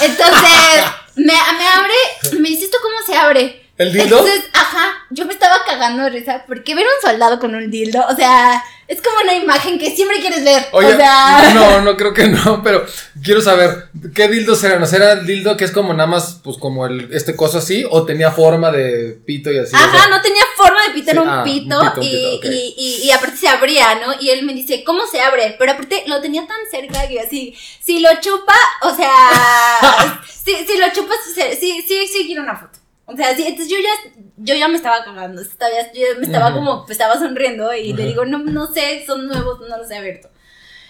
Entonces, 0.02 0.84
me, 1.16 1.32
me 1.32 1.68
abre, 1.68 2.38
me 2.38 2.48
dice, 2.48 2.64
¿esto 2.64 2.78
cómo 2.82 2.96
se 3.06 3.16
abre? 3.16 3.62
¿El 3.78 3.92
dildo? 3.92 4.18
Entonces, 4.18 4.44
ajá, 4.52 5.06
yo 5.10 5.24
me 5.24 5.32
estaba 5.32 5.64
cagando 5.66 6.04
de 6.04 6.10
risa 6.10 6.44
porque 6.46 6.74
ver 6.74 6.84
un 6.84 7.10
soldado 7.10 7.38
con 7.40 7.54
un 7.54 7.70
dildo, 7.70 8.04
o 8.08 8.14
sea, 8.14 8.62
es 8.86 9.00
como 9.00 9.16
una 9.24 9.34
imagen 9.34 9.78
que 9.78 9.90
siempre 9.90 10.20
quieres 10.20 10.44
ver. 10.44 10.66
Oye, 10.72 10.92
o 10.92 10.96
sea, 10.96 11.52
no, 11.54 11.80
no 11.80 11.96
creo 11.96 12.12
que 12.12 12.28
no, 12.28 12.62
pero 12.62 12.84
quiero 13.24 13.40
saber, 13.40 13.88
¿qué 14.14 14.28
dildos 14.28 14.62
eran? 14.62 14.82
O 14.82 14.86
sea, 14.86 14.98
¿era 14.98 15.12
el 15.12 15.26
dildo 15.26 15.56
que 15.56 15.64
es 15.64 15.72
como 15.72 15.94
nada 15.94 16.06
más, 16.06 16.40
pues 16.44 16.58
como 16.58 16.86
el, 16.86 17.08
este 17.12 17.34
coso 17.34 17.58
así, 17.58 17.84
o 17.90 18.04
tenía 18.04 18.30
forma 18.30 18.70
de 18.70 19.18
pito 19.26 19.50
y 19.50 19.58
así? 19.58 19.74
O 19.74 19.78
ajá, 19.78 19.90
sea, 19.90 20.08
no 20.08 20.20
tenía 20.20 20.44
forma 20.62 20.82
de 20.86 20.94
pito, 20.94 21.10
era 21.10 21.20
Sí, 21.20 21.22
un 21.22 21.28
ah, 21.28 21.62
un 21.64 21.78
pito, 21.78 21.78
pito, 21.78 22.00
un 22.02 22.08
y, 22.08 22.08
pito, 22.10 22.32
ok. 22.34 22.46
y, 22.46 22.74
y, 22.76 23.06
y 23.06 23.10
aparte 23.12 23.36
se 23.36 23.48
abría, 23.48 23.94
¿no? 23.96 24.14
Y 24.20 24.30
él 24.30 24.44
me 24.44 24.54
dice, 24.54 24.84
¿cómo 24.84 25.06
se 25.06 25.20
abre? 25.20 25.56
Pero 25.58 25.72
aparte 25.72 26.04
lo 26.06 26.20
tenía 26.20 26.46
tan 26.46 26.58
cerca 26.70 27.06
que 27.08 27.20
así, 27.20 27.54
si 27.80 28.00
lo 28.00 28.08
chupa, 28.20 28.54
o 28.82 28.94
sea, 28.94 30.22
si, 30.26 30.54
si 30.66 30.78
lo 30.78 30.90
chupas, 30.92 31.16
se- 31.34 31.56
sí, 31.56 31.82
sí, 31.86 32.06
sí 32.08 32.24
quiero 32.26 32.42
una 32.42 32.56
foto. 32.56 32.78
O 33.06 33.16
sea, 33.16 33.34
sí, 33.36 33.42
entonces 33.46 33.68
yo 33.68 33.78
ya, 33.78 34.12
yo 34.38 34.54
ya 34.54 34.68
me 34.68 34.76
estaba 34.76 35.04
cagando, 35.04 35.42
estaba, 35.42 35.70
yo 35.92 36.06
me 36.18 36.24
estaba 36.24 36.46
Ujú. 36.50 36.54
como, 36.54 36.80
pues, 36.86 36.92
estaba 36.92 37.18
sonriendo 37.18 37.74
y 37.74 37.92
le 37.92 38.04
Ujú. 38.04 38.06
digo, 38.06 38.24
no, 38.24 38.38
no 38.38 38.66
sé, 38.72 39.04
son 39.06 39.26
nuevos, 39.26 39.60
no 39.68 39.76
los 39.76 39.90
he 39.90 39.96
abierto. 39.96 40.30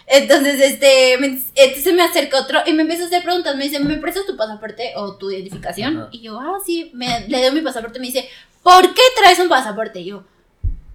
Entonces, 0.07 0.61
este, 0.61 1.17
me, 1.19 1.27
entonces 1.55 1.95
me 1.95 2.03
acerca 2.03 2.41
otro 2.41 2.61
y 2.67 2.73
me 2.73 2.83
empieza 2.83 3.05
a 3.05 3.07
hacer 3.07 3.23
preguntas. 3.23 3.57
Me 3.57 3.65
dice, 3.65 3.81
¿me 3.81 3.97
prestas 3.99 4.27
tu 4.27 4.37
pasaporte 4.37 4.93
o 4.97 5.17
tu 5.17 5.31
identificación? 5.31 5.97
Ajá. 5.97 6.09
Y 6.11 6.21
yo, 6.23 6.39
ah, 6.41 6.59
sí, 6.65 6.91
me, 6.95 7.27
le 7.29 7.43
doy 7.43 7.53
mi 7.55 7.61
pasaporte. 7.63 7.99
Me 8.01 8.07
dice, 8.07 8.29
¿por 8.63 8.95
qué 8.95 9.03
traes 9.17 9.39
un 9.39 9.49
pasaporte? 9.49 10.01
Y 10.01 10.07
yo, 10.07 10.25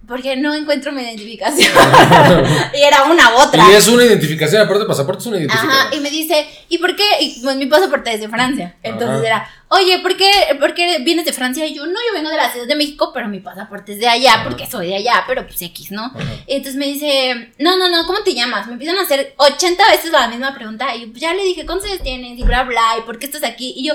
porque 0.06 0.36
no 0.36 0.54
encuentro 0.54 0.90
mi 0.90 1.02
identificación. 1.02 1.70
y 2.74 2.80
era 2.80 3.02
una 3.04 3.34
u 3.34 3.40
otra. 3.40 3.62
Y 3.70 3.74
es 3.74 3.86
una 3.88 4.04
identificación, 4.04 4.62
aparte 4.62 4.80
de 4.80 4.86
pasaporte, 4.86 5.20
es 5.20 5.26
una 5.26 5.36
Ajá, 5.36 5.44
identificación. 5.44 5.92
y 5.92 6.00
me 6.00 6.10
dice, 6.10 6.48
¿y 6.70 6.78
por 6.78 6.96
qué? 6.96 7.04
Y 7.20 7.40
pues 7.42 7.56
mi 7.56 7.66
pasaporte 7.66 8.14
es 8.14 8.20
de 8.20 8.28
Francia. 8.30 8.76
Entonces 8.82 9.18
Ajá. 9.18 9.26
era, 9.26 9.50
oye, 9.68 9.98
¿por 9.98 10.16
qué, 10.16 10.30
¿por 10.58 10.72
qué 10.72 11.00
vienes 11.00 11.26
de 11.26 11.34
Francia? 11.34 11.66
Y 11.66 11.74
yo, 11.74 11.84
no, 11.84 11.92
yo 11.92 12.14
vengo 12.14 12.30
de 12.30 12.38
la 12.38 12.50
Ciudad 12.50 12.66
de 12.66 12.74
México, 12.74 13.10
pero 13.12 13.28
mi 13.28 13.40
pasaporte 13.40 13.92
es 13.92 13.98
de 13.98 14.08
allá, 14.08 14.32
Ajá. 14.36 14.44
porque 14.44 14.66
soy 14.66 14.86
de 14.86 14.96
allá, 14.96 15.24
pero 15.26 15.46
pues 15.46 15.60
X, 15.60 15.90
¿no? 15.90 16.04
Ajá. 16.06 16.20
Entonces 16.46 16.76
me 16.76 16.86
dice, 16.86 17.52
no, 17.58 17.76
no, 17.76 17.90
no, 17.90 18.06
¿cómo 18.06 18.20
te 18.20 18.32
llamas? 18.34 18.66
Me 18.66 18.72
empiezan 18.72 18.96
a 18.96 19.02
hacer 19.02 19.34
80 19.36 19.90
veces 19.90 20.10
la 20.10 20.28
misma 20.28 20.54
pregunta. 20.54 20.96
Y 20.96 21.02
yo, 21.02 21.08
pues 21.10 21.20
ya 21.20 21.34
le 21.34 21.44
dije, 21.44 21.66
¿cuántos 21.66 21.86
años 21.86 22.02
tienes? 22.02 22.38
Y 22.38 22.44
bla, 22.44 22.62
bla, 22.62 22.94
¿y 22.98 23.02
por 23.02 23.18
qué 23.18 23.26
estás 23.26 23.44
aquí? 23.44 23.74
Y 23.76 23.88
yo, 23.88 23.94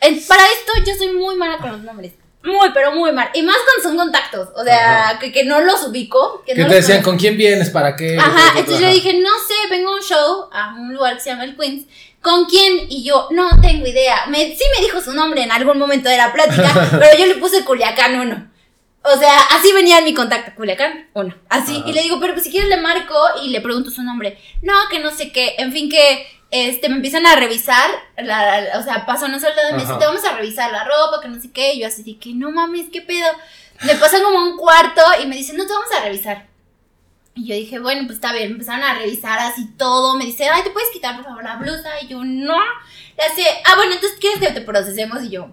para 0.00 0.42
esto 0.46 0.72
yo 0.84 0.94
soy 0.96 1.12
muy 1.12 1.36
mala 1.36 1.58
con 1.58 1.70
los 1.70 1.80
nombres. 1.82 2.12
Muy, 2.44 2.68
pero 2.74 2.92
muy 2.92 3.10
mal. 3.12 3.30
Y 3.34 3.42
más 3.42 3.56
cuando 3.64 3.82
son 3.82 3.96
contactos. 3.96 4.48
O 4.54 4.62
sea, 4.62 5.16
que, 5.20 5.32
que 5.32 5.44
no 5.44 5.60
los 5.62 5.82
ubico. 5.86 6.42
Que 6.46 6.52
¿Qué 6.54 6.62
no 6.62 6.68
te 6.68 6.74
decían? 6.76 6.98
conozco. 6.98 7.10
¿Con 7.12 7.18
quién 7.18 7.36
vienes? 7.38 7.70
¿Para 7.70 7.96
qué? 7.96 8.18
Ajá, 8.18 8.58
entonces 8.58 8.80
yo 8.80 8.90
dije, 8.92 9.14
no 9.14 9.30
sé, 9.48 9.54
vengo 9.70 9.90
a 9.90 9.96
un 9.96 10.02
show, 10.02 10.48
a 10.52 10.74
un 10.74 10.92
lugar 10.92 11.14
que 11.14 11.20
se 11.20 11.30
llama 11.30 11.44
el 11.44 11.56
Queens. 11.56 11.86
¿Con 12.20 12.44
quién? 12.46 12.86
Y 12.90 13.02
yo, 13.04 13.28
no 13.30 13.48
tengo 13.60 13.86
idea. 13.86 14.26
Me, 14.28 14.38
sí 14.56 14.64
me 14.78 14.84
dijo 14.84 15.00
su 15.00 15.12
nombre 15.12 15.42
en 15.42 15.52
algún 15.52 15.78
momento 15.78 16.08
de 16.08 16.16
la 16.16 16.32
plática, 16.32 16.88
pero 16.98 17.18
yo 17.18 17.26
le 17.26 17.34
puse 17.36 17.64
Culiacán 17.64 18.18
1. 18.20 18.50
O 19.06 19.18
sea, 19.18 19.38
así 19.50 19.70
venía 19.72 19.98
en 19.98 20.04
mi 20.04 20.14
contacto, 20.14 20.52
Culiacán 20.56 21.08
1. 21.12 21.34
Así, 21.50 21.76
Ajá. 21.76 21.88
y 21.88 21.92
le 21.92 22.02
digo, 22.02 22.18
pero 22.20 22.32
pues 22.32 22.44
si 22.44 22.50
quieres 22.50 22.70
le 22.70 22.78
marco 22.78 23.14
y 23.42 23.48
le 23.50 23.60
pregunto 23.60 23.90
su 23.90 24.02
nombre. 24.02 24.38
No, 24.62 24.72
que 24.90 24.98
no 25.00 25.10
sé 25.10 25.32
qué. 25.32 25.54
En 25.58 25.72
fin, 25.72 25.90
que 25.90 26.26
este, 26.56 26.88
me 26.88 26.96
empiezan 26.96 27.26
a 27.26 27.34
revisar, 27.36 27.90
la, 28.16 28.60
la- 28.60 28.78
o 28.78 28.82
sea, 28.84 29.04
pasa 29.06 29.26
una 29.26 29.40
soldado 29.40 29.70
y 29.70 29.72
me 29.72 29.78
dice, 29.80 29.90
Ajá. 29.90 29.98
te 29.98 30.06
vamos 30.06 30.24
a 30.24 30.36
revisar 30.36 30.70
la 30.70 30.84
ropa, 30.84 31.20
que 31.20 31.28
no 31.28 31.40
sé 31.40 31.50
qué. 31.50 31.74
Y 31.74 31.80
yo 31.80 31.88
así 31.88 32.02
de 32.04 32.16
que, 32.18 32.32
no 32.32 32.50
mames, 32.52 32.86
qué 32.92 33.02
pedo. 33.02 33.26
Me 33.82 33.94
pasan 33.96 34.22
como 34.22 34.38
un 34.38 34.56
cuarto 34.56 35.02
y 35.22 35.26
me 35.26 35.34
dicen, 35.36 35.56
no 35.56 35.66
te 35.66 35.72
vamos 35.72 35.88
a 35.98 36.04
revisar. 36.04 36.46
Y 37.34 37.48
yo 37.48 37.54
dije, 37.56 37.80
bueno, 37.80 38.02
pues 38.06 38.14
está 38.18 38.32
bien. 38.32 38.44
Me 38.50 38.52
empezaron 38.52 38.84
a 38.84 38.94
revisar 38.94 39.40
así 39.40 39.66
todo. 39.76 40.14
Me 40.16 40.24
dice, 40.26 40.48
ay, 40.48 40.62
¿te 40.62 40.70
puedes 40.70 40.90
quitar 40.90 41.16
por 41.16 41.24
favor 41.24 41.42
la 41.42 41.56
blusa? 41.56 41.90
Y 42.00 42.06
yo, 42.06 42.22
no. 42.22 42.56
Le 43.16 43.24
hace, 43.24 43.42
ah, 43.66 43.74
bueno, 43.74 43.92
entonces 43.94 44.16
quieres 44.20 44.38
que 44.38 44.52
te 44.52 44.60
procesemos. 44.60 45.24
Y 45.24 45.30
yo, 45.30 45.48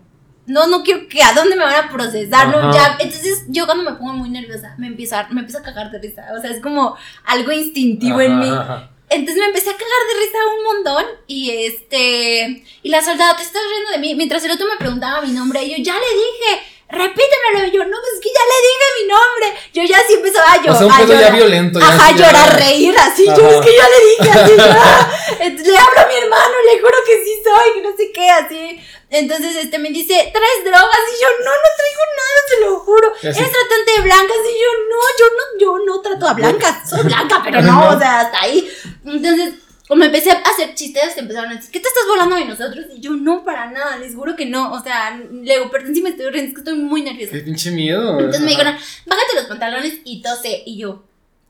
no, 0.45 0.67
no 0.67 0.83
quiero 0.83 1.07
que, 1.09 1.23
¿a 1.23 1.33
dónde 1.33 1.55
me 1.55 1.63
van 1.63 1.85
a 1.85 1.89
procesar? 1.89 2.49
No, 2.49 2.59
Ajá. 2.59 2.71
ya. 2.71 2.97
Entonces 2.99 3.45
yo 3.47 3.65
cuando 3.65 3.83
me 3.89 3.97
pongo 3.97 4.13
muy 4.13 4.29
nerviosa, 4.29 4.75
me 4.77 4.85
empiezo 4.85 5.15
a, 5.17 5.27
me 5.29 5.39
empiezo 5.39 5.57
a 5.57 5.63
cagar 5.63 5.89
de 5.89 5.97
risa. 5.97 6.27
O 6.37 6.39
sea, 6.39 6.51
es 6.51 6.61
como 6.61 6.95
algo 7.25 7.51
instintivo 7.51 8.21
en 8.21 8.37
mí. 8.37 8.49
Ajá, 8.49 8.61
ajá. 8.61 8.90
Entonces 9.11 9.39
me 9.39 9.47
empecé 9.47 9.69
a 9.69 9.73
cagar 9.73 9.87
de 10.07 10.25
risa 10.25 10.37
un 10.57 10.63
montón 10.63 11.05
y 11.27 11.49
este 11.51 12.63
y 12.81 12.89
la 12.89 13.03
soldada 13.03 13.35
te 13.35 13.43
estás 13.43 13.61
riendo 13.69 13.91
de 13.91 13.97
mí 13.97 14.15
mientras 14.15 14.43
el 14.45 14.51
otro 14.51 14.67
me 14.67 14.77
preguntaba 14.77 15.21
mi 15.21 15.33
nombre 15.33 15.61
y 15.63 15.71
yo 15.71 15.77
ya 15.83 15.93
le 15.93 15.99
dije 15.99 16.70
repítemelo 16.91 17.65
y 17.67 17.71
yo 17.71 17.83
no 17.85 17.97
pues 18.01 18.13
es 18.15 18.19
que 18.21 18.29
ya 18.29 18.43
le 18.51 18.57
dije 18.67 18.85
mi 19.01 19.07
nombre 19.07 19.47
yo 19.73 19.83
ya 19.83 19.99
así 19.99 20.13
empezaba 20.13 20.53
a 20.53 20.57
O 20.57 20.61
llorar 20.63 20.77
sea, 20.77 20.85
un 20.87 20.91
a 20.91 20.97
pedo 20.97 21.07
ya 21.13 21.19
llorar. 21.19 21.35
violento. 21.35 21.79
ya 21.79 21.87
Ajá, 21.87 22.57
reír, 22.57 22.95
así, 22.99 23.25
yo 23.25 23.31
Ajá. 23.31 23.49
es 23.49 23.61
que 23.65 23.75
ya 23.75 23.87
le 23.89 23.99
dije, 24.09 24.39
así, 24.39 24.55
ya. 24.57 25.11
Entonces, 25.39 25.67
le 25.73 25.77
hablo 25.77 25.99
a 26.01 26.07
mi 26.07 26.15
hermano, 26.15 26.55
le 26.71 26.79
juro 26.81 26.97
que 27.05 27.23
sí 27.23 27.41
soy, 27.43 27.73
que 27.75 27.81
no 27.81 27.95
sé 27.97 28.11
qué, 28.13 28.29
así. 28.29 28.79
Entonces, 29.09 29.55
este, 29.55 29.77
me 29.79 29.89
dice, 29.89 30.13
¿traes 30.33 30.63
drogas? 30.63 30.99
Y 31.17 31.21
yo, 31.21 31.27
no, 31.43 31.51
no 31.51 31.69
traigo 31.77 32.03
nada, 32.17 32.39
te 32.49 32.59
lo 32.61 32.79
juro. 32.79 33.13
¿Eres 33.21 33.51
tratante 33.51 33.91
de 33.97 34.01
blancas? 34.01 34.37
Y 34.49 34.59
yo, 34.61 34.69
no, 34.89 34.99
yo 35.19 35.25
no, 35.37 35.59
yo 35.59 35.85
no 35.85 36.01
trato 36.01 36.27
a 36.27 36.33
blancas, 36.33 36.89
soy 36.89 37.03
blanca, 37.03 37.41
pero 37.43 37.61
no, 37.69 37.89
o 37.89 37.99
sea, 37.99 38.21
hasta 38.21 38.41
ahí. 38.41 38.69
Entonces, 39.05 39.53
como 39.91 40.05
empecé 40.05 40.31
a 40.31 40.35
hacer 40.35 40.73
chistes, 40.73 41.17
empezaron 41.17 41.51
a 41.51 41.55
decir, 41.55 41.69
¿qué 41.69 41.81
te 41.81 41.89
estás 41.89 42.05
volando 42.07 42.37
de 42.37 42.45
nosotros? 42.45 42.85
Y 42.95 43.01
yo, 43.01 43.11
no, 43.11 43.43
para 43.43 43.69
nada, 43.71 43.97
les 43.97 44.15
juro 44.15 44.37
que 44.37 44.45
no, 44.45 44.71
o 44.71 44.81
sea, 44.81 45.19
le 45.29 45.55
digo, 45.55 45.69
perdón 45.69 45.93
si 45.93 46.01
me 46.01 46.11
estoy 46.11 46.29
riendo, 46.29 46.47
es 46.47 46.53
que 46.53 46.61
estoy 46.61 46.77
muy 46.77 47.01
nerviosa. 47.01 47.33
Qué 47.33 47.39
pinche 47.39 47.71
miedo. 47.71 48.17
Entonces 48.17 48.39
me 48.39 48.53
Ajá. 48.53 48.59
dijeron, 48.61 48.81
bájate 49.05 49.35
los 49.35 49.45
pantalones 49.47 49.95
y 50.05 50.21
tose. 50.21 50.63
Y 50.65 50.77
yo, 50.77 51.03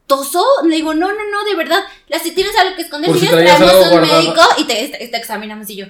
¿toso? 0.08 0.44
Le 0.66 0.76
digo, 0.76 0.96
no, 0.96 1.10
no, 1.10 1.30
no, 1.30 1.44
de 1.44 1.54
verdad. 1.54 1.84
La 2.08 2.18
si 2.18 2.32
tienes 2.32 2.58
algo 2.58 2.76
que 2.76 2.82
esconder, 2.82 3.14
si 3.16 3.28
traemos 3.28 3.62
algo 3.62 3.96
un 3.98 4.02
médico 4.02 4.42
y 4.58 4.64
te, 4.64 4.88
te, 4.88 5.08
te 5.08 5.18
examinamos. 5.18 5.70
Y 5.70 5.76
yo, 5.76 5.86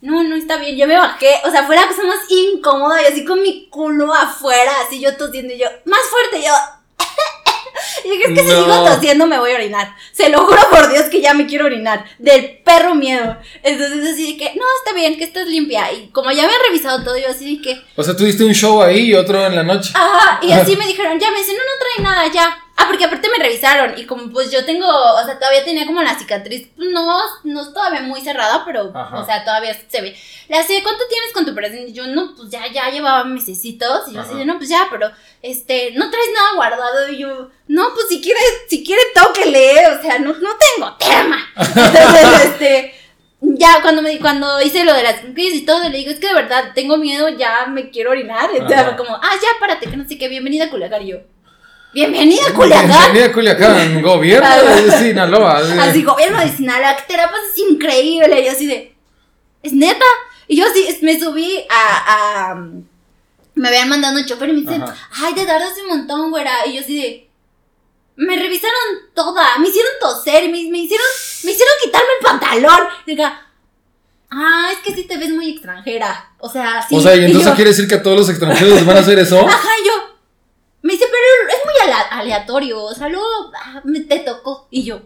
no, 0.00 0.24
no 0.24 0.34
está 0.34 0.56
bien. 0.56 0.76
Yo 0.76 0.88
me 0.88 0.96
bajé, 0.98 1.28
o 1.44 1.50
sea, 1.52 1.64
fue 1.64 1.76
la 1.76 1.86
cosa 1.86 2.02
más 2.02 2.28
incómoda 2.28 3.02
y 3.02 3.06
así 3.06 3.24
con 3.24 3.40
mi 3.40 3.68
culo 3.68 4.12
afuera, 4.12 4.72
así 4.84 4.98
yo 5.00 5.16
tosiendo 5.16 5.54
y 5.54 5.58
yo, 5.58 5.68
más 5.84 6.00
fuerte, 6.10 6.44
yo. 6.44 6.54
Y 8.04 8.10
dije, 8.10 8.24
es 8.24 8.38
que 8.38 8.40
si 8.44 8.50
No. 8.54 8.64
sigo 8.64 8.84
tosiendo 8.84 9.26
me 9.26 9.38
voy 9.38 9.52
a 9.52 9.54
orinar. 9.56 9.94
Se 10.12 10.28
lo 10.28 10.44
juro 10.44 10.60
por 10.70 10.88
Dios 10.90 11.04
que 11.04 11.20
ya 11.20 11.34
me 11.34 11.46
quiero 11.46 11.66
orinar. 11.66 12.04
Del 12.18 12.58
perro 12.64 12.94
miedo. 12.94 13.36
Entonces 13.62 14.12
así 14.12 14.32
de 14.32 14.38
que, 14.38 14.54
no, 14.56 14.64
está 14.78 14.94
bien, 14.94 15.16
que 15.16 15.24
estás 15.24 15.46
limpia. 15.46 15.90
Y 15.92 16.08
como 16.10 16.30
ya 16.30 16.42
me 16.46 16.52
han 16.52 16.60
revisado 16.68 17.02
todo, 17.02 17.16
yo 17.16 17.28
así 17.30 17.56
de 17.56 17.62
que, 17.62 17.82
O 17.96 18.02
sea, 18.02 18.16
tú 18.16 18.24
diste 18.24 18.44
un 18.44 18.52
show 18.54 18.82
ahí 18.82 19.06
y 19.10 19.14
otro 19.14 19.44
en 19.46 19.56
la 19.56 19.62
noche. 19.62 19.92
Ajá, 19.94 20.40
y 20.42 20.52
así 20.52 20.76
me 20.76 20.86
dijeron, 20.86 21.18
ya 21.18 21.30
me 21.30 21.38
dicen, 21.38 21.56
no, 21.56 21.62
no 21.62 21.70
trae 21.78 22.04
nada, 22.04 22.32
ya. 22.32 22.58
Ah, 22.76 22.86
porque 22.88 23.04
aparte 23.04 23.28
me 23.28 23.42
revisaron 23.42 23.96
y 23.96 24.04
como 24.04 24.30
pues 24.30 24.50
yo 24.50 24.64
tengo, 24.64 24.86
o 24.86 25.24
sea, 25.24 25.38
todavía 25.38 25.64
tenía 25.64 25.86
como 25.86 26.02
la 26.02 26.18
cicatriz, 26.18 26.68
pues, 26.76 26.88
no, 26.90 27.20
no 27.44 27.62
es 27.62 27.72
todavía 27.72 28.00
muy 28.00 28.20
cerrada, 28.20 28.64
pero, 28.64 28.90
Ajá. 28.92 29.20
o 29.20 29.24
sea, 29.24 29.44
todavía 29.44 29.78
se 29.88 30.00
ve. 30.00 30.16
Le 30.48 30.56
hace, 30.56 30.82
¿cuánto 30.82 31.04
tienes 31.08 31.32
con 31.32 31.44
tu 31.44 31.52
operación? 31.52 31.88
Y 31.88 31.92
yo, 31.92 32.06
no, 32.08 32.34
pues 32.34 32.50
ya, 32.50 32.66
ya 32.72 32.90
llevaba 32.90 33.22
mesecitos. 33.24 34.08
Y 34.08 34.14
yo 34.14 34.20
así 34.20 34.30
Ajá. 34.30 34.38
de, 34.38 34.44
no, 34.46 34.58
pues 34.58 34.68
ya, 34.68 34.88
pero, 34.90 35.08
este, 35.40 35.92
no 35.92 36.10
traes 36.10 36.28
nada 36.34 36.54
guardado. 36.56 37.08
Y 37.08 37.18
yo, 37.18 37.48
no, 37.68 37.94
pues 37.94 38.08
si 38.08 38.20
quiere, 38.20 38.40
si 38.68 38.84
quiere, 38.84 39.02
tóquele, 39.14 39.86
o 39.86 40.02
sea, 40.02 40.18
no, 40.18 40.32
no 40.32 40.50
tengo 40.56 40.96
tema. 40.96 41.48
Entonces, 41.56 42.44
este... 42.46 42.94
Ya 43.46 43.82
cuando 43.82 44.00
me 44.00 44.18
cuando 44.20 44.58
hice 44.62 44.84
lo 44.84 44.94
de 44.94 45.02
las 45.02 45.16
crisis 45.34 45.56
y 45.62 45.66
todo, 45.66 45.86
le 45.86 45.98
digo, 45.98 46.10
es 46.10 46.18
que 46.18 46.28
de 46.28 46.34
verdad 46.34 46.72
tengo 46.74 46.96
miedo, 46.96 47.28
ya 47.28 47.66
me 47.66 47.90
quiero 47.90 48.10
orinar. 48.12 48.48
Entonces, 48.50 48.78
Ajá. 48.78 48.96
como, 48.96 49.14
ah, 49.16 49.34
ya, 49.34 49.48
párate, 49.60 49.86
que 49.86 49.98
no 49.98 50.08
sé 50.08 50.16
qué, 50.16 50.28
bienvenida 50.28 50.64
a 50.64 50.70
Culiacán. 50.70 51.02
Y 51.02 51.08
yo, 51.08 51.18
bienvenida 51.94 52.42
a 52.48 52.52
Culiacán. 52.54 52.88
Bienvenida 52.88 53.24
a 53.26 53.32
Culiacán, 53.32 54.02
gobierno 54.02 54.48
de 54.74 54.98
Sinaloa. 54.98 55.62
sí. 55.64 55.78
Así, 55.78 56.02
gobierno 56.02 56.40
de 56.40 56.48
Sinaloa, 56.50 56.96
que 56.96 57.02
terapia 57.04 57.36
es 57.52 57.58
increíble. 57.58 58.40
Y 58.40 58.44
yo 58.46 58.52
así 58.52 58.66
de, 58.66 58.94
¿es 59.62 59.72
neta? 59.72 60.04
Y 60.46 60.56
yo 60.56 60.66
así, 60.66 60.86
me 61.02 61.18
subí 61.18 61.64
a, 61.70 62.50
a- 62.52 62.68
me 63.54 63.68
habían 63.68 63.88
mandado 63.88 64.18
un 64.18 64.26
chofer 64.26 64.48
y 64.48 64.52
me 64.52 64.60
dicen, 64.62 64.82
Ajá. 64.82 64.94
ay, 65.26 65.34
te 65.34 65.46
tardas 65.46 65.72
un 65.82 65.88
montón, 65.98 66.30
güera. 66.30 66.66
Y 66.66 66.74
yo 66.74 66.80
así 66.80 67.00
de, 67.00 67.30
me 68.16 68.36
revisaron 68.36 68.74
toda, 69.14 69.58
me 69.58 69.68
hicieron 69.68 69.92
toser, 70.00 70.44
me, 70.50 70.68
me 70.70 70.78
hicieron, 70.78 71.06
me 71.44 71.50
hicieron 71.52 71.74
quitarme 71.82 72.08
el 72.20 72.26
pantalón. 72.26 72.88
Y 73.06 73.10
diga, 73.12 73.46
ah, 74.30 74.70
es 74.72 74.78
que 74.78 74.92
sí 74.94 75.04
te 75.06 75.16
ves 75.16 75.30
muy 75.30 75.50
extranjera. 75.52 76.32
O 76.38 76.48
sea, 76.50 76.84
sí. 76.86 76.96
o 76.96 77.00
sea, 77.00 77.14
y 77.14 77.24
entonces 77.24 77.50
yo, 77.50 77.54
quiere 77.54 77.70
decir 77.70 77.86
que 77.88 77.94
a 77.94 78.02
todos 78.02 78.16
los 78.18 78.28
extranjeros 78.28 78.84
van 78.84 78.96
a 78.96 79.00
hacer 79.00 79.18
eso. 79.20 79.38
Ajá, 79.48 79.68
y 79.82 79.86
yo. 79.86 80.13
Me 80.84 80.92
dice, 80.92 81.06
pero 81.10 81.48
es 81.48 81.64
muy 81.64 81.94
aleatorio. 82.10 82.82
O 82.82 82.94
sea, 82.94 83.08
luego 83.08 83.26
ah, 83.56 83.80
me, 83.84 84.00
te 84.00 84.18
tocó. 84.18 84.68
Y 84.70 84.84
yo. 84.84 85.00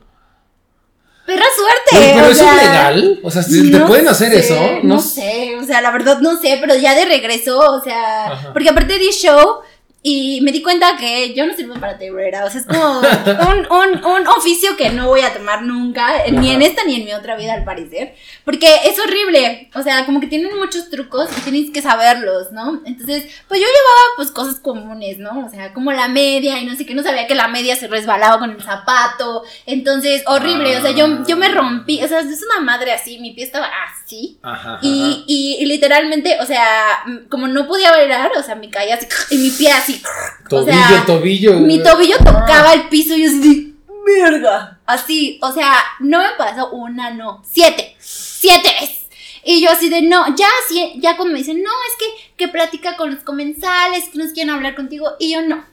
Perra 1.24 1.44
suerte. 1.54 1.90
Pero, 1.92 2.14
pero 2.14 2.26
o 2.26 2.30
eso 2.30 2.42
sea, 2.42 2.56
es 2.56 2.62
legal. 2.64 3.20
O 3.22 3.30
sea, 3.30 3.44
¿te 3.44 3.78
no 3.78 3.86
pueden 3.86 4.08
hacer 4.08 4.32
sé, 4.32 4.38
eso? 4.40 4.80
No, 4.82 5.00
sé, 5.00 5.56
o 5.56 5.62
sea, 5.62 5.80
la 5.80 5.92
verdad 5.92 6.18
no 6.18 6.36
sé, 6.40 6.58
pero 6.60 6.74
ya 6.74 6.96
de 6.96 7.04
regreso, 7.04 7.60
o 7.60 7.80
sea, 7.80 8.32
Ajá. 8.32 8.52
porque 8.52 8.70
aparte 8.70 8.98
di 8.98 9.12
show 9.12 9.60
y 10.02 10.40
me 10.42 10.52
di 10.52 10.62
cuenta 10.62 10.96
que 10.96 11.34
yo 11.34 11.44
no 11.44 11.54
sirvo 11.54 11.74
para 11.74 11.98
tebrera, 11.98 12.44
o 12.44 12.50
sea, 12.50 12.60
es 12.60 12.66
como 12.66 13.00
un, 13.00 13.66
un, 13.70 14.04
un 14.04 14.26
oficio 14.28 14.76
que 14.76 14.90
no 14.90 15.08
voy 15.08 15.22
a 15.22 15.34
tomar 15.34 15.62
nunca, 15.62 16.24
ni 16.30 16.52
en 16.52 16.62
esta 16.62 16.84
ni 16.84 16.96
en 16.96 17.04
mi 17.04 17.12
otra 17.12 17.36
vida 17.36 17.54
al 17.54 17.64
parecer, 17.64 18.14
porque 18.44 18.68
es 18.84 18.98
horrible, 19.00 19.68
o 19.74 19.82
sea, 19.82 20.06
como 20.06 20.20
que 20.20 20.28
tienen 20.28 20.56
muchos 20.56 20.88
trucos 20.88 21.28
y 21.36 21.40
tienes 21.40 21.70
que 21.72 21.82
saberlos, 21.82 22.52
¿no? 22.52 22.80
Entonces, 22.84 23.24
pues 23.48 23.60
yo 23.60 23.66
llevaba 23.66 24.02
pues 24.16 24.30
cosas 24.30 24.60
comunes, 24.60 25.18
¿no? 25.18 25.46
O 25.46 25.50
sea, 25.50 25.74
como 25.74 25.92
la 25.92 26.08
media 26.08 26.60
y 26.60 26.64
no 26.64 26.76
sé 26.76 26.86
qué, 26.86 26.94
no 26.94 27.02
sabía 27.02 27.26
que 27.26 27.34
la 27.34 27.48
media 27.48 27.74
se 27.74 27.88
resbalaba 27.88 28.38
con 28.38 28.50
el 28.52 28.62
zapato, 28.62 29.42
entonces, 29.66 30.22
horrible, 30.26 30.76
o 30.76 30.80
sea, 30.80 30.92
yo, 30.92 31.24
yo 31.26 31.36
me 31.36 31.48
rompí, 31.48 32.02
o 32.04 32.08
sea, 32.08 32.20
es 32.20 32.42
una 32.42 32.60
madre 32.60 32.92
así, 32.92 33.18
mi 33.18 33.32
pie 33.32 33.44
estaba 33.44 33.68
así. 33.84 34.38
Ajá. 34.42 34.78
Y, 34.80 35.24
y, 35.26 35.62
y 35.62 35.66
literalmente, 35.66 36.38
o 36.40 36.46
sea, 36.46 37.04
como 37.28 37.48
no 37.48 37.66
podía 37.66 37.90
bailar, 37.90 38.30
o 38.36 38.42
sea, 38.42 38.54
me 38.54 38.70
caía 38.70 38.94
así, 38.94 39.06
y 39.34 39.38
mi 39.38 39.50
pie 39.50 39.72
así, 39.72 39.87
o 39.94 40.48
Tobillo, 40.48 40.72
sea, 40.72 41.04
tobillo. 41.06 41.54
mi 41.60 41.82
tobillo 41.82 42.16
tocaba 42.18 42.72
el 42.74 42.88
piso 42.88 43.14
y 43.14 43.22
yo 43.22 43.28
así, 43.28 43.76
verga, 44.06 44.78
así, 44.86 45.38
o 45.42 45.52
sea, 45.52 45.72
no 46.00 46.18
me 46.18 46.30
pasó 46.36 46.70
una, 46.70 47.10
no, 47.10 47.42
siete, 47.48 47.96
siete 47.98 48.68
veces. 48.80 48.98
Y 49.44 49.62
yo 49.62 49.70
así 49.70 49.88
de, 49.88 50.02
no, 50.02 50.26
ya, 50.36 50.48
sí, 50.68 50.94
ya 50.96 51.16
cuando 51.16 51.32
me 51.32 51.38
dicen, 51.38 51.62
no, 51.62 51.70
es 51.70 51.96
que, 51.98 52.34
que 52.36 52.48
platica 52.52 52.96
con 52.96 53.14
los 53.14 53.22
comensales, 53.24 54.08
que 54.10 54.18
nos 54.18 54.32
quieren 54.32 54.50
hablar 54.50 54.74
contigo. 54.74 55.12
Y 55.18 55.32
yo, 55.32 55.42
no, 55.42 55.64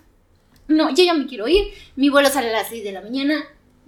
no, 0.68 0.90
yo 0.92 1.04
ya 1.04 1.14
me 1.14 1.26
quiero 1.26 1.48
ir. 1.48 1.74
Mi 1.96 2.10
vuelo 2.10 2.30
sale 2.30 2.50
a 2.50 2.60
las 2.60 2.70
6 2.70 2.84
de 2.84 2.92
la 2.94 3.02
mañana 3.02 3.44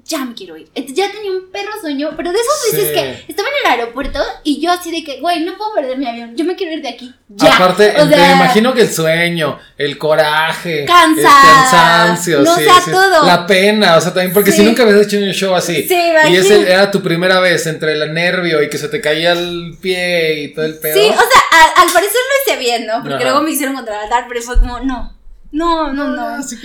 ya 0.07 0.23
me 0.23 0.33
quiero 0.33 0.55
ir. 0.57 0.67
Ya 0.73 1.11
tenía 1.11 1.31
un 1.31 1.51
perro 1.51 1.71
sueño, 1.81 2.11
pero 2.15 2.31
de 2.31 2.39
esas 2.39 2.71
veces 2.71 2.91
que 2.93 3.25
estaba 3.31 3.49
en 3.49 3.55
el 3.65 3.79
aeropuerto 3.79 4.19
y 4.43 4.61
yo 4.61 4.71
así 4.71 4.89
de 4.89 5.03
que, 5.03 5.19
güey, 5.19 5.43
no 5.43 5.57
puedo 5.57 5.73
perder 5.73 5.97
mi 5.97 6.07
avión, 6.07 6.35
yo 6.35 6.45
me 6.45 6.55
quiero 6.55 6.73
ir 6.73 6.81
de 6.81 6.89
aquí. 6.89 7.13
Ya. 7.29 7.55
Aparte, 7.55 7.93
me 8.05 8.31
imagino 8.31 8.73
que 8.73 8.81
el 8.81 8.91
sueño, 8.91 9.59
el 9.77 9.97
coraje, 9.97 10.83
el 10.83 10.87
cansancio, 10.87 12.41
no 12.41 12.55
sí, 12.55 12.65
todo. 12.89 13.25
la 13.25 13.45
pena, 13.45 13.97
o 13.97 14.01
sea, 14.01 14.13
también 14.13 14.33
porque 14.33 14.51
si 14.51 14.63
nunca 14.63 14.83
habías 14.83 15.05
hecho 15.05 15.17
un 15.17 15.31
show 15.31 15.53
así 15.53 15.87
y 16.29 16.35
ese 16.35 16.71
era 16.71 16.89
tu 16.89 17.01
primera 17.01 17.39
vez 17.39 17.67
entre 17.67 17.93
el 17.93 18.13
nervio 18.13 18.63
y 18.63 18.69
que 18.69 18.77
se 18.77 18.87
te 18.87 19.01
caía 19.01 19.33
el 19.33 19.77
pie 19.81 20.43
y 20.43 20.53
todo 20.53 20.65
el 20.65 20.75
pedo. 20.75 20.93
Sí, 20.93 21.05
o 21.05 21.13
sea, 21.13 21.83
al, 21.83 21.91
parecer 21.91 22.15
lo 22.15 22.53
hice 22.53 22.59
bien, 22.59 22.87
¿no? 22.87 23.03
Porque 23.03 23.23
luego 23.23 23.41
me 23.41 23.51
hicieron 23.51 23.75
contratar, 23.75 24.25
pero 24.29 24.41
fue 24.41 24.57
como, 24.57 24.79
no 24.79 25.16
no, 25.51 25.93
no, 25.93 26.07
no. 26.09 26.27
Así 26.27 26.57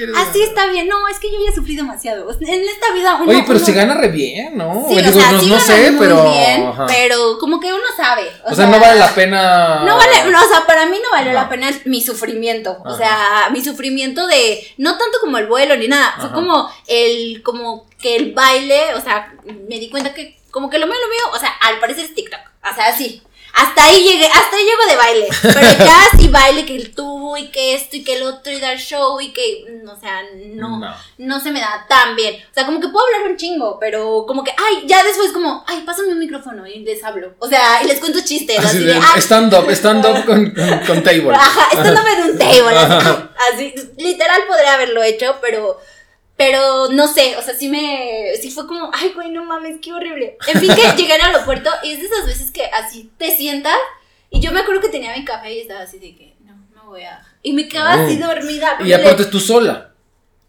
está 0.43 0.67
bien. 0.67 0.89
No, 0.89 1.07
es 1.09 1.19
que 1.19 1.31
yo 1.31 1.39
ya 1.47 1.55
sufrí 1.55 1.77
demasiado. 1.77 2.29
En 2.31 2.65
esta 2.65 2.93
vida 2.93 3.17
uno, 3.21 3.31
Oye, 3.31 3.45
pero 3.47 3.59
se 3.59 3.73
gana 3.73 3.95
re 3.95 4.09
bien, 4.09 4.57
¿no? 4.57 4.87
Sí, 4.89 4.99
o 4.99 5.13
sea, 5.13 5.33
no, 5.33 5.41
sí 5.41 5.49
no 5.49 5.61
sé, 5.61 5.95
pero. 5.99 6.31
Bien, 6.31 6.73
pero 6.89 7.39
como 7.39 7.61
que 7.61 7.73
uno 7.73 7.85
sabe. 7.97 8.31
O, 8.45 8.55
sea, 8.55 8.67
no 8.67 8.81
vale 8.81 8.99
la 8.99 9.15
pena. 9.15 9.85
No 9.85 9.97
vale, 9.97 10.13
o 10.27 10.49
sea, 10.49 10.67
para 10.67 10.87
mí 10.87 10.99
no 11.03 11.11
valió 11.11 11.33
la 11.33 11.49
pena 11.49 11.71
mi 11.85 12.01
sufrimiento. 12.01 12.79
O 12.85 12.97
sea, 12.97 13.49
mi 13.53 13.63
sufrimiento 13.63 14.27
de. 14.27 14.67
No 14.79 14.99
tanto 14.99 15.19
como 15.21 15.39
el 15.39 15.47
vuelo 15.47 15.77
ni 15.77 15.89
nada. 15.89 16.15
Fue 16.19 16.33
como 16.33 16.69
el. 16.89 17.43
Como 17.43 17.87
que 18.01 18.17
el 18.17 18.33
baile. 18.33 18.95
O 18.95 19.01
sea, 19.01 19.33
me 19.69 19.79
di 19.79 19.91
cuenta 19.91 20.13
que. 20.13 20.39
Como 20.51 20.69
que 20.69 20.79
lo 20.79 20.87
mío, 20.87 20.97
lo 21.01 21.09
mío. 21.09 21.37
O 21.37 21.41
sea, 21.41 21.51
al 21.63 21.79
parecer 21.79 22.05
es 22.05 22.15
TikTok. 22.15 22.41
O 22.71 22.75
sea, 22.75 22.93
sí. 22.97 23.23
Hasta 23.55 23.85
ahí 23.85 24.03
llegué, 24.03 24.27
hasta 24.27 24.57
ahí 24.57 24.65
llego 24.65 24.87
de 24.89 24.97
baile. 24.97 25.29
Pero 25.43 25.61
ya 25.85 26.19
sí 26.19 26.29
baile 26.29 26.65
que 26.65 26.77
el 26.77 26.95
tubo 26.95 27.37
y 27.37 27.49
que 27.49 27.75
esto 27.75 27.97
y 27.97 28.05
que 28.05 28.17
el 28.17 28.23
otro 28.23 28.53
y 28.53 28.61
dar 28.61 28.79
show 28.79 29.21
y 29.21 29.33
que, 29.33 29.65
mm, 29.69 29.89
o 29.89 30.01
sea, 30.01 30.23
no, 30.55 30.81
no, 31.19 31.41
se 31.41 31.51
me 31.51 31.61
da 31.61 31.85
tan 31.89 32.17
bien. 32.17 32.35
O 32.35 32.55
sea, 32.55 32.65
como 32.65 32.81
que 32.81 32.89
puedo 32.89 33.07
hablar 33.07 33.31
un 33.31 33.37
chingo, 33.37 33.79
pero 33.79 34.25
como 34.27 34.43
que, 34.43 34.53
ay, 34.57 34.85
ya 34.87 35.03
después 35.05 35.33
como, 35.33 35.65
ay, 35.67 35.83
pásame 35.83 36.13
un 36.13 36.19
micrófono 36.19 36.67
y 36.67 36.81
les 36.81 37.05
hablo. 37.05 37.35
O 37.39 37.49
sea, 37.49 37.83
y 37.83 37.87
les 37.87 38.01
cuento 38.01 38.21
chistes. 38.25 38.59
Así, 38.59 38.79
de, 38.79 39.01
stand 39.17 39.55
up, 39.55 39.71
stand 39.71 40.05
up 40.07 40.25
con, 40.27 40.55
con, 40.87 41.03
table. 41.03 41.35
Ajá, 41.35 41.69
stand 41.73 41.99
up 41.99 42.07
en 42.07 42.31
un 42.31 42.39
table. 42.39 43.29
así, 43.53 43.75
literal 43.99 44.43
podría 44.49 44.75
haberlo 44.75 45.03
hecho, 45.03 45.37
pero 45.41 45.79
pero 46.43 46.89
no 46.89 47.07
sé, 47.07 47.37
o 47.37 47.43
sea, 47.43 47.55
sí 47.55 47.69
me. 47.69 48.33
Sí 48.41 48.51
fue 48.51 48.67
como, 48.67 48.91
ay, 48.93 49.13
güey, 49.15 49.31
no 49.31 49.45
mames, 49.45 49.77
qué 49.81 49.93
horrible. 49.93 50.37
En 50.49 50.61
fin, 50.61 50.75
que 50.75 50.97
llegué 50.97 51.13
al 51.13 51.21
aeropuerto 51.21 51.71
y 51.85 51.93
es 51.93 52.01
de 52.01 52.07
esas 52.07 52.27
veces 52.27 52.51
que 52.51 52.65
así 52.65 53.11
te 53.17 53.37
sientas. 53.37 53.79
Y 54.29 54.41
yo 54.41 54.51
me 54.51 54.61
acuerdo 54.61 54.81
que 54.81 54.89
tenía 54.89 55.17
mi 55.17 55.25
café 55.25 55.53
y 55.53 55.61
estaba 55.61 55.83
así 55.83 56.01
de 56.01 56.17
que, 56.17 56.35
no, 56.45 56.55
no 56.75 56.91
voy 56.91 57.05
a. 57.05 57.23
Y 57.45 57.53
me 57.53 57.69
quedaba 57.69 57.93
así 57.93 58.17
dormida. 58.17 58.77
Y 58.85 58.93
aparte 58.93 59.27
tú 59.27 59.39
sola. 59.39 59.91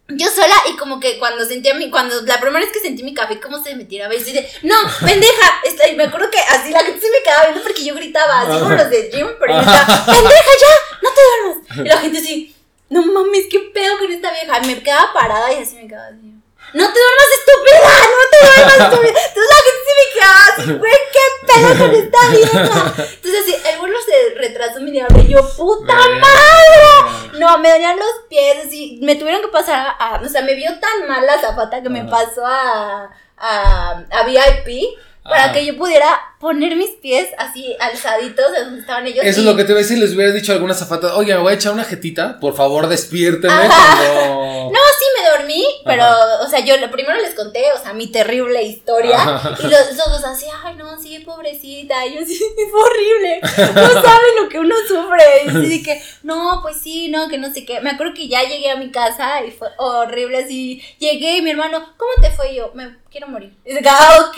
Yo 0.08 0.28
sola 0.30 0.56
y 0.72 0.76
como 0.78 1.00
que 1.00 1.20
cuando 1.20 1.46
sentía 1.46 1.76
mi, 1.76 1.89
cuando 1.89 2.22
la 2.24 2.39
primera 2.39 2.66
vez 2.66 2.74
que 2.74 2.80
sentí 2.80 3.04
mi 3.04 3.14
café, 3.14 3.39
como 3.39 3.64
se 3.64 3.76
me 3.76 3.86
tiraba 3.86 4.14
y 4.16 4.22
de, 4.22 4.50
no, 4.64 4.76
pendeja, 5.06 5.62
y 5.91 5.96
me 5.96 6.06
acuerdo 6.06 6.30
que 6.32 6.39
así 6.39 6.72
la 6.72 6.84
gente 6.84 7.00
se 7.00 7.12
me 7.12 7.24
quedaba 7.24 7.44
viendo 7.44 7.64
porque 7.64 7.86
yo 7.86 7.96
gritaba, 7.96 8.41
así 8.41 8.60
como 8.60 8.76
los 8.76 8.89
de 8.89 9.12
Jim, 9.14 9.28
pero 9.39 9.54
yo 9.54 9.60
estaba, 9.60 10.06
pendeja, 10.06 10.52
ya, 10.62 10.98
no 11.02 11.10
te 11.14 11.22
duermas. 11.30 11.86
Y 11.86 11.89
la 11.89 11.98
gente 12.02 12.20
así, 12.20 12.53
no 12.94 13.02
mames, 13.12 13.48
qué 13.50 13.60
pedo 13.74 13.98
con 13.98 14.12
esta 14.12 14.32
vieja. 14.32 14.60
Me 14.62 14.82
quedaba 14.82 15.12
parada 15.14 15.52
y 15.52 15.64
así 15.64 15.76
me 15.76 15.88
quedaba 15.88 16.08
así. 16.08 16.34
No 16.74 16.91
te 16.91 17.00
duermas 17.00 17.28
estúpida, 17.39 17.89
no 18.10 18.24
te 18.32 18.38
duermas 18.46 18.74
estúpida. 18.80 19.20
Entonces 19.28 19.50
la 19.50 19.62
gente 19.66 19.84
se 19.88 19.94
me 20.00 20.14
quedaba 20.14 20.44
así, 20.56 20.74
güey, 20.80 21.00
qué 21.14 21.26
pedo 21.48 21.70
con 21.78 21.91
esta 21.96 22.30
vieja. 22.30 22.94
Entonces 23.14 23.41
así, 23.41 23.56
el 23.70 23.80
vuelo 23.80 23.98
se 24.02 24.36
retrasó 24.39 24.82
mi 24.82 24.91
diablo 24.91 25.20
y 25.20 25.28
yo, 25.28 25.56
puta 25.56 25.94
madre. 25.94 27.39
No, 27.39 27.58
me 27.58 27.70
dolían 27.70 27.98
los 27.98 28.12
pies, 28.30 28.72
y 28.72 29.00
me 29.02 29.16
tuvieron 29.16 29.41
que 29.41 29.48
pasar 29.50 29.96
a, 30.00 30.22
o 30.24 30.30
sea, 30.30 30.41
me 30.44 30.56
vio 30.56 30.72
tan 30.80 31.08
mal 31.08 31.26
la 31.26 31.41
zapata 31.41 31.82
que 31.82 31.89
me 31.89 32.06
pasó 32.06 32.46
a, 32.46 33.10
a, 33.38 34.04
a 34.12 34.24
VIP 34.24 34.98
para 35.24 35.51
que 35.53 35.65
yo 35.65 35.78
pudiera 35.78 36.19
poner 36.43 36.76
mis 36.76 36.89
pies 37.01 37.30
así 37.38 37.74
alzaditos 37.80 38.51
de 38.51 38.65
donde 38.65 38.82
estaban 38.82 39.07
ellos. 39.07 39.24
Eso 39.24 39.39
es 39.39 39.45
lo 39.45 39.55
que 39.55 39.63
te 39.63 39.71
voy 39.71 39.80
a 39.80 39.84
decir, 39.84 39.97
les 39.97 40.13
hubiera 40.13 40.34
dicho 40.34 40.51
a 40.51 40.55
alguna 40.55 40.74
zafata, 40.74 41.15
oye, 41.15 41.34
me 41.34 41.39
voy 41.39 41.53
a 41.53 41.55
echar 41.55 41.71
una 41.71 41.86
jetita, 41.86 42.38
por 42.41 42.53
favor 42.53 42.88
despiérteme 42.88 43.53
cuando... 43.53 44.43
No, 44.63 44.80
sí 44.97 45.05
me 45.21 45.30
dormí, 45.30 45.65
pero, 45.86 46.05
o 46.41 46.47
sea, 46.47 46.59
yo 46.61 46.74
primero 46.89 47.19
les 47.21 47.36
conté, 47.36 47.71
o 47.74 47.82
sea, 47.82 47.93
mi 47.93 48.07
terrible 48.07 48.63
historia, 48.63 49.17
y 49.59 49.63
los, 49.63 49.97
dos 49.97 50.24
así, 50.24 50.45
ay, 50.63 50.76
no, 50.76 50.99
sí, 50.99 51.19
pobrecita, 51.19 52.05
y 52.05 52.15
yo 52.15 52.26
sí, 52.26 52.34
es 52.57 52.74
horrible, 52.74 53.39
no 53.41 54.01
saben 54.01 54.36
lo 54.41 54.49
que 54.49 54.59
uno 54.59 54.74
sufre, 54.88 55.24
y 55.45 55.49
así 55.49 55.84
que, 55.84 56.01
no, 56.24 56.59
pues 56.61 56.78
sí, 56.78 57.09
no, 57.09 57.28
que 57.28 57.38
no 57.38 57.53
sé 57.53 57.65
qué, 57.65 57.82
me 57.82 57.91
acuerdo 57.91 58.13
que 58.13 58.28
ya 58.28 58.43
llegué 58.43 58.71
a 58.71 58.78
mi 58.78 58.89
casa 58.89 59.43
y 59.45 59.51
fue 59.51 59.67
horrible, 59.78 60.43
así, 60.43 60.82
llegué 60.97 61.38
y 61.38 61.41
mi 61.41 61.51
hermano, 61.51 61.93
¿cómo 61.97 62.11
te 62.21 62.32
fue? 62.32 62.55
yo, 62.55 62.71
me 62.74 62.97
quiero 63.11 63.28
morir, 63.28 63.53
y 63.65 63.76
dice, 63.76 63.88
ah, 63.89 64.28
ok, 64.30 64.38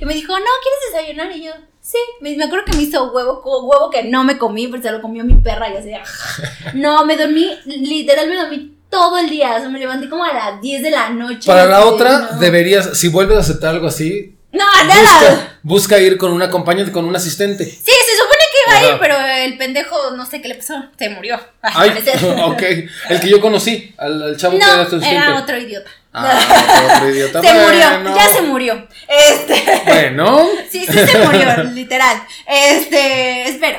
y 0.00 0.04
me 0.04 0.14
dijo, 0.14 0.21
no, 0.28 0.50
¿quieres 0.62 0.92
desayunar? 0.92 1.36
Y 1.36 1.44
yo, 1.44 1.52
Sí, 1.82 1.98
me, 2.20 2.42
acuerdo 2.42 2.64
que 2.64 2.76
me 2.76 2.84
hizo 2.84 3.10
huevo, 3.10 3.42
huevo 3.44 3.90
que 3.90 4.04
no 4.04 4.22
me 4.22 4.38
comí, 4.38 4.68
pero 4.68 4.80
se 4.80 4.92
lo 4.92 5.02
comió 5.02 5.24
mi 5.24 5.34
perra 5.34 5.68
y 5.68 5.76
así. 5.76 5.90
No, 6.74 7.04
me 7.04 7.16
dormí, 7.16 7.50
literal 7.64 8.28
me 8.28 8.36
dormí 8.36 8.76
todo 8.88 9.18
el 9.18 9.28
día. 9.28 9.56
O 9.56 9.58
sea, 9.58 9.68
me 9.68 9.80
levanté 9.80 10.08
como 10.08 10.24
a 10.24 10.32
las 10.32 10.60
10 10.60 10.82
de 10.82 10.90
la 10.90 11.10
noche. 11.10 11.46
Para 11.46 11.66
la 11.66 11.84
otra, 11.84 12.36
deberías, 12.38 12.96
si 12.96 13.08
vuelves 13.08 13.36
a 13.36 13.40
aceptar 13.40 13.70
algo 13.70 13.88
así. 13.88 14.36
No, 14.52 14.64
nada. 14.86 15.58
Busca, 15.62 15.98
ir 15.98 16.18
con 16.18 16.32
un 16.32 16.42
acompañante, 16.42 16.92
con 16.92 17.04
un 17.04 17.16
asistente. 17.16 17.64
Sí, 17.64 17.90
se 18.06 18.16
supone 18.16 18.42
que 18.52 18.70
iba 18.70 18.78
a 18.78 18.92
ir, 18.92 19.00
pero 19.00 19.16
el 19.18 19.58
pendejo, 19.58 20.12
no 20.12 20.24
sé 20.24 20.40
qué 20.40 20.48
le 20.48 20.54
pasó, 20.56 20.74
se 20.96 21.08
murió. 21.08 21.40
Ay, 21.62 21.90
ok. 22.44 22.62
El 23.08 23.20
que 23.20 23.28
yo 23.28 23.40
conocí, 23.40 23.92
al, 23.98 24.22
al 24.22 24.36
chavo 24.36 24.56
que 24.56 24.64
era 24.64 24.88
tu 24.88 24.96
asistente. 24.96 25.16
Era 25.16 25.38
otro 25.38 25.58
idiota. 25.58 25.90
Ah, 26.12 26.94
otro 26.96 27.10
idiota. 27.10 27.40
Se 27.40 27.52
murió, 27.54 28.14
ya 28.14 28.28
se 28.28 28.42
murió. 28.42 28.88
Este. 29.08 29.82
Bueno. 29.86 30.46
sí, 30.70 30.84
sí 30.86 30.98
se 31.06 31.18
murió, 31.18 31.64
literal. 31.72 32.22
Este, 32.46 33.48
espero. 33.48 33.78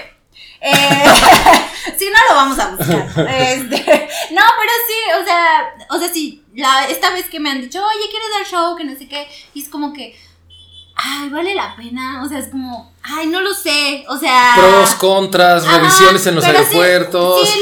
Eh, 0.66 0.74
si 1.98 2.06
no 2.06 2.18
lo 2.30 2.36
vamos 2.36 2.58
a 2.58 2.70
buscar. 2.70 3.10
Este, 3.30 4.10
no, 4.32 4.42
pero 4.58 4.72
sí, 4.88 5.22
o 5.22 5.26
sea, 5.26 5.76
o 5.90 6.00
sea, 6.00 6.10
sí, 6.10 6.44
la, 6.56 6.86
esta 6.86 7.12
vez 7.12 7.30
que 7.30 7.40
me 7.40 7.52
han 7.52 7.62
dicho, 7.62 7.80
oye, 7.86 8.10
¿quieres 8.10 8.30
dar 8.32 8.48
show? 8.48 8.76
Que 8.76 8.86
no 8.86 8.98
sé 8.98 9.08
qué. 9.08 9.28
Y 9.54 9.62
es 9.62 9.70
como 9.70 9.94
que, 9.94 10.18
ay, 10.96 11.30
vale 11.30 11.54
la 11.54 11.76
pena. 11.76 12.24
O 12.24 12.30
sea, 12.30 12.40
es 12.40 12.48
como, 12.48 12.94
ay, 13.04 13.28
no 13.28 13.42
lo 13.42 13.54
sé. 13.54 14.06
O 14.08 14.18
sea. 14.18 14.54
Pros, 14.56 14.96
contras, 14.96 15.68
revisiones 15.68 16.26
en 16.28 16.36
los 16.36 16.46
aeropuertos. 16.46 17.48
Sí, 17.48 17.60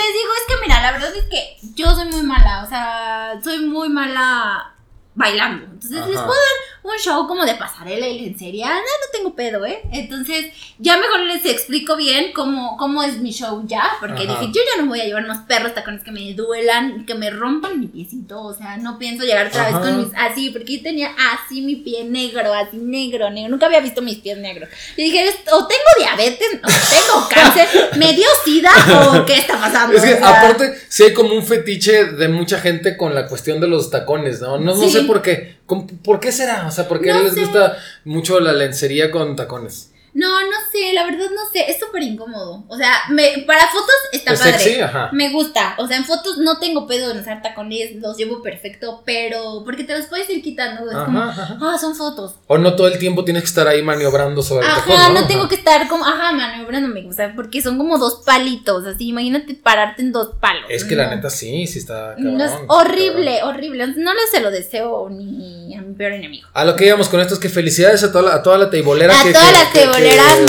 yo 1.82 1.95
soy 1.95 2.05
muy 2.09 2.23
mala. 2.23 2.63
O 2.63 2.67
sea, 2.67 3.39
soy 3.43 3.59
muy 3.65 3.89
mala 3.89 4.73
bailando. 5.15 5.65
Entonces 5.65 6.07
les 6.07 6.19
puedo 6.19 6.27
dar 6.27 6.70
un 6.84 6.97
show 6.97 7.27
como 7.27 7.45
de 7.45 7.55
pasarela 7.55 8.07
y 8.07 8.19
lencería. 8.19 8.67
No, 8.67 8.75
no 8.75 9.11
tengo 9.11 9.36
pedo, 9.36 9.65
¿eh? 9.65 9.82
Entonces, 9.91 10.47
ya 10.79 10.97
mejor 10.97 11.21
les 11.21 11.45
explico 11.45 11.95
bien 11.95 12.32
cómo, 12.34 12.75
cómo 12.77 13.03
es 13.03 13.17
mi 13.17 13.32
show 13.32 13.63
ya. 13.67 13.84
Porque 13.99 14.25
dije, 14.25 14.47
yo 14.47 14.61
ya 14.75 14.82
no 14.82 14.89
voy 14.89 14.99
a 14.99 15.05
llevar 15.05 15.23
unos 15.23 15.39
perros 15.39 15.75
tacones 15.75 16.03
que 16.03 16.11
me 16.11 16.34
duelan, 16.34 17.05
que 17.05 17.13
me 17.13 17.29
rompan 17.29 17.79
mi 17.79 17.88
piecito. 17.88 18.41
O 18.41 18.53
sea, 18.53 18.77
no 18.77 18.97
pienso 18.97 19.23
llegar 19.23 19.47
otra 19.47 19.65
vez 19.65 19.77
con 19.77 19.99
mis. 19.99 20.07
Así, 20.17 20.49
porque 20.49 20.77
yo 20.77 20.84
tenía 20.84 21.11
así 21.34 21.61
mi 21.61 21.75
pie 21.75 22.03
negro, 22.03 22.53
así 22.53 22.77
negro, 22.77 23.29
negro. 23.29 23.51
Nunca 23.51 23.67
había 23.67 23.79
visto 23.79 24.01
mis 24.01 24.17
pies 24.17 24.39
negros. 24.39 24.69
Y 24.97 25.03
dije, 25.03 25.23
o 25.51 25.67
tengo 25.67 25.82
diabetes, 25.99 26.47
o 26.63 26.67
tengo 26.67 27.29
cáncer, 27.34 27.67
me 27.97 28.13
dio 28.13 28.27
sida, 28.43 28.71
o 29.11 29.25
qué 29.25 29.38
está 29.38 29.59
pasando. 29.59 29.95
Es 29.95 30.03
que, 30.03 30.13
aparte, 30.15 30.73
sí 30.88 31.03
hay 31.03 31.13
como 31.13 31.36
un 31.36 31.45
fetiche 31.45 32.05
de 32.05 32.27
mucha 32.27 32.59
gente 32.59 32.97
con 32.97 33.13
la 33.13 33.27
cuestión 33.27 33.59
de 33.59 33.67
los 33.67 33.89
tacones, 33.91 34.41
¿no? 34.41 34.57
No, 34.57 34.75
no 34.75 34.89
sé 34.89 35.03
por 35.03 35.21
qué. 35.21 35.61
¿Por 36.03 36.19
qué 36.19 36.32
será? 36.32 36.67
O 36.67 36.72
sea, 36.72 36.88
¿por 36.88 37.01
qué 37.01 37.13
les 37.13 37.36
gusta 37.36 37.78
mucho 38.05 38.39
la 38.39 38.53
lencería 38.53 39.11
con 39.11 39.36
tacones? 39.36 39.90
No, 40.14 40.41
no 40.41 40.57
sé, 40.72 40.93
la 40.93 41.05
verdad 41.05 41.28
no 41.34 41.49
sé, 41.51 41.72
es 41.72 41.80
súper 41.80 42.03
incómodo. 42.03 42.66
O 42.68 42.78
sea, 42.78 42.93
me, 43.09 43.43
para 43.47 43.68
fotos 43.68 43.95
está 44.12 44.34
padre. 44.36 44.86
Me 45.14 45.30
gusta. 45.30 45.76
O 45.78 45.88
sea, 45.88 45.97
en 45.97 46.05
fotos 46.05 46.38
no 46.38 46.59
tengo 46.59 46.86
pedo 46.86 47.12
en 47.12 47.20
usar 47.20 47.41
tacones, 47.41 47.95
los 47.95 48.18
llevo 48.18 48.41
perfecto, 48.41 49.03
pero 49.05 49.64
porque 49.64 49.84
te 49.84 49.97
los 49.97 50.07
puedes 50.07 50.30
ir 50.30 50.41
quitando. 50.43 50.89
Es 50.89 50.97
como, 50.97 51.22
ah, 51.22 51.78
son 51.80 51.95
fotos. 51.95 52.36
O 52.47 52.57
no 52.57 52.76
todo 52.76 52.88
el 52.88 52.99
tiempo 52.99 53.24
tienes 53.24 53.43
que 53.43 53.47
estar 53.47 53.68
ahí 53.68 53.82
maniobrando 53.82 54.41
sobre 54.43 54.68
el 54.68 54.74
tacón. 54.74 55.14
¿no? 55.14 55.22
no 55.22 55.28
tengo 55.28 55.47
que 55.47 55.55
estar 55.55 55.88
como, 55.88 56.05
ajá, 56.05 56.32
maniobrándome. 56.34 57.07
O 57.07 57.14
sea, 57.14 57.34
porque 57.36 57.62
son 57.62 57.78
como 57.78 57.97
dos 57.97 58.22
palitos. 58.26 58.86
Así, 58.86 59.09
imagínate 59.09 59.53
pararte 59.53 60.01
en 60.01 60.12
dos 60.12 60.36
palos. 60.39 60.66
Es 60.70 60.84
que 60.84 60.95
la 60.95 61.09
neta 61.09 61.30
sí, 61.30 61.68
sí 61.68 61.80
está. 61.80 62.16
no 62.18 62.43
es 62.43 62.51
horrible, 62.68 63.43
horrible. 63.43 63.88
No 63.95 64.14
le 64.14 64.22
se 64.30 64.41
lo 64.41 64.51
deseo 64.51 65.09
ni 65.09 65.76
a 65.76 65.82
mi 65.82 65.93
peor 65.93 66.14
enemigo. 66.14 66.47
A 66.53 66.66
lo 66.66 66.76
que 66.76 66.86
íbamos 66.86 67.07
con 67.09 67.20
esto 67.22 67.36
es 67.36 67.39
que 67.39 67.49
felicidades 67.49 68.03
a 68.03 68.12
toda 68.12 68.24
la, 68.24 68.36
a 68.36 68.43
toda 68.43 68.57
la 68.57 68.70
teibolera. 68.70 69.14
A 69.14 69.24
toda 69.24 69.51
la 69.51 69.72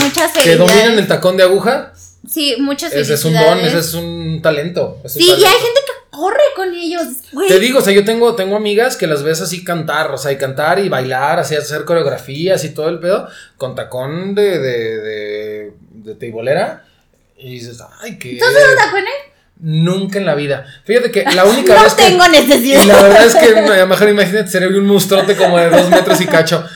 muchas 0.01 0.33
Que 0.33 0.57
dominan 0.57 0.99
el 0.99 1.07
tacón 1.07 1.37
de 1.37 1.43
aguja. 1.45 1.93
Sí, 2.29 2.57
muchas 2.59 2.93
Ese 2.93 3.15
es 3.15 3.25
un 3.25 3.35
don, 3.35 3.59
ese 3.59 3.79
es 3.79 3.95
un 3.95 4.41
talento. 4.43 5.01
sí, 5.07 5.25
y 5.25 5.31
hay 5.31 5.39
gente 5.39 5.81
que 5.87 5.93
corre 6.11 6.43
con 6.55 6.73
ellos. 6.73 7.03
Te 7.49 7.59
digo, 7.59 7.81
o 7.81 7.83
sea, 7.83 7.93
yo 7.93 8.05
tengo, 8.05 8.37
tengo 8.37 8.55
amigas 8.57 8.97
que 8.97 9.07
las 9.07 9.23
ves 9.23 9.41
así 9.41 9.65
cantar, 9.65 10.13
o 10.13 10.19
sea, 10.19 10.31
y 10.31 10.37
cantar 10.37 10.79
y 10.79 10.89
bailar, 10.89 11.41
así 11.41 11.57
hacer 11.57 11.85
coreografías 11.85 12.63
y 12.65 12.71
todo 12.71 12.89
el 12.89 13.01
pedo, 13.01 13.29
con 13.57 13.75
tacón 13.75 14.35
de, 14.35 14.59
de, 14.61 15.01
de 15.01 15.73
de 16.05 16.15
teibolera 16.15 16.85
y 17.39 17.51
dices, 17.53 17.79
ay, 18.01 18.19
que... 18.19 18.39
¿Tú 18.39 18.45
usado 18.45 18.77
tacones? 18.77 19.13
Nunca 19.65 20.19
en 20.19 20.27
la 20.27 20.35
vida. 20.35 20.67
Fíjate 20.85 21.11
que 21.11 21.25
la 21.25 21.45
única 21.45 21.75
no 21.75 21.83
vez 21.85 21.95
que... 21.95 22.05
tengo 22.05 22.27
necesidad. 22.27 22.83
Y 22.83 22.87
la 22.87 23.03
verdad 23.03 23.27
es 23.27 23.37
que 23.37 23.47
a 23.57 23.77
lo 23.79 23.87
mejor 23.87 24.09
imagínate 24.09 24.49
ser 24.51 24.67
un 24.67 24.87
monstruote 24.87 25.37
como 25.37 25.59
de 25.59 25.71
dos 25.71 25.89
metros 25.89 26.21
y 26.21 26.27
cacho. 26.27 26.67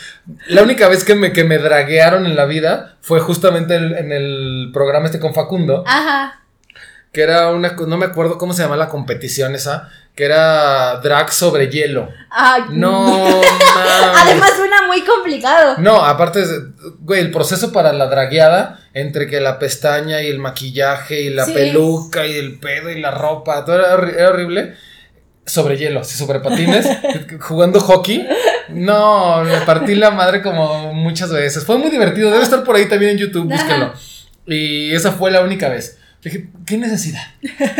La 0.48 0.62
única 0.62 0.88
vez 0.88 1.04
que 1.04 1.14
me, 1.14 1.32
que 1.32 1.44
me 1.44 1.58
draguearon 1.58 2.26
en 2.26 2.34
la 2.36 2.46
vida 2.46 2.96
fue 3.00 3.20
justamente 3.20 3.76
el- 3.76 3.94
en 3.96 4.10
el 4.12 4.70
programa 4.72 5.06
este 5.06 5.20
con 5.20 5.34
Facundo, 5.34 5.84
Ajá. 5.86 6.40
que 7.12 7.22
era 7.22 7.50
una, 7.50 7.72
no 7.86 7.96
me 7.96 8.06
acuerdo 8.06 8.36
cómo 8.38 8.52
se 8.52 8.62
llama 8.62 8.76
la 8.76 8.88
competición 8.88 9.54
esa, 9.54 9.88
que 10.16 10.24
era 10.24 10.96
drag 11.02 11.30
sobre 11.32 11.68
hielo. 11.68 12.08
Ay, 12.30 12.62
No. 12.70 13.40
Además 14.16 14.52
suena 14.56 14.86
muy 14.86 15.02
complicado. 15.04 15.76
No, 15.78 16.02
aparte, 16.04 16.42
güey, 17.00 17.20
el 17.20 17.30
proceso 17.30 17.72
para 17.72 17.92
la 17.92 18.06
dragueada, 18.06 18.80
entre 18.94 19.26
que 19.26 19.40
la 19.40 19.58
pestaña 19.58 20.22
y 20.22 20.28
el 20.28 20.38
maquillaje 20.38 21.20
y 21.22 21.30
la 21.30 21.44
Sí. 21.44 21.52
peluca 21.52 22.26
y 22.26 22.36
el 22.36 22.58
pedo 22.58 22.90
y 22.90 23.00
la 23.00 23.10
ropa, 23.10 23.64
todo 23.64 23.76
era, 23.78 24.10
era 24.10 24.30
horrible. 24.30 24.74
Sobre 25.46 25.76
hielo, 25.76 26.00
así 26.00 26.18
sobre 26.18 26.40
patines, 26.40 26.86
jugando 27.40 27.80
hockey. 27.80 28.26
No, 28.68 29.44
me 29.44 29.60
partí 29.60 29.94
la 29.94 30.10
madre 30.10 30.42
como 30.42 30.92
muchas 30.92 31.30
veces. 31.30 31.64
Fue 31.64 31.78
muy 31.78 31.90
divertido, 31.90 32.30
debe 32.30 32.42
estar 32.42 32.64
por 32.64 32.74
ahí 32.76 32.88
también 32.88 33.12
en 33.12 33.18
YouTube, 33.18 33.48
búsquenlo. 33.48 33.92
Y 34.46 34.92
esa 34.92 35.12
fue 35.12 35.30
la 35.30 35.42
única 35.42 35.68
vez. 35.68 35.98
Dije, 36.22 36.48
¿qué 36.66 36.76
necesidad? 36.76 37.22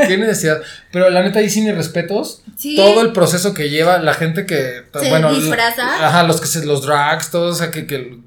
¿Qué 0.06 0.16
necesidad? 0.18 0.62
Pero 0.92 1.10
la 1.10 1.22
neta, 1.22 1.40
ahí 1.40 1.50
sí 1.50 1.62
mis 1.62 1.74
respetos. 1.74 2.42
Sí. 2.56 2.76
Todo 2.76 3.02
el 3.02 3.12
proceso 3.12 3.54
que 3.54 3.70
lleva 3.70 3.98
la 3.98 4.14
gente 4.14 4.46
que. 4.46 4.84
Se 5.00 5.08
bueno, 5.08 5.34
disfraza. 5.34 6.06
Ajá, 6.06 6.22
los 6.22 6.40
que 6.40 6.46
se, 6.46 6.64
los 6.64 6.86
drags, 6.86 7.32
todos, 7.32 7.56
o 7.56 7.58
sea, 7.58 7.72
que, 7.72 7.88
que, 7.88 8.18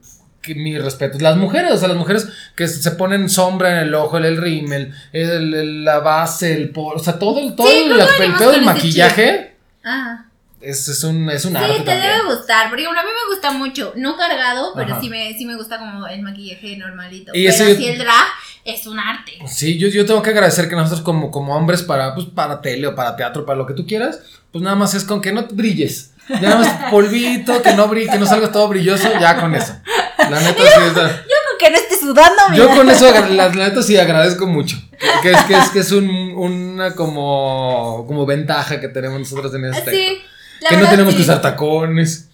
que 0.41 0.55
mi 0.55 0.77
respeto. 0.77 1.17
Las 1.19 1.35
mujeres, 1.37 1.71
o 1.71 1.77
sea, 1.77 1.87
las 1.89 1.97
mujeres 1.97 2.27
que 2.55 2.67
se 2.67 2.91
ponen 2.91 3.29
sombra 3.29 3.71
en 3.81 3.87
el 3.87 3.93
ojo, 3.95 4.17
el, 4.17 4.25
el 4.25 4.37
rímel, 4.37 4.93
el, 5.11 5.53
el- 5.53 5.85
la 5.85 5.99
base, 5.99 6.53
el 6.53 6.69
polo, 6.69 6.97
o 6.99 7.03
sea, 7.03 7.19
todo, 7.19 7.39
el- 7.39 7.55
todo 7.55 7.67
Sí, 7.67 7.89
el, 7.91 8.33
pedo 8.37 8.51
del 8.51 8.61
maquillaje 8.63 9.55
Ajá. 9.83 10.25
es, 10.61 10.87
es 10.87 11.03
un, 11.03 11.29
es 11.29 11.45
un 11.45 11.55
arte 11.57 11.73
Sí, 11.73 11.79
te 11.79 11.85
también. 11.85 12.11
debe 12.13 12.35
gustar. 12.35 12.69
Por 12.69 12.79
ejemplo, 12.79 12.99
a 12.99 13.03
mí 13.03 13.09
me 13.09 13.33
gusta 13.33 13.51
mucho. 13.51 13.93
No 13.95 14.15
cargado, 14.17 14.73
pero 14.75 14.93
Ajá. 14.93 15.01
sí 15.01 15.09
me, 15.09 15.33
sí 15.37 15.45
me 15.45 15.55
gusta 15.55 15.77
como 15.77 16.07
el 16.07 16.21
maquillaje 16.21 16.77
normalito. 16.77 17.31
Y 17.33 17.43
pero 17.45 17.49
ese 17.55 17.75
sí 17.75 17.87
el 17.87 17.97
drag 17.97 18.27
es 18.65 18.85
un 18.87 18.99
arte. 18.99 19.33
Sí, 19.47 19.77
yo, 19.77 19.87
yo 19.87 20.05
tengo 20.05 20.21
que 20.21 20.29
agradecer 20.29 20.69
que 20.69 20.75
nosotros 20.75 21.01
como, 21.01 21.31
como 21.31 21.55
hombres 21.55 21.81
para, 21.83 22.13
pues, 22.13 22.27
para 22.27 22.61
tele 22.61 22.87
o 22.87 22.95
para 22.95 23.15
teatro, 23.15 23.45
para 23.45 23.57
lo 23.57 23.65
que 23.65 23.73
tú 23.73 23.85
quieras, 23.87 24.21
pues 24.51 24.61
nada 24.63 24.75
más 24.75 24.93
es 24.93 25.03
con 25.03 25.21
que 25.21 25.31
no 25.31 25.43
brilles. 25.51 26.11
Ya 26.29 26.41
nada 26.41 26.57
más 26.57 26.69
polvito, 26.91 27.59
que 27.63 27.73
no 27.73 27.87
brille, 27.87 28.11
que 28.11 28.19
no 28.19 28.27
salgas 28.27 28.51
todo 28.51 28.67
brilloso, 28.67 29.09
ya 29.19 29.39
con 29.39 29.55
eso. 29.55 29.73
La 30.29 30.39
neta 30.39 30.61
sí 30.61 30.67
es... 30.67 30.93
Yo 30.93 31.01
con 31.01 31.57
que 31.59 31.69
no 31.71 31.77
esté 31.77 31.97
sudando, 31.99 32.41
Yo 32.55 32.63
mira. 32.65 32.75
con 32.75 32.89
eso, 32.89 33.11
la, 33.11 33.49
la 33.49 33.49
neta 33.49 33.81
sí 33.83 33.97
agradezco 33.97 34.47
mucho. 34.47 34.77
Que 35.21 35.31
es 35.31 35.43
que 35.45 35.53
es, 35.53 35.69
que 35.69 35.79
es 35.79 35.91
un, 35.91 36.09
una 36.35 36.95
como, 36.95 38.05
como 38.07 38.25
ventaja 38.25 38.79
que 38.79 38.87
tenemos 38.89 39.19
nosotros 39.19 39.53
en 39.55 39.65
este. 39.65 39.91
Sí. 39.91 40.21
la 40.61 40.69
que 40.69 40.77
no 40.77 40.89
tenemos 40.89 41.13
sí. 41.13 41.17
que 41.17 41.23
usar 41.23 41.41
tacones. 41.41 42.29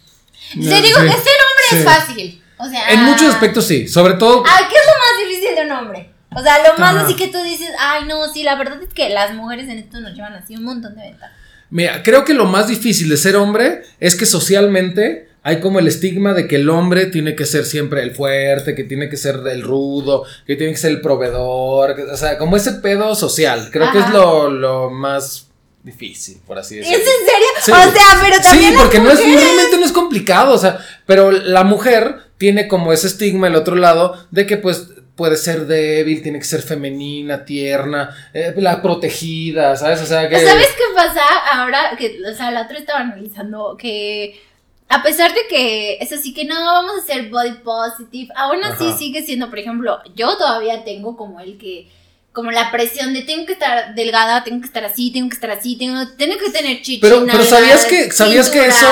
Te 0.53 0.59
digo 0.59 0.81
que 0.81 0.81
ser 0.81 1.01
hombre 1.09 1.21
Sí. 1.69 1.75
es 1.77 1.83
fácil. 1.83 2.43
O 2.57 2.69
sea. 2.69 2.89
En 2.91 3.03
muchos 3.03 3.33
aspectos 3.33 3.65
sí, 3.65 3.87
sobre 3.87 4.13
todo. 4.15 4.43
Ay, 4.47 4.65
¿qué 4.69 4.75
es 4.75 4.85
lo 4.85 4.93
más 4.93 5.27
difícil 5.29 5.55
de 5.55 5.61
un 5.65 5.71
hombre? 5.71 6.09
O 6.37 6.41
sea, 6.41 6.57
lo 6.67 6.77
más 6.77 6.95
así 6.97 7.15
que 7.15 7.27
tú 7.29 7.41
dices, 7.43 7.69
ay, 7.79 8.03
no, 8.07 8.27
sí, 8.31 8.43
la 8.43 8.55
verdad 8.55 8.81
es 8.83 8.93
que 8.93 9.07
las 9.09 9.33
mujeres 9.33 9.69
en 9.69 9.77
esto 9.77 10.01
nos 10.01 10.13
llevan 10.13 10.33
así 10.33 10.55
un 10.55 10.65
montón 10.65 10.93
de 10.95 11.03
ventajas. 11.03 11.35
Mira, 11.69 12.03
creo 12.03 12.25
que 12.25 12.33
lo 12.33 12.45
más 12.45 12.67
difícil 12.67 13.07
de 13.09 13.17
ser 13.17 13.35
hombre 13.37 13.83
es 13.99 14.15
que 14.15 14.25
socialmente 14.25 15.29
hay 15.47 15.59
como 15.59 15.77
el 15.77 15.87
estigma 15.87 16.33
de 16.33 16.47
que 16.47 16.55
el 16.55 16.69
hombre 16.71 17.05
tiene 17.05 17.35
que 17.35 17.45
ser 17.45 17.65
siempre 17.65 18.01
el 18.01 18.15
fuerte, 18.15 18.73
que 18.73 18.83
tiene 18.83 19.09
que 19.09 19.15
ser 19.15 19.35
el 19.49 19.61
rudo, 19.61 20.23
que 20.47 20.55
tiene 20.55 20.73
que 20.73 20.79
ser 20.79 20.89
el 20.91 21.01
proveedor, 21.01 21.95
que- 21.95 22.01
o 22.03 22.17
sea, 22.17 22.37
como 22.39 22.57
ese 22.57 22.71
pedo 22.73 23.13
social. 23.13 23.69
Creo 23.71 23.91
que 23.91 23.99
es 23.99 24.09
lo, 24.09 24.49
lo 24.49 24.89
más 24.89 25.49
difícil, 25.83 26.41
por 26.47 26.57
así 26.57 26.79
¿Es 26.79 26.89
decirlo. 26.89 27.03
en 27.05 27.25
serio? 27.27 27.47
Sí. 27.61 27.71
O 27.71 27.75
sea, 27.75 28.19
pero 28.23 28.41
también. 28.41 28.69
Sí, 28.71 28.73
las 28.73 28.81
porque 28.81 28.99
no 28.99 29.11
es, 29.11 29.19
realmente 29.19 29.77
no 29.77 29.85
es 29.85 29.91
complicado, 29.91 30.53
o 30.53 30.57
sea, 30.57 30.79
pero 31.05 31.29
la 31.29 31.63
mujer 31.63 32.15
tiene 32.39 32.67
como 32.67 32.91
ese 32.91 33.05
estigma 33.05 33.45
el 33.47 33.55
otro 33.55 33.75
lado 33.75 34.17
de 34.31 34.47
que 34.47 34.57
pues 34.57 34.87
puede 35.15 35.37
ser 35.37 35.67
débil, 35.67 36.23
tiene 36.23 36.39
que 36.39 36.45
ser 36.45 36.61
femenina, 36.63 37.45
tierna, 37.45 38.09
eh, 38.33 38.51
la 38.57 38.81
protegida, 38.81 39.75
¿sabes? 39.77 40.01
O 40.01 40.05
sea 40.07 40.27
que... 40.27 40.39
¿Sabes 40.43 40.67
qué 40.75 40.83
pasa 40.95 41.21
ahora? 41.53 41.91
Que, 41.97 42.17
o 42.29 42.33
sea, 42.35 42.49
la 42.51 42.63
otra 42.63 42.79
estaba 42.79 42.99
analizando 43.01 43.77
que 43.79 44.41
a 44.89 45.01
pesar 45.03 45.33
de 45.33 45.41
que 45.49 45.97
es 45.99 46.11
así 46.11 46.33
que 46.33 46.45
no, 46.45 46.55
vamos 46.63 46.93
a 46.97 47.03
hacer 47.03 47.29
body 47.29 47.53
positive, 47.63 48.29
aún 48.35 48.63
así 48.63 48.85
Ajá. 48.87 48.97
sigue 48.97 49.23
siendo, 49.23 49.49
por 49.49 49.59
ejemplo, 49.59 49.99
yo 50.15 50.37
todavía 50.37 50.83
tengo 50.83 51.17
como 51.17 51.39
el 51.39 51.57
que, 51.57 51.87
como 52.31 52.51
la 52.51 52.71
presión 52.71 53.13
de 53.13 53.21
tengo 53.23 53.45
que 53.45 53.53
estar 53.53 53.95
delgada, 53.95 54.43
tengo 54.43 54.59
que 54.61 54.67
estar 54.67 54.83
así, 54.85 55.11
tengo 55.11 55.29
que 55.29 55.35
estar 55.35 55.51
así, 55.51 55.75
tengo, 55.77 56.07
tengo 56.17 56.37
que 56.37 56.49
tener 56.51 56.77
chichi, 56.81 56.99
Pero, 56.99 57.25
pero 57.25 57.43
sabías 57.43 57.85
que, 57.85 58.11
sabías 58.11 58.49
que 58.49 58.67
eso, 58.67 58.87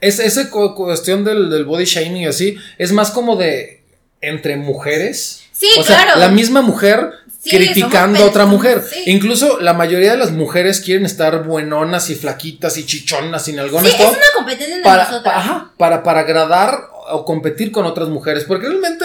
es, 0.00 0.18
esa 0.18 0.50
cu- 0.50 0.74
cuestión 0.74 1.24
del, 1.24 1.48
del 1.50 1.64
body 1.64 1.84
shaming 1.84 2.22
y 2.22 2.26
así, 2.26 2.56
es 2.78 2.92
más 2.92 3.10
como 3.10 3.36
de 3.36 3.82
entre 4.20 4.56
mujeres. 4.56 5.42
Sí, 5.52 5.68
o 5.78 5.82
sea, 5.84 6.02
claro. 6.04 6.20
la 6.20 6.28
misma 6.28 6.60
mujer 6.62 7.10
Sí, 7.38 7.56
criticando 7.56 8.24
a 8.24 8.26
otra 8.26 8.44
mujer. 8.44 8.82
sí. 8.82 9.04
Incluso 9.06 9.60
la 9.60 9.72
mayoría 9.72 10.10
de 10.10 10.16
las 10.16 10.32
mujeres 10.32 10.80
quieren 10.80 11.06
estar 11.06 11.44
buenonas 11.44 12.10
y 12.10 12.16
flaquitas 12.16 12.76
y 12.76 12.84
chichonas 12.84 13.46
y 13.46 13.52
Sí, 13.52 13.56
nalgonas. 13.56 13.94
es 13.94 14.00
una 14.00 14.16
competencia 14.46 14.76
de 14.76 14.82
para, 14.82 15.04
nosotras. 15.04 15.34
pa- 15.34 15.40
ajá, 15.40 15.72
para, 15.78 16.02
para 16.02 16.20
agradar 16.20 16.78
o 17.10 17.24
competir 17.24 17.72
con 17.72 17.84
otras 17.86 18.08
mujeres. 18.08 18.44
Porque 18.44 18.66
realmente 18.68 19.04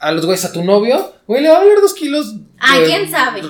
a 0.00 0.10
los 0.12 0.24
güeyes, 0.26 0.44
a 0.44 0.52
tu 0.52 0.64
novio, 0.64 1.12
güey, 1.26 1.42
le 1.42 1.48
va 1.48 1.56
a 1.56 1.58
valer 1.60 1.80
dos 1.80 1.94
kilos. 1.94 2.34
Ah, 2.60 2.76
quién 2.84 3.10
sabe. 3.10 3.42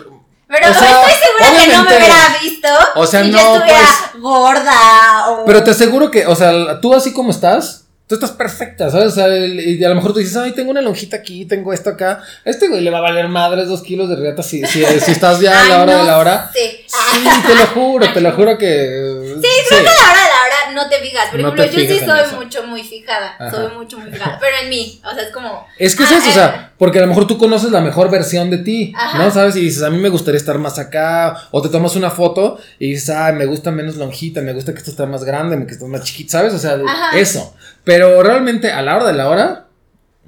Pero 0.49 0.71
O 0.71 0.75
sea, 0.75 1.01
estoy 1.01 1.15
segura 1.15 1.63
que 1.65 1.73
no 1.73 1.83
me 1.85 1.97
hubiera 1.97 2.37
visto 2.43 2.69
O 2.97 3.07
sea, 3.07 3.25
si 3.25 3.31
no, 3.31 3.39
yo 3.39 3.55
estuviera 3.55 3.89
pues- 4.13 4.23
gorda 4.23 5.31
o... 5.31 5.45
Pero 5.47 5.65
te 5.65 5.71
aseguro 5.71 6.11
que, 6.11 6.27
o 6.27 6.37
sea, 6.37 6.79
tú 6.81 6.93
así 6.95 7.15
como 7.15 7.31
estás, 7.31 7.87
tú 8.07 8.17
estás 8.17 8.33
perfecta, 8.33 8.91
¿sabes? 8.91 9.07
O 9.07 9.11
sea, 9.15 9.29
y 9.35 9.83
a 9.83 9.89
lo 9.89 9.95
mejor 9.95 10.13
tú 10.13 10.19
dices, 10.19 10.37
ay, 10.37 10.53
tengo 10.53 10.71
una 10.71 10.83
lonjita 10.83 11.17
aquí, 11.17 11.47
tengo 11.47 11.73
esto 11.73 11.89
acá. 11.89 12.23
A 12.45 12.51
este 12.51 12.69
güey 12.69 12.83
le 12.83 12.91
va 12.91 12.99
a 12.99 13.03
valer 13.03 13.29
madres 13.29 13.67
dos 13.69 13.81
kilos 13.83 14.11
de 14.11 14.17
riata 14.17 14.43
si, 14.43 14.63
si, 14.67 14.85
si 14.85 15.13
estás 15.13 15.41
ya 15.41 15.59
a 15.59 15.65
la 15.69 15.75
Ay, 15.77 15.83
hora 15.85 15.93
no 15.95 15.99
de 16.01 16.05
la 16.07 16.19
hora. 16.19 16.51
sé. 16.53 16.85
Sí, 16.87 17.25
te 17.47 17.55
lo 17.55 17.67
juro, 17.69 18.13
te 18.13 18.21
lo 18.21 18.33
juro 18.33 18.59
que. 18.59 19.33
Sí, 19.43 19.49
Creo 19.71 19.83
que 19.83 19.89
a 19.89 19.95
la 19.95 20.11
hora 20.11 20.21
de 20.21 20.29
la 20.29 20.42
no 20.75 20.89
te 20.89 20.97
fijas. 20.97 21.29
Por 21.31 21.41
ejemplo, 21.41 21.65
yo 21.65 21.73
sí 21.81 21.99
soy 21.99 22.21
eso. 22.21 22.37
mucho, 22.37 22.63
muy 22.65 22.83
fijada. 22.83 23.37
Ajá. 23.39 23.51
Soy 23.51 23.73
mucho, 23.77 23.99
muy 23.99 24.11
fijada. 24.11 24.39
Pero 24.41 24.57
en 24.63 24.69
mí. 24.69 25.01
O 25.05 25.15
sea, 25.15 25.23
es 25.25 25.31
como. 25.31 25.67
Es 25.79 25.95
que 25.97 26.03
es 26.05 26.11
Ah, 26.13 26.17
eso, 26.19 26.27
o 26.27 26.31
eh. 26.31 26.33
sea, 26.35 26.73
porque 26.79 26.99
a 26.99 27.03
lo 27.03 27.09
mejor 27.09 27.27
tú 27.27 27.39
conoces 27.39 27.71
la 27.71 27.81
mejor 27.81 28.11
versión 28.11 28.51
de 28.51 28.59
ti, 28.59 28.93
Ajá. 28.97 29.19
¿no? 29.19 29.31
¿Sabes? 29.31 29.57
Y 29.57 29.61
dices, 29.61 29.83
a 29.83 29.91
mí 29.91 29.99
me 29.99 30.09
gustaría 30.09 30.39
estar 30.39 30.59
más 30.59 30.79
acá, 30.79 31.37
o 31.51 31.63
te 31.63 31.69
tomas 31.69 31.95
una 31.97 32.11
foto 32.11 32.59
y 32.79 32.93
dices, 32.93 33.11
ah, 33.11 33.33
me 33.33 33.47
gusta 33.47 33.71
menos 33.71 33.97
lonjita, 33.97 34.41
me 34.41 34.53
gusta 34.53 34.73
que 34.73 34.79
esto 34.79 34.91
está 34.91 35.07
más 35.07 35.25
grande, 35.25 35.65
que 35.67 35.73
esto 35.73 35.87
más 35.87 36.03
chiquito, 36.05 36.31
¿sabes? 36.33 36.53
O 36.55 36.59
sea, 36.59 36.79
Ajá. 36.87 37.19
eso. 37.19 37.55
Pero 37.85 38.23
realmente 38.23 38.71
a 38.73 38.83
la 38.83 38.97
hora 38.97 39.07
de 39.07 39.13
la 39.15 39.29
hora, 39.29 39.67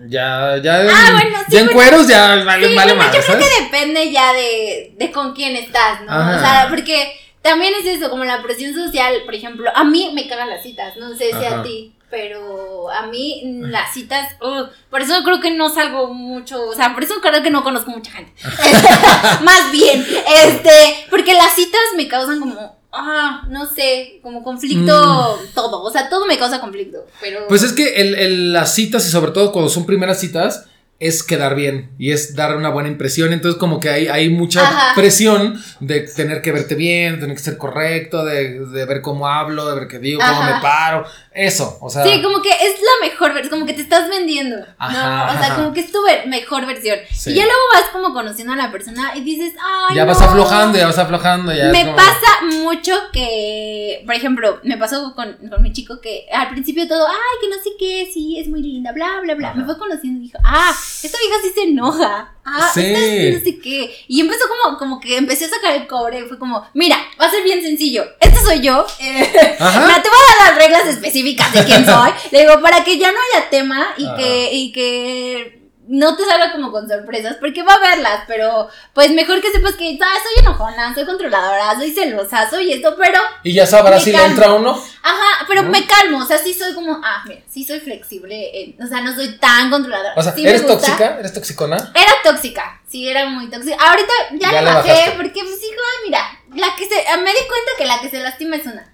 ya, 0.09 0.57
ya, 0.63 0.81
Ah, 0.91 1.11
bueno, 1.13 1.39
sí, 1.49 1.53
ya 1.55 1.61
en 1.61 1.69
cueros 1.69 2.09
ya 2.09 2.43
vale, 2.45 2.69
Sí, 2.69 2.75
vale 2.75 2.95
bueno, 2.95 2.97
madre, 2.97 3.19
yo 3.21 3.25
creo 3.27 3.39
¿sabes? 3.41 3.47
que 3.49 3.63
depende 3.65 4.11
ya 4.13 4.33
de, 4.33 4.93
de 4.99 5.13
con 5.13 5.33
quién 5.35 5.55
estás, 5.55 6.01
¿no? 6.01 6.07
O 6.37 6.39
sea, 6.41 6.67
porque 6.69 7.13
también 7.45 7.75
es 7.79 7.87
eso, 7.87 8.11
como 8.11 8.25
la 8.25 8.43
presión 8.43 8.75
social, 8.75 9.15
por 9.25 9.35
ejemplo, 9.35 9.71
a 9.75 9.85
mí 9.85 10.11
me 10.15 10.27
cagan 10.27 10.49
las 10.51 10.63
citas, 10.63 10.97
no 10.97 11.11
sé 11.15 11.27
si 11.29 11.45
Ajá. 11.45 11.61
a 11.61 11.63
ti, 11.63 11.93
pero 12.11 12.91
a 12.91 13.07
mí 13.07 13.43
mm, 13.45 13.65
las 13.67 13.93
citas, 13.93 14.33
uh, 14.41 14.65
por 14.91 15.03
eso 15.03 15.15
creo 15.25 15.41
que 15.41 15.51
no 15.51 15.69
salgo 15.69 16.13
mucho, 16.15 16.67
o 16.69 16.75
sea, 16.75 16.95
por 16.95 17.05
eso 17.05 17.15
creo 17.21 17.43
que 17.43 17.51
no 17.51 17.63
conozco 17.63 17.91
mucha 17.91 18.11
gente. 18.13 18.33
Más 19.43 19.71
bien, 19.73 20.05
este, 20.45 21.07
porque 21.11 21.35
las 21.35 21.55
citas 21.55 21.81
me 21.97 22.09
causan 22.09 22.41
como, 22.41 22.77
ah, 22.93 23.45
no 23.51 23.67
sé, 23.67 24.21
como 24.23 24.43
conflicto 24.43 25.39
todo, 25.55 25.83
o 25.83 25.91
sea, 25.91 26.09
todo 26.09 26.27
me 26.27 26.39
causa 26.39 26.61
conflicto, 26.61 27.05
pero... 27.21 27.43
Mm. 27.43 27.49
Pues 27.49 27.63
es 27.63 27.73
que 27.75 27.97
el, 27.97 28.15
el- 28.15 28.53
las 28.55 28.75
citas 28.75 29.07
y 29.07 29.11
sobre 29.11 29.33
todo 29.33 29.53
cuando 29.53 29.69
son 29.71 29.85
primeras 29.85 30.19
citas 30.19 30.67
es 31.05 31.23
quedar 31.23 31.55
bien 31.55 31.91
y 31.99 32.13
es 32.13 32.35
dar 32.35 32.57
una 32.57 32.71
buena 32.71 32.89
impresión. 32.89 33.35
Entonces 33.35 33.59
como 33.61 33.79
que 33.79 33.91
hay, 33.91 34.09
hay 34.09 34.31
mucha 34.31 34.63
Ajá. 34.63 34.95
presión 34.95 35.63
de 35.81 36.01
tener 36.01 36.41
que 36.41 36.51
verte 36.51 36.75
bien, 36.75 37.21
tener 37.21 37.37
que 37.37 37.43
ser 37.43 37.59
correcto, 37.59 38.25
de, 38.25 38.61
de 38.61 38.85
ver 38.87 39.03
cómo 39.03 39.29
hablo, 39.29 39.69
de 39.69 39.75
ver 39.79 39.87
qué 39.87 39.99
digo, 39.99 40.23
cómo 40.27 40.43
me 40.43 40.61
paro. 40.63 41.05
Eso, 41.31 41.77
o 41.83 41.91
sea... 41.91 42.05
Sí, 42.05 42.23
como 42.23 42.41
que 42.41 42.49
es 42.49 42.81
la 42.81 43.07
mejor 43.07 43.14
versión, 43.33 43.51
como 43.55 43.67
que 43.67 43.73
te 43.75 43.83
estás 43.83 44.09
vendiendo, 44.09 44.57
Ajá, 44.79 45.33
¿no? 45.33 45.39
O 45.39 45.43
sea, 45.43 45.55
como 45.55 45.73
que 45.73 45.81
es 45.81 45.91
tu 45.93 46.03
ver- 46.03 46.27
mejor 46.27 46.67
versión. 46.67 46.99
Sí. 47.13 47.31
Y 47.31 47.35
ya 47.35 47.45
luego 47.45 47.61
vas 47.73 47.85
como 47.93 48.13
conociendo 48.13 48.53
a 48.53 48.57
la 48.57 48.71
persona 48.71 49.13
y 49.17 49.21
dices, 49.23 49.55
ay, 49.63 49.97
ya 49.97 50.05
vas 50.05 50.21
no". 50.21 50.27
aflojando, 50.27 50.79
ya 50.79 50.87
vas 50.87 50.99
aflojando, 50.99 51.53
ya 51.55 51.69
Me 51.69 51.85
como- 51.85 51.97
pasa 51.97 52.43
mucho 52.53 52.93
que, 53.13 54.03
por 54.07 54.15
ejemplo, 54.15 54.61
me 54.65 54.77
pasó 54.77 55.15
con, 55.15 55.33
con 55.49 55.63
mi 55.63 55.73
chico 55.73 56.01
que 56.01 56.27
al 56.33 56.51
principio 56.51 56.87
todo, 56.87 57.07
ay, 57.07 57.15
que 57.41 57.49
no 57.49 57.63
sé 57.63 57.71
qué, 57.79 58.11
sí, 58.13 58.39
es 58.39 58.49
muy 58.49 58.63
linda, 58.63 58.93
bla, 58.93 59.21
bla, 59.23 59.35
bla. 59.35 59.49
Ajá. 59.49 59.59
Me 59.59 59.65
fue 59.65 59.79
conociendo 59.79 60.21
y 60.21 60.25
dijo, 60.25 60.39
ah, 60.45 60.73
esta 61.03 61.19
vieja 61.19 61.35
sí 61.43 61.51
se 61.55 61.63
enoja. 61.65 62.31
Ah, 62.47 62.71
Sí. 62.75 62.83
esta 62.85 63.39
no 63.39 63.45
sé 63.45 63.59
qué. 63.59 63.97
Y 64.07 64.21
empezó 64.21 64.45
como, 64.49 64.77
como 64.77 65.01
que 65.01 65.17
empecé 65.17 65.47
a 65.47 65.49
sacar 65.49 65.73
el 65.77 65.87
cobre 65.87 66.25
fue 66.27 66.39
como, 66.39 66.67
mira, 66.75 66.99
va 67.19 67.25
a 67.27 67.31
ser 67.31 67.43
bien 67.43 67.63
sencillo. 67.63 68.05
Este 68.21 68.39
soy 68.41 68.61
yo. 68.61 68.87
eh, 69.01 69.57
Ajá. 69.59 69.81
Te 70.03 70.09
voy 70.11 70.19
a 70.19 70.45
dar 70.45 70.51
las 70.53 70.59
reglas 70.63 70.87
específicas 70.89 71.51
de 71.55 71.65
quién 71.65 71.87
soy. 71.87 72.11
Le 72.33 72.41
digo, 72.43 72.61
para 72.61 72.85
que 72.85 72.99
ya 72.99 73.13
no 73.15 73.21
haya 73.39 73.51
tema 73.51 73.95
y 73.97 74.15
que, 74.17 74.49
y 74.53 74.73
que 74.73 75.65
no 75.87 76.17
te 76.17 76.25
salga 76.25 76.53
como 76.53 76.73
con 76.73 76.89
sorpresas, 76.89 77.37
porque 77.39 77.63
va 77.63 77.75
a 77.75 77.81
verlas, 77.91 78.21
pero 78.27 78.69
pues 78.95 79.11
mejor 79.13 79.41
que 79.41 79.53
sepas 79.53 79.75
que 79.75 79.99
ah, 80.01 80.19
soy 80.23 80.45
enojona, 80.45 80.95
soy 80.95 81.05
controladora, 81.05 81.77
soy 81.77 81.91
celosa, 81.91 82.49
soy 82.49 82.73
esto, 82.73 82.95
pero... 82.99 83.21
Y 83.43 83.53
ya 83.53 83.67
sabrás 83.67 84.03
si 84.03 84.13
le 84.13 84.25
entra 84.25 84.55
o 84.55 84.59
no. 84.61 84.71
Ajá, 85.03 85.45
pero 85.47 85.63
me 85.65 85.87
calmo, 85.87 86.19
o 86.19 86.27
sea, 86.27 86.39
sí 86.39 86.55
soy 86.55 86.73
como, 86.75 87.01
ah, 87.03 87.23
mira, 87.27 87.43
sí 87.49 87.65
soy 87.65 87.81
flexible, 87.81 88.35
eh, 88.35 88.77
o 88.83 88.87
sea, 88.87 89.03
no 89.03 89.15
soy 89.15 89.37
tan 89.39 89.71
controladora. 89.71 90.15
O 90.17 90.23
sea, 90.23 90.33
sí 90.33 90.47
¿eres 90.47 90.67
tóxica? 90.67 91.19
¿Eres 91.19 91.35
toxicona? 91.35 91.77
Era 91.95 92.13
tóxica, 92.23 92.81
sí, 92.89 93.09
era 93.09 93.29
muy 93.29 93.51
tóxica. 93.51 93.77
Ahorita 93.79 94.13
ya, 94.33 94.53
Ya 94.53 94.63
le 94.63 94.73
bajé, 94.73 94.89
bajaste. 94.89 95.13
porque 95.17 95.41
pues 95.43 95.61
digo, 95.61 95.75
ay, 95.77 96.05
mira, 96.07 96.41
la 96.55 96.75
que 96.77 96.87
se, 96.87 96.95
me 97.19 97.31
di 97.31 97.47
cuenta 97.47 97.73
que 97.77 97.87
la 97.87 98.01
que 98.01 98.09
se 98.09 98.21
lastima 98.21 98.57
es 98.57 98.67
una. 98.67 98.91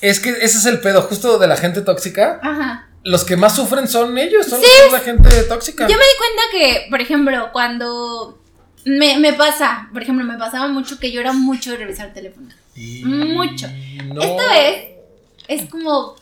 Es 0.00 0.20
que 0.20 0.30
ese 0.30 0.58
es 0.58 0.66
el 0.66 0.80
pedo, 0.80 1.02
justo 1.02 1.38
de 1.38 1.48
la 1.48 1.56
gente 1.56 1.80
tóxica. 1.80 2.38
Ajá. 2.40 2.87
Los 3.04 3.24
que 3.24 3.36
más 3.36 3.54
sufren 3.56 3.88
son 3.88 4.16
ellos, 4.18 4.46
son 4.46 4.60
Sí. 4.60 4.66
la 4.92 5.00
gente 5.00 5.42
tóxica. 5.44 5.84
Yo 5.88 5.96
me 5.96 6.02
di 6.04 6.18
cuenta 6.18 6.42
que, 6.50 6.86
por 6.90 7.00
ejemplo, 7.00 7.50
cuando 7.52 8.38
me, 8.84 9.18
me 9.18 9.32
pasa, 9.32 9.88
por 9.92 10.02
ejemplo, 10.02 10.24
me 10.24 10.36
pasaba 10.36 10.68
mucho 10.68 10.98
que 10.98 11.10
yo 11.12 11.20
era 11.20 11.32
mucho 11.32 11.70
de 11.70 11.78
revisar 11.78 12.12
teléfono. 12.12 12.48
Y- 12.74 13.02
mucho. 13.04 13.66
no. 14.06 14.20
Esta 14.22 14.48
vez 14.48 14.88
es 15.48 15.68
como, 15.70 16.16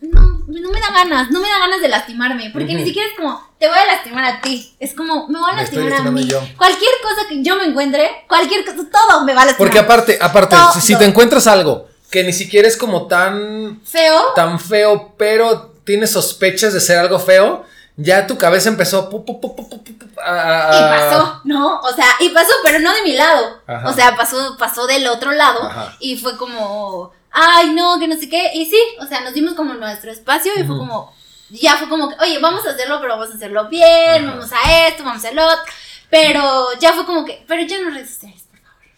no, 0.00 0.20
no 0.46 0.70
me 0.70 0.80
da 0.80 0.90
ganas, 0.92 1.30
no 1.30 1.40
me 1.40 1.48
da 1.48 1.58
ganas 1.58 1.80
de 1.80 1.88
lastimarme, 1.88 2.50
porque 2.52 2.74
ni 2.74 2.84
siquiera 2.84 3.08
es 3.08 3.16
como, 3.16 3.40
te 3.58 3.68
voy 3.68 3.76
a 3.76 3.84
lastimar 3.86 4.24
a 4.24 4.40
ti, 4.40 4.74
es 4.80 4.94
como, 4.94 5.28
me 5.28 5.38
voy 5.38 5.50
a 5.52 5.56
lastimar 5.56 5.92
a 5.92 6.10
mí. 6.10 6.24
yo. 6.26 6.40
Cualquier 6.56 6.90
cosa 7.02 7.28
que 7.28 7.42
yo 7.42 7.56
me 7.56 7.64
encuentre, 7.66 8.08
cualquier 8.28 8.64
cosa, 8.64 8.78
todo 8.90 9.24
me 9.24 9.34
va 9.34 9.42
a 9.42 9.46
lastimar. 9.46 9.68
Porque 9.68 9.78
aparte, 9.78 10.18
aparte, 10.20 10.56
Todo. 10.56 10.80
si 10.80 10.96
te 10.96 11.04
encuentras 11.04 11.46
algo 11.46 11.88
que 12.10 12.24
ni 12.24 12.32
siquiera 12.32 12.66
es 12.66 12.76
como 12.76 13.06
tan, 13.06 13.80
Feo, 13.84 14.18
tan 14.34 14.58
feo, 14.58 15.14
pero 15.16 15.69
tienes 15.84 16.10
sospechas 16.12 16.72
de 16.72 16.80
ser 16.80 16.98
algo 16.98 17.18
feo, 17.18 17.64
ya 17.96 18.26
tu 18.26 18.38
cabeza 18.38 18.68
empezó 18.68 19.10
pu- 19.10 19.24
pu- 19.24 19.40
pu- 19.40 20.20
a- 20.22 20.70
Y 20.78 20.98
pasó, 20.98 21.40
¿no? 21.44 21.80
O 21.80 21.92
sea, 21.92 22.06
y 22.20 22.28
pasó, 22.30 22.52
pero 22.64 22.78
no 22.78 22.92
de 22.94 23.02
mi 23.02 23.12
lado. 23.14 23.60
Ajá. 23.66 23.88
O 23.88 23.92
sea, 23.92 24.16
pasó, 24.16 24.56
pasó 24.58 24.86
del 24.86 25.06
otro 25.08 25.32
lado. 25.32 25.62
Ajá. 25.64 25.96
Y 26.00 26.16
fue 26.16 26.36
como, 26.36 27.12
ay, 27.30 27.70
no, 27.72 27.98
que 27.98 28.08
no 28.08 28.16
sé 28.16 28.28
qué. 28.28 28.50
Y 28.54 28.66
sí, 28.66 28.78
o 29.00 29.06
sea, 29.06 29.20
nos 29.20 29.34
dimos 29.34 29.54
como 29.54 29.74
nuestro 29.74 30.10
espacio 30.10 30.52
y 30.56 30.64
fue 30.64 30.76
como, 30.78 31.14
ya 31.50 31.76
fue 31.76 31.88
como, 31.88 32.08
que, 32.10 32.16
oye, 32.22 32.38
vamos 32.38 32.66
a 32.66 32.70
hacerlo, 32.70 32.98
pero 33.00 33.14
vamos 33.16 33.30
a 33.32 33.34
hacerlo 33.36 33.68
bien, 33.68 34.24
Ajá. 34.26 34.30
vamos 34.36 34.50
a 34.52 34.86
esto, 34.88 35.02
vamos 35.04 35.22
a 35.22 35.26
hacerlo 35.26 35.44
otro. 35.46 35.72
Pero 36.08 36.68
ya 36.80 36.92
fue 36.92 37.06
como 37.06 37.24
que, 37.24 37.44
pero 37.46 37.62
ya 37.62 37.80
no 37.80 37.90
favor. 37.90 38.39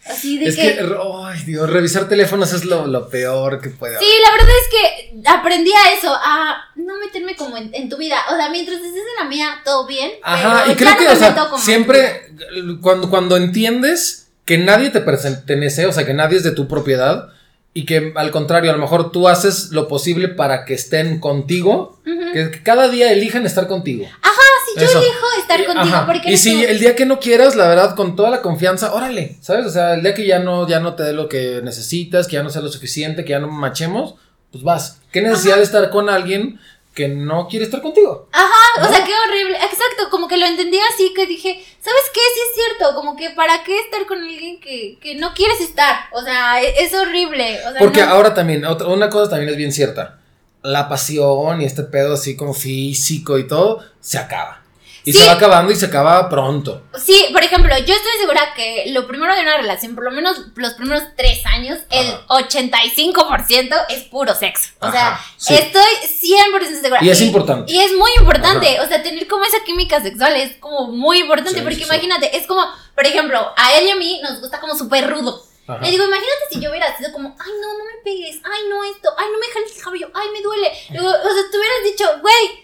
Así 0.05 0.37
de 0.37 0.45
Es 0.47 0.55
que, 0.55 0.79
ay 0.79 1.43
Dios, 1.45 1.69
revisar 1.69 2.09
teléfonos 2.09 2.51
es 2.51 2.65
lo, 2.65 2.87
lo 2.87 3.09
peor 3.09 3.61
que 3.61 3.69
puede 3.69 3.95
haber. 3.95 4.07
Sí, 4.07 4.13
la 4.23 4.31
verdad 4.31 4.55
es 4.61 4.69
que 4.69 5.29
aprendí 5.29 5.71
a 5.71 5.93
eso, 5.93 6.13
a 6.13 6.57
no 6.75 6.97
meterme 6.97 7.35
como 7.35 7.55
en, 7.57 7.73
en 7.73 7.87
tu 7.89 7.97
vida. 7.97 8.17
O 8.31 8.35
sea, 8.35 8.49
mientras 8.49 8.77
estés 8.77 8.91
en 8.95 9.23
la 9.23 9.29
mía, 9.29 9.61
todo 9.63 9.87
bien. 9.87 10.11
Ajá, 10.21 10.63
pero 10.65 10.73
y 10.73 10.75
creo 10.75 10.97
que, 10.97 11.05
no 11.05 11.11
o 11.11 11.15
sea, 11.15 11.49
siempre 11.57 12.33
cuando, 12.81 13.09
cuando 13.09 13.37
entiendes 13.37 14.27
que 14.45 14.57
nadie 14.57 14.89
te 14.89 14.99
pertenece, 14.99 15.85
o 15.85 15.93
sea, 15.93 16.05
que 16.05 16.13
nadie 16.13 16.37
es 16.37 16.43
de 16.43 16.51
tu 16.51 16.67
propiedad, 16.67 17.29
y 17.73 17.85
que 17.85 18.13
al 18.15 18.29
contrario, 18.31 18.69
a 18.69 18.73
lo 18.73 18.79
mejor 18.79 19.11
tú 19.11 19.27
haces 19.27 19.71
lo 19.71 19.87
posible 19.87 20.27
para 20.27 20.65
que 20.65 20.73
estén 20.75 21.19
contigo, 21.19 21.99
Ujú. 22.05 22.33
que, 22.33 22.51
que 22.51 22.61
cada 22.63 22.87
día 22.89 23.11
elijan 23.11 23.45
estar 23.45 23.67
contigo. 23.67 24.05
Ah, 24.21 24.29
yo 24.75 24.85
Eso. 24.85 24.99
elijo 24.99 25.25
estar 25.39 25.65
contigo 25.65 25.95
Ajá. 25.95 26.05
porque 26.05 26.31
Y 26.31 26.37
si 26.37 26.61
tú. 26.61 26.67
el 26.69 26.79
día 26.79 26.95
que 26.95 27.05
no 27.05 27.19
quieras, 27.19 27.55
la 27.55 27.67
verdad, 27.67 27.95
con 27.95 28.15
toda 28.15 28.29
la 28.29 28.41
confianza, 28.41 28.93
órale, 28.93 29.37
¿sabes? 29.41 29.65
O 29.65 29.69
sea, 29.69 29.93
el 29.93 30.01
día 30.03 30.13
que 30.13 30.25
ya 30.25 30.39
no, 30.39 30.67
ya 30.67 30.79
no 30.79 30.95
te 30.95 31.03
dé 31.03 31.13
lo 31.13 31.27
que 31.29 31.61
necesitas, 31.63 32.27
que 32.27 32.33
ya 32.33 32.43
no 32.43 32.49
sea 32.49 32.61
lo 32.61 32.69
suficiente, 32.69 33.23
que 33.25 33.31
ya 33.31 33.39
no 33.39 33.47
machemos, 33.49 34.15
pues 34.51 34.63
vas. 34.63 34.99
¿Qué 35.11 35.21
necesidad 35.21 35.57
de 35.57 35.63
estar 35.63 35.89
con 35.89 36.09
alguien 36.09 36.59
que 36.93 37.07
no 37.07 37.47
quiere 37.47 37.65
estar 37.65 37.81
contigo? 37.81 38.29
Ajá, 38.31 38.87
o 38.87 38.93
sea, 38.93 39.03
qué 39.03 39.11
horrible. 39.27 39.55
Exacto, 39.57 40.09
como 40.11 40.27
que 40.27 40.37
lo 40.37 40.45
entendí 40.45 40.77
así 40.93 41.11
que 41.15 41.25
dije, 41.25 41.49
¿sabes 41.81 42.01
qué? 42.13 42.19
Sí 42.33 42.39
es 42.49 42.55
cierto, 42.63 42.93
como 42.95 43.15
que 43.15 43.31
para 43.31 43.63
qué 43.63 43.79
estar 43.79 44.05
con 44.05 44.19
alguien 44.21 44.59
que, 44.59 44.99
que 45.01 45.15
no 45.15 45.33
quieres 45.33 45.59
estar. 45.61 45.95
O 46.11 46.21
sea, 46.21 46.61
e- 46.61 46.83
es, 46.83 46.93
horrible. 46.93 47.59
O 47.67 47.71
sea, 47.71 47.79
Porque 47.79 48.01
no- 48.01 48.09
ahora 48.11 48.33
también, 48.35 48.63
otra, 48.65 48.87
una 48.87 49.09
cosa 49.09 49.31
también 49.31 49.49
es 49.49 49.57
bien 49.57 49.71
cierta. 49.71 50.19
La 50.61 50.87
pasión 50.87 51.61
y 51.61 51.65
este 51.65 51.83
pedo 51.83 52.13
así 52.13 52.37
como 52.37 52.53
físico 52.53 53.37
y 53.39 53.47
todo, 53.47 53.83
se 53.99 54.17
acaba. 54.19 54.62
Y 55.05 55.11
Sí. 55.11 55.19
se 55.19 55.27
va 55.27 55.33
acabando 55.33 55.71
y 55.71 55.75
se 55.75 55.85
acaba 55.87 56.29
pronto. 56.29 56.83
Sí, 56.97 57.25
por 57.33 57.43
ejemplo, 57.43 57.69
yo 57.79 57.93
estoy 57.93 58.11
segura 58.19 58.53
que 58.55 58.85
lo 58.87 59.05
primero 59.05 59.35
de 59.35 59.41
una 59.41 59.57
relación, 59.57 59.95
por 59.95 60.05
lo 60.05 60.11
menos 60.11 60.37
los 60.55 60.73
primeros 60.75 61.03
tres 61.17 61.45
años, 61.45 61.79
el 61.89 62.07
Ajá. 62.07 62.23
85% 62.29 63.75
es 63.89 64.03
puro 64.03 64.33
sexo. 64.33 64.69
O 64.79 64.91
sea, 64.91 65.09
Ajá, 65.15 65.25
sí. 65.37 65.53
estoy 65.55 65.83
100% 66.07 66.81
segura. 66.81 67.03
Y 67.03 67.09
es 67.09 67.21
importante. 67.21 67.71
Y 67.71 67.79
es 67.79 67.91
muy 67.93 68.11
importante. 68.17 68.79
O 68.79 68.87
sea, 68.87 69.03
tener 69.03 69.27
como 69.27 69.43
esa 69.45 69.63
química 69.65 70.01
sexual 70.01 70.35
es 70.35 70.55
como 70.57 70.87
muy 70.87 71.19
importante. 71.19 71.59
Sí, 71.59 71.63
porque 71.63 71.83
imagínate, 71.83 72.35
es 72.37 72.47
como, 72.47 72.63
por 72.95 73.05
ejemplo, 73.05 73.51
a 73.57 73.73
él 73.77 73.87
y 73.87 73.91
a 73.91 73.95
mí 73.95 74.19
nos 74.23 74.39
gusta 74.39 74.59
como 74.59 74.75
súper 74.75 75.09
rudo. 75.09 75.43
Ajá. 75.67 75.79
Le 75.81 75.91
digo, 75.91 76.03
imagínate 76.03 76.43
si 76.51 76.59
yo 76.59 76.69
hubiera 76.69 76.95
sido 76.97 77.11
como, 77.13 77.29
ay, 77.39 77.51
no, 77.61 77.77
no 77.77 77.85
me 77.85 78.01
pegues, 78.03 78.37
ay, 78.43 78.61
no 78.69 78.83
esto, 78.83 79.09
ay, 79.17 79.27
no 79.31 79.39
me 79.39 79.47
jales 79.53 79.77
el 79.77 79.83
cabello, 79.83 80.09
ay, 80.13 80.27
me 80.33 80.41
duele. 80.41 80.71
Digo, 80.89 81.07
o 81.07 81.11
sea, 81.33 81.43
tú 81.51 81.57
hubieras 81.57 81.83
dicho, 81.85 82.05
güey, 82.21 82.62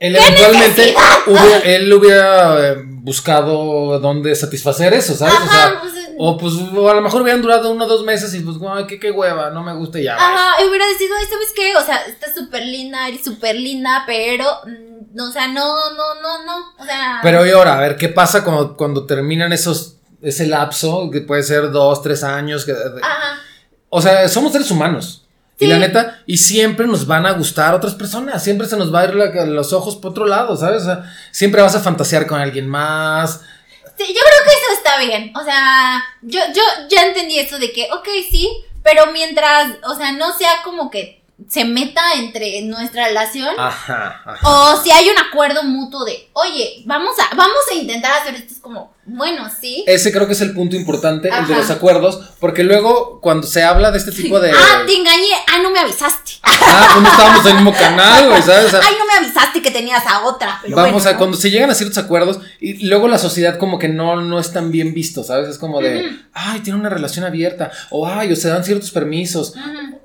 Él 0.00 0.16
¿Qué 0.16 0.26
eventualmente 0.26 0.94
él 1.64 1.92
hubiera 1.92 2.70
eh, 2.70 2.76
buscado 2.86 4.00
dónde 4.00 4.34
satisfacer 4.34 4.94
eso, 4.94 5.14
¿sabes? 5.14 5.34
o 5.34 5.38
sea, 5.38 5.64
ajá, 5.66 5.82
o 5.84 5.88
sea, 5.90 6.10
o 6.18 6.38
pues 6.38 6.54
a 6.54 6.94
lo 6.94 7.02
mejor 7.02 7.20
hubieran 7.20 7.42
durado 7.42 7.70
uno 7.70 7.84
o 7.84 7.88
dos 7.88 8.02
meses 8.02 8.32
y 8.32 8.40
pues, 8.40 8.56
ay, 8.66 8.86
qué, 8.86 8.98
qué 8.98 9.10
hueva, 9.10 9.50
no 9.50 9.62
me 9.62 9.74
gusta 9.74 10.00
y 10.00 10.04
ya. 10.04 10.16
Ajá, 10.16 10.62
y 10.62 10.68
hubiera 10.68 10.86
decidido, 10.86 11.16
ay, 11.18 11.26
¿sabes 11.26 11.52
qué? 11.54 11.76
O 11.76 11.84
sea, 11.84 11.96
estás 12.06 12.34
súper 12.34 12.64
linda, 12.64 13.08
eres 13.08 13.22
súper 13.22 13.56
linda, 13.56 14.04
pero, 14.06 14.46
mm, 14.64 15.20
o 15.20 15.30
sea, 15.30 15.48
no, 15.48 15.90
no, 15.90 16.14
no, 16.22 16.44
no, 16.46 16.74
o 16.78 16.84
sea. 16.84 17.20
Pero 17.22 17.44
y 17.44 17.50
ahora, 17.50 17.76
a 17.76 17.80
ver, 17.80 17.96
¿qué 17.96 18.08
pasa 18.08 18.42
cuando, 18.42 18.78
cuando 18.78 19.04
terminan 19.04 19.52
esos, 19.52 19.98
ese 20.22 20.46
lapso, 20.46 21.10
que 21.10 21.20
puede 21.20 21.42
ser 21.42 21.70
dos, 21.70 22.02
tres 22.02 22.24
años? 22.24 22.64
Que, 22.64 22.72
Ajá, 22.72 23.38
o 23.90 24.00
sea, 24.00 24.26
somos 24.28 24.52
seres 24.52 24.70
humanos. 24.70 25.26
Y 25.60 25.66
la 25.66 25.78
neta, 25.78 26.22
y 26.26 26.38
siempre 26.38 26.86
nos 26.86 27.06
van 27.06 27.26
a 27.26 27.32
gustar 27.32 27.74
otras 27.74 27.94
personas, 27.94 28.42
siempre 28.42 28.66
se 28.66 28.76
nos 28.76 28.92
va 28.94 29.00
a 29.00 29.04
ir 29.04 29.14
la- 29.14 29.44
los 29.46 29.72
ojos 29.72 29.96
por 29.96 30.12
otro 30.12 30.26
lado, 30.26 30.56
¿sabes? 30.56 30.82
O 30.82 30.84
sea, 30.86 31.14
siempre 31.30 31.60
vas 31.62 31.74
a 31.74 31.80
fantasear 31.80 32.26
con 32.26 32.40
alguien 32.40 32.66
más. 32.66 33.42
sí, 33.98 34.06
yo 34.06 34.14
creo 34.20 34.44
que 34.44 34.50
eso 34.50 34.72
está 34.78 34.98
bien, 34.98 35.32
o 35.36 35.44
sea, 35.44 36.02
yo, 36.22 36.40
yo 36.54 36.62
ya 36.88 37.06
entendí 37.06 37.38
eso 37.38 37.58
de 37.58 37.70
que, 37.72 37.88
ok, 37.92 38.08
sí, 38.30 38.48
pero 38.82 39.12
mientras, 39.12 39.72
o 39.84 39.94
sea, 39.94 40.12
no 40.12 40.32
sea 40.38 40.62
como 40.64 40.90
que 40.90 41.19
se 41.48 41.64
meta 41.64 42.00
entre 42.16 42.62
nuestra 42.62 43.06
relación. 43.06 43.54
Ajá, 43.58 44.22
ajá. 44.24 44.48
O 44.48 44.82
si 44.82 44.90
hay 44.90 45.08
un 45.08 45.18
acuerdo 45.18 45.62
mutuo 45.64 46.04
de, 46.04 46.28
oye, 46.32 46.82
vamos 46.84 47.16
a, 47.18 47.34
vamos 47.34 47.60
a 47.70 47.74
intentar 47.74 48.12
hacer 48.12 48.34
esto, 48.34 48.54
es 48.54 48.60
como, 48.60 48.94
bueno, 49.04 49.48
sí. 49.60 49.84
Ese 49.86 50.12
creo 50.12 50.26
que 50.26 50.34
es 50.34 50.40
el 50.40 50.54
punto 50.54 50.76
importante, 50.76 51.28
el 51.28 51.46
de 51.46 51.56
los 51.56 51.70
acuerdos, 51.70 52.20
porque 52.38 52.62
luego 52.62 53.20
cuando 53.20 53.46
se 53.46 53.64
habla 53.64 53.90
de 53.90 53.98
este 53.98 54.12
tipo 54.12 54.38
de... 54.38 54.52
Ah, 54.60 54.84
te 54.86 54.94
engañé, 54.94 55.30
ah, 55.48 55.58
no 55.62 55.70
me 55.70 55.80
avisaste. 55.80 56.32
Ah, 56.42 56.88
pues 56.92 57.02
no 57.02 57.10
estábamos 57.10 57.46
en 57.46 57.50
el 57.50 57.54
mismo 57.56 57.72
canal, 57.72 58.28
güey, 58.28 58.42
¿sabes? 58.42 58.66
O 58.66 58.70
sea, 58.70 58.80
Ay, 58.86 58.94
no 58.98 59.06
me 59.06 59.24
avisaste 59.26 59.62
que 59.62 59.70
tenías 59.70 60.06
a 60.06 60.26
otra. 60.26 60.58
Pero 60.62 60.76
Vamos 60.76 60.92
bueno, 60.92 61.08
a 61.08 61.12
¿no? 61.12 61.18
cuando 61.18 61.36
se 61.36 61.50
llegan 61.50 61.70
a 61.70 61.74
ciertos 61.74 61.98
acuerdos 61.98 62.38
y 62.60 62.86
luego 62.86 63.08
la 63.08 63.18
sociedad 63.18 63.58
como 63.58 63.78
que 63.78 63.88
no, 63.88 64.20
no 64.20 64.38
es 64.38 64.52
tan 64.52 64.70
bien 64.70 64.94
visto, 64.94 65.24
¿sabes? 65.24 65.48
Es 65.48 65.58
como 65.58 65.80
de, 65.80 66.18
ay, 66.32 66.60
tiene 66.60 66.78
una 66.78 66.88
relación 66.90 67.24
abierta, 67.24 67.70
o 67.90 68.06
ay, 68.06 68.32
o 68.32 68.36
se 68.36 68.48
dan 68.48 68.64
ciertos 68.64 68.90
permisos, 68.90 69.54
Ujú. 69.56 70.00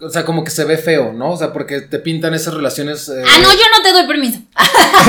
O 0.00 0.08
sea, 0.10 0.24
como 0.24 0.44
que 0.44 0.50
se 0.50 0.64
ve 0.64 0.76
feo, 0.78 1.12
¿no? 1.12 1.32
O 1.32 1.36
sea, 1.36 1.52
porque 1.52 1.80
te 1.80 1.98
pintan 1.98 2.32
esas 2.34 2.54
relaciones... 2.54 3.08
eh, 3.08 3.22
Ah, 3.26 3.38
no, 3.42 3.50
yo 3.52 3.64
no 3.76 3.82
te 3.82 3.92
doy 3.92 4.06
permiso. 4.06 4.38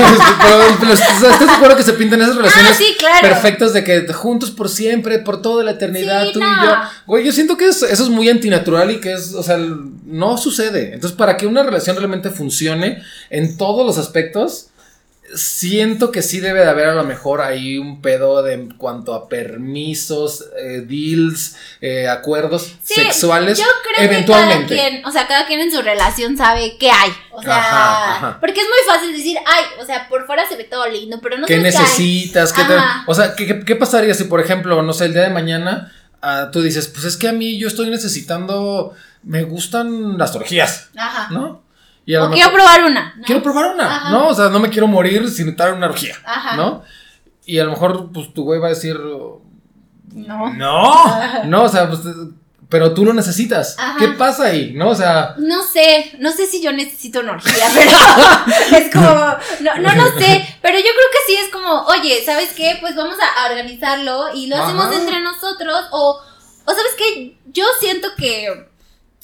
pero, 0.79 0.93
¿estás 0.93 1.39
de 1.39 1.51
acuerdo 1.51 1.75
que 1.77 1.83
se 1.83 1.93
pintan 1.93 2.21
esas 2.21 2.35
relaciones 2.35 2.71
Ah, 2.71 2.75
sí, 2.75 2.95
claro. 2.97 3.19
perfectas 3.21 3.73
de 3.73 3.83
que 3.83 4.11
juntos 4.13 4.51
por 4.51 4.69
siempre, 4.69 5.19
por 5.19 5.41
toda 5.41 5.63
la 5.63 5.71
eternidad, 5.71 6.25
Sí, 6.27 6.33
tú 6.33 6.39
no. 6.39 6.47
y 6.47 6.65
yo? 6.67 6.75
Güey, 7.05 7.25
yo 7.25 7.31
siento 7.31 7.57
que 7.57 7.67
es- 7.67 7.83
eso 7.83 8.03
es 8.03 8.09
muy 8.09 8.29
antinatural 8.29 8.89
y 8.91 8.99
que 8.99 9.13
es, 9.13 9.33
o 9.33 9.43
sea, 9.43 9.57
no 9.57 10.37
sucede. 10.37 10.93
Entonces, 10.93 11.17
para 11.17 11.37
que 11.37 11.45
una 11.47 11.63
relación 11.63 11.95
realmente 11.95 12.29
funcione 12.29 13.03
en 13.29 13.57
todos 13.57 13.85
los 13.85 13.97
aspectos, 13.97 14.68
siento 15.35 16.11
que 16.11 16.21
sí 16.21 16.39
debe 16.39 16.59
de 16.61 16.69
haber 16.69 16.87
a 16.87 16.93
lo 16.95 17.03
mejor 17.03 17.41
ahí 17.41 17.77
un 17.77 18.01
pedo 18.01 18.41
de 18.43 18.53
en 18.53 18.71
cuanto 18.71 19.13
a 19.13 19.29
permisos, 19.29 20.45
eh, 20.57 20.81
deals, 20.87 21.55
eh, 21.81 22.07
acuerdos 22.07 22.73
Sí, 22.83 22.95
sexuales. 22.95 23.57
Yo 23.57 23.65
creo 23.83 24.05
eventualmente. 24.09 24.67
que 24.73 24.75
cada 24.77 24.89
quien, 24.89 25.05
o 25.05 25.11
sea, 25.11 25.27
cada 25.27 25.45
quien 25.45 25.61
en 25.61 25.71
su 25.71 25.81
relación 25.81 26.37
sabe 26.37 26.77
qué 26.79 26.89
hay. 26.91 27.11
O 27.31 27.41
sea, 27.41 27.57
Ajá, 27.57 28.11
ajá. 28.15 28.37
porque 28.39 28.59
es 28.61 28.67
muy 28.67 28.93
fácil 28.95 29.15
decir, 29.15 29.37
ay, 29.45 29.63
o 29.81 29.85
sea, 29.85 30.07
por 30.09 30.25
fuera 30.25 30.47
se 30.47 30.55
ve 30.57 30.63
todo 30.65 30.87
lindo, 30.89 31.19
pero 31.21 31.37
no 31.37 31.45
¿Qué 31.47 31.55
sabes 31.57 31.73
qué 31.73 31.77
hay. 31.79 31.83
necesitas? 31.85 32.53
¿Qué 32.53 32.63
te- 32.63 32.77
o 33.07 33.13
sea, 33.15 33.35
¿qué, 33.35 33.63
qué, 33.65 33.75
pasaría 33.75 34.13
si, 34.13 34.25
por 34.25 34.41
ejemplo, 34.41 34.81
no 34.81 34.93
sé, 34.93 35.05
el 35.05 35.13
día 35.13 35.23
de 35.23 35.29
mañana 35.29 35.93
ah, 36.21 36.49
tú 36.51 36.61
dices, 36.61 36.87
pues 36.87 37.05
es 37.05 37.15
que 37.15 37.29
a 37.29 37.31
mí 37.33 37.57
yo 37.57 37.67
estoy 37.69 37.89
necesitando, 37.89 38.93
me 39.23 39.43
gustan 39.43 40.17
las 40.17 40.35
orgías, 40.35 40.89
Ajá. 40.97 41.29
¿no? 41.31 41.63
Y 42.09 42.15
O 42.15 42.31
quiero 42.31 42.51
probar 42.51 42.83
una. 42.85 43.13
¿no? 43.17 43.23
quiero 43.23 43.43
probar 43.43 43.75
una, 43.75 43.85
Ajá. 43.85 44.09
¿no? 44.09 44.29
O 44.29 44.33
sea, 44.33 44.49
no 44.49 44.59
me 44.59 44.69
quiero 44.69 44.87
morir 44.87 45.29
sin 45.29 45.49
estar 45.49 45.69
en 45.69 45.75
una 45.75 45.85
orgía, 45.85 46.15
Ajá. 46.25 46.55
¿no? 46.55 46.81
Y 47.45 47.59
a 47.59 47.63
lo 47.65 47.69
mejor, 47.69 48.11
pues 48.11 48.33
tu 48.33 48.43
güey 48.45 48.59
va 48.59 48.65
a 48.65 48.69
decir, 48.71 48.99
No. 48.99 50.51
no, 50.53 51.43
no, 51.45 51.63
o 51.63 51.69
sea, 51.69 51.87
pues 51.87 51.99
pero 52.67 52.93
tú 52.95 53.05
lo 53.05 53.13
necesitas. 53.13 53.75
Ajá. 53.77 53.97
¿Qué 53.99 54.07
pasa 54.09 54.45
ahí? 54.45 54.73
¿No? 54.75 54.89
O 54.89 54.95
sea, 54.95 55.35
No 55.37 55.61
sé, 55.61 56.13
no 56.19 56.31
sé 56.31 56.47
si 56.47 56.63
yo 56.63 56.71
necesito 56.71 57.19
una 57.19 57.33
orgía, 57.33 57.65
pero 57.75 57.91
es 58.83 58.91
como, 58.91 59.05
no, 59.05 59.75
no 59.77 59.95
lo 59.95 60.19
sé, 60.19 60.57
pero 60.63 60.77
yo 60.79 60.83
creo 60.85 61.09
que 61.11 61.25
sí 61.27 61.35
es 61.35 61.49
como, 61.51 61.83
oye, 61.85 62.23
¿sabes 62.25 62.53
qué? 62.55 62.77
Pues 62.81 62.95
vamos 62.95 63.17
a 63.19 63.49
organizarlo 63.51 64.33
y 64.33 64.47
lo 64.47 64.55
hacemos 64.55 64.91
entre 64.95 65.21
nosotros 65.21 65.85
o, 65.91 66.19
o 66.65 66.71
¿sabes 66.71 66.93
qué? 66.97 67.37
Yo 67.51 67.65
siento 67.79 68.07
que, 68.17 68.67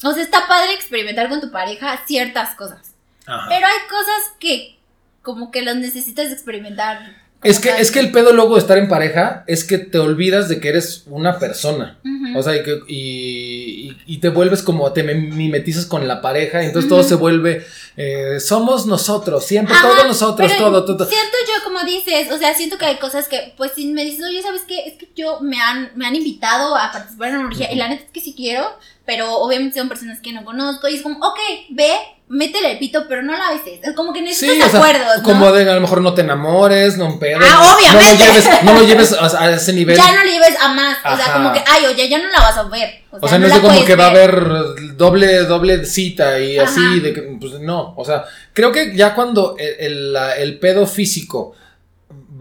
o 0.02 0.12
sea, 0.12 0.22
está 0.22 0.46
padre 0.46 0.74
experimentar 0.74 1.28
con 1.28 1.40
tu 1.40 1.50
pareja 1.50 2.00
ciertas 2.06 2.54
cosas, 2.54 2.92
ajá. 3.26 3.46
pero 3.48 3.66
hay 3.66 3.88
cosas 3.88 4.32
que 4.38 4.76
como 5.22 5.50
que 5.50 5.62
las 5.62 5.76
necesitas 5.76 6.30
experimentar. 6.30 7.16
es 7.42 7.58
que, 7.58 7.68
es 7.70 7.90
que 7.90 7.98
el 7.98 8.12
pedo 8.12 8.32
luego 8.32 8.54
de 8.54 8.60
estar 8.60 8.78
en 8.78 8.88
pareja 8.88 9.42
es 9.48 9.64
que 9.64 9.78
te 9.78 9.98
olvidas 9.98 10.48
de 10.48 10.60
que 10.60 10.68
eres 10.68 11.02
una 11.06 11.38
persona. 11.38 11.98
O 12.36 12.42
sea, 12.42 12.54
y, 12.56 12.62
que- 12.62 12.80
y, 12.88 14.18
te 14.18 14.28
vuelves 14.28 14.62
como, 14.62 14.92
te 14.92 15.02
mimetizas 15.02 15.86
con 15.86 16.06
la 16.06 16.20
pareja, 16.20 16.62
y 16.62 16.66
entonces 16.66 16.88
todo 16.88 17.02
se 17.02 17.14
vuelve, 17.14 17.64
eh, 17.96 18.38
somos 18.40 18.86
nosotros, 18.86 19.44
siempre, 19.44 19.74
Ajá, 19.74 19.88
todos 19.88 20.06
nosotros, 20.06 20.56
todo, 20.56 20.84
todo. 20.84 21.06
Siento 21.06 21.36
yo, 21.46 21.64
como 21.64 21.84
dices, 21.84 22.30
o 22.32 22.38
sea, 22.38 22.54
siento 22.54 22.78
que 22.78 22.86
hay 22.86 22.96
cosas 22.96 23.28
que, 23.28 23.54
pues, 23.56 23.72
si 23.74 23.86
me 23.86 24.04
dices, 24.04 24.24
oye, 24.24 24.42
¿sabes 24.42 24.62
qué? 24.66 24.86
Es 24.86 24.94
que 24.94 25.08
yo 25.16 25.40
me 25.40 25.60
han, 25.60 25.90
me 25.94 26.06
han 26.06 26.14
invitado 26.14 26.76
a 26.76 26.92
participar 26.92 27.30
en 27.30 27.36
una 27.36 27.46
orgía, 27.48 27.72
y 27.72 27.76
la 27.76 27.88
neta 27.88 28.04
es 28.04 28.10
que 28.10 28.20
sí 28.20 28.34
quiero, 28.36 28.64
pero 29.06 29.36
obviamente 29.36 29.78
son 29.78 29.88
personas 29.88 30.20
que 30.20 30.32
no 30.32 30.44
conozco, 30.44 30.88
y 30.88 30.96
es 30.96 31.02
como, 31.02 31.18
ok, 31.18 31.38
ve, 31.70 31.92
métele 32.28 32.72
el 32.72 32.78
pito, 32.78 33.06
pero 33.08 33.22
no 33.22 33.36
la 33.36 33.50
beses. 33.50 33.78
Es 33.82 33.94
como 33.94 34.12
que 34.12 34.20
necesitas 34.20 34.56
Sí, 34.56 34.62
o 34.62 34.68
sea, 34.68 34.80
acuerdos, 34.80 35.18
¿no? 35.18 35.22
como 35.22 35.52
de 35.52 35.70
a 35.70 35.74
lo 35.74 35.80
mejor 35.80 36.00
no 36.00 36.12
te 36.12 36.22
enamores, 36.22 36.98
no 36.98 37.18
pedo. 37.18 37.38
Ah, 37.42 37.74
obviamente. 37.76 38.04
No 38.04 38.10
lo 38.10 38.24
lleves, 38.24 38.64
no 38.64 38.74
lo 38.74 38.82
lleves 38.82 39.12
a, 39.12 39.44
a 39.44 39.50
ese 39.52 39.72
nivel. 39.72 39.96
Ya 39.96 40.12
no 40.12 40.24
le 40.24 40.32
lleves 40.32 40.58
a 40.60 40.68
más, 40.74 40.98
o 40.98 41.16
sea, 41.16 41.32
como 41.34 41.52
que, 41.52 41.62
ay, 41.66 41.86
oye, 41.86 42.08
ya 42.08 42.18
no 42.18 42.28
la 42.28 42.40
vas 42.40 42.58
a 42.58 42.64
ver. 42.64 43.04
O 43.12 43.28
sea, 43.28 43.38
no, 43.38 43.46
es 43.46 43.58
como 43.60 43.84
que 43.84 43.94
va 43.94 44.06
a 44.06 44.10
haber 44.10 44.96
doble, 44.96 45.44
doble 45.44 45.86
cita 45.86 46.38
y 46.40 46.58
Ajá. 46.58 46.68
así, 46.68 47.00
de 47.00 47.14
que, 47.14 47.22
pues 47.40 47.52
no, 47.60 47.94
o 47.96 48.04
sea, 48.04 48.24
creo 48.52 48.72
que 48.72 48.94
ya 48.96 49.14
cuando 49.14 49.56
el, 49.58 50.16
el 50.38 50.58
pedo 50.58 50.86
físico 50.86 51.54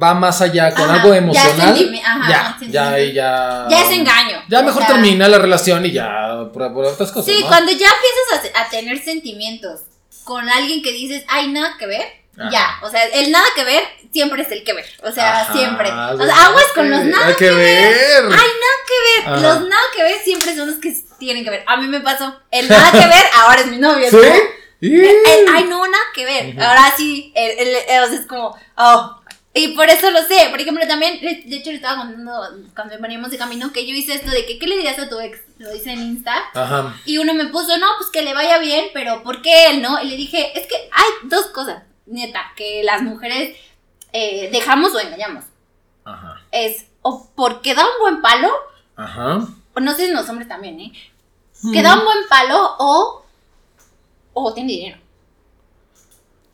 va 0.01 0.13
más 0.13 0.41
allá 0.41 0.73
con 0.73 0.83
Ajá, 0.89 0.95
algo 0.95 1.09
ya 1.11 1.17
emocional, 1.17 1.75
sentimi- 1.77 2.01
ajá, 2.03 2.29
ya, 2.29 2.67
ya, 2.67 2.97
ya, 2.99 3.67
Ya 3.69 3.81
es 3.81 3.91
engaño. 3.91 4.43
Ya 4.47 4.59
o 4.59 4.63
mejor 4.63 4.81
sea, 4.83 4.91
termina 4.93 5.27
la 5.27 5.37
relación 5.37 5.85
y 5.85 5.91
ya, 5.91 6.49
por, 6.53 6.73
por 6.73 6.85
otras 6.85 7.11
cosas, 7.11 7.25
Sí, 7.33 7.41
¿no? 7.41 7.47
cuando 7.47 7.71
ya 7.71 7.87
empiezas 7.87 8.55
a, 8.55 8.61
a 8.65 8.69
tener 8.69 8.97
sentimientos 9.03 9.81
con 10.23 10.49
alguien 10.49 10.81
que 10.81 10.91
dices, 10.91 11.23
ay, 11.27 11.47
nada 11.49 11.75
que 11.79 11.85
ver, 11.85 12.01
Ajá. 12.37 12.49
ya. 12.51 12.67
O 12.81 12.89
sea, 12.89 13.03
el 13.05 13.31
nada 13.31 13.45
que 13.55 13.63
ver 13.63 13.83
siempre 14.11 14.41
es 14.41 14.51
el 14.51 14.63
que 14.63 14.73
ver. 14.73 14.85
O 15.03 15.11
sea, 15.11 15.47
siempre. 15.53 15.89
O 15.89 16.17
sea, 16.25 16.45
aguas 16.47 16.65
hay 16.67 16.73
con 16.75 16.89
los 16.89 17.03
nada 17.05 17.27
Hay 17.27 17.35
que 17.35 17.51
ver. 17.51 18.23
Ay, 18.23 18.29
nada 18.29 18.77
que 18.87 19.31
ver. 19.31 19.41
Los 19.41 19.61
nada 19.69 19.81
que 19.95 20.03
ver 20.03 20.17
siempre 20.23 20.55
son 20.55 20.67
los 20.69 20.77
que 20.79 20.93
tienen 21.19 21.43
que 21.45 21.49
ver. 21.51 21.63
A 21.67 21.77
mí 21.77 21.87
me 21.87 22.01
pasó. 22.01 22.37
El 22.51 22.67
nada 22.67 22.91
que 22.91 22.97
ver 23.07 23.23
ahora 23.35 23.61
es 23.61 23.67
mi 23.67 23.77
novio. 23.77 24.09
¿Sí? 24.09 24.17
¿no? 24.17 24.33
Y- 24.81 24.95
El- 24.99 25.05
el, 25.05 25.47
ay, 25.55 25.63
no, 25.69 25.85
nada 25.87 26.03
que 26.13 26.25
ver. 26.25 26.61
Ahora 26.61 26.93
sí, 26.97 27.31
el, 27.35 27.51
el- 27.67 27.75
el- 27.87 28.03
o 28.03 28.07
sea, 28.07 28.19
es 28.19 28.25
como, 28.25 28.57
oh. 28.77 29.21
Y 29.57 29.69
por 29.69 29.89
eso 29.89 30.11
lo 30.11 30.21
sé. 30.23 30.49
Por 30.51 30.59
ejemplo, 30.59 30.85
también, 30.85 31.17
de 31.21 31.55
hecho, 31.55 31.69
le 31.69 31.77
estaba 31.77 32.01
contando 32.01 32.33
cuando 32.75 32.99
veníamos 32.99 33.31
de 33.31 33.37
camino 33.37 33.71
que 33.71 33.87
yo 33.87 33.95
hice 33.95 34.15
esto 34.15 34.29
de 34.29 34.45
que, 34.45 34.59
¿qué 34.59 34.67
le 34.67 34.75
dirías 34.75 34.99
a 34.99 35.07
tu 35.07 35.17
ex? 35.17 35.39
Lo 35.59 35.73
hice 35.73 35.93
en 35.93 36.01
Insta. 36.01 36.35
Ajá. 36.53 36.93
Y 37.05 37.19
uno 37.19 37.33
me 37.33 37.45
puso, 37.45 37.77
no, 37.77 37.87
pues 37.97 38.09
que 38.09 38.21
le 38.21 38.33
vaya 38.33 38.57
bien, 38.57 38.87
pero 38.93 39.23
¿por 39.23 39.41
qué 39.41 39.69
él, 39.69 39.81
no? 39.81 40.01
Y 40.03 40.09
le 40.09 40.17
dije, 40.17 40.59
es 40.59 40.67
que 40.67 40.75
hay 40.75 41.29
dos 41.29 41.45
cosas, 41.47 41.83
neta, 42.05 42.51
que 42.57 42.83
las 42.83 43.01
mujeres 43.01 43.55
eh, 44.11 44.49
dejamos 44.51 44.93
o 44.93 44.99
engañamos. 44.99 45.45
Ajá. 46.03 46.41
Es 46.51 46.87
o 47.01 47.29
porque 47.33 47.75
da 47.75 47.85
un 47.85 47.99
buen 48.01 48.21
palo, 48.21 48.51
Ajá. 48.97 49.47
o 49.73 49.79
no 49.79 49.93
sé 49.93 50.07
si 50.07 50.11
los 50.11 50.27
hombres 50.27 50.49
también, 50.49 50.81
¿eh? 50.81 50.91
Que 51.71 51.81
da 51.81 51.97
un 51.97 52.03
buen 52.03 52.27
palo 52.27 52.75
o, 52.77 53.25
o 54.33 54.53
tiene 54.53 54.73
dinero. 54.73 54.97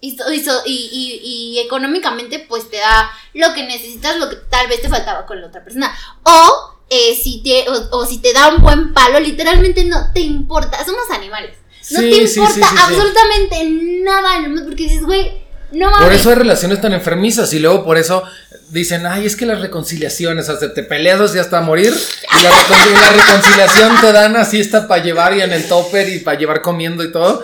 Y, 0.01 0.17
so- 0.17 0.31
y, 0.33 0.43
so- 0.43 0.63
y, 0.65 0.89
y- 0.91 1.53
y 1.55 1.59
económicamente 1.59 2.39
pues 2.49 2.69
te 2.69 2.77
da 2.77 3.11
lo 3.35 3.53
que 3.53 3.63
necesitas, 3.67 4.17
lo 4.17 4.29
que 4.29 4.35
tal 4.49 4.67
vez 4.67 4.81
te 4.81 4.89
faltaba 4.89 5.25
con 5.27 5.39
la 5.39 5.47
otra 5.47 5.63
persona. 5.63 5.95
O, 6.23 6.75
eh, 6.89 7.15
si, 7.21 7.41
te, 7.43 7.69
o, 7.69 7.97
o 7.99 8.05
si 8.05 8.17
te 8.17 8.33
da 8.33 8.49
un 8.49 8.61
buen 8.61 8.93
palo, 8.93 9.19
literalmente 9.19 9.83
no 9.85 10.11
te 10.13 10.21
importa. 10.21 10.83
Somos 10.85 11.09
animales. 11.11 11.55
No 11.91 11.99
Sí, 11.99 12.09
te 12.09 12.17
importa 12.17 12.53
sí, 12.53 12.61
sí, 12.61 12.67
sí. 12.69 12.75
absolutamente 12.79 13.65
nada, 14.03 14.29
porque 14.65 14.83
dices, 14.83 15.03
güey, 15.03 15.41
no 15.71 15.89
mames. 15.91 16.03
Por 16.05 16.13
eso 16.13 16.29
hay 16.29 16.35
relaciones 16.35 16.81
tan 16.81 16.93
enfermizas 16.93 17.53
y 17.53 17.59
luego 17.59 17.83
por 17.85 17.97
eso 17.97 18.23
dicen, 18.69 19.05
ay, 19.05 19.25
es 19.25 19.35
que 19.35 19.45
las 19.45 19.61
reconciliaciones, 19.61 20.47
o 20.49 20.57
sea, 20.59 20.73
te 20.73 20.83
peleas 20.83 21.19
así 21.21 21.37
hasta 21.39 21.61
morir 21.61 21.93
y 21.93 22.43
la, 22.43 22.51
recon- 22.51 22.91
la 22.93 23.09
reconciliación 23.09 24.01
te 24.01 24.11
dan 24.11 24.35
así 24.35 24.59
está 24.59 24.87
para 24.87 25.03
llevar 25.03 25.35
y 25.35 25.41
en 25.41 25.51
el 25.53 25.67
topper 25.67 26.07
y 26.09 26.19
para 26.19 26.37
llevar 26.39 26.61
comiendo 26.61 27.03
y 27.03 27.11
todo. 27.11 27.43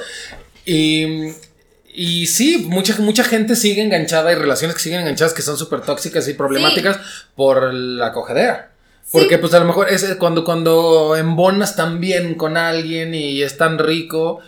Y, 0.65 1.29
y 1.99 2.27
sí, 2.27 2.59
mucha, 2.69 2.95
mucha 2.99 3.23
gente 3.23 3.55
sigue 3.55 3.81
enganchada, 3.81 4.29
hay 4.29 4.35
relaciones 4.35 4.75
que 4.75 4.83
siguen 4.83 4.99
enganchadas 4.99 5.33
que 5.33 5.41
son 5.41 5.57
súper 5.57 5.81
tóxicas 5.81 6.27
y 6.27 6.35
problemáticas 6.35 6.99
por 7.33 7.73
la 7.73 8.11
cogedera. 8.11 8.69
Porque 9.11 9.39
pues 9.39 9.51
a 9.55 9.59
lo 9.59 9.65
mejor 9.65 9.89
es 9.89 10.05
cuando, 10.19 10.43
cuando 10.43 11.15
embonas 11.15 11.75
tan 11.75 11.99
bien 11.99 12.35
con 12.35 12.55
alguien 12.55 13.15
y 13.15 13.41
es 13.41 13.57
tan 13.57 13.79
rico, 13.79 14.41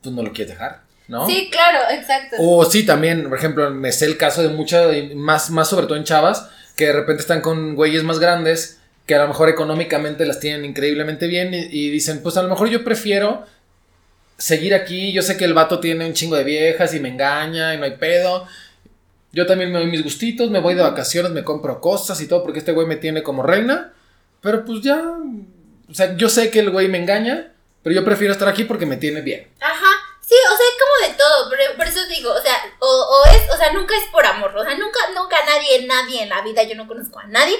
pues 0.00 0.14
no 0.14 0.22
lo 0.22 0.32
quieres 0.32 0.52
dejar, 0.52 0.82
¿no? 1.08 1.26
Sí, 1.26 1.48
claro, 1.50 1.80
exacto. 1.90 2.36
O 2.38 2.64
sí, 2.64 2.86
también, 2.86 3.28
por 3.28 3.36
ejemplo, 3.36 3.68
me 3.72 3.90
sé 3.90 4.04
el 4.04 4.16
caso 4.16 4.40
de 4.40 4.50
muchas, 4.50 4.94
más, 5.16 5.50
más 5.50 5.68
sobre 5.68 5.88
todo 5.88 5.96
en 5.96 6.04
chavas, 6.04 6.50
que 6.76 6.86
de 6.86 6.92
repente 6.92 7.22
están 7.22 7.40
con 7.40 7.74
güeyes 7.74 8.04
más 8.04 8.20
grandes, 8.20 8.78
que 9.06 9.16
a 9.16 9.22
lo 9.22 9.26
mejor 9.26 9.48
económicamente 9.48 10.24
las 10.24 10.38
tienen 10.38 10.64
increíblemente 10.64 11.26
bien 11.26 11.52
y, 11.52 11.66
y 11.68 11.90
dicen, 11.90 12.22
pues 12.22 12.36
a 12.36 12.44
lo 12.44 12.48
mejor 12.48 12.68
yo 12.68 12.84
prefiero 12.84 13.44
seguir 14.40 14.74
aquí, 14.74 15.12
yo 15.12 15.22
sé 15.22 15.36
que 15.36 15.44
el 15.44 15.54
vato 15.54 15.80
tiene 15.80 16.06
un 16.06 16.14
chingo 16.14 16.34
de 16.34 16.44
viejas 16.44 16.94
y 16.94 17.00
me 17.00 17.10
engaña 17.10 17.74
y 17.74 17.78
no 17.78 17.84
hay 17.84 17.96
pedo. 17.96 18.46
Yo 19.32 19.46
también 19.46 19.70
me 19.70 19.78
doy 19.78 19.88
mis 19.88 20.02
gustitos, 20.02 20.50
me 20.50 20.60
voy 20.60 20.74
de 20.74 20.82
vacaciones, 20.82 21.30
me 21.30 21.44
compro 21.44 21.80
cosas 21.80 22.20
y 22.20 22.26
todo, 22.26 22.42
porque 22.42 22.58
este 22.58 22.72
güey 22.72 22.86
me 22.86 22.96
tiene 22.96 23.22
como 23.22 23.42
reina, 23.42 23.92
pero 24.40 24.64
pues 24.64 24.80
ya, 24.80 25.00
o 25.88 25.94
sea, 25.94 26.16
yo 26.16 26.28
sé 26.28 26.50
que 26.50 26.60
el 26.60 26.70
güey 26.70 26.88
me 26.88 26.98
engaña, 26.98 27.52
pero 27.82 27.94
yo 27.94 28.04
prefiero 28.04 28.32
estar 28.32 28.48
aquí 28.48 28.64
porque 28.64 28.86
me 28.86 28.96
tiene 28.96 29.20
bien. 29.20 29.46
Ajá. 29.60 30.09
Sí, 30.30 30.36
o 30.46 30.56
sea, 30.56 30.66
es 30.68 30.76
como 30.78 31.08
de 31.08 31.18
todo, 31.18 31.50
pero 31.50 31.76
por 31.76 31.88
eso 31.88 32.06
digo, 32.06 32.32
o 32.32 32.40
sea, 32.40 32.56
o, 32.78 32.86
o 32.86 33.24
es, 33.34 33.50
o 33.52 33.56
sea, 33.56 33.72
nunca 33.72 33.96
es 33.96 34.04
por 34.12 34.24
amor, 34.24 34.56
o 34.56 34.62
sea, 34.62 34.76
nunca, 34.76 35.00
nunca 35.12 35.36
nadie, 35.44 35.84
nadie 35.88 36.22
en 36.22 36.28
la 36.28 36.40
vida, 36.42 36.62
yo 36.62 36.76
no 36.76 36.86
conozco 36.86 37.18
a 37.18 37.24
nadie, 37.24 37.56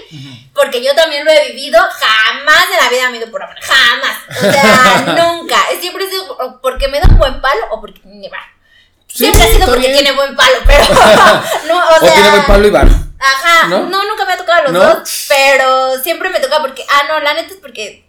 porque 0.55 0.81
yo 0.81 0.95
también 0.95 1.25
lo 1.25 1.33
he 1.33 1.49
vivido, 1.49 1.81
jamás 1.81 2.67
en 2.71 2.77
la 2.77 2.89
vida 2.89 3.11
me 3.11 3.17
he 3.17 3.21
ido 3.23 3.31
por 3.33 3.43
amor, 3.43 3.57
jamás, 3.61 4.19
o 4.39 4.53
sea, 4.53 5.05
nunca, 5.19 5.57
siempre 5.81 6.05
es 6.05 6.13
porque 6.63 6.87
me 6.87 7.01
da 7.01 7.09
un 7.09 7.19
buen 7.19 7.41
palo 7.41 7.61
o 7.73 7.81
porque 7.81 8.03
me 8.05 8.29
va. 8.29 8.39
Sí, 9.09 9.25
Siempre 9.25 9.43
ha 9.43 9.47
sido 9.49 9.67
porque 9.67 9.89
bien. 9.89 9.93
tiene 9.95 10.13
buen 10.13 10.37
palo, 10.37 10.59
pero 10.65 10.85
no, 11.67 11.77
o 11.89 11.97
O, 11.97 11.99
sea, 11.99 12.15
tiene 12.15 12.31
buen 12.31 12.47
Pablo 12.47 12.69
Iván. 12.69 13.15
Ajá, 13.19 13.67
¿No? 13.67 13.81
¿No? 13.81 14.05
nunca 14.05 14.25
me 14.25 14.35
ha 14.35 14.37
tocado 14.37 14.63
los 14.63 14.73
¿No? 14.73 14.79
dos, 14.95 15.25
pero 15.27 15.99
siempre 15.99 16.29
me 16.31 16.39
toca 16.39 16.61
porque, 16.61 16.87
ah, 16.89 17.03
no, 17.09 17.19
la 17.19 17.35
neta 17.35 17.53
es 17.53 17.59
porque 17.61 18.07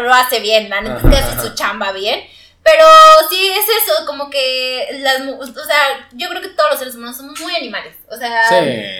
lo 0.00 0.14
hace 0.14 0.40
bien, 0.40 0.70
la 0.70 0.80
neta 0.80 0.96
es 0.96 1.02
que 1.02 1.08
Ajá, 1.08 1.18
hace 1.26 1.32
ajá. 1.32 1.42
su 1.42 1.54
chamba 1.54 1.92
bien. 1.92 2.26
Pero 2.62 2.84
sí, 3.30 3.48
es 3.48 3.64
eso, 3.82 4.04
como 4.06 4.28
que 4.28 4.98
las, 5.00 5.22
o 5.22 5.44
sea, 5.64 6.08
yo 6.12 6.28
creo 6.28 6.42
que 6.42 6.48
todos 6.50 6.70
los 6.70 6.78
seres 6.78 6.94
humanos 6.94 7.16
somos 7.16 7.40
muy 7.40 7.54
animales, 7.56 7.96
o 8.10 8.16
sea, 8.16 8.48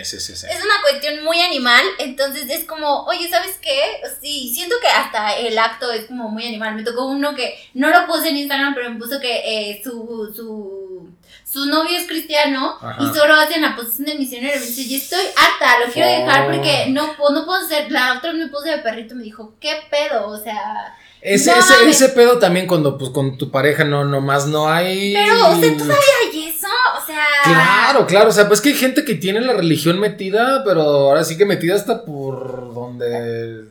Sí, 0.02 0.18
sí, 0.18 0.34
sí, 0.34 0.46
es 0.46 0.64
una 0.64 0.80
cuestión 0.80 1.22
muy 1.22 1.40
animal, 1.42 1.84
entonces 1.98 2.48
es 2.48 2.64
como, 2.64 3.04
oye, 3.04 3.28
¿sabes 3.28 3.58
qué? 3.60 4.00
Sí, 4.22 4.50
siento 4.54 4.76
que 4.80 4.88
hasta 4.88 5.36
el 5.36 5.58
acto 5.58 5.92
es 5.92 6.06
como 6.06 6.30
muy 6.30 6.46
animal. 6.46 6.74
Me 6.74 6.82
tocó 6.84 7.04
uno 7.06 7.34
que 7.34 7.54
no 7.74 7.90
lo 7.90 8.06
puse 8.06 8.30
en 8.30 8.38
Instagram, 8.38 8.74
pero 8.74 8.90
me 8.90 8.98
puso 8.98 9.20
que 9.20 9.42
eh, 9.44 9.80
su, 9.84 10.32
su, 10.34 11.10
su 11.44 11.66
novio 11.66 11.98
es 11.98 12.06
cristiano 12.06 12.78
Ajá. 12.80 12.96
y 13.02 13.14
solo 13.14 13.34
hacen 13.34 13.60
la 13.62 13.76
posición 13.76 14.06
del 14.06 14.18
misionero. 14.18 14.58
Me 14.58 14.66
dice, 14.66 14.82
y 14.82 14.96
estoy 14.96 15.24
harta, 15.36 15.84
lo 15.84 15.92
quiero 15.92 16.08
dejar 16.08 16.42
Oh. 16.48 16.50
porque 16.52 16.86
no, 16.88 17.14
puedo- 17.16 17.32
no 17.34 17.44
puedo 17.44 17.68
ser. 17.68 17.92
La 17.92 18.14
otra 18.16 18.32
me 18.32 18.48
puse 18.48 18.70
de 18.70 18.78
perrito 18.78 19.12
y 19.14 19.18
me 19.18 19.24
dijo, 19.24 19.54
¿qué 19.60 19.82
pedo? 19.90 20.28
O 20.28 20.38
sea, 20.42 20.96
Ese, 21.22 21.50
No 21.50 21.58
ese, 21.58 21.74
ese 21.90 22.08
pedo 22.10 22.38
también 22.38 22.66
cuando 22.66 22.96
pues 22.96 23.10
con 23.10 23.36
tu 23.36 23.50
pareja 23.50 23.84
no 23.84 24.04
nomás 24.04 24.46
no 24.46 24.68
hay. 24.70 25.12
pero, 25.14 25.34
o 25.50 25.60
sea, 25.60 25.76
todavía 25.76 25.96
hay 26.32 26.44
eso, 26.48 26.66
o 27.02 27.06
sea. 27.06 27.24
Claro, 27.44 28.06
claro, 28.06 28.28
o 28.30 28.32
sea, 28.32 28.48
pues 28.48 28.60
que 28.60 28.70
hay 28.70 28.74
gente 28.74 29.04
que 29.04 29.14
tiene 29.16 29.40
la 29.42 29.52
religión 29.52 30.00
metida, 30.00 30.62
pero 30.64 30.80
ahora 30.82 31.22
sí 31.24 31.36
que 31.36 31.44
metida 31.44 31.74
hasta 31.74 32.04
por 32.04 32.72
donde 32.74 33.64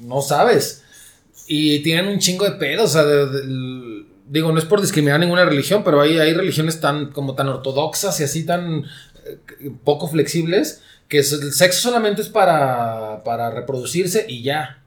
no 0.00 0.22
sabes. 0.22 0.82
Y 1.46 1.80
tienen 1.82 2.06
un 2.06 2.18
chingo 2.18 2.44
de 2.46 2.52
pedos, 2.52 2.90
o 2.90 2.92
sea, 2.94 3.04
de- 3.04 3.26
de- 3.26 4.04
digo, 4.28 4.50
no 4.52 4.58
es 4.58 4.64
por 4.64 4.80
discriminar 4.80 5.20
ninguna 5.20 5.44
religión, 5.44 5.82
pero 5.84 6.00
hay, 6.00 6.18
hay 6.18 6.32
religiones 6.32 6.80
tan 6.80 7.10
como 7.12 7.34
tan 7.34 7.48
ortodoxas 7.48 8.18
y 8.20 8.24
así 8.24 8.46
tan 8.46 8.84
eh, 9.26 9.70
poco 9.84 10.08
flexibles 10.08 10.80
que 11.08 11.18
el 11.18 11.24
sexo 11.52 11.80
solamente 11.82 12.22
es 12.22 12.28
para, 12.30 13.22
para 13.24 13.50
reproducirse 13.50 14.24
y 14.26 14.42
ya. 14.42 14.81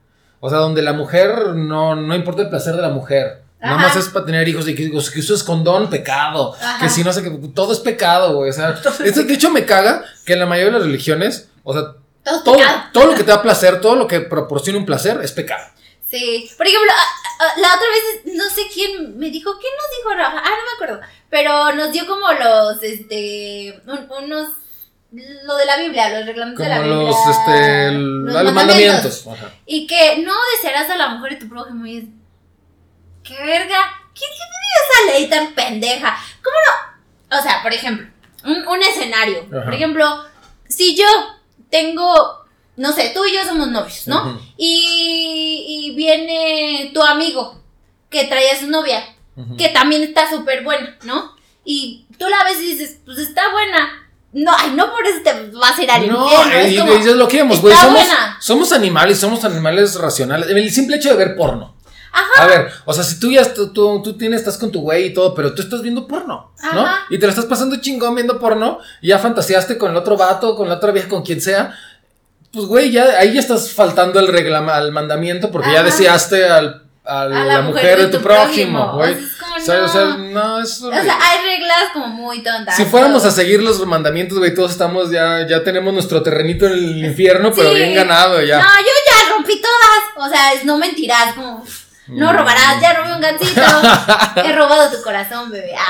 O 0.46 0.50
sea, 0.50 0.60
donde 0.60 0.82
la 0.82 0.94
mujer 0.94 1.56
no, 1.56 1.96
no 1.96 2.14
importa 2.16 2.44
el 2.44 2.50
placer 2.50 2.76
de 2.76 2.82
la 2.82 2.90
mujer. 2.90 3.42
Nada 3.60 3.78
más 3.78 3.96
es 3.96 4.10
para 4.10 4.28
tener 4.28 4.48
hijos 4.48 4.68
y 4.68 4.76
que, 4.76 4.92
que 4.92 4.98
uses 4.98 5.44
condón, 5.44 5.90
pecado. 5.90 6.54
Ajá. 6.62 6.78
Que 6.80 6.90
si 6.90 7.04
no 7.04 7.12
sé 7.12 7.24
qué, 7.24 7.32
todo 7.56 7.74
es 7.74 7.80
pecado, 7.80 8.36
güey. 8.36 8.52
O 8.52 8.54
sea, 8.54 8.70
esto, 9.04 9.24
de 9.24 9.34
hecho 9.34 9.50
me 9.50 9.66
caga 9.66 10.04
que 10.24 10.34
en 10.34 10.40
la 10.40 10.46
mayoría 10.46 10.72
de 10.74 10.78
las 10.80 10.86
religiones, 10.88 11.50
o 11.64 11.74
sea, 11.74 11.82
Todo 12.24 12.58
todo, 12.94 13.06
lo 13.08 13.16
que 13.16 13.24
te 13.24 13.32
da 13.32 13.42
placer, 13.42 13.82
todo 13.82 13.96
lo 13.96 14.06
que 14.08 14.20
proporciona 14.22 14.78
un 14.78 14.86
placer 14.86 15.20
es 15.24 15.32
pecado. 15.32 15.66
Sí, 16.08 16.48
por 16.58 16.68
ejemplo, 16.68 16.92
la 17.58 17.68
otra 17.70 17.88
vez 17.90 18.36
no 18.36 18.44
sé 18.54 18.62
quién 18.72 19.18
me 19.18 19.32
dijo, 19.32 19.52
¿quién 19.60 19.74
nos 19.74 19.98
dijo 19.98 20.10
Rafa? 20.16 20.38
Ah, 20.46 20.50
no 20.50 20.64
me 20.64 20.76
acuerdo, 20.86 21.02
pero 21.32 21.74
nos 21.74 21.92
dio 21.92 22.06
como 22.06 22.32
los, 22.34 22.84
este, 22.84 23.82
un- 23.88 24.24
unos, 24.26 24.50
lo 25.44 25.56
de 25.56 25.66
la 25.66 25.78
Biblia, 25.78 26.10
los 26.10 26.26
reglamentos 26.26 26.64
de 26.64 26.70
la 26.70 26.80
Biblia. 26.82 26.96
los, 26.98 27.16
este, 27.28 27.88
el- 27.88 28.24
los 28.26 28.54
mandamientos. 28.54 29.26
Ajá. 29.28 29.52
Y 29.66 29.88
que 29.88 30.18
no 30.24 30.34
desearás 30.56 30.90
a 30.90 30.98
la 30.98 31.10
mujer 31.10 31.34
de 31.34 31.38
tu 31.40 31.50
prójimo 31.50 31.86
y 31.86 31.98
es, 31.98 32.04
¿qué 33.24 33.36
verga? 33.44 33.78
¿Quién, 34.14 34.32
tiene 34.32 35.12
esa 35.12 35.12
ley 35.20 35.30
tan 35.30 35.54
pendeja? 35.54 36.18
¿Cómo 36.44 36.56
no? 36.68 37.38
O 37.38 37.42
sea, 37.42 37.62
por 37.64 37.74
ejemplo, 37.74 38.08
un, 38.44 38.68
un 38.68 38.82
escenario, 38.82 39.46
Ajá. 39.52 39.66
por 39.66 39.74
ejemplo, 39.74 40.26
si 40.68 40.96
yo 40.96 41.06
tengo, 41.70 42.46
no 42.78 42.92
sé, 42.94 43.12
tú 43.14 43.26
y 43.26 43.34
yo 43.34 43.44
somos 43.46 43.68
novios, 43.70 44.08
¿no? 44.08 44.40
Y, 44.58 45.66
y 45.92 45.96
viene 45.96 46.92
tu 46.94 47.02
amigo 47.04 47.62
que 48.10 48.26
trae 48.26 48.52
a 48.52 48.60
su 48.60 48.68
novia, 48.68 49.04
que 49.58 49.70
también 49.70 50.04
está 50.04 50.30
súper 50.30 50.64
buena, 50.64 50.96
¿no? 51.04 51.36
Y 51.66 52.06
tú 52.18 52.28
la 52.30 52.44
ves 52.46 52.60
y 52.62 52.68
dices, 52.76 53.00
pues 53.06 53.18
está 53.18 53.52
buena. 53.52 54.05
No, 54.36 54.52
ay, 54.54 54.74
no 54.76 54.92
por 54.92 55.08
eso 55.08 55.20
te 55.24 55.50
vas 55.58 55.80
a 55.80 55.82
ir 55.82 55.90
al 55.90 56.10
No, 56.10 56.26
infierno. 56.26 56.68
y, 56.68 56.76
es 56.76 56.82
como, 56.82 56.94
y 56.94 56.98
es 56.98 57.16
lo 57.16 57.26
que 57.26 57.38
vemos, 57.38 57.62
güey. 57.62 57.74
Somos, 57.74 57.94
buena. 57.94 58.38
somos 58.42 58.72
animales, 58.74 59.18
somos 59.18 59.46
animales 59.46 59.96
racionales. 59.96 60.50
El 60.50 60.70
simple 60.72 60.98
hecho 60.98 61.08
de 61.08 61.16
ver 61.16 61.38
porno. 61.38 61.74
Ajá. 62.12 62.44
A 62.44 62.48
ver, 62.48 62.72
o 62.84 62.94
sea, 62.94 63.06
si 63.06 63.18
tú 63.18 63.32
ya 63.32 63.54
tú, 63.54 63.72
tú 63.72 64.18
tienes, 64.18 64.42
estás 64.42 64.58
con 64.58 64.74
tu 64.74 64.82
güey 64.82 65.06
y 65.06 65.14
todo, 65.14 65.34
pero 65.34 65.54
tú 65.54 65.62
estás 65.62 65.82
viendo 65.82 66.06
porno, 66.06 66.52
¿no? 66.74 66.86
Y 67.10 67.18
te 67.18 67.26
lo 67.26 67.30
estás 67.30 67.46
pasando 67.46 67.78
chingón 67.78 68.14
viendo 68.16 68.38
porno, 68.38 68.80
y 69.02 69.10
ya 69.10 69.20
fantaseaste 69.20 69.78
con 69.78 69.92
el 69.92 69.98
otro 69.98 70.18
vato, 70.18 70.56
con 70.56 70.68
la 70.68 70.76
otra 70.76 70.92
vieja, 70.92 71.08
con 71.08 71.24
quien 71.24 71.40
sea. 71.40 71.74
Pues, 72.52 72.66
güey, 72.66 72.92
ya 72.92 73.18
ahí 73.18 73.34
ya 73.34 73.40
estás 73.40 73.72
faltando 73.72 74.20
al, 74.20 74.28
reglama, 74.28 74.76
al 74.76 74.92
mandamiento 74.92 75.52
porque 75.52 75.72
ya 75.74 75.84
deseaste 75.84 76.48
al, 76.48 76.85
a 77.06 77.26
la, 77.26 77.62
mujer, 77.62 78.00
de 78.00 78.08
tu 78.08 78.22
prójimo, 78.24 78.94
güey. 78.94 79.14
O 79.14 79.60
sea, 79.60 79.76
como, 79.76 79.86
O 79.86 79.90
sea, 79.90 80.06
no. 80.06 80.18
no, 80.18 80.60
es 80.62 80.82
O 80.82 80.92
sea, 80.92 81.18
hay 81.22 81.44
reglas 81.44 81.90
como 81.94 82.08
muy 82.08 82.42
tontas. 82.42 82.76
Si 82.76 82.86
fuéramos 82.86 83.24
a 83.26 83.32
seguir 83.32 83.62
los 83.62 83.86
mandamientos, 83.86 84.38
güey, 84.38 84.54
todos 84.54 84.72
estamos 84.72 85.12
ya, 85.12 85.46
ya 85.48 85.64
tenemos 85.64 85.94
nuestro 85.94 86.24
terrenito 86.24 86.66
en 86.66 86.74
el 86.74 87.06
infierno, 87.06 87.52
pero 87.56 87.74
bien 87.74 87.94
ganado 87.94 88.42
ya. 88.42 88.58
No, 88.58 88.64
yo 88.80 88.88
ya 89.12 89.34
rompí 89.34 89.62
todas. 89.62 90.28
O 90.28 90.30
sea, 90.30 90.54
es 90.54 90.66
no 90.66 90.78
mentirás, 90.78 91.34
como. 91.34 91.64
No 92.08 92.32
Mm. 92.32 92.36
robarás, 92.38 92.80
ya 92.82 92.94
robé 92.94 93.14
un 93.14 93.22
gancito. 93.22 93.62
He 94.46 94.52
robado 94.52 94.96
tu 94.96 95.02
corazón, 95.02 95.50
bebé. 95.52 95.74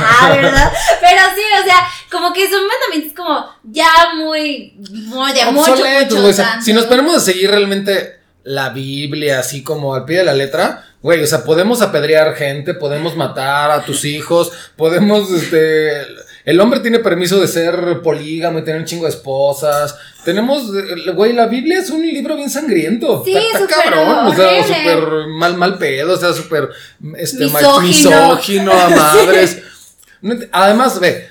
Ah, 0.00 0.28
¿verdad? 0.28 0.70
Pero 1.00 1.20
sí, 1.34 1.42
o 1.60 1.64
sea, 1.64 1.88
como 2.10 2.32
que 2.32 2.48
son 2.48 2.60
mandamientos 2.66 3.16
como 3.16 3.48
ya 3.64 3.88
muy, 4.14 4.74
muy 4.90 5.32
de 5.32 5.46
mucho, 5.46 5.74
mucho. 5.74 6.26
O 6.26 6.32
sea, 6.32 6.60
si 6.60 6.72
nos 6.74 6.84
ponemos 6.84 7.16
a 7.16 7.20
seguir 7.20 7.50
realmente 7.50 8.17
la 8.48 8.70
Biblia 8.70 9.40
así 9.40 9.62
como 9.62 9.94
al 9.94 10.06
pie 10.06 10.18
de 10.18 10.24
la 10.24 10.32
letra, 10.32 10.82
güey, 11.02 11.22
o 11.22 11.26
sea, 11.26 11.44
podemos 11.44 11.82
apedrear 11.82 12.34
gente, 12.34 12.72
podemos 12.72 13.14
matar 13.14 13.70
a 13.70 13.84
tus 13.84 14.04
hijos, 14.04 14.50
podemos, 14.76 15.30
este... 15.30 16.02
El 16.46 16.58
hombre 16.60 16.80
tiene 16.80 17.00
permiso 17.00 17.38
de 17.42 17.46
ser 17.46 18.00
polígamo 18.02 18.58
y 18.58 18.64
tener 18.64 18.80
un 18.80 18.86
chingo 18.86 19.04
de 19.04 19.10
esposas. 19.10 19.94
Tenemos, 20.24 20.62
eh, 20.74 21.10
güey, 21.10 21.34
la 21.34 21.44
Biblia 21.44 21.78
es 21.78 21.90
un 21.90 22.00
libro 22.00 22.36
bien 22.36 22.48
sangriento. 22.48 23.22
Sí, 23.22 23.36
está, 23.36 23.66
cabrón, 23.66 24.28
o 24.28 24.34
sea, 24.34 24.64
súper 24.64 25.26
mal, 25.28 25.58
mal 25.58 25.76
pedo, 25.76 26.14
o 26.14 26.16
sea, 26.16 26.32
súper 26.32 26.70
este, 27.16 27.44
Misógino. 27.44 27.82
misógino 27.82 28.72
a 28.72 28.88
madres. 28.96 29.58
Además, 30.52 30.98
ve, 31.00 31.28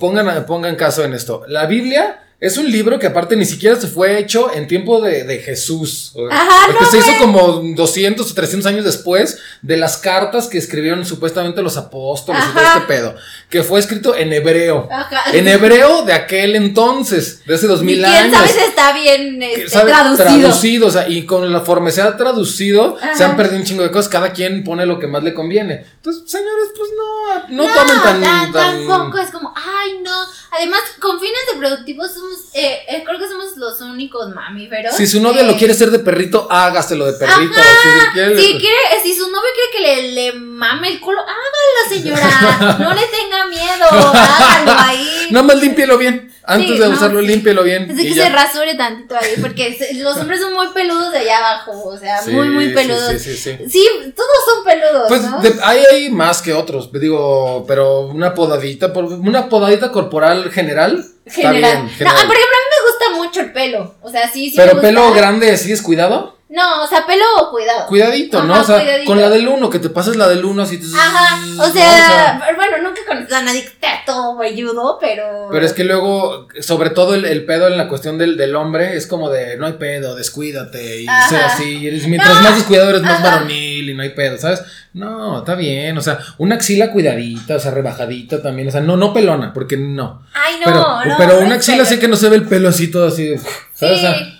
pongan, 0.00 0.44
pongan 0.46 0.74
caso 0.74 1.04
en 1.04 1.14
esto. 1.14 1.44
La 1.46 1.66
Biblia 1.66 2.25
es 2.38 2.58
un 2.58 2.70
libro 2.70 2.98
que 2.98 3.06
aparte 3.06 3.34
ni 3.34 3.46
siquiera 3.46 3.80
se 3.80 3.86
fue 3.86 4.18
hecho 4.18 4.52
en 4.52 4.66
tiempo 4.68 5.00
de, 5.00 5.24
de 5.24 5.38
Jesús. 5.38 6.12
Ajá, 6.30 6.72
no, 6.78 6.86
se 6.90 6.98
hizo 6.98 7.12
como 7.18 7.62
200 7.74 8.30
o 8.30 8.34
300 8.34 8.66
años 8.66 8.84
después 8.84 9.38
de 9.62 9.78
las 9.78 9.96
cartas 9.96 10.46
que 10.46 10.58
escribieron 10.58 11.06
supuestamente 11.06 11.62
los 11.62 11.78
apóstoles 11.78 12.42
y 12.44 12.52
todo 12.52 12.60
Ajá. 12.62 12.74
este 12.80 12.86
pedo. 12.88 13.14
Que 13.48 13.62
fue 13.62 13.80
escrito 13.80 14.14
en 14.14 14.34
hebreo. 14.34 14.86
Ajá. 14.92 15.30
En 15.32 15.48
hebreo 15.48 16.02
de 16.02 16.12
aquel 16.12 16.56
entonces, 16.56 17.42
de 17.46 17.54
hace 17.54 17.66
dos 17.66 17.80
Ni 17.80 17.94
mil 17.94 18.02
quién 18.04 18.14
años. 18.14 18.34
sabe 18.36 18.48
si 18.48 18.58
está 18.58 18.92
bien 18.92 19.42
este, 19.42 19.68
sabe, 19.70 19.92
traducido. 20.16 20.88
o 20.88 20.90
sea, 20.90 21.08
y 21.08 21.24
con 21.24 21.50
la 21.50 21.60
forma 21.60 21.90
se 21.90 22.02
ha 22.02 22.16
traducido, 22.18 22.98
se 23.16 23.24
Ajá. 23.24 23.30
han 23.30 23.36
perdido 23.38 23.60
un 23.60 23.64
chingo 23.64 23.82
de 23.82 23.90
cosas, 23.90 24.10
cada 24.10 24.32
quien 24.32 24.62
pone 24.62 24.84
lo 24.84 24.98
que 24.98 25.06
más 25.06 25.22
le 25.22 25.32
conviene. 25.32 25.86
Entonces, 25.96 26.30
señores, 26.30 26.68
pues 26.76 26.90
no, 26.96 27.56
no, 27.56 27.66
No, 27.66 27.74
tomen 27.74 28.02
tan, 28.02 28.20
tan- 28.20 28.52
tan- 28.52 28.86
tampoco 28.86 29.18
es 29.18 29.30
como, 29.30 29.54
ay, 29.56 30.00
no. 30.02 30.12
Además, 30.56 30.80
con 31.00 31.20
fines 31.20 31.40
de 31.52 31.58
productivos 31.58 32.12
somos, 32.14 32.38
eh, 32.54 32.78
eh, 32.88 33.02
creo 33.04 33.18
que 33.18 33.28
somos 33.28 33.56
los 33.56 33.80
únicos 33.80 34.34
mamíferos. 34.34 34.94
Si 34.96 35.06
su 35.06 35.20
novia 35.20 35.42
que- 35.42 35.46
lo 35.48 35.56
quiere 35.56 35.72
hacer 35.72 35.90
de 35.90 35.98
perrito, 35.98 36.46
hágaselo 36.50 37.06
de 37.06 37.12
perrito. 37.14 37.60
Ajá, 37.60 37.72
si, 37.82 38.12
quiere- 38.12 38.36
Si, 38.40 38.58
quiere, 38.58 39.02
si 39.02 39.14
su 39.14 39.30
novio 39.30 39.50
quiere 39.54 39.70
que 39.72 39.80
le, 40.02 40.12
le 40.12 40.32
mame 40.38 40.88
el 40.88 41.00
culo, 41.00 41.20
hágalo, 41.20 41.88
señora. 41.90 42.76
No 42.78 42.94
le 42.94 43.02
tenga 43.06 43.46
miedo, 43.46 43.84
hágalo 43.90 44.72
ahí. 44.80 45.28
Nada 45.30 45.46
más 45.46 45.56
límpielo 45.60 45.98
bien. 45.98 46.25
Antes 46.48 46.68
Sí, 46.76 46.78
de 46.78 46.88
no, 46.88 46.94
usarlo, 46.94 47.20
sí. 47.20 47.26
límpielo 47.26 47.64
bien. 47.64 47.90
Y 47.90 47.96
que 48.08 48.14
ya. 48.14 48.26
se 48.26 48.28
rasure 48.30 48.74
tantito 48.76 49.16
ahí, 49.16 49.32
porque 49.40 49.76
los 49.96 50.16
hombres 50.16 50.40
son 50.40 50.54
muy 50.54 50.68
peludos 50.68 51.10
de 51.10 51.18
allá 51.18 51.38
abajo, 51.38 51.88
o 51.88 51.98
sea, 51.98 52.22
Sí, 52.22 52.30
muy, 52.30 52.48
muy 52.50 52.72
peludos. 52.72 53.10
Sí, 53.14 53.18
sí, 53.18 53.36
sí. 53.36 53.58
Sí, 53.68 53.88
todos 54.14 54.28
son 54.46 54.64
peludos, 54.64 55.08
Pues 55.08 55.22
¿no? 55.22 55.40
de- 55.40 55.56
hay, 55.62 55.82
hay 55.92 56.10
más 56.10 56.40
que 56.42 56.52
otros, 56.52 56.90
digo, 56.92 57.64
pero 57.66 58.02
una 58.02 58.32
podadita, 58.34 58.92
por- 58.92 59.04
una 59.06 59.48
podadita 59.48 59.90
corporal 59.90 60.50
general. 60.52 61.04
Está 61.24 61.40
General. 61.48 61.60
bien, 61.60 61.82
No, 61.84 61.90
general. 61.90 62.26
por 62.28 62.36
ejemplo, 62.36 62.56
a 62.56 62.62
mí 62.62 62.68
me 62.70 62.90
gusta 62.90 63.24
mucho 63.26 63.40
el 63.40 63.52
pelo. 63.52 63.94
O 64.02 64.10
sea, 64.12 64.30
sí, 64.32 64.50
sí. 64.50 64.56
me 64.56 64.62
pero 64.62 64.74
gusta. 64.74 64.86
pelo 64.88 65.12
grande, 65.12 65.56
¿sí 65.56 65.70
descuidado? 65.70 66.35
No, 66.48 66.84
o 66.84 66.86
sea, 66.86 67.04
pelo 67.06 67.24
cuidado. 67.50 67.86
Cuidadito, 67.88 68.42
¿no? 68.44 68.60
O 68.60 68.64
sea, 68.64 68.78
cuidadito. 68.78 69.10
con 69.10 69.20
la 69.20 69.28
del 69.28 69.48
uno, 69.48 69.68
que 69.68 69.80
te 69.80 69.88
pases 69.90 70.14
la 70.14 70.28
del 70.28 70.44
uno 70.44 70.62
así. 70.62 70.80
Ajá, 70.96 71.44
¿no? 71.44 71.62
o 71.64 71.66
sea, 71.70 72.40
bueno, 72.54 72.78
nunca 72.88 73.00
conocí 73.06 73.34
a 73.34 73.42
nadie 73.42 73.62
que 73.62 73.68
esté 73.68 73.86
todo 74.06 74.36
velludo, 74.38 74.96
pero. 75.00 75.48
Pero 75.50 75.66
es 75.66 75.72
que 75.72 75.82
luego, 75.82 76.46
sobre 76.60 76.90
todo 76.90 77.16
el, 77.16 77.24
el 77.24 77.44
pedo 77.44 77.66
en 77.66 77.76
la 77.76 77.88
cuestión 77.88 78.16
del, 78.16 78.36
del 78.36 78.54
hombre, 78.54 78.96
es 78.96 79.08
como 79.08 79.28
de 79.28 79.56
no 79.56 79.66
hay 79.66 79.72
pedo, 79.72 80.14
descuídate 80.14 81.00
y 81.02 81.08
Ajá. 81.08 81.28
sea 81.28 81.46
así. 81.46 81.78
y 81.78 81.88
eres- 81.88 82.06
mientras 82.06 82.34
No, 82.36 82.42
más 82.42 82.54
descuidado 82.54 82.90
eres 82.90 83.02
más 83.02 83.18
ajá. 83.20 83.30
varonil 83.38 83.90
y 83.90 83.94
no 83.94 84.04
hay 84.04 84.10
pedo, 84.10 84.38
¿sabes? 84.38 84.62
No, 84.92 85.38
está 85.40 85.56
bien. 85.56 85.98
O 85.98 86.00
sea, 86.00 86.20
una 86.38 86.54
axila 86.54 86.92
cuidadita, 86.92 87.56
o 87.56 87.58
sea, 87.58 87.72
rebajadita 87.72 88.40
también. 88.40 88.68
O 88.68 88.70
sea, 88.70 88.80
no, 88.82 88.96
no 88.96 89.12
pelona, 89.12 89.52
porque 89.52 89.76
no. 89.76 90.22
Ay, 90.32 90.54
no, 90.60 90.64
pero 90.64 90.80
no. 91.06 91.14
pero 91.18 91.38
una 91.40 91.56
axila 91.56 91.84
sí 91.84 91.98
que 91.98 92.06
no 92.06 92.14
se 92.14 92.28
ve 92.28 92.36
el 92.36 92.46
pelo 92.46 92.68
así 92.68 92.88
todo 92.88 93.08
así. 93.08 93.34
¿Sabes? 93.74 93.98
O 93.98 94.00
sea, 94.00 94.14
Sí. 94.16 94.35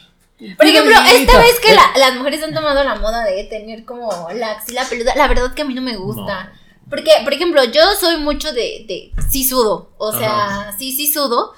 Por 0.57 0.67
ejemplo, 0.67 0.95
esta 1.15 1.39
vez 1.39 1.59
que 1.61 1.73
Eh, 1.73 1.77
la- 1.77 1.99
las 1.99 2.15
mujeres 2.17 2.43
han 2.43 2.53
tomado 2.55 2.85
la 2.85 2.97
moda 2.97 3.25
de 3.25 3.45
tener 3.45 3.85
como 3.85 4.29
la 4.35 4.53
axila 4.53 4.85
peluda, 4.89 5.15
la 5.17 5.29
verdad 5.29 5.55
que 5.55 5.63
a 5.63 5.65
mí 5.65 5.75
no 5.75 5.83
me 5.83 5.97
gusta. 5.97 6.53
Porque, 6.91 7.11
por 7.25 7.33
ejemplo, 7.33 7.65
yo 7.65 7.81
soy 7.99 8.19
mucho 8.19 8.53
de, 8.53 8.85
de 8.87 9.13
sí 9.31 9.43
sudo. 9.45 9.91
O 9.99 10.13
sea, 10.17 10.75
sí, 10.79 10.93
sí 10.93 11.13
sudo. 11.13 11.53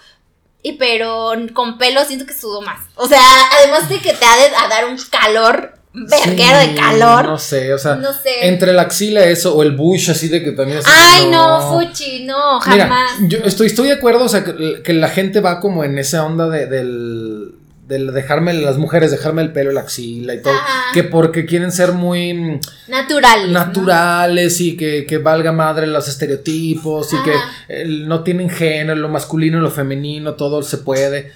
Y 0.62 0.72
pero 0.72 1.32
con 1.54 1.76
pelo 1.78 2.04
siento 2.04 2.24
que 2.26 2.34
sudo 2.34 2.62
más. 2.62 2.80
O 2.96 3.06
sea, 3.06 3.20
además 3.58 3.88
de 3.88 3.98
que 3.98 4.12
te 4.12 4.24
ha 4.24 4.36
de 4.36 4.56
a 4.56 4.68
dar 4.68 4.86
un 4.86 4.96
calor, 5.10 5.74
verguero 5.92 6.60
sí, 6.62 6.68
de 6.68 6.74
calor. 6.74 7.24
No 7.26 7.38
sé, 7.38 7.72
o 7.74 7.78
sea, 7.78 7.94
No 7.96 8.12
sé. 8.12 8.48
entre 8.48 8.72
la 8.72 8.82
axila 8.82 9.24
eso 9.24 9.54
o 9.54 9.62
el 9.62 9.72
bush 9.72 10.10
así 10.10 10.28
de 10.28 10.42
que 10.42 10.52
también 10.52 10.80
Ay, 10.84 11.28
no, 11.30 11.72
Fuchi, 11.80 12.24
no, 12.24 12.58
Mira, 12.66 12.84
jamás. 12.88 13.12
yo 13.28 13.38
estoy, 13.44 13.66
estoy 13.68 13.88
de 13.88 13.94
acuerdo, 13.94 14.24
o 14.24 14.28
sea, 14.28 14.44
que, 14.44 14.82
que 14.82 14.92
la 14.94 15.08
gente 15.08 15.40
va 15.40 15.60
como 15.60 15.84
en 15.84 15.98
esa 15.98 16.24
onda 16.24 16.48
de, 16.48 16.66
del, 16.66 17.54
del 17.88 18.12
dejarme, 18.12 18.52
las 18.52 18.76
mujeres 18.76 19.10
dejarme 19.10 19.40
el 19.42 19.52
pelo, 19.52 19.72
la 19.72 19.80
axila 19.80 20.34
y 20.34 20.42
todo, 20.42 20.52
Ajá. 20.52 20.92
que 20.92 21.04
porque 21.04 21.46
quieren 21.46 21.72
ser 21.72 21.92
muy 21.92 22.34
mm, 22.34 22.60
Natural. 22.88 23.52
naturales 23.52 24.60
y 24.60 24.76
que, 24.76 25.06
que 25.06 25.18
valga 25.18 25.52
madre 25.52 25.86
los 25.86 26.06
estereotipos 26.06 27.12
y 27.14 27.16
que 27.22 27.84
no 27.86 28.22
tienen 28.22 28.50
género, 28.50 28.94
lo 28.94 29.08
masculino, 29.08 29.58
lo 29.60 29.70
femenino, 29.70 30.34
todo 30.34 30.62
se 30.62 30.78
puede. 30.78 31.32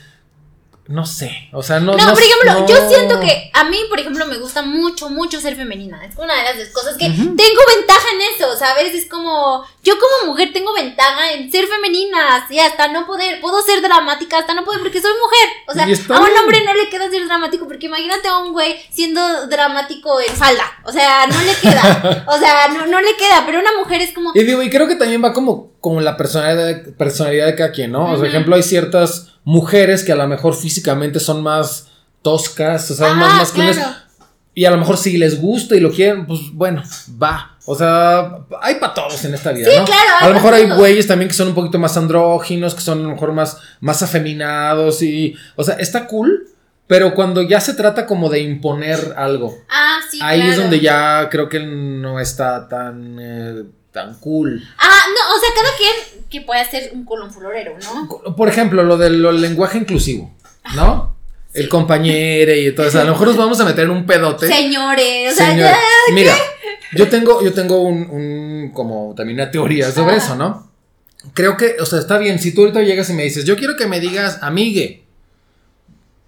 No 0.88 1.06
sé, 1.06 1.48
o 1.52 1.62
sea, 1.62 1.78
no. 1.78 1.92
No, 1.96 2.12
por 2.12 2.20
ejemplo, 2.20 2.52
no- 2.54 2.66
yo 2.66 2.88
siento 2.88 3.20
que 3.20 3.50
a 3.54 3.64
mí, 3.64 3.78
por 3.88 4.00
ejemplo, 4.00 4.26
me 4.26 4.36
gusta 4.38 4.62
mucho, 4.62 5.08
mucho 5.10 5.40
ser 5.40 5.54
femenina. 5.54 6.04
Es 6.04 6.16
una 6.18 6.34
de 6.34 6.42
las 6.58 6.68
cosas 6.70 6.96
que 6.96 7.06
tengo 7.06 7.28
ventaja 7.36 8.08
en 8.14 8.20
eso, 8.34 8.56
¿sabes? 8.58 8.92
Es 8.92 9.06
como, 9.08 9.64
yo 9.84 9.94
como 10.00 10.32
mujer 10.32 10.50
tengo 10.52 10.74
ventaja 10.74 11.32
en 11.34 11.52
ser 11.52 11.66
femenina, 11.68 12.34
así 12.34 12.58
hasta 12.58 12.88
no 12.88 13.06
poder, 13.06 13.40
puedo 13.40 13.62
ser 13.62 13.80
dramática 13.80 14.38
hasta 14.38 14.54
no 14.54 14.64
poder 14.64 14.80
porque 14.80 15.00
soy 15.00 15.12
mujer. 15.12 15.48
O 15.68 15.72
sea, 15.72 15.88
Y 15.88 15.92
a 15.92 16.20
un 16.20 16.38
hombre 16.38 16.64
no 16.64 16.74
le 16.74 16.88
queda 16.88 17.08
ser 17.08 17.26
dramático 17.26 17.68
porque 17.68 17.86
imagínate 17.86 18.26
a 18.26 18.38
un 18.38 18.52
güey 18.52 18.76
siendo 18.90 19.46
dramático 19.46 20.20
en 20.20 20.34
falda. 20.34 20.64
O 20.84 20.90
sea, 20.90 21.26
no 21.28 21.40
le 21.42 21.54
queda. 21.54 22.24
O 22.26 22.38
sea, 22.38 22.68
no, 22.68 22.86
no 22.86 23.00
le 23.00 23.14
queda, 23.16 23.44
pero 23.46 23.60
una 23.60 23.70
mujer 23.78 24.00
es 24.02 24.12
como... 24.12 24.32
Y 24.34 24.42
digo, 24.42 24.60
y 24.62 24.68
creo 24.68 24.88
que 24.88 24.96
también 24.96 25.22
va 25.22 25.32
como, 25.32 25.70
como 25.80 26.00
la 26.00 26.16
personalidad, 26.16 26.82
personalidad 26.98 27.46
de 27.46 27.54
cada 27.54 27.70
quien, 27.70 27.92
¿no? 27.92 28.12
O 28.12 28.18
sea, 28.18 28.28
ejemplo, 28.28 28.56
hay 28.56 28.64
ciertas 28.64 29.31
mujeres 29.44 30.04
que 30.04 30.12
a 30.12 30.16
lo 30.16 30.26
mejor 30.28 30.54
físicamente 30.54 31.20
son 31.20 31.42
más 31.42 31.88
toscas, 32.22 32.90
o 32.90 32.94
sea, 32.94 33.12
Ah, 33.12 33.14
más 33.14 33.34
masculinas. 33.36 33.76
claro. 33.76 33.92
Y 34.54 34.66
a 34.66 34.70
lo 34.70 34.76
mejor 34.76 34.98
si 34.98 35.16
les 35.16 35.40
gusta 35.40 35.74
y 35.74 35.80
lo 35.80 35.90
quieren, 35.90 36.26
pues 36.26 36.40
bueno, 36.52 36.82
va. 37.20 37.56
O 37.64 37.74
sea, 37.74 38.38
hay 38.60 38.74
para 38.74 38.92
todos 38.92 39.24
en 39.24 39.34
esta 39.34 39.52
vida, 39.52 39.70
Sí, 39.70 39.76
¿no? 39.78 39.84
claro, 39.84 40.00
a 40.20 40.28
lo 40.28 40.34
mejor 40.34 40.52
hay 40.52 40.68
güeyes 40.68 41.06
también 41.06 41.28
que 41.28 41.34
son 41.34 41.48
un 41.48 41.54
poquito 41.54 41.78
más 41.78 41.96
andróginos, 41.96 42.74
que 42.74 42.80
son 42.82 42.98
a 43.00 43.02
lo 43.02 43.08
mejor 43.10 43.32
más, 43.32 43.56
más 43.80 44.02
afeminados 44.02 45.00
y... 45.02 45.34
O 45.56 45.64
sea, 45.64 45.76
está 45.76 46.06
cool, 46.06 46.48
Pero 46.88 47.14
cuando 47.14 47.40
ya 47.40 47.60
se 47.60 47.72
trata 47.74 48.04
como 48.06 48.28
de 48.28 48.40
imponer 48.40 49.14
algo, 49.16 49.56
Ah, 49.70 50.00
sí, 50.10 50.18
ahí 50.22 50.42
es 50.42 50.56
donde 50.58 50.80
ya 50.80 51.28
creo 51.30 51.48
que 51.48 51.60
no 51.60 52.20
está 52.20 52.68
tan, 52.68 53.16
eh, 53.18 53.62
tan 53.92 54.14
cool. 54.18 54.62
Ah, 54.78 54.88
no, 55.08 55.34
o 55.36 55.40
sea, 55.40 55.48
cada 55.54 55.76
quien 55.78 56.11
que 56.32 56.40
puede 56.40 56.60
hacer 56.60 56.90
un 56.94 57.04
colón 57.04 57.32
florero, 57.32 57.76
¿no? 57.78 58.34
Por 58.34 58.48
ejemplo, 58.48 58.82
lo 58.82 58.96
del 58.96 59.22
lo 59.22 59.30
lenguaje 59.30 59.78
inclusivo, 59.78 60.34
¿no? 60.74 61.14
El 61.54 61.68
compañero 61.68 62.54
y 62.54 62.74
todo 62.74 62.86
eso. 62.86 62.98
A 63.00 63.04
lo 63.04 63.12
mejor 63.12 63.28
nos 63.28 63.36
vamos 63.36 63.60
a 63.60 63.64
meter 63.64 63.84
en 63.84 63.90
un 63.90 64.06
pedote. 64.06 64.48
Señores, 64.48 65.32
o 65.34 65.36
sea, 65.36 65.54
mira, 66.14 66.34
yo 66.94 67.08
tengo, 67.08 67.42
yo 67.44 67.52
tengo 67.52 67.82
un, 67.82 68.08
un- 68.10 68.70
como 68.72 69.14
también 69.14 69.38
una 69.38 69.50
teoría 69.50 69.92
sobre 69.92 70.16
Ajá. 70.16 70.24
eso, 70.24 70.36
¿no? 70.36 70.72
Creo 71.34 71.56
que, 71.56 71.76
o 71.80 71.86
sea, 71.86 71.98
está 72.00 72.18
bien, 72.18 72.38
si 72.40 72.52
tú 72.54 72.62
ahorita 72.62 72.80
llegas 72.82 73.08
y 73.10 73.12
me 73.12 73.22
dices, 73.22 73.44
yo 73.44 73.56
quiero 73.56 73.76
que 73.76 73.86
me 73.86 74.00
digas 74.00 74.38
amigue. 74.42 75.04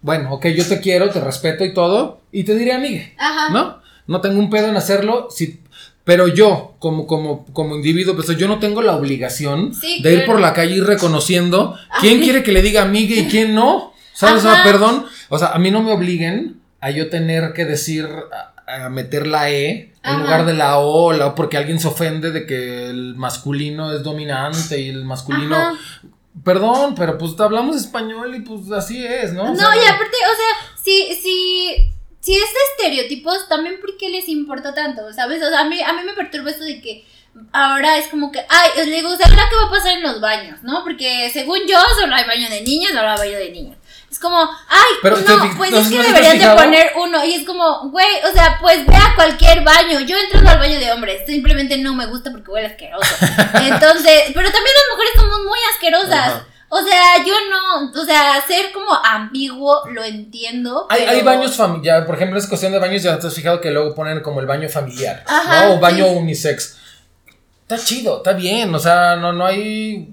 Bueno, 0.02 0.34
ok, 0.34 0.46
yo 0.48 0.66
te 0.66 0.80
quiero, 0.80 1.08
te 1.10 1.20
respeto 1.20 1.64
y 1.64 1.72
todo, 1.72 2.20
y 2.30 2.44
te 2.44 2.54
diré 2.54 2.74
amigue, 2.74 3.14
Ajá. 3.18 3.48
¿no? 3.50 3.82
No 4.06 4.20
tengo 4.20 4.38
un 4.38 4.50
pedo 4.50 4.68
en 4.68 4.76
hacerlo, 4.76 5.28
si, 5.30 5.62
pero 6.04 6.28
yo, 6.28 6.74
como, 6.78 7.06
como, 7.06 7.46
como 7.52 7.76
individuo, 7.76 8.14
pues 8.14 8.28
yo 8.36 8.46
no 8.46 8.58
tengo 8.58 8.82
la 8.82 8.94
obligación 8.96 9.74
Sí, 9.74 10.02
de 10.02 10.10
ir 10.12 10.16
claro. 10.20 10.32
por 10.32 10.40
la 10.40 10.52
calle 10.52 10.74
y 10.74 10.78
ir 10.78 10.84
reconociendo 10.84 11.76
quién 12.00 12.18
Ay. 12.18 12.24
quiere 12.24 12.42
que 12.42 12.52
le 12.52 12.62
diga 12.62 12.82
amigue 12.82 13.16
y 13.20 13.26
quién 13.26 13.54
no. 13.54 13.92
¿Sabes? 14.12 14.44
O 14.44 14.52
sea, 14.52 14.62
perdón, 14.62 15.06
o 15.28 15.38
sea, 15.38 15.48
a 15.48 15.58
mí 15.58 15.70
no 15.70 15.82
me 15.82 15.92
obliguen 15.92 16.60
a 16.80 16.90
yo 16.90 17.08
tener 17.10 17.52
que 17.52 17.64
decir, 17.64 18.06
a, 18.66 18.84
a 18.84 18.88
meter 18.90 19.26
la 19.26 19.50
E 19.50 19.92
en 20.04 20.20
lugar 20.20 20.44
de 20.46 20.52
la 20.54 20.78
O, 20.78 21.12
la 21.12 21.28
O, 21.28 21.34
porque 21.34 21.56
alguien 21.56 21.80
se 21.80 21.88
ofende 21.88 22.30
de 22.30 22.46
que 22.46 22.86
el 22.90 23.14
masculino 23.16 23.92
es 23.92 24.02
dominante 24.02 24.80
y 24.80 24.90
el 24.90 25.04
masculino... 25.04 25.56
Ajá. 25.56 25.74
Perdón, 26.44 26.94
pero 26.96 27.16
pues 27.16 27.38
hablamos 27.38 27.76
español 27.76 28.34
y 28.34 28.40
pues 28.40 28.70
así 28.72 29.02
es, 29.06 29.32
¿no? 29.32 29.44
O 29.44 29.48
No, 29.50 29.56
sea, 29.56 29.68
y 29.76 29.86
aparte, 29.86 30.16
o 30.16 30.36
sea, 30.36 30.82
si, 30.82 31.14
si, 31.14 31.88
si 32.24 32.32
es 32.34 32.40
de 32.40 32.84
estereotipos, 32.84 33.48
también 33.50 33.78
¿por 33.82 33.98
qué 33.98 34.08
les 34.08 34.30
importa 34.30 34.72
tanto? 34.72 35.12
¿Sabes? 35.12 35.42
O 35.42 35.48
sea, 35.50 35.60
a 35.60 35.64
mí, 35.64 35.82
a 35.82 35.92
mí 35.92 36.04
me 36.04 36.14
perturba 36.14 36.50
eso 36.50 36.64
de 36.64 36.80
que 36.80 37.04
ahora 37.52 37.98
es 37.98 38.08
como 38.08 38.32
que, 38.32 38.38
ay, 38.48 38.70
le 38.76 38.96
digo, 38.96 39.10
¿ahora 39.10 39.48
qué 39.50 39.56
va 39.56 39.66
a 39.66 39.70
pasar 39.70 39.92
en 39.92 40.02
los 40.02 40.22
baños? 40.22 40.62
¿No? 40.62 40.82
Porque 40.84 41.28
según 41.30 41.58
yo, 41.68 41.78
solo 42.00 42.14
hay 42.14 42.24
baño 42.24 42.48
de 42.48 42.62
niños, 42.62 42.92
solo 42.92 43.10
hay 43.10 43.18
baño 43.18 43.36
de 43.36 43.50
niños. 43.50 43.76
Es 44.10 44.18
como, 44.18 44.38
ay, 44.40 44.92
Pero 45.02 45.18
no, 45.18 45.22
te 45.22 45.54
pues 45.54 45.70
no, 45.70 45.76
es 45.76 45.88
que 45.88 45.96
¿no 45.96 46.02
deberían 46.02 46.38
de 46.38 46.48
poner 46.62 46.92
uno. 46.96 47.22
Y 47.26 47.34
es 47.34 47.44
como, 47.44 47.90
güey, 47.90 48.06
o 48.26 48.32
sea, 48.32 48.56
pues 48.58 48.86
ve 48.86 48.96
a 48.96 49.14
cualquier 49.16 49.62
baño. 49.62 50.00
Yo 50.00 50.16
entro 50.16 50.48
al 50.48 50.58
baño 50.58 50.78
de 50.78 50.92
hombres, 50.92 51.26
simplemente 51.26 51.76
no 51.76 51.94
me 51.94 52.06
gusta 52.06 52.30
porque 52.30 52.50
huele 52.50 52.68
asqueroso. 52.68 53.04
Entonces, 53.60 54.22
pero 54.32 54.50
también 54.50 54.74
las 54.76 54.96
mujeres 54.96 55.12
somos 55.16 55.40
muy 55.40 55.58
asquerosas. 55.74 56.32
Ajá. 56.32 56.46
O 56.76 56.82
sea, 56.82 57.24
yo 57.24 57.34
no, 57.48 57.92
o 58.02 58.04
sea, 58.04 58.44
ser 58.44 58.72
como 58.72 58.92
ambiguo 58.92 59.82
lo 59.90 60.02
entiendo. 60.02 60.88
Hay, 60.90 61.02
pero- 61.02 61.12
hay 61.12 61.22
baños 61.22 61.54
familiares, 61.54 62.04
por 62.04 62.16
ejemplo, 62.16 62.36
es 62.36 62.48
cuestión 62.48 62.72
de 62.72 62.80
baños, 62.80 63.00
ya 63.00 63.16
te 63.16 63.28
has 63.28 63.34
fijado 63.34 63.60
que 63.60 63.70
luego 63.70 63.94
ponen 63.94 64.20
como 64.22 64.40
el 64.40 64.46
baño 64.46 64.68
familiar, 64.68 65.22
Ajá, 65.24 65.66
¿no? 65.66 65.74
O 65.74 65.78
baño 65.78 66.04
sí. 66.04 66.14
unisex. 66.16 66.76
Está 67.62 67.78
chido, 67.78 68.16
está 68.16 68.32
bien, 68.32 68.74
o 68.74 68.80
sea, 68.80 69.14
no, 69.14 69.32
no 69.32 69.46
hay... 69.46 70.12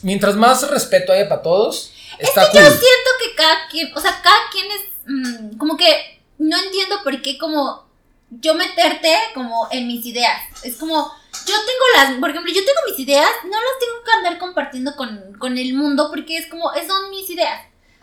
Mientras 0.00 0.34
más 0.34 0.66
respeto 0.70 1.12
haya 1.12 1.28
para 1.28 1.42
todos, 1.42 1.92
está 2.18 2.44
Es 2.44 2.48
que 2.48 2.58
yo 2.60 2.70
siento 2.70 3.10
que 3.22 3.34
cada 3.36 3.68
quien, 3.70 3.94
o 3.94 4.00
sea, 4.00 4.22
cada 4.22 4.48
quien 4.50 4.66
es 4.70 4.80
mm, 5.06 5.58
como 5.58 5.76
que 5.76 6.22
no 6.38 6.56
entiendo 6.56 7.02
por 7.04 7.20
qué 7.20 7.36
como 7.36 7.86
yo 8.30 8.54
meterte 8.54 9.14
como 9.34 9.68
en 9.70 9.86
mis 9.86 10.06
ideas. 10.06 10.40
Es 10.62 10.76
como, 10.76 11.12
yo 11.46 11.54
tengo 11.54 11.84
las, 11.96 12.18
por 12.20 12.30
ejemplo, 12.30 12.52
yo 12.52 12.60
tengo 12.60 12.78
mis 12.88 12.98
ideas, 12.98 13.28
no 13.44 13.50
las 13.50 13.78
tengo 13.80 14.04
que 14.04 14.12
andar 14.12 14.38
compartiendo 14.38 14.94
con, 14.96 15.34
con 15.38 15.56
el 15.58 15.74
mundo 15.74 16.08
porque 16.10 16.36
es 16.38 16.46
como, 16.46 16.70
son 16.86 17.10
mis 17.10 17.28
ideas. 17.30 17.62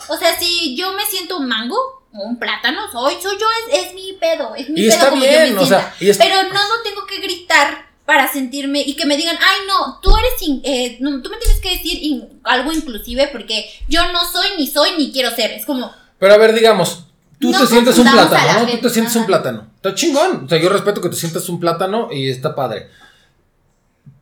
O 0.10 0.18
sea, 0.18 0.38
si 0.38 0.76
yo 0.76 0.94
me 0.94 1.06
siento 1.06 1.38
un 1.38 1.48
mango 1.48 1.76
o 2.14 2.24
un 2.24 2.38
plátano, 2.40 2.82
soy, 2.92 3.16
soy 3.22 3.38
yo, 3.40 3.46
es, 3.72 3.88
es 3.88 3.94
mi 3.94 4.14
pedo, 4.14 4.56
es 4.56 4.70
mi 4.70 4.82
Y 4.82 4.84
pedo 4.86 4.94
está 4.94 5.10
como 5.10 5.22
bien, 5.22 5.48
yo 5.50 5.56
me 5.56 5.62
o 5.62 5.66
sea, 5.66 5.94
y 6.00 6.14
Pero 6.14 6.44
no, 6.44 6.50
no 6.54 6.82
tengo 6.84 7.06
que 7.06 7.20
gritar 7.20 7.86
para 8.06 8.32
sentirme 8.32 8.82
y 8.82 8.94
que 8.96 9.06
me 9.06 9.18
digan, 9.18 9.36
ay 9.42 9.60
no, 9.68 10.00
tú 10.02 10.12
eres, 10.16 10.42
in- 10.42 10.62
eh, 10.64 10.98
no, 11.00 11.22
tú 11.22 11.30
me 11.30 11.38
tienes 11.38 11.60
que 11.60 11.72
decir 11.72 11.98
in- 12.04 12.40
algo 12.44 12.72
inclusive 12.72 13.30
porque 13.32 13.66
yo 13.88 14.12
no 14.12 14.20
soy, 14.32 14.50
ni 14.58 14.68
soy, 14.68 14.92
ni 14.98 15.12
quiero 15.12 15.32
ser. 15.32 15.52
Es 15.52 15.66
como, 15.66 15.92
Pero 16.20 16.34
a 16.34 16.38
ver, 16.38 16.54
digamos, 16.54 17.06
tú 17.40 17.52
No 17.52 17.60
te 17.60 17.68
sientes 17.68 17.98
un 17.98 18.10
plátano, 18.12 18.60
¿no? 18.60 18.68
Tú 18.72 18.78
te 18.78 18.90
sientes 18.92 19.16
un 19.16 19.26
plátano. 19.26 19.68
Está 19.78 19.96
chingón. 19.96 20.46
O 20.46 20.50
sea, 20.50 20.60
yo 20.60 20.70
respeto 20.70 21.02
que 21.02 21.10
te 21.10 21.16
sientas 21.16 21.50
un 21.50 21.60
plátano 21.60 22.10
y 22.12 22.30
está 22.30 22.54
padre. 22.56 22.90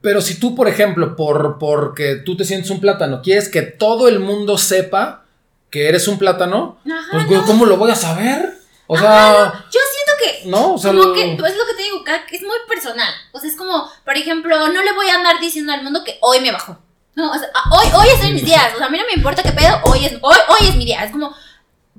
Pero 0.04 0.22
si 0.22 0.38
tú, 0.38 0.54
por 0.54 0.68
ejemplo, 0.68 1.16
por 1.16 1.58
porque 1.58 2.18
tú 2.18 2.36
te 2.36 2.44
sientes 2.44 2.70
un 2.70 2.82
plátano, 2.82 3.22
quieres 3.22 3.48
que 3.48 3.62
todo 3.62 4.10
el 4.10 4.20
mundo 4.20 4.58
sepa 4.58 5.24
que 5.72 5.88
eres 5.88 6.10
un 6.10 6.20
plátano, 6.20 6.78
Ajá, 6.86 7.08
pues 7.14 7.26
güey, 7.26 7.40
no. 7.40 7.46
¿cómo 7.46 7.66
lo 7.66 7.78
voy 7.78 7.90
a 7.90 7.96
saber? 7.96 8.54
O 8.86 8.98
Ajá, 8.98 9.06
sea, 9.06 9.66
yo 9.72 9.80
siento 9.94 10.12
que 10.22 10.50
no, 10.50 10.74
o 10.74 10.78
sea, 10.78 10.92
como 10.92 11.14
que, 11.14 11.38
pues 11.40 11.54
es 11.54 11.58
lo 11.58 11.66
que 11.66 11.74
te 11.76 11.84
digo, 11.84 12.04
es 12.32 12.42
muy 12.42 12.58
personal. 12.68 13.14
O 13.32 13.40
sea, 13.40 13.50
es 13.50 13.56
como, 13.56 13.90
por 14.04 14.18
ejemplo, 14.18 14.68
no 14.68 14.84
le 14.84 14.92
voy 14.92 15.08
a 15.08 15.16
andar 15.16 15.40
diciendo 15.40 15.72
al 15.72 15.84
mundo 15.84 16.04
que 16.04 16.18
hoy 16.20 16.42
me 16.42 16.52
bajó. 16.52 16.78
No, 17.16 17.32
o 17.32 17.36
sea, 17.36 17.48
hoy, 17.72 17.88
hoy 17.96 18.08
es 18.10 18.34
mis 18.34 18.44
días. 18.44 18.74
O 18.76 18.78
sea, 18.80 18.88
a 18.88 18.90
mí 18.90 18.98
no 18.98 19.06
me 19.06 19.14
importa 19.14 19.42
qué 19.42 19.54
pedo, 19.54 19.80
hoy 19.86 20.06
es, 20.06 20.14
hoy, 20.22 20.36
hoy 20.50 20.68
es 20.68 20.76
mi 20.76 20.84
día. 20.84 21.06
Es 21.06 21.12
como, 21.12 21.34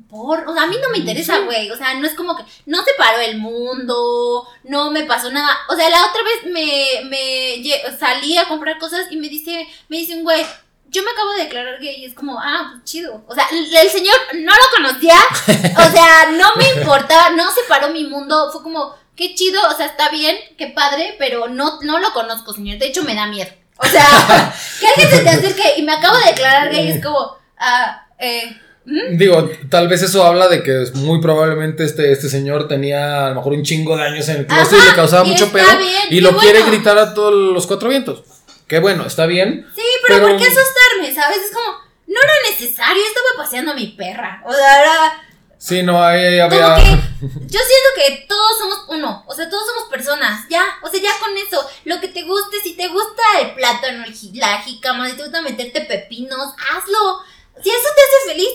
por, 0.09 0.47
o 0.47 0.55
sea, 0.55 0.64
a 0.64 0.66
mí 0.66 0.76
no 0.80 0.90
me 0.90 0.99
interesa, 0.99 1.40
güey. 1.40 1.70
O 1.70 1.76
sea, 1.76 1.95
no 1.95 2.07
es 2.07 2.14
como 2.14 2.36
que 2.36 2.45
no 2.66 2.82
se 2.84 2.92
paró 2.97 3.20
el 3.20 3.38
mundo, 3.38 4.47
no 4.64 4.90
me 4.90 5.05
pasó 5.05 5.30
nada. 5.30 5.57
O 5.68 5.76
sea, 5.76 5.88
la 5.90 6.07
otra 6.07 6.22
vez 6.22 6.53
me, 6.53 7.09
me 7.09 7.62
salí 7.99 8.36
a 8.36 8.49
comprar 8.49 8.78
cosas 8.78 9.07
y 9.11 9.16
me 9.16 9.28
dice, 9.28 9.66
me 9.88 9.99
dice 9.99 10.14
un 10.14 10.24
güey, 10.24 10.45
yo 10.88 11.03
me 11.03 11.11
acabo 11.11 11.32
de 11.32 11.45
declarar 11.45 11.80
gay 11.80 11.97
y 11.97 12.05
es 12.05 12.14
como, 12.14 12.38
ah, 12.40 12.70
pues 12.70 12.84
chido. 12.84 13.24
O 13.26 13.34
sea, 13.34 13.47
el, 13.51 13.74
el 13.74 13.90
señor 13.90 14.16
no 14.34 14.53
lo 14.53 14.76
conocía, 14.76 15.16
o 15.86 15.90
sea, 15.90 16.30
no 16.30 16.55
me 16.57 16.80
importaba, 16.80 17.30
no 17.30 17.51
se 17.51 17.62
paró 17.68 17.88
mi 17.88 18.05
mundo, 18.05 18.51
fue 18.53 18.62
como, 18.62 18.95
qué 19.16 19.34
chido, 19.34 19.61
o 19.68 19.76
sea, 19.76 19.86
está 19.86 20.11
bien, 20.11 20.36
qué 20.57 20.68
padre, 20.68 21.16
pero 21.18 21.49
no, 21.49 21.80
no 21.82 21.99
lo 21.99 22.12
conozco, 22.12 22.53
señor. 22.53 22.78
De 22.78 22.86
hecho, 22.86 23.03
me 23.03 23.14
da 23.14 23.26
miedo. 23.26 23.51
O 23.78 23.86
sea, 23.86 24.55
que 24.80 24.86
alguien 24.86 25.11
se 25.11 25.24
te 25.24 25.30
acerque 25.30 25.74
y 25.78 25.82
me 25.82 25.92
acabo 25.92 26.16
de 26.18 26.26
declarar 26.26 26.70
gay 26.70 26.88
es 26.88 27.05
como, 27.05 27.36
ah, 27.59 28.07
eh, 28.18 28.57
¿mm? 28.85 29.16
digo, 29.16 29.51
tal 29.70 29.89
vez 29.89 30.03
eso 30.03 30.24
habla 30.24 30.49
de 30.49 30.62
que 30.62 30.85
muy 30.95 31.20
probablemente 31.20 31.85
este, 31.85 32.12
este 32.12 32.28
señor 32.28 32.68
tenía 32.68 33.26
a 33.26 33.28
lo 33.30 33.37
mejor 33.37 33.53
un 33.53 33.62
chingo 33.62 33.97
de 33.97 34.05
años 34.05 34.28
en 34.28 34.39
el 34.39 34.47
closet 34.47 34.78
y 34.78 34.89
le 34.89 34.95
causaba 34.95 35.26
y 35.26 35.30
mucho 35.30 35.51
pedo 35.53 35.78
bien, 35.78 36.03
y 36.11 36.20
lo 36.20 36.37
quiere 36.37 36.62
gritar 36.62 36.99
a 36.99 37.14
todos 37.14 37.32
los 37.35 37.66
cuatro 37.66 37.89
vientos. 37.89 38.22
Qué 38.66 38.78
bueno, 38.78 39.07
está 39.07 39.26
bien. 39.26 39.66
Sí, 39.74 39.82
pero, 40.07 40.20
Pero- 40.20 40.28
¿por 40.28 40.39
qué 40.39 40.45
asustarme? 40.45 41.14
¿Sabes? 41.14 41.39
Es 41.39 41.53
como, 41.53 41.78
no 42.07 42.16
era 42.22 42.32
necesario, 42.51 43.03
estaba 43.05 43.45
paseando 43.45 43.72
a 43.72 43.74
mi 43.74 43.89
perra. 43.89 44.43
O 44.47 44.53
sea, 44.53 44.80
era 44.82 45.24
Sí, 45.64 45.82
no, 45.82 46.03
ahí 46.05 46.39
había... 46.41 46.74
como 46.74 46.76
que 46.76 46.91
yo 47.47 47.61
siento 47.61 47.89
que 47.97 48.26
todos 48.28 48.59
somos 48.59 48.85
uno, 48.89 49.24
o 49.26 49.35
sea, 49.35 49.49
todos 49.49 49.64
somos 49.66 49.89
personas, 49.89 50.45
ya, 50.51 50.62
o 50.82 50.91
sea, 50.91 51.01
ya 51.01 51.18
con 51.18 51.35
eso, 51.39 51.66
lo 51.87 51.99
que 52.03 52.09
te 52.09 52.22
guste, 52.22 52.61
si 52.62 52.76
te 52.76 52.89
gusta 52.89 53.22
el 53.41 53.55
plátano, 53.55 54.05
el 54.05 54.14
la 54.35 54.59
jícama, 54.61 55.09
si 55.09 55.16
te 55.16 55.22
gusta 55.22 55.41
meterte 55.41 55.80
pepinos, 55.80 56.53
hazlo. 56.70 57.22
Si 57.62 57.70
eso 57.70 57.89
te 57.95 58.03
hace 58.03 58.32
feliz, 58.35 58.49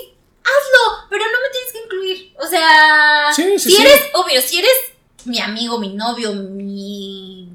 hazlo, 0.49 1.07
pero 1.09 1.25
no 1.25 1.39
me 1.41 1.49
tienes 1.51 1.71
que 1.71 1.83
incluir. 1.83 2.33
O 2.39 2.47
sea, 2.47 3.31
Sí, 3.35 3.43
sí, 3.59 3.69
si 3.69 3.75
sí. 3.77 3.81
eres, 3.81 4.01
obvio, 4.13 4.41
si 4.41 4.59
eres 4.59 4.71
mi 5.25 5.39
amigo, 5.39 5.77
mi 5.79 5.89
novio, 5.93 6.33
mi 6.33 7.49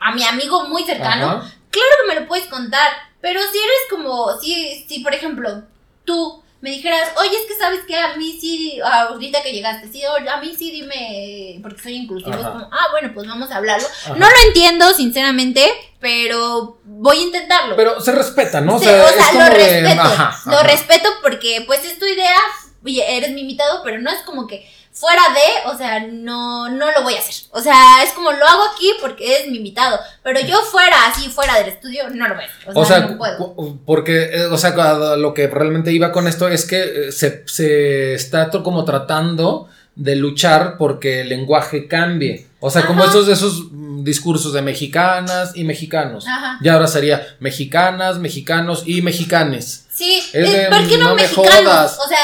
a 0.00 0.12
mi 0.14 0.22
amigo 0.24 0.64
muy 0.68 0.84
cercano, 0.84 1.26
Ajá. 1.26 1.54
claro 1.70 1.88
que 2.02 2.14
me 2.14 2.20
lo 2.20 2.26
puedes 2.28 2.46
contar, 2.46 2.92
pero 3.20 3.40
si 3.40 3.58
eres 3.58 3.78
como, 3.88 4.38
si, 4.40 4.84
si 4.88 5.00
por 5.00 5.14
ejemplo, 5.14 5.62
tú 6.04 6.42
me 6.64 6.70
dijeras, 6.70 7.10
oye, 7.18 7.36
es 7.36 7.46
que 7.46 7.58
sabes 7.58 7.80
que 7.86 7.94
a 7.94 8.16
mí 8.16 8.38
sí, 8.40 8.80
ahorita 8.82 9.42
que 9.42 9.52
llegaste, 9.52 9.86
sí, 9.92 10.00
a 10.02 10.40
mí 10.40 10.54
sí 10.56 10.70
dime, 10.70 11.58
porque 11.60 11.82
soy 11.82 11.92
inclusivo, 11.96 12.32
es 12.32 12.38
como, 12.46 12.70
ah, 12.72 12.86
bueno, 12.90 13.10
pues 13.12 13.28
vamos 13.28 13.50
a 13.50 13.56
hablarlo. 13.58 13.86
Ajá. 13.86 14.14
No 14.16 14.26
lo 14.26 14.48
entiendo, 14.48 14.94
sinceramente, 14.94 15.70
pero 16.00 16.78
voy 16.84 17.18
a 17.18 17.22
intentarlo. 17.22 17.76
Pero 17.76 18.00
se 18.00 18.12
respeta, 18.12 18.62
¿no? 18.62 18.78
Sí, 18.78 18.86
o 18.86 18.88
sea, 18.88 19.04
o 19.04 19.08
sea, 19.10 19.32
lo 19.50 19.54
de- 19.54 19.82
respeto, 19.82 20.00
ajá, 20.00 20.50
lo 20.50 20.62
respeto 20.62 21.08
porque 21.20 21.64
pues 21.66 21.84
es 21.84 21.98
tu 21.98 22.06
idea, 22.06 22.34
oye, 22.82 23.14
eres 23.14 23.32
mi 23.32 23.42
invitado, 23.42 23.82
pero 23.84 23.98
no 24.00 24.10
es 24.10 24.22
como 24.22 24.46
que 24.46 24.66
fuera 24.94 25.22
de, 25.34 25.70
o 25.70 25.76
sea, 25.76 26.06
no, 26.06 26.70
no 26.70 26.92
lo 26.92 27.02
voy 27.02 27.14
a 27.14 27.18
hacer. 27.18 27.34
O 27.50 27.60
sea, 27.60 28.02
es 28.04 28.12
como 28.12 28.30
lo 28.30 28.46
hago 28.46 28.62
aquí 28.74 28.92
porque 29.00 29.38
es 29.40 29.48
mi 29.50 29.56
invitado, 29.56 29.98
pero 30.22 30.40
yo 30.40 30.56
fuera 30.62 30.96
así, 31.08 31.28
fuera 31.28 31.58
del 31.58 31.68
estudio, 31.68 32.08
no 32.10 32.28
lo 32.28 32.36
voy 32.36 32.44
a 32.44 32.46
hacer. 32.46 32.68
O 32.76 32.80
O 32.80 32.84
sea, 32.84 32.98
sea, 32.98 33.06
no 33.08 33.18
puedo. 33.18 33.78
porque, 33.84 34.30
eh, 34.32 34.44
o 34.46 34.56
sea, 34.56 34.70
lo 35.16 35.34
que 35.34 35.48
realmente 35.48 35.92
iba 35.92 36.12
con 36.12 36.28
esto 36.28 36.48
es 36.48 36.64
que 36.64 37.08
eh, 37.08 37.12
se, 37.12 37.42
se 37.46 38.14
está 38.14 38.50
como 38.50 38.84
tratando 38.84 39.68
de 39.96 40.16
luchar 40.16 40.76
porque 40.78 41.22
el 41.22 41.28
lenguaje 41.28 41.88
cambie. 41.88 42.46
O 42.60 42.70
sea, 42.70 42.86
como 42.86 43.04
esos, 43.04 43.28
esos 43.28 43.64
mm, 43.70 44.04
discursos 44.04 44.52
de 44.52 44.62
mexicanas 44.62 45.52
y 45.56 45.64
mexicanos. 45.64 46.26
Ajá. 46.26 46.58
Y 46.62 46.68
ahora 46.68 46.86
sería 46.86 47.26
mexicanas, 47.40 48.18
mexicanos 48.18 48.84
y 48.86 49.02
mexicanes. 49.02 49.83
Sí, 49.94 50.20
Es 50.32 50.48
eh, 50.50 50.58
de, 50.62 50.66
¿por 50.76 50.88
qué 50.88 50.98
no, 50.98 51.10
no 51.10 51.14
me 51.14 51.22
mexicanos? 51.22 51.54
jodas. 51.64 51.98
O 52.04 52.08
sea, 52.08 52.18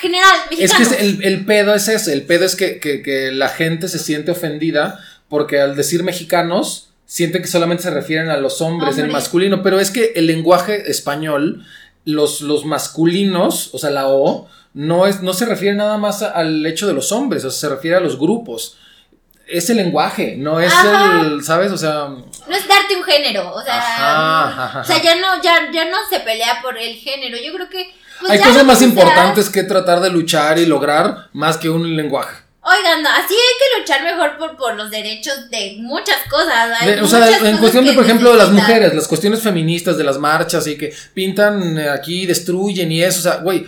general, 0.00 0.36
Es 0.50 0.58
mexicanos. 0.58 0.88
que 0.88 0.94
es- 0.94 1.00
el, 1.00 1.24
el 1.24 1.44
pedo 1.44 1.74
es 1.74 1.88
ese, 1.88 2.12
el 2.12 2.22
pedo 2.22 2.44
es 2.44 2.54
que, 2.54 2.78
que- 2.78 3.02
que 3.02 3.32
la 3.32 3.48
gente 3.48 3.88
se 3.88 3.98
siente 3.98 4.30
ofendida 4.30 5.00
porque 5.28 5.60
al 5.60 5.74
decir 5.74 6.04
mexicanos 6.04 6.90
siente 7.04 7.40
que 7.40 7.48
solamente 7.48 7.82
se 7.82 7.90
refieren 7.90 8.30
a 8.30 8.36
los 8.36 8.60
hombres, 8.60 8.94
el 8.96 9.04
Hombres. 9.06 9.12
masculino, 9.24 9.62
pero 9.62 9.80
es 9.80 9.90
que 9.90 10.12
el 10.16 10.26
lenguaje 10.26 10.88
español, 10.90 11.64
los, 12.04 12.40
los 12.42 12.64
masculinos, 12.64 13.70
o 13.72 13.78
sea, 13.78 13.90
la 13.90 14.06
O, 14.08 14.48
no, 14.74 15.06
es, 15.06 15.22
no 15.22 15.32
se 15.32 15.46
refiere 15.46 15.74
nada 15.76 15.98
más 15.98 16.22
a- 16.22 16.30
al 16.30 16.64
hecho 16.66 16.86
de 16.86 16.92
los 16.92 17.10
hombres, 17.12 17.44
o 17.44 17.50
sea, 17.50 17.68
se 17.68 17.74
refiere 17.74 17.96
a 17.96 18.00
los 18.00 18.18
grupos. 18.18 18.76
Es 19.48 19.70
el 19.70 19.76
lenguaje, 19.78 20.36
no 20.36 20.60
es 20.60 20.72
Ajá. 20.72 21.20
el, 21.22 21.42
¿sabes? 21.44 21.70
O 21.72 21.78
sea, 21.78 22.08
No 22.48 22.56
es 22.56 22.66
darte 22.68 22.96
un 22.96 23.02
género, 23.04 23.52
o 23.52 23.62
sea, 23.62 23.76
Ajá, 23.78 24.48
ajá, 24.66 24.80
o 24.80 24.84
sea, 24.84 25.02
ya 25.02 25.14
no, 25.16 25.42
ya, 25.42 25.70
ya 25.72 25.84
no 25.86 25.98
se 26.08 26.20
pelea 26.20 26.60
por 26.62 26.78
el 26.78 26.94
género. 26.96 27.36
Yo 27.38 27.52
creo 27.54 27.68
que 27.68 27.92
pues 28.20 28.32
hay 28.32 28.38
cosas 28.38 28.56
lo 28.58 28.64
más 28.64 28.82
importantes 28.82 29.50
que 29.50 29.62
tratar 29.64 30.00
de 30.00 30.10
luchar 30.10 30.58
y 30.58 30.66
lograr 30.66 31.28
más 31.32 31.56
que 31.58 31.68
un 31.68 31.96
lenguaje. 31.96 32.36
Oigan, 32.62 33.00
no, 33.02 33.08
así 33.10 33.32
hay 33.34 33.74
que 33.76 33.80
luchar 33.80 34.02
mejor 34.02 34.36
por, 34.38 34.56
por 34.56 34.74
los 34.74 34.90
derechos 34.90 35.48
de 35.50 35.76
muchas 35.78 36.16
cosas. 36.28 36.80
De- 36.84 37.00
o 37.00 37.06
sea, 37.06 37.20
muchas 37.20 37.34
en 37.34 37.40
cosas 37.42 37.60
cuestión 37.60 37.84
de, 37.84 37.92
por 37.92 38.04
ejemplo, 38.04 38.32
de 38.32 38.38
las 38.38 38.50
mujeres, 38.50 38.92
las 38.94 39.06
cuestiones 39.06 39.40
feministas, 39.40 39.96
de 39.96 40.02
las 40.02 40.18
marchas 40.18 40.66
y 40.66 40.76
que 40.76 40.92
pintan 41.14 41.78
eh, 41.78 41.88
aquí, 41.88 42.26
destruyen 42.26 42.90
y 42.90 43.02
eso, 43.04 43.20
o 43.20 43.22
sea, 43.22 43.36
güey, 43.36 43.66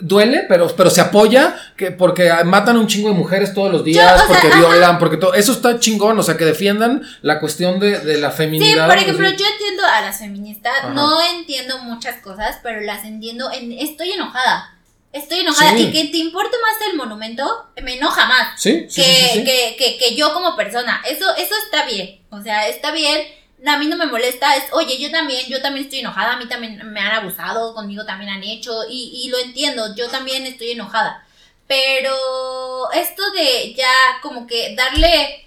duele, 0.00 0.44
pero, 0.48 0.68
pero 0.76 0.90
se 0.90 1.00
apoya 1.00 1.56
que 1.76 1.90
porque 1.90 2.30
matan 2.44 2.76
a 2.76 2.80
un 2.80 2.86
chingo 2.86 3.08
de 3.08 3.14
mujeres 3.14 3.54
todos 3.54 3.70
los 3.72 3.84
días, 3.84 4.06
Yo, 4.06 4.14
o 4.14 4.18
sea, 4.18 4.26
porque 4.28 4.48
ajá. 4.48 4.58
violan, 4.58 4.98
porque 4.98 5.16
todo, 5.16 5.34
eso 5.34 5.52
está 5.52 5.78
chingón, 5.78 6.18
o 6.18 6.22
sea, 6.22 6.36
que 6.36 6.44
defiendan 6.44 7.02
la 7.22 7.40
cuestión 7.40 7.78
de, 7.80 7.98
de 8.00 8.18
la 8.18 8.30
Sí, 8.30 8.36
feminidad. 8.38 8.86
por 8.88 8.96
ejemplo, 8.98 9.26
así. 9.28 9.36
yo 9.36 9.44
entiendo 9.46 9.82
a 9.84 10.00
las 10.00 10.18
feministas, 10.18 10.72
Ajá. 10.80 10.90
no 10.90 11.20
entiendo 11.38 11.78
muchas 11.78 12.16
cosas, 12.22 12.58
pero 12.62 12.80
las 12.80 13.04
entiendo, 13.04 13.50
en, 13.52 13.72
estoy 13.72 14.12
enojada. 14.12 14.74
Estoy 15.10 15.40
enojada 15.40 15.70
Sí. 15.70 15.84
y 15.84 15.90
que 15.90 16.04
te 16.10 16.18
importe 16.18 16.54
más 16.60 16.88
el 16.90 16.96
monumento, 16.96 17.44
me 17.82 17.96
enoja 17.96 18.26
más. 18.26 18.60
Sí, 18.60 18.86
sí, 18.90 19.00
que, 19.00 19.06
sí, 19.08 19.14
sí, 19.32 19.38
sí. 19.38 19.44
Que, 19.44 19.76
que, 19.78 19.96
que 19.98 20.14
yo 20.14 20.34
como 20.34 20.54
persona. 20.54 21.00
Eso, 21.08 21.24
eso 21.36 21.54
está 21.64 21.86
bien. 21.86 22.20
O 22.30 22.42
sea, 22.42 22.68
está 22.68 22.92
bien. 22.92 23.18
A 23.66 23.76
mí 23.78 23.86
no 23.86 23.96
me 23.96 24.06
molesta. 24.06 24.56
Es, 24.56 24.64
oye, 24.72 24.98
yo 24.98 25.10
también, 25.10 25.46
yo 25.48 25.60
también 25.60 25.84
estoy 25.84 26.00
enojada. 26.00 26.34
A 26.34 26.38
mí 26.38 26.46
también 26.46 26.80
me 26.92 27.00
han 27.00 27.12
abusado, 27.12 27.74
conmigo 27.74 28.04
también 28.04 28.30
han 28.30 28.44
hecho. 28.44 28.82
Y, 28.88 29.22
y 29.24 29.28
lo 29.30 29.38
entiendo. 29.38 29.94
Yo 29.94 30.08
también 30.08 30.46
estoy 30.46 30.72
enojada. 30.72 31.26
Pero 31.66 32.90
esto 32.92 33.22
de 33.32 33.74
ya 33.74 33.92
como 34.22 34.46
que 34.46 34.74
darle. 34.74 35.44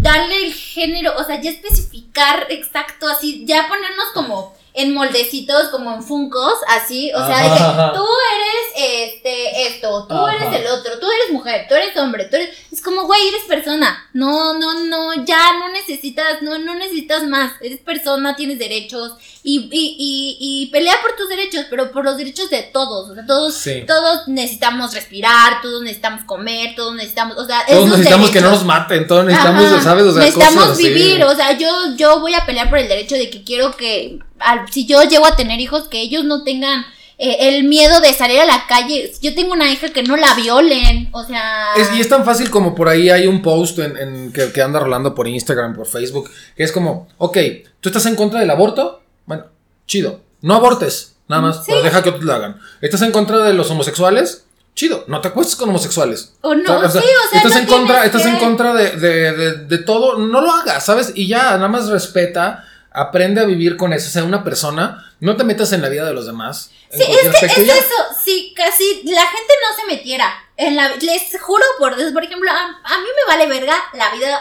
Darle 0.00 0.46
el 0.46 0.54
género, 0.54 1.16
o 1.16 1.24
sea, 1.24 1.40
ya 1.40 1.50
especificar 1.50 2.46
exacto, 2.50 3.08
así, 3.08 3.44
ya 3.46 3.66
ponernos 3.66 4.06
como 4.14 4.54
en 4.78 4.94
moldecitos, 4.94 5.70
como 5.70 5.92
en 5.92 6.04
funcos, 6.04 6.54
así, 6.68 7.12
o 7.12 7.26
sea, 7.26 7.42
de 7.42 7.48
que 7.48 7.98
tú 7.98 8.06
eres 8.36 9.08
este, 9.12 9.66
esto, 9.66 10.06
tú 10.06 10.14
Ajá. 10.14 10.36
eres 10.36 10.60
el 10.60 10.66
otro, 10.68 11.00
tú 11.00 11.06
eres 11.10 11.32
mujer, 11.32 11.66
tú 11.68 11.74
eres 11.74 11.96
hombre, 11.96 12.26
tú 12.26 12.36
eres. 12.36 12.56
Es 12.70 12.80
como, 12.80 13.02
güey, 13.02 13.20
eres 13.26 13.42
persona. 13.48 14.08
No, 14.12 14.54
no, 14.54 14.84
no, 14.84 15.24
ya 15.24 15.58
no 15.58 15.68
necesitas, 15.70 16.42
no, 16.42 16.58
no 16.60 16.76
necesitas 16.76 17.24
más. 17.24 17.54
Eres 17.60 17.80
persona, 17.80 18.36
tienes 18.36 18.60
derechos 18.60 19.14
y, 19.50 19.68
y, 19.72 20.36
y, 20.38 20.66
pelea 20.66 20.94
por 21.00 21.16
tus 21.16 21.28
derechos, 21.28 21.64
pero 21.70 21.90
por 21.90 22.04
los 22.04 22.16
derechos 22.18 22.50
de 22.50 22.62
todos. 22.72 23.08
O 23.10 23.14
sea, 23.14 23.24
todos, 23.24 23.54
Sí. 23.54 23.84
todos 23.86 24.28
necesitamos 24.28 24.92
respirar, 24.92 25.62
todos 25.62 25.82
necesitamos 25.82 26.24
comer, 26.24 26.74
todos 26.76 26.94
necesitamos, 26.94 27.38
o 27.38 27.46
sea, 27.46 27.64
Todos 27.66 27.88
necesitamos 27.88 28.30
que 28.30 28.40
no 28.40 28.50
nos 28.50 28.64
maten, 28.64 29.06
todos 29.06 29.24
necesitamos, 29.24 29.64
Ajá. 29.64 29.82
¿sabes? 29.82 30.04
O 30.04 30.12
sea, 30.12 30.20
necesitamos 30.24 30.54
cosas 30.64 30.72
así. 30.78 30.88
vivir, 30.88 31.24
o 31.24 31.34
sea, 31.34 31.56
yo, 31.56 31.68
yo 31.96 32.20
voy 32.20 32.34
a 32.34 32.44
pelear 32.44 32.68
por 32.68 32.78
el 32.78 32.88
derecho 32.88 33.14
de 33.14 33.30
que 33.30 33.42
quiero 33.44 33.76
que, 33.76 34.18
al- 34.38 34.70
si 34.70 34.84
yo 34.86 35.02
llego 35.04 35.24
a 35.26 35.34
tener 35.36 35.60
hijos, 35.60 35.88
que 35.88 36.00
ellos 36.00 36.24
no 36.24 36.44
tengan 36.44 36.84
eh, 37.20 37.48
el 37.48 37.64
miedo 37.64 38.00
de 38.00 38.12
salir 38.14 38.38
a 38.38 38.44
la 38.46 38.66
calle. 38.68 39.10
Yo 39.22 39.34
tengo 39.34 39.52
una 39.52 39.68
hija 39.72 39.88
que 39.88 40.04
no 40.04 40.16
la 40.16 40.34
violen, 40.34 41.08
o 41.12 41.24
sea... 41.24 41.68
Es- 41.76 41.92
y 41.96 42.00
es 42.00 42.08
tan 42.08 42.24
fácil 42.24 42.48
como 42.50 42.74
por 42.74 42.88
ahí 42.88 43.10
hay 43.10 43.26
un 43.26 43.42
post 43.42 43.78
en, 43.80 43.96
en 43.96 44.32
que, 44.32 44.52
que 44.52 44.62
anda 44.62 44.78
rolando 44.78 45.14
por 45.14 45.26
Instagram, 45.26 45.74
por 45.74 45.86
Facebook, 45.86 46.30
que 46.56 46.62
es 46.62 46.70
como, 46.70 47.08
ok, 47.18 47.38
¿tú 47.80 47.88
estás 47.88 48.06
en 48.06 48.14
contra 48.14 48.38
del 48.40 48.50
aborto? 48.50 49.02
Bueno, 49.28 49.44
chido. 49.86 50.20
No 50.40 50.54
abortes, 50.54 51.16
nada 51.28 51.42
más, 51.42 51.56
Sí. 51.58 51.64
pero 51.68 51.82
deja 51.82 52.02
que 52.02 52.08
otros 52.08 52.24
lo 52.24 52.32
hagan. 52.32 52.58
¿Estás 52.80 53.02
en 53.02 53.12
contra 53.12 53.38
de 53.44 53.52
los 53.52 53.70
homosexuales? 53.70 54.46
Chido, 54.74 55.04
no 55.06 55.20
te 55.20 55.28
acuestes 55.28 55.54
con 55.56 55.68
homosexuales. 55.68 56.32
O 56.40 56.54
no, 56.54 56.78
O 56.78 56.88
sea, 56.88 57.02
sí, 57.02 57.08
o 57.26 57.30
sea, 57.30 57.38
estás 57.38 57.52
no 57.54 57.58
en 57.60 57.66
contra, 57.66 58.04
estás 58.04 58.24
en 58.26 58.36
contra 58.38 58.72
de, 58.72 58.92
de, 58.92 59.32
de, 59.32 59.52
de 59.66 59.78
todo, 59.78 60.16
no 60.18 60.40
lo 60.40 60.50
hagas, 60.50 60.86
¿sabes? 60.86 61.12
Y 61.14 61.26
ya, 61.28 61.42
nada 61.56 61.68
más 61.68 61.88
respeta, 61.88 62.64
aprende 62.90 63.40
a 63.40 63.44
vivir 63.44 63.76
con 63.76 63.92
eso, 63.92 64.08
sea 64.08 64.24
una 64.24 64.42
persona, 64.44 65.12
no 65.20 65.36
te 65.36 65.44
metas 65.44 65.72
en 65.72 65.82
la 65.82 65.88
vida 65.90 66.06
de 66.06 66.14
los 66.14 66.26
demás. 66.26 66.70
Sí, 66.90 67.02
es 67.02 67.38
que 67.40 67.46
es 67.60 67.66
ya. 67.66 67.74
eso, 67.74 67.94
si 68.24 68.54
casi 68.56 69.02
la 69.04 69.22
gente 69.26 69.52
no 69.68 69.76
se 69.76 69.86
metiera 69.94 70.32
en 70.56 70.74
la... 70.76 70.96
Les 70.96 71.22
juro 71.40 71.64
por 71.78 71.96
Dios, 71.96 72.12
por 72.12 72.24
ejemplo, 72.24 72.50
a, 72.50 72.54
a 72.54 72.98
mí 73.00 73.06
me 73.14 73.26
vale 73.36 73.46
verga 73.46 73.74
la 73.94 74.10
vida 74.14 74.40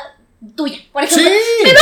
tuya, 0.56 0.80
por 0.92 1.08
Sí, 1.08 1.20
ejemplo. 1.20 1.82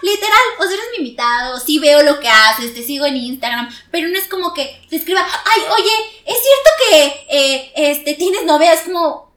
Literal, 0.00 0.38
o 0.58 0.62
sea, 0.62 0.74
eres 0.74 0.86
mi 0.92 0.98
invitado, 0.98 1.58
sí 1.58 1.78
veo 1.78 2.02
lo 2.02 2.20
que 2.20 2.28
haces, 2.28 2.72
te 2.72 2.82
sigo 2.82 3.04
en 3.06 3.16
Instagram, 3.16 3.68
pero 3.90 4.08
no 4.08 4.16
es 4.18 4.28
como 4.28 4.54
que 4.54 4.80
te 4.88 4.96
escriba, 4.96 5.20
ay, 5.44 5.62
oye, 5.76 5.90
es 6.24 6.36
cierto 6.40 6.70
que 6.88 7.26
eh, 7.30 7.72
este, 7.74 8.14
tienes 8.14 8.44
novia, 8.44 8.72
es 8.74 8.82
como, 8.82 9.32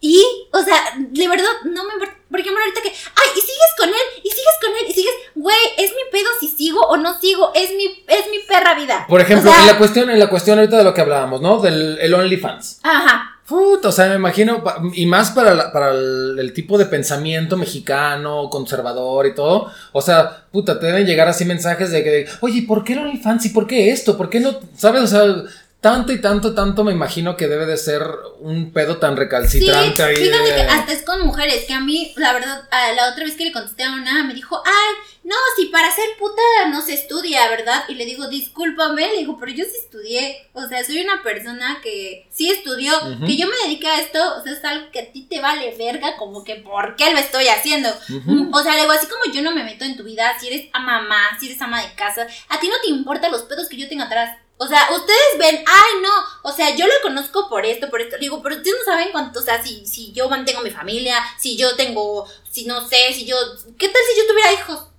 y, 0.00 0.22
o 0.52 0.62
sea, 0.62 0.94
de 0.96 1.28
verdad, 1.28 1.50
no 1.64 1.82
me 1.84 1.92
por 2.34 2.40
ejemplo, 2.40 2.60
ahorita 2.64 2.82
que, 2.82 2.88
ay, 2.88 3.28
y 3.36 3.40
sigues 3.40 3.74
con 3.78 3.88
él, 3.90 4.22
y 4.24 4.28
sigues 4.28 4.54
con 4.60 4.72
él, 4.72 4.86
y 4.88 4.92
sigues, 4.92 5.14
güey, 5.36 5.56
es 5.78 5.92
mi 5.92 6.10
pedo 6.10 6.28
si 6.40 6.48
sigo 6.48 6.80
o 6.80 6.96
no 6.96 7.16
sigo, 7.20 7.52
es 7.54 7.70
mi, 7.76 7.84
es 8.08 8.28
mi 8.28 8.40
perra 8.40 8.74
vida. 8.74 9.06
Por 9.08 9.20
ejemplo, 9.20 9.48
O 9.48 9.54
sea, 9.54 9.62
en 9.62 9.68
la 9.68 9.78
cuestión, 9.78 10.10
en 10.10 10.18
la 10.18 10.28
cuestión 10.28 10.58
ahorita 10.58 10.78
de 10.78 10.82
lo 10.82 10.92
que 10.94 11.00
hablábamos, 11.00 11.40
¿no? 11.40 11.60
Del 11.60 11.96
el 12.00 12.12
OnlyFans. 12.12 12.80
Ajá. 12.82 13.33
Puta, 13.46 13.88
o 13.88 13.92
sea, 13.92 14.08
me 14.08 14.14
imagino, 14.14 14.64
y 14.94 15.04
más 15.04 15.30
para, 15.32 15.52
la- 15.54 15.70
para 15.70 15.90
el, 15.90 16.36
el 16.38 16.52
tipo 16.54 16.78
de 16.78 16.86
pensamiento 16.86 17.58
mexicano, 17.58 18.48
conservador 18.48 19.26
y 19.26 19.34
todo. 19.34 19.70
O 19.92 20.00
sea, 20.00 20.44
puta, 20.50 20.80
te 20.80 20.86
deben 20.86 21.06
llegar 21.06 21.28
así 21.28 21.44
mensajes 21.44 21.90
de 21.90 22.02
que, 22.02 22.26
oye, 22.40 22.62
¿por 22.66 22.82
qué 22.84 22.94
el 22.94 23.00
OnlyFans? 23.00 23.44
¿Y 23.46 23.48
por 23.50 23.66
qué 23.66 23.90
esto? 23.90 24.16
¿Por 24.16 24.30
qué 24.30 24.40
no? 24.40 24.58
¿Sabes? 24.78 25.02
O 25.02 25.06
sea, 25.06 25.22
tanto 25.82 26.12
y 26.14 26.20
tanto, 26.22 26.54
tanto 26.54 26.82
me 26.84 26.92
imagino 26.92 27.36
que 27.36 27.46
debe 27.46 27.66
de 27.66 27.76
ser 27.76 28.02
un 28.40 28.72
pedo 28.72 28.96
tan 28.96 29.12
Sí, 29.12 29.18
recalcitrante 29.20 30.02
ahí. 30.02 30.16
fíjate 30.16 30.54
que 30.54 30.60
hasta 30.62 30.92
es 30.94 31.02
con 31.02 31.26
mujeres, 31.26 31.64
que 31.66 31.74
a 31.74 31.80
mí, 31.80 32.14
la 32.16 32.32
verdad, 32.32 32.62
la 32.96 33.10
otra 33.12 33.24
vez 33.24 33.34
que 33.36 33.44
le 33.44 33.52
contesté 33.52 33.84
a 33.84 33.92
una, 33.92 34.24
me 34.24 34.32
dijo, 34.32 34.62
ay, 34.64 35.13
no, 35.24 35.36
si 35.56 35.66
para 35.66 35.90
ser 35.90 36.04
puta 36.18 36.42
no 36.70 36.82
se 36.82 36.92
estudia, 36.92 37.48
¿verdad? 37.48 37.84
Y 37.88 37.94
le 37.94 38.04
digo, 38.04 38.28
discúlpame, 38.28 39.08
le 39.08 39.18
digo, 39.18 39.38
pero 39.38 39.52
yo 39.52 39.64
sí 39.64 39.78
estudié, 39.82 40.50
o 40.52 40.68
sea, 40.68 40.84
soy 40.84 41.00
una 41.00 41.22
persona 41.22 41.80
que 41.82 42.28
sí 42.30 42.50
estudió, 42.50 42.92
que 43.26 43.36
yo 43.38 43.48
me 43.48 43.56
dediqué 43.64 43.88
a 43.88 44.00
esto, 44.00 44.18
o 44.36 44.42
sea, 44.42 44.52
es 44.52 44.62
algo 44.64 44.90
que 44.90 45.00
a 45.00 45.12
ti 45.12 45.22
te 45.22 45.40
vale 45.40 45.74
verga, 45.76 46.18
como 46.18 46.44
que, 46.44 46.56
¿por 46.56 46.94
qué 46.96 47.10
lo 47.10 47.18
estoy 47.18 47.48
haciendo? 47.48 47.88
O 48.52 48.62
sea, 48.62 48.74
le 48.74 48.82
digo, 48.82 48.92
así 48.92 49.06
como 49.06 49.32
yo 49.32 49.40
no 49.40 49.52
me 49.52 49.64
meto 49.64 49.86
en 49.86 49.96
tu 49.96 50.04
vida, 50.04 50.38
si 50.38 50.48
eres 50.48 50.68
a 50.74 50.80
mamá, 50.80 51.38
si 51.40 51.46
eres 51.46 51.62
ama 51.62 51.82
de 51.82 51.94
casa, 51.94 52.26
a 52.50 52.60
ti 52.60 52.68
no 52.68 52.78
te 52.82 52.88
importan 52.88 53.32
los 53.32 53.42
pedos 53.44 53.68
que 53.68 53.78
yo 53.78 53.88
tengo 53.88 54.04
atrás. 54.04 54.36
O 54.56 54.68
sea, 54.68 54.88
ustedes 54.92 55.38
ven, 55.38 55.64
ay, 55.66 56.02
no, 56.02 56.50
o 56.50 56.52
sea, 56.52 56.76
yo 56.76 56.86
lo 56.86 56.92
conozco 57.02 57.48
por 57.48 57.66
esto, 57.66 57.90
por 57.90 58.00
esto. 58.00 58.18
Digo, 58.18 58.40
pero 58.42 58.56
ustedes 58.56 58.76
no 58.78 58.92
saben 58.92 59.08
cuánto, 59.10 59.40
o 59.40 59.42
sea, 59.42 59.62
si, 59.62 59.84
si 59.86 60.12
yo 60.12 60.28
mantengo 60.28 60.60
mi 60.60 60.70
familia, 60.70 61.16
si 61.38 61.56
yo 61.56 61.74
tengo, 61.76 62.28
si 62.50 62.66
no 62.66 62.86
sé, 62.86 63.12
si 63.14 63.24
yo, 63.24 63.36
¿qué 63.78 63.88
tal 63.88 64.02
si 64.08 64.20
yo 64.20 64.26
tuviera 64.28 64.52
hijos? 64.52 64.93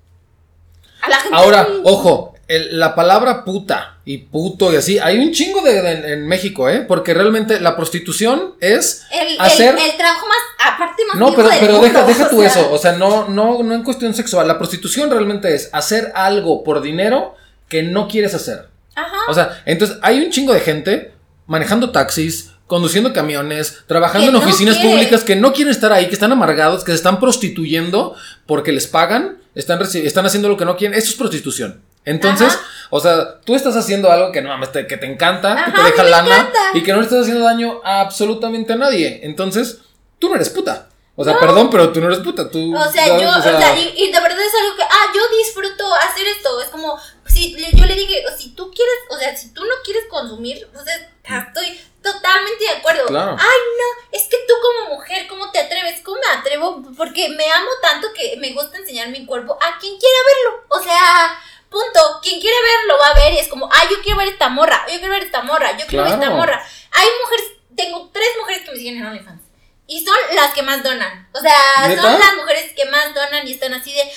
A 1.06 1.10
la 1.10 1.16
gente. 1.18 1.38
Ahora, 1.38 1.68
ojo, 1.84 2.34
el- 2.48 2.80
la 2.80 2.94
palabra 2.96 3.44
puta 3.44 3.98
y 4.06 4.20
puto 4.20 4.72
y 4.72 4.76
así, 4.76 5.00
hay 5.00 5.18
un 5.18 5.32
chingo 5.32 5.62
de, 5.62 5.82
de- 5.82 6.14
en 6.14 6.28
México, 6.28 6.70
¿eh? 6.70 6.82
Porque 6.88 7.14
realmente 7.14 7.60
la 7.60 7.76
prostitución 7.76 8.54
es 8.60 9.04
el, 9.12 9.40
hacer- 9.40 9.76
el, 9.78 9.90
el 9.92 9.98
trabajo 9.98 10.28
más, 10.28 10.74
aparte 10.74 11.04
más 11.08 11.18
No, 11.18 11.34
pero, 11.36 11.50
del 11.50 11.60
pero 11.60 11.74
mundo, 11.74 11.88
deja, 11.88 12.04
deja 12.06 12.30
tú 12.30 12.40
sea, 12.40 12.48
eso. 12.48 12.72
O 12.72 12.78
sea, 12.78 12.92
no, 12.94 13.28
no, 13.28 13.64
no 13.64 13.74
en 13.74 13.84
cuestión 13.84 14.14
sexual. 14.14 14.48
La 14.48 14.58
prostitución 14.58 15.10
realmente 15.10 15.54
es 15.56 15.70
hacer 15.74 16.12
algo 16.16 16.64
por 16.64 16.82
dinero 16.82 17.36
que 17.68 17.82
no 17.82 18.08
quieres 18.08 18.34
hacer. 18.36 18.68
Ajá. 18.96 19.18
O 19.28 19.34
sea, 19.34 19.62
entonces 19.66 19.98
hay 20.04 20.20
un 20.24 20.30
chingo 20.30 20.54
de 20.54 20.60
gente 20.60 21.14
manejando 21.48 21.92
taxis, 21.92 22.52
conduciendo 22.68 23.14
camiones, 23.14 23.84
trabajando 23.88 24.32
Que 24.32 24.38
en 24.38 24.44
oficinas 24.44 24.78
públicas 24.78 25.24
que 25.24 25.36
no 25.36 25.54
quieren 25.54 25.72
estar 25.72 25.94
ahí, 25.94 26.08
que 26.08 26.14
están 26.14 26.32
amargados, 26.32 26.84
que 26.84 26.92
se 26.92 26.96
están 26.98 27.20
prostituyendo 27.20 28.16
porque 28.46 28.72
les 28.72 28.88
pagan, 28.88 29.38
están, 29.54 29.80
están 29.82 30.26
haciendo 30.26 30.50
lo 30.50 30.58
que 30.58 30.66
no 30.66 30.76
quieren. 30.78 30.98
Eso 30.98 31.10
es 31.12 31.16
prostitución. 31.16 31.82
Entonces, 32.06 32.50
Ajá. 32.54 32.62
o 32.92 33.00
sea, 33.00 33.40
tú 33.42 33.56
estás 33.56 33.76
haciendo 33.76 34.12
algo 34.12 34.32
que 34.32 34.42
no 34.42 34.50
mames, 34.50 34.72
te- 34.72 34.86
que 34.88 34.98
te 34.98 35.06
encanta, 35.08 35.56
que 35.56 35.62
Ajá, 35.62 35.74
te 35.74 35.84
deja 35.84 36.04
lana 36.04 36.36
encanta. 36.36 36.60
y 36.76 36.84
que 36.84 36.92
no 36.92 37.00
le 37.00 37.06
estás 37.06 37.22
haciendo 37.22 37.44
daño 37.44 37.82
a 37.84 38.02
absolutamente 38.02 38.74
a 38.74 38.76
nadie. 38.76 39.22
Entonces, 39.24 39.80
tú 40.20 40.30
no 40.30 40.36
eres 40.36 40.50
puta. 40.50 40.90
O 41.18 41.24
sea, 41.24 41.40
perdón, 41.40 41.70
pero 41.72 41.92
tú 41.94 42.02
no 42.02 42.08
eres 42.08 42.20
puta. 42.20 42.50
Tú, 42.52 42.76
O 42.76 42.92
sea, 42.92 43.08
¿sabes? 43.08 43.22
yo, 43.24 43.30
o 43.30 43.42
sea, 43.42 43.76
y, 43.80 43.94
y 43.96 44.12
de 44.12 44.20
verdad 44.20 44.38
es 44.40 44.54
algo 44.62 44.76
que, 44.76 44.84
ah, 44.84 45.12
yo 45.16 45.22
disfruto 45.38 45.86
hacer 45.96 46.28
esto. 46.28 46.62
Es 46.62 46.68
como, 46.70 46.96
si 47.26 47.54
le- 47.56 47.72
yo 47.72 47.86
le 47.86 47.96
dije, 47.96 48.22
si 48.38 48.50
tú 48.50 48.70
quieres, 48.70 48.96
o 49.10 49.18
sea, 49.18 49.36
si 49.36 49.52
tú 49.54 49.64
no 49.64 49.74
quieres 49.84 50.04
consumir, 50.10 50.68
o 50.76 50.84
sea, 50.84 51.48
estoy 51.48 51.80
totalmente 52.06 52.64
de 52.64 52.70
acuerdo. 52.70 53.08
Claro. 53.08 53.36
Ay, 53.38 53.60
no, 53.80 54.08
es 54.12 54.24
que 54.28 54.38
tú 54.48 54.54
como 54.62 54.96
mujer, 54.96 55.28
¿cómo 55.28 55.52
te 55.52 55.60
atreves? 55.60 56.02
¿Cómo 56.02 56.18
me 56.18 56.40
atrevo? 56.40 56.84
Porque 56.96 57.30
me 57.30 57.52
amo 57.52 57.70
tanto 57.82 58.14
que 58.14 58.38
me 58.38 58.54
gusta 58.54 58.78
enseñar 58.78 59.10
mi 59.10 59.26
cuerpo 59.26 59.58
a 59.60 59.80
quien 59.80 59.98
quiera 59.98 60.20
verlo. 60.28 60.64
O 60.70 60.80
sea, 60.80 61.42
punto. 61.70 62.20
Quien 62.22 62.40
quiere 62.40 62.56
verlo 62.62 63.00
va 63.02 63.08
a 63.08 63.16
ver 63.16 63.34
y 63.34 63.40
es 63.40 63.48
como, 63.48 63.68
ay, 63.72 63.88
yo 63.90 64.02
quiero 64.02 64.20
ver 64.20 64.30
esta 64.30 64.50
morra, 64.50 64.86
yo 64.88 65.00
quiero 65.00 65.14
ver 65.14 65.24
esta 65.24 65.42
morra, 65.42 65.78
yo 65.78 65.86
quiero 65.88 66.06
ver 66.06 66.14
esta 66.14 66.30
morra. 66.30 66.64
Hay 66.92 67.08
mujeres, 67.22 67.52
tengo 67.76 68.10
tres 68.14 68.30
mujeres 68.40 68.64
que 68.64 68.72
me 68.72 68.78
siguen 68.78 68.98
en 68.98 69.06
OnlyFans. 69.08 69.42
Y 69.88 70.04
son 70.04 70.16
las 70.34 70.52
que 70.54 70.64
más 70.64 70.82
donan. 70.84 71.28
O 71.32 71.40
sea, 71.40 71.88
¿Neta? 71.88 72.02
son 72.02 72.20
las 72.20 72.36
mujeres 72.38 72.72
que 72.76 72.86
más 72.86 73.14
donan 73.14 73.48
y 73.48 73.52
están 73.52 73.72
así 73.74 73.92
de, 73.92 74.02
ay, 74.02 74.08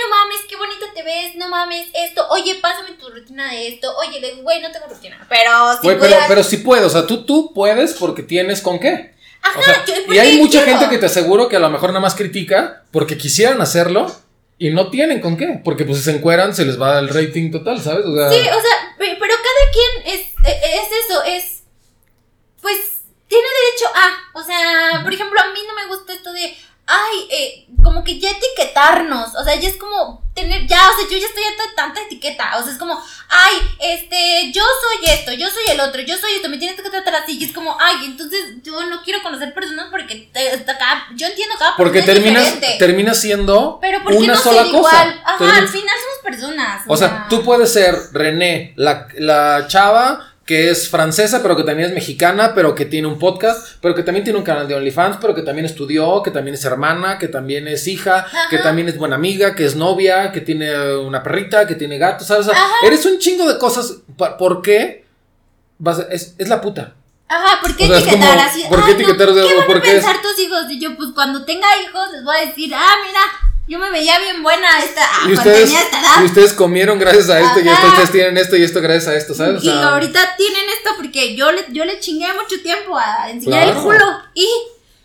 no 0.00 0.10
mames, 0.16 0.38
qué 0.48 0.56
bonita 0.56 0.86
te 0.94 1.02
ves, 1.02 1.34
no 1.34 1.48
mames, 1.48 1.88
esto, 1.92 2.24
oye, 2.30 2.54
pásame 2.62 2.92
tu 2.92 3.08
rutina 3.10 3.50
de 3.50 3.66
esto, 3.68 3.92
oye, 3.96 4.20
güey, 4.42 4.60
no 4.60 4.70
tengo 4.70 4.86
rutina, 4.86 5.26
pero 5.28 5.72
si 5.74 5.82
Güey, 5.82 5.98
pero, 5.98 6.16
pero 6.28 6.44
sí 6.44 6.58
puedes, 6.58 6.84
o 6.86 6.90
sea, 6.90 7.04
tú, 7.06 7.24
tú 7.24 7.52
puedes 7.52 7.94
porque 7.94 8.22
tienes 8.22 8.60
con 8.62 8.78
qué. 8.78 9.14
Ajá, 9.42 9.58
O 9.58 9.62
sea, 9.62 9.84
yo- 9.86 10.12
y 10.14 10.18
hay 10.18 10.36
mucha 10.38 10.62
quiero. 10.62 10.78
gente 10.78 10.94
que 10.94 10.98
te 10.98 11.06
aseguro 11.06 11.48
que 11.48 11.56
a 11.56 11.60
lo 11.60 11.70
mejor 11.70 11.90
nada 11.90 12.00
más 12.00 12.14
critica 12.14 12.84
porque 12.92 13.16
quisieran 13.18 13.60
hacerlo 13.60 14.14
y 14.58 14.70
no 14.70 14.90
tienen 14.90 15.20
con 15.20 15.36
qué. 15.36 15.60
Porque 15.64 15.84
pues 15.84 15.98
si 15.98 16.04
se 16.04 16.10
encueran, 16.12 16.54
se 16.54 16.64
les 16.64 16.80
va 16.80 16.98
el 16.98 17.08
rating 17.08 17.50
total, 17.52 17.80
¿sabes? 17.80 18.04
O 18.04 18.16
sea, 18.16 18.28
Sí, 18.30 18.38
o 18.40 18.60
sea, 18.60 18.94
pe- 18.98 19.16
pero 19.18 19.34
cada 19.34 19.72
quien 19.72 20.14
es, 20.20 20.26
e- 20.44 20.76
es 20.76 21.04
eso, 21.06 21.22
es, 21.24 21.62
pues, 22.60 22.78
tiene 23.28 23.46
derecho 23.46 23.86
a, 23.94 24.38
o 24.38 24.42
sea, 24.42 25.00
por 25.02 25.12
ejemplo, 25.12 25.40
a 25.40 25.52
mí 25.52 25.60
no 25.66 25.74
me 25.74 25.86
gusta 25.86 26.12
esto 26.14 26.32
de, 26.32 26.56
ay, 26.86 27.28
eh, 27.30 27.66
como 27.84 28.02
que 28.02 28.18
ya 28.18 28.30
etiquetarnos, 28.30 29.34
o 29.34 29.44
sea, 29.44 29.54
ya 29.56 29.68
es 29.68 29.76
como 29.76 30.22
tener, 30.34 30.66
ya, 30.66 30.88
o 30.90 30.96
sea, 30.98 31.08
yo 31.10 31.18
ya 31.18 31.26
estoy 31.26 31.42
harta 31.44 31.62
de 31.66 31.74
tanta 31.74 32.00
etiqueta, 32.02 32.56
o 32.58 32.62
sea, 32.62 32.72
es 32.72 32.78
como, 32.78 32.94
ay, 33.28 33.54
este, 33.80 34.52
yo 34.52 34.62
soy 34.62 35.10
esto, 35.10 35.32
yo 35.32 35.48
soy 35.50 35.64
el 35.70 35.80
otro, 35.80 36.00
yo 36.00 36.16
soy 36.16 36.32
esto, 36.36 36.48
me 36.48 36.56
tienes 36.58 36.80
que 36.80 36.88
tratar 36.88 37.14
así, 37.16 37.36
y 37.38 37.44
es 37.44 37.52
como, 37.52 37.76
ay, 37.80 37.96
entonces 38.06 38.54
yo 38.62 38.80
no 38.86 39.02
quiero 39.02 39.22
conocer 39.22 39.52
personas 39.52 39.88
porque 39.90 40.30
te- 40.32 40.64
cada- 40.64 41.08
yo 41.14 41.26
entiendo 41.26 41.56
cada 41.58 41.76
porque 41.76 42.02
persona 42.02 42.12
es 42.18 42.22
terminas, 42.24 42.44
diferente. 42.54 42.78
terminas 42.78 43.20
siendo 43.20 43.78
pero 43.80 44.02
¿por 44.02 44.12
qué 44.12 44.18
una 44.18 44.34
no 44.34 44.40
sola 44.40 44.62
ser 44.62 44.72
cosa. 44.72 44.78
igual? 45.04 45.22
Ajá, 45.24 45.56
al 45.58 45.68
final 45.68 45.94
somos 45.98 46.18
personas. 46.24 46.82
O 46.86 46.96
sea, 46.96 47.26
tú 47.28 47.42
puedes 47.44 47.72
ser 47.72 47.94
René, 48.12 48.72
la, 48.76 49.08
la 49.16 49.66
chava 49.66 50.27
que 50.48 50.70
es 50.70 50.88
francesa, 50.88 51.42
pero 51.42 51.58
que 51.58 51.62
también 51.62 51.90
es 51.90 51.94
mexicana, 51.94 52.54
pero 52.54 52.74
que 52.74 52.86
tiene 52.86 53.06
un 53.06 53.18
podcast, 53.18 53.76
pero 53.82 53.94
que 53.94 54.02
también 54.02 54.24
tiene 54.24 54.38
un 54.38 54.44
canal 54.46 54.66
de 54.66 54.74
OnlyFans, 54.76 55.18
pero 55.20 55.34
que 55.34 55.42
también 55.42 55.66
estudió, 55.66 56.22
que 56.22 56.30
también 56.30 56.54
es 56.54 56.64
hermana, 56.64 57.18
que 57.18 57.28
también 57.28 57.68
es 57.68 57.86
hija, 57.86 58.20
Ajá. 58.20 58.48
que 58.48 58.56
también 58.56 58.88
es 58.88 58.96
buena 58.96 59.16
amiga, 59.16 59.54
que 59.54 59.66
es 59.66 59.76
novia, 59.76 60.32
que 60.32 60.40
tiene 60.40 60.96
una 60.96 61.22
perrita, 61.22 61.66
que 61.66 61.74
tiene 61.74 61.98
gato, 61.98 62.24
¿sabes? 62.24 62.46
O 62.46 62.50
sea, 62.50 62.58
Ajá. 62.58 62.74
eres 62.86 63.04
un 63.04 63.18
chingo 63.18 63.46
de 63.46 63.58
cosas. 63.58 63.96
¿Por 64.16 64.62
qué? 64.62 65.04
Vas 65.78 65.98
a- 65.98 66.06
es, 66.10 66.34
es 66.38 66.48
la 66.48 66.62
puta. 66.62 66.94
Ajá, 67.28 67.60
¿por 67.60 67.76
qué 67.76 67.84
O 67.84 67.88
sea, 67.88 67.98
es 67.98 68.02
etiquetar 68.06 68.38
así? 68.38 68.64
¿por 68.70 68.78
qué 68.86 68.92
no, 68.94 68.98
etiquetar 69.00 69.34
de- 69.34 69.46
¿Qué 69.48 69.54
van 69.54 69.66
por 69.66 69.76
a 69.76 69.82
qué 69.82 69.88
es- 69.90 69.94
pensar 70.02 70.22
tus 70.22 70.38
hijos? 70.38 70.62
Y 70.70 70.80
yo, 70.80 70.96
pues 70.96 71.10
cuando 71.14 71.44
tenga 71.44 71.66
hijos, 71.86 72.10
les 72.12 72.24
voy 72.24 72.36
a 72.42 72.46
decir, 72.46 72.72
ah, 72.74 72.94
mira, 73.06 73.20
yo 73.68 73.78
me 73.78 73.90
veía 73.90 74.18
bien 74.18 74.42
buena 74.42 74.82
esta, 74.82 75.02
ah, 75.04 75.20
Y 75.28 75.34
cuando 75.34 75.50
ustedes, 75.50 75.64
tenía 75.64 75.80
esta 75.80 76.00
edad. 76.00 76.22
y 76.22 76.24
ustedes 76.24 76.52
comieron 76.54 76.98
gracias 76.98 77.28
a 77.28 77.40
esto, 77.40 77.60
y 77.60 77.68
esto, 77.68 77.86
ustedes 77.86 78.12
tienen 78.12 78.38
esto 78.38 78.56
y 78.56 78.64
esto 78.64 78.80
gracias 78.80 79.08
a 79.08 79.16
esto, 79.16 79.34
¿sabes? 79.34 79.62
O 79.62 79.64
y 79.64 79.68
ahorita 79.70 80.36
tienen 80.36 80.68
esto 80.70 80.90
porque 80.96 81.36
yo 81.36 81.52
le, 81.52 81.66
yo 81.70 81.84
le 81.84 82.00
chingué 82.00 82.32
mucho 82.32 82.60
tiempo 82.62 82.96
a 82.96 83.30
enseñar 83.30 83.68
el 83.68 83.74
culo. 83.74 84.04
Y, 84.34 84.48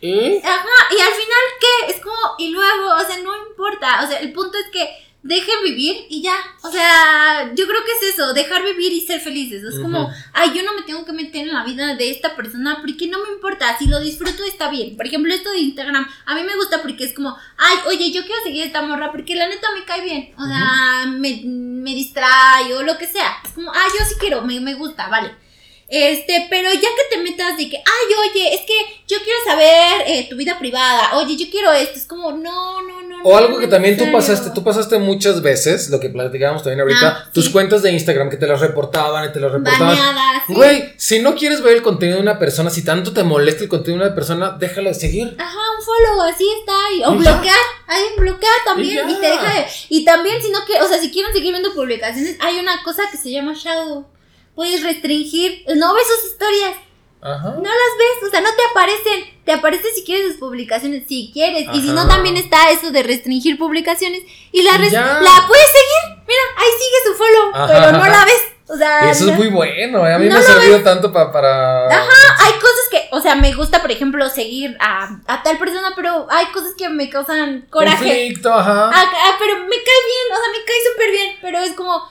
y 0.02 0.36
al 0.46 1.14
final, 1.14 1.44
¿qué? 1.60 1.94
Es 1.94 2.02
como, 2.02 2.18
y 2.38 2.52
luego, 2.52 2.96
o 2.96 3.06
sea, 3.06 3.18
no 3.20 3.36
importa. 3.50 4.02
O 4.04 4.08
sea, 4.08 4.20
el 4.20 4.32
punto 4.32 4.58
es 4.58 4.72
que 4.72 4.90
dejen 5.24 5.64
vivir 5.64 6.06
y 6.10 6.22
ya. 6.22 6.36
O 6.62 6.72
sea, 6.72 7.52
yo 7.56 7.66
creo 7.66 7.84
que 7.84 7.92
es 7.92 8.14
eso, 8.14 8.34
dejar 8.34 8.64
vivir 8.64 8.92
y 8.94 9.02
ser 9.02 9.20
felices. 9.22 9.64
Es 9.64 9.80
como, 9.80 10.14
ay, 10.34 10.52
yo 10.54 10.64
no 10.64 10.74
me 10.74 10.84
tengo 10.84 11.06
que 11.06 11.14
meter 11.14 11.48
en 11.48 11.54
la 11.54 11.64
vida 11.64 11.96
de 11.96 12.12
esta 12.12 12.36
persona 12.36 12.80
porque 12.82 13.08
no 13.08 13.24
me 13.24 13.34
importa. 13.34 13.78
Si 13.78 13.88
lo 13.88 14.00
disfruto 14.00 14.44
está 14.44 14.70
bien. 14.70 14.96
Por 14.96 15.08
ejemplo, 15.08 15.34
esto 15.34 15.50
de 15.52 15.60
Instagram, 15.60 16.08
a 16.26 16.36
mí 16.36 16.44
me 16.44 16.56
gusta 16.56 16.82
porque 16.82 17.06
es 17.06 17.14
como, 17.14 17.36
ay, 17.58 17.78
oye, 17.88 18.12
yo 18.12 18.26
quiero 18.26 18.44
seguir 18.44 18.64
esta 18.64 18.82
morra 18.82 19.12
porque 19.12 19.36
la 19.36 19.48
neta 19.48 19.68
me 19.74 19.86
cae 19.86 20.02
bien. 20.04 20.34
O 20.38 20.46
sea, 20.46 21.06
me, 21.08 21.42
me 21.44 21.96
distrae 21.96 22.74
o 22.76 22.84
lo 22.84 22.98
que 22.98 23.08
sea. 23.08 23.38
Es 23.44 23.52
como, 23.52 23.72
ay, 23.74 23.90
yo 23.98 24.06
sí 24.06 24.16
quiero, 24.20 24.42
me, 24.42 24.60
me 24.60 24.76
gusta, 24.76 25.08
vale. 25.08 25.43
Este, 25.90 26.48
pero 26.50 26.72
ya 26.74 26.80
que 26.80 27.16
te 27.16 27.18
metas 27.22 27.56
de 27.58 27.70
que, 27.70 27.78
ay, 27.78 28.30
oye, 28.32 28.54
es 28.56 28.62
que 28.62 28.74
yo 29.08 29.18
quiero 29.24 29.38
saber 29.46 30.04
eh, 30.08 30.28
tu 30.30 30.36
vida 30.36 30.58
privada, 30.58 31.18
oye, 31.18 31.36
yo 31.38 31.46
quiero 31.52 31.72
esto, 31.72 32.00
es 32.00 32.06
como, 32.06 32.32
no, 32.32 32.82
no, 32.82 33.02
no. 33.02 33.18
O 33.24 33.32
no, 33.32 33.38
algo 33.38 33.60
que 33.60 33.68
también 33.68 33.96
tú 33.98 34.12
pasaste, 34.12 34.50
tú 34.56 34.64
pasaste 34.64 34.98
muchas 34.98 35.42
veces, 35.42 35.90
lo 35.90 36.00
que 36.00 36.10
platicábamos 36.10 36.64
también 36.64 36.82
ahorita, 36.82 37.08
Ah, 37.26 37.30
tus 37.34 37.46
sí. 37.46 37.52
cuentas 37.52 37.82
de 37.84 37.92
Instagram 37.92 38.30
que 38.30 38.38
te 38.38 38.48
las 38.48 38.60
reportaban 38.60 39.30
y 39.30 39.34
te 39.34 39.40
las 39.40 39.52
reportaban. 39.52 39.90
Baneadas, 39.96 40.44
sí. 40.48 40.54
Güey, 40.54 40.94
si 40.98 41.20
no 41.20 41.36
quieres 41.36 41.62
ver 41.62 41.76
el 41.76 41.82
contenido 41.84 42.18
de 42.18 42.24
una 42.24 42.40
persona, 42.40 42.70
si 42.70 42.84
tanto 42.84 43.14
te 43.14 43.24
molesta 43.24 43.64
el 43.64 43.70
contenido 43.70 44.02
de 44.04 44.08
una 44.08 44.16
persona, 44.16 44.56
déjala 44.60 44.90
de 44.90 44.96
seguir. 44.96 45.36
Ajá, 45.38 45.58
un 45.78 45.84
follow, 45.86 46.22
así 46.24 46.46
está. 46.60 46.74
y- 46.98 47.04
o 47.04 47.14
Y 47.14 47.18
bloquear, 47.18 47.58
hay 47.88 48.04
bloquear 48.18 48.54
también. 48.66 49.10
Y 49.10 49.16
te 49.20 49.28
deja 49.28 49.54
de. 49.54 49.66
Y 49.90 50.04
también, 50.06 50.42
si 50.42 50.50
no 50.50 50.66
que, 50.66 50.82
o 50.82 50.88
sea, 50.88 50.98
si 51.00 51.12
quieren 51.12 51.32
seguir 51.34 51.52
viendo 51.52 51.74
publicaciones, 51.74 52.36
hay 52.40 52.58
una 52.60 52.82
cosa 52.84 53.04
que 53.12 53.18
se 53.18 53.30
llama 53.32 53.54
shadow. 53.56 54.08
Puedes 54.56 54.84
restringir, 54.84 55.64
no 55.76 55.94
ves 55.96 56.06
sus 56.08 56.32
historias, 56.32 56.76
Ajá. 57.22 57.50
no 57.56 57.64
las 57.64 57.94
ves, 57.98 58.28
o 58.28 58.30
sea, 58.32 58.42
no 58.42 58.50
te 58.56 58.62
aparecen. 58.72 59.34
Te 59.46 59.52
aparece 59.52 59.92
si 59.94 60.04
quieres 60.06 60.28
sus 60.28 60.38
publicaciones, 60.38 61.04
si 61.08 61.30
quieres. 61.34 61.68
Y 61.74 61.82
si 61.82 61.88
no, 61.90 62.08
también 62.08 62.38
está 62.38 62.70
eso 62.72 62.92
de 62.92 63.04
restringir 63.04 63.58
publicaciones. 63.58 64.22
Y 64.52 64.62
la, 64.62 64.76
Y 64.76 64.90
la 64.92 65.46
puedes 65.48 65.66
seguir. 65.68 66.24
Mira, 66.28 66.42
ahí 66.58 66.70
sigue 66.80 66.98
su 67.06 67.14
follow, 67.16 67.52
Ajá, 67.54 67.68
pero 67.68 67.92
no 67.98 68.06
la 68.08 68.26
ves. 68.26 68.42
O 68.70 68.78
sea, 68.78 69.12
eso 69.12 69.30
es 69.30 69.38
muy 69.38 69.48
bueno, 69.50 70.04
a 70.06 70.18
mí 70.18 70.28
no 70.30 70.36
me 70.36 70.40
ha 70.40 70.42
servido 70.42 70.82
tanto 70.82 71.12
pa- 71.12 71.32
para... 71.34 71.86
Ajá, 71.88 72.46
hay 72.46 72.54
cosas 72.54 72.88
que, 72.90 73.10
o 73.12 73.20
sea, 73.20 73.36
me 73.36 73.54
gusta, 73.54 73.82
por 73.82 73.92
ejemplo, 73.92 74.28
seguir 74.30 74.78
a, 74.80 75.20
a 75.28 75.44
tal 75.44 75.58
persona, 75.58 75.92
pero 75.98 76.26
hay 76.32 76.46
cosas 76.48 76.72
que 76.78 76.88
me 76.88 77.10
causan 77.10 77.68
coraje. 77.70 77.98
Conflicto, 77.98 78.54
ajá. 78.54 78.90
Ah, 78.92 79.12
ah, 79.14 79.36
pero 79.38 79.56
me 79.58 79.76
cae 79.76 80.02
bien, 80.06 80.32
o 80.32 80.36
sea, 80.38 80.52
me 80.54 80.66
cae 80.66 80.78
súper 80.92 81.12
bien, 81.12 81.36
pero 81.42 81.60
es 81.60 81.74
como, 81.74 82.02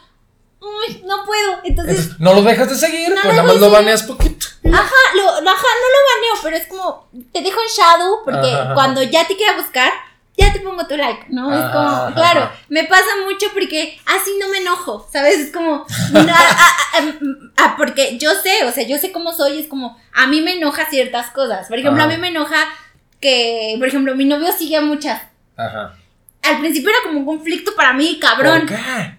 uy, 0.63 1.03
no 1.07 1.25
puedo. 1.25 1.59
Entonces, 1.65 1.97
Entonces, 1.99 2.21
no 2.21 2.35
lo 2.35 2.43
dejas 2.43 2.69
de 2.71 2.77
seguir, 2.77 3.11
No 3.11 3.17
pues 3.23 3.35
nada 3.35 3.43
más 3.47 3.57
lo 3.57 3.71
baneas 3.71 4.03
poquito. 4.05 4.47
ajá, 4.73 4.93
lo, 5.15 5.23
ajá, 5.29 5.41
no 5.43 5.45
lo 5.49 5.51
baneo, 5.51 6.43
pero 6.43 6.57
es 6.57 6.67
como, 6.67 7.09
te 7.33 7.41
dejo 7.43 7.61
en 7.61 7.69
shadow, 7.77 8.19
porque 8.25 8.51
Ajá, 8.53 8.75
cuando 8.75 9.03
ya 9.03 9.27
te 9.27 9.37
quiera 9.37 9.57
buscar, 9.57 9.93
ya 10.37 10.51
te 10.53 10.61
pongo 10.61 10.87
tu 10.87 10.97
like, 10.97 11.27
¿no? 11.29 11.53
es 11.53 11.71
como, 11.73 11.89
ajá. 11.89 12.15
claro, 12.15 12.51
me 12.71 12.85
pasa 12.85 13.11
mucho 13.27 13.49
porque 13.53 14.01
así 14.07 14.31
no 14.41 14.49
me 14.49 14.59
enojo, 14.59 15.07
¿sabes? 15.13 15.39
Es 15.39 15.53
como, 15.53 15.85
ah, 17.57 17.75
porque 17.77 18.19
yo 18.19 18.35
sé, 18.35 18.65
o 18.65 18.73
sea, 18.73 18.85
yo 18.87 18.99
sé 18.99 19.13
cómo 19.13 19.33
soy, 19.33 19.61
es 19.61 19.67
como, 19.67 19.99
a 20.15 20.27
mí 20.27 20.41
me 20.41 20.55
enoja 20.57 20.89
ciertas 20.89 21.31
cosas. 21.31 21.69
Por 21.69 21.79
ejemplo, 21.79 22.03
Ajá. 22.03 22.11
a 22.13 22.15
mí 22.15 22.21
me 22.21 22.29
enoja 22.29 22.65
que, 23.21 23.77
por 23.79 23.89
ejemplo, 23.89 24.15
mi 24.15 24.25
novio 24.25 24.53
sigue 24.53 24.77
a 24.77 24.81
muchas. 24.81 25.21
Ajá. 25.57 25.95
Al 26.43 26.59
principio 26.61 26.91
era 26.91 26.99
como 27.05 27.21
un 27.21 27.27
conflicto 27.27 27.75
para 27.77 27.93
mí, 27.93 28.19
cabrón. 28.19 28.61
¿Por 28.67 28.69
qué? 28.71 29.19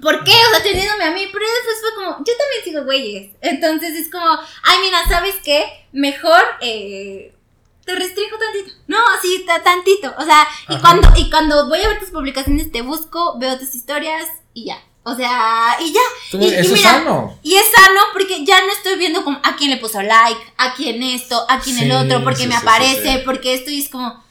¿Por 0.00 0.24
qué? 0.24 0.32
O 0.32 0.50
sea, 0.50 0.62
teniéndome 0.62 1.04
a 1.04 1.10
mí, 1.10 1.26
pero 1.32 1.44
después 1.46 1.76
fue 1.80 1.94
como, 1.94 2.10
yo 2.24 2.32
también 2.36 2.64
sigo 2.64 2.84
güeyes. 2.84 3.30
Entonces 3.40 3.94
es 3.94 4.10
como, 4.10 4.26
ay, 4.62 4.78
mira, 4.82 4.98
¿sabes 5.08 5.34
qué? 5.44 5.64
Mejor 5.92 6.40
eh, 6.60 7.34
te 7.84 7.94
restringo 7.94 8.36
tantito. 8.38 8.72
No, 8.86 8.98
así, 9.18 9.44
ta- 9.46 9.62
tantito. 9.62 10.12
O 10.18 10.24
sea, 10.24 10.46
y 10.68 10.74
Ajá. 10.74 10.80
cuando, 10.80 11.08
y 11.16 11.30
cuando 11.30 11.68
voy 11.68 11.80
a 11.82 11.88
ver 11.88 11.98
tus 12.00 12.10
publicaciones, 12.10 12.72
te 12.72 12.82
busco, 12.82 13.38
veo 13.38 13.58
tus 13.58 13.74
historias 13.74 14.28
y 14.54 14.66
ya. 14.66 14.82
O 15.04 15.14
sea, 15.16 15.76
y 15.80 15.92
ya. 15.92 16.00
Y- 16.38 16.54
es 16.54 16.80
sano. 16.80 17.36
Y 17.42 17.54
es 17.54 17.64
sano 17.74 18.00
porque 18.12 18.44
ya 18.44 18.60
no 18.64 18.72
estoy 18.72 18.96
viendo 18.96 19.24
como 19.24 19.40
a 19.42 19.56
quién 19.56 19.70
le 19.70 19.76
puso 19.76 20.00
like, 20.00 20.40
a 20.56 20.74
quién 20.74 21.02
esto, 21.02 21.44
a 21.48 21.58
quién 21.60 21.78
el 21.78 21.92
otro, 21.92 22.22
porque 22.24 22.42
sí, 22.42 22.46
me 22.48 22.54
aparece, 22.56 23.18
sí. 23.18 23.22
porque 23.24 23.54
esto 23.54 23.70
y 23.70 23.80
es 23.80 23.88
como, 23.88 24.22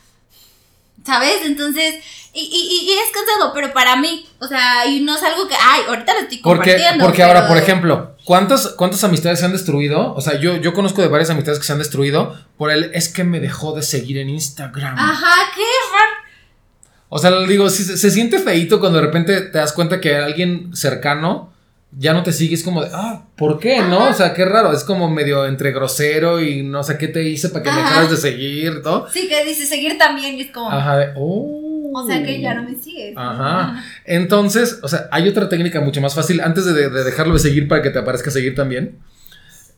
¿sabes? 1.05 1.41
Entonces, 1.43 2.03
y, 2.33 2.39
y, 2.39 2.89
y 2.89 2.91
es 2.93 3.11
cansado, 3.13 3.51
pero 3.53 3.73
para 3.73 3.95
mí, 3.97 4.25
o 4.39 4.47
sea, 4.47 4.85
y 4.85 5.01
no 5.01 5.15
es 5.15 5.23
algo 5.23 5.47
que, 5.47 5.55
ay, 5.61 5.81
ahorita 5.87 6.13
lo 6.13 6.19
estoy 6.21 6.39
compartiendo. 6.41 7.03
porque 7.05 7.23
ahora, 7.23 7.41
pero- 7.41 7.47
por 7.49 7.57
ejemplo, 7.57 8.15
¿cuántas, 8.23 8.69
¿cuántas 8.69 9.03
amistades 9.03 9.39
se 9.39 9.45
han 9.45 9.51
destruido? 9.51 10.13
O 10.15 10.21
sea, 10.21 10.39
yo, 10.39 10.55
yo 10.57 10.73
conozco 10.73 11.01
de 11.01 11.07
varias 11.09 11.29
amistades 11.29 11.59
que 11.59 11.65
se 11.65 11.73
han 11.73 11.79
destruido 11.79 12.37
por 12.57 12.71
el 12.71 12.91
es 12.93 13.09
que 13.09 13.23
me 13.25 13.39
dejó 13.39 13.73
de 13.73 13.81
seguir 13.81 14.17
en 14.17 14.29
Instagram. 14.29 14.97
Ajá, 14.97 15.51
qué 15.55 15.61
raro. 15.91 16.21
O 17.09 17.19
sea, 17.19 17.31
le 17.31 17.45
digo, 17.47 17.69
se, 17.69 17.97
se 17.97 18.09
siente 18.11 18.39
feito 18.39 18.79
cuando 18.79 18.99
de 18.99 19.05
repente 19.05 19.41
te 19.41 19.57
das 19.57 19.73
cuenta 19.73 19.99
que 19.99 20.15
alguien 20.15 20.73
cercano 20.75 21.51
ya 21.97 22.13
no 22.13 22.23
te 22.23 22.31
sigue. 22.31 22.55
Es 22.55 22.63
como 22.63 22.81
de, 22.81 22.89
ah, 22.93 23.25
¿por 23.35 23.59
qué? 23.59 23.79
¿No? 23.81 24.07
O 24.07 24.13
sea, 24.13 24.33
qué 24.33 24.45
raro. 24.45 24.71
Es 24.71 24.85
como 24.85 25.09
medio 25.09 25.45
entre 25.45 25.73
grosero 25.73 26.39
y 26.41 26.63
no 26.63 26.83
sé 26.83 26.97
qué 26.97 27.09
te 27.09 27.21
hice 27.23 27.49
para 27.49 27.63
que 27.63 27.69
me 27.71 27.79
Ajá. 27.81 27.89
dejaras 27.89 28.11
de 28.11 28.15
seguir, 28.15 28.81
¿no? 28.85 29.09
Sí, 29.09 29.27
que 29.27 29.43
dice 29.43 29.65
seguir 29.65 29.97
también 29.97 30.35
y 30.37 30.43
es 30.43 30.51
como, 30.51 30.71
Ajá, 30.71 30.95
de, 30.95 31.11
oh. 31.17 31.70
O 31.93 32.07
sea, 32.07 32.23
que 32.23 32.41
ya 32.41 32.53
no 32.53 32.63
me 32.63 32.76
sigues. 32.76 33.13
Ajá. 33.18 33.84
Entonces, 34.05 34.80
o 34.81 34.88
sea, 34.88 35.07
hay 35.11 35.27
otra 35.27 35.49
técnica 35.49 35.81
mucho 35.81 36.01
más 36.01 36.15
fácil. 36.15 36.41
Antes 36.41 36.65
de, 36.65 36.89
de 36.89 37.03
dejarlo 37.03 37.34
de 37.34 37.39
seguir 37.39 37.68
para 37.68 37.81
que 37.81 37.89
te 37.89 37.99
aparezca 37.99 38.31
seguir 38.31 38.55
también. 38.55 38.99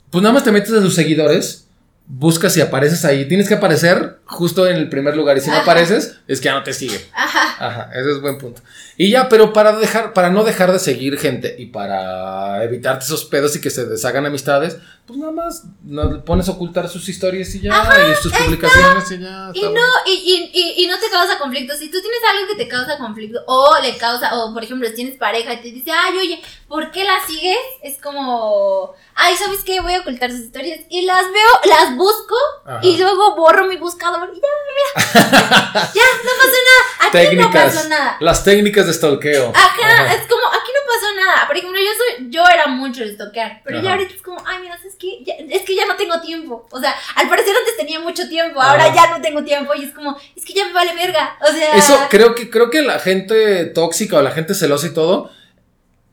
Pues 0.10 0.22
nada 0.22 0.34
más 0.34 0.44
te 0.44 0.52
metes 0.52 0.72
a 0.72 0.82
sus 0.82 0.94
seguidores, 0.94 1.68
buscas 2.08 2.56
y 2.58 2.62
apareces 2.62 3.04
ahí. 3.06 3.28
Tienes 3.28 3.48
que 3.48 3.56
aparecer 3.56 4.20
justo 4.26 4.68
en 4.68 4.78
el 4.78 4.90
primer 4.90 5.16
lugar 5.16 5.38
y 5.38 5.42
si 5.42 5.48
no 5.50 5.54
Ajá. 5.54 5.64
apareces, 5.64 6.18
es 6.28 6.40
que 6.40 6.46
ya 6.46 6.54
no 6.54 6.64
te 6.64 6.74
sigue. 6.74 7.00
Ajá. 7.14 7.68
Ajá, 7.68 7.90
ese 7.94 8.12
es 8.12 8.22
buen 8.22 8.38
punto. 8.38 8.62
Y 8.98 9.10
ya, 9.10 9.28
pero 9.28 9.54
para 9.54 9.76
dejar, 9.78 10.14
para 10.14 10.30
no 10.30 10.44
dejar 10.44 10.72
de 10.72 10.80
seguir 10.80 11.18
gente 11.18 11.56
y 11.58 11.68
para 11.68 12.64
evitarte 12.64 13.06
esos 13.06 13.26
pedos 13.26 13.56
y 13.56 13.62
que 13.62 13.70
se 13.70 13.86
deshagan 13.86 14.26
amistades, 14.26 14.78
pues 15.06 15.20
nada 15.20 15.32
más 15.32 15.64
no, 15.84 16.24
pones 16.24 16.48
a 16.48 16.52
ocultar 16.52 16.88
sus 16.88 17.10
historias 17.10 17.54
y 17.56 17.62
ya, 17.62 17.74
y 18.12 18.16
sus 18.22 18.32
publicaciones 18.32 19.12
y 19.12 19.20
ya. 19.20 19.52
Y 19.54 19.60
está 19.66 19.72
no, 19.72 19.86
y, 20.06 20.50
y, 20.54 20.84
y 20.84 20.88
no 20.88 20.98
te 21.00 21.10
causa 21.10 21.38
conflicto. 21.40 21.76
Si 21.76 21.90
tú 21.90 22.00
tienes 22.00 22.20
algo 22.32 22.48
que 22.48 22.64
te 22.64 22.70
causa 22.70 22.98
conflicto, 22.98 23.40
o 23.48 23.76
le 23.82 23.98
causa, 23.98 24.34
o 24.36 24.54
por 24.54 24.64
ejemplo, 24.64 24.88
si 24.88 24.96
tienes 24.96 25.18
pareja 25.18 25.54
y 25.56 25.62
te 25.62 25.72
dice, 25.72 25.92
ay, 25.92 26.18
oye, 26.18 26.42
¿por 26.68 26.92
qué 26.92 27.04
la 27.04 27.16
sigues? 27.28 27.58
Es 27.82 28.00
como, 28.02 28.94
ay, 29.16 29.36
¿sabes 29.36 29.64
qué? 29.66 29.82
Voy 29.82 29.94
a 29.96 30.02
ocultar 30.02 30.32
sus 30.32 30.42
historias. 30.42 30.80
Y 30.90 31.02
las 31.02 31.24
veo, 31.26 31.72
las 31.78 31.98
busco, 31.98 32.36
Ajá. 32.66 32.80
y 32.84 32.98
luego 32.98 33.36
borro 33.36 33.66
mi 33.68 33.76
buscador. 33.78 34.13
Ya, 34.20 34.30
mira. 34.34 35.92
ya, 35.94 36.02
no 36.24 36.32
pasó 36.38 36.60
nada. 36.70 37.24
Aquí 37.28 37.36
no 37.36 37.52
pasó 37.52 37.90
nada. 37.90 38.18
Las 38.20 38.44
técnicas 38.44 38.88
de 38.88 38.94
stalkeo. 38.94 39.52
Ajá, 39.56 40.04
Ajá. 40.04 40.14
es 40.16 40.22
como, 40.28 40.46
aquí 40.48 40.72
no 40.74 40.94
pasó 40.94 41.14
nada. 41.16 41.48
Por 41.48 41.58
ejemplo, 41.58 41.80
yo 41.80 41.90
soy, 41.98 42.30
yo 42.30 42.44
era 42.52 42.68
mucho 42.68 43.04
de 43.04 43.14
toquear, 43.14 43.62
pero 43.64 43.78
Ajá. 43.78 43.86
ya 43.86 43.92
ahorita 43.94 44.14
es 44.16 44.22
como, 44.22 44.42
ay, 44.46 44.58
mira, 44.62 44.76
es 44.86 44.96
que, 44.96 45.24
ya, 45.24 45.34
es 45.50 45.62
que 45.64 45.76
ya 45.76 45.86
no 45.86 45.96
tengo 45.96 46.20
tiempo. 46.22 46.68
O 46.72 46.80
sea, 46.80 46.96
al 47.16 47.30
parecer 47.30 47.56
antes 47.56 47.78
tenía 47.78 48.00
mucho 48.00 48.28
tiempo, 48.30 48.62
ahora 48.62 48.86
Ajá. 48.86 48.96
ya 48.96 49.18
no 49.18 49.22
tengo 49.22 49.44
tiempo 49.44 49.74
y 49.76 49.84
es 49.86 49.94
como, 49.94 50.18
es 50.36 50.44
que 50.46 50.54
ya 50.54 50.66
me 50.66 50.74
vale 50.74 50.94
verga. 50.96 51.38
O 51.48 51.52
sea, 51.52 51.76
Eso 51.76 52.00
creo 52.10 52.36
que, 52.36 52.50
creo 52.50 52.70
que 52.70 52.82
la 52.82 53.00
gente 53.00 53.66
tóxica 53.66 54.18
o 54.18 54.22
la 54.22 54.32
gente 54.32 54.54
celosa 54.56 54.88
y 54.88 54.94
todo, 54.94 55.32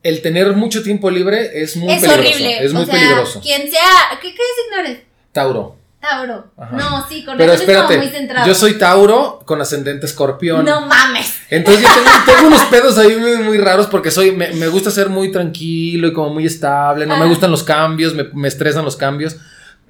el 0.03 0.23
tener 0.23 0.53
mucho 0.55 0.83
tiempo 0.83 1.11
libre 1.11 1.63
es 1.63 1.77
muy 1.77 1.93
es 1.93 2.01
peligroso. 2.01 2.21
horrible. 2.21 2.65
Es 2.65 2.73
muy 2.73 2.83
o 2.83 2.87
sea, 2.87 2.95
peligroso. 2.95 3.41
Quien 3.41 3.71
sea, 3.71 4.19
¿qué, 4.21 4.35
qué 4.35 4.43
signo 4.63 4.81
eres? 4.81 5.03
Tauro. 5.33 5.77
Tauro. 6.01 6.51
Ajá. 6.57 6.77
No, 6.77 7.07
sí, 7.09 7.25
con 7.25 7.37
Pero 7.37 7.53
razón 7.53 7.69
es 7.71 7.77
como 7.77 7.87
muy 7.89 7.95
espérate, 7.97 8.17
centrado. 8.19 8.47
yo 8.47 8.55
soy 8.55 8.75
Tauro 8.79 9.41
con 9.45 9.61
ascendente 9.61 10.07
escorpión. 10.07 10.65
No 10.65 10.87
mames. 10.87 11.37
Entonces 11.51 11.83
yo 11.83 11.89
tengo, 11.95 12.11
tengo 12.25 12.49
unos 12.49 12.65
pedos 12.71 12.97
ahí 12.99 13.17
muy, 13.17 13.37
muy 13.39 13.59
raros 13.59 13.87
porque 13.87 14.11
soy, 14.11 14.33
me, 14.33 14.49
me 14.55 14.69
gusta 14.69 14.91
ser 14.91 15.09
muy 15.11 15.31
tranquilo 15.31 16.09
y 16.09 16.13
como 16.13 16.31
muy 16.31 16.47
estable, 16.47 17.05
no 17.07 17.15
me 17.17 17.21
Ajá. 17.23 17.29
gustan 17.31 17.51
los 17.51 17.63
cambios, 17.63 18.15
me, 18.15 18.25
me 18.33 18.49
estresan 18.49 18.85
los 18.85 18.97
cambios. 18.97 19.37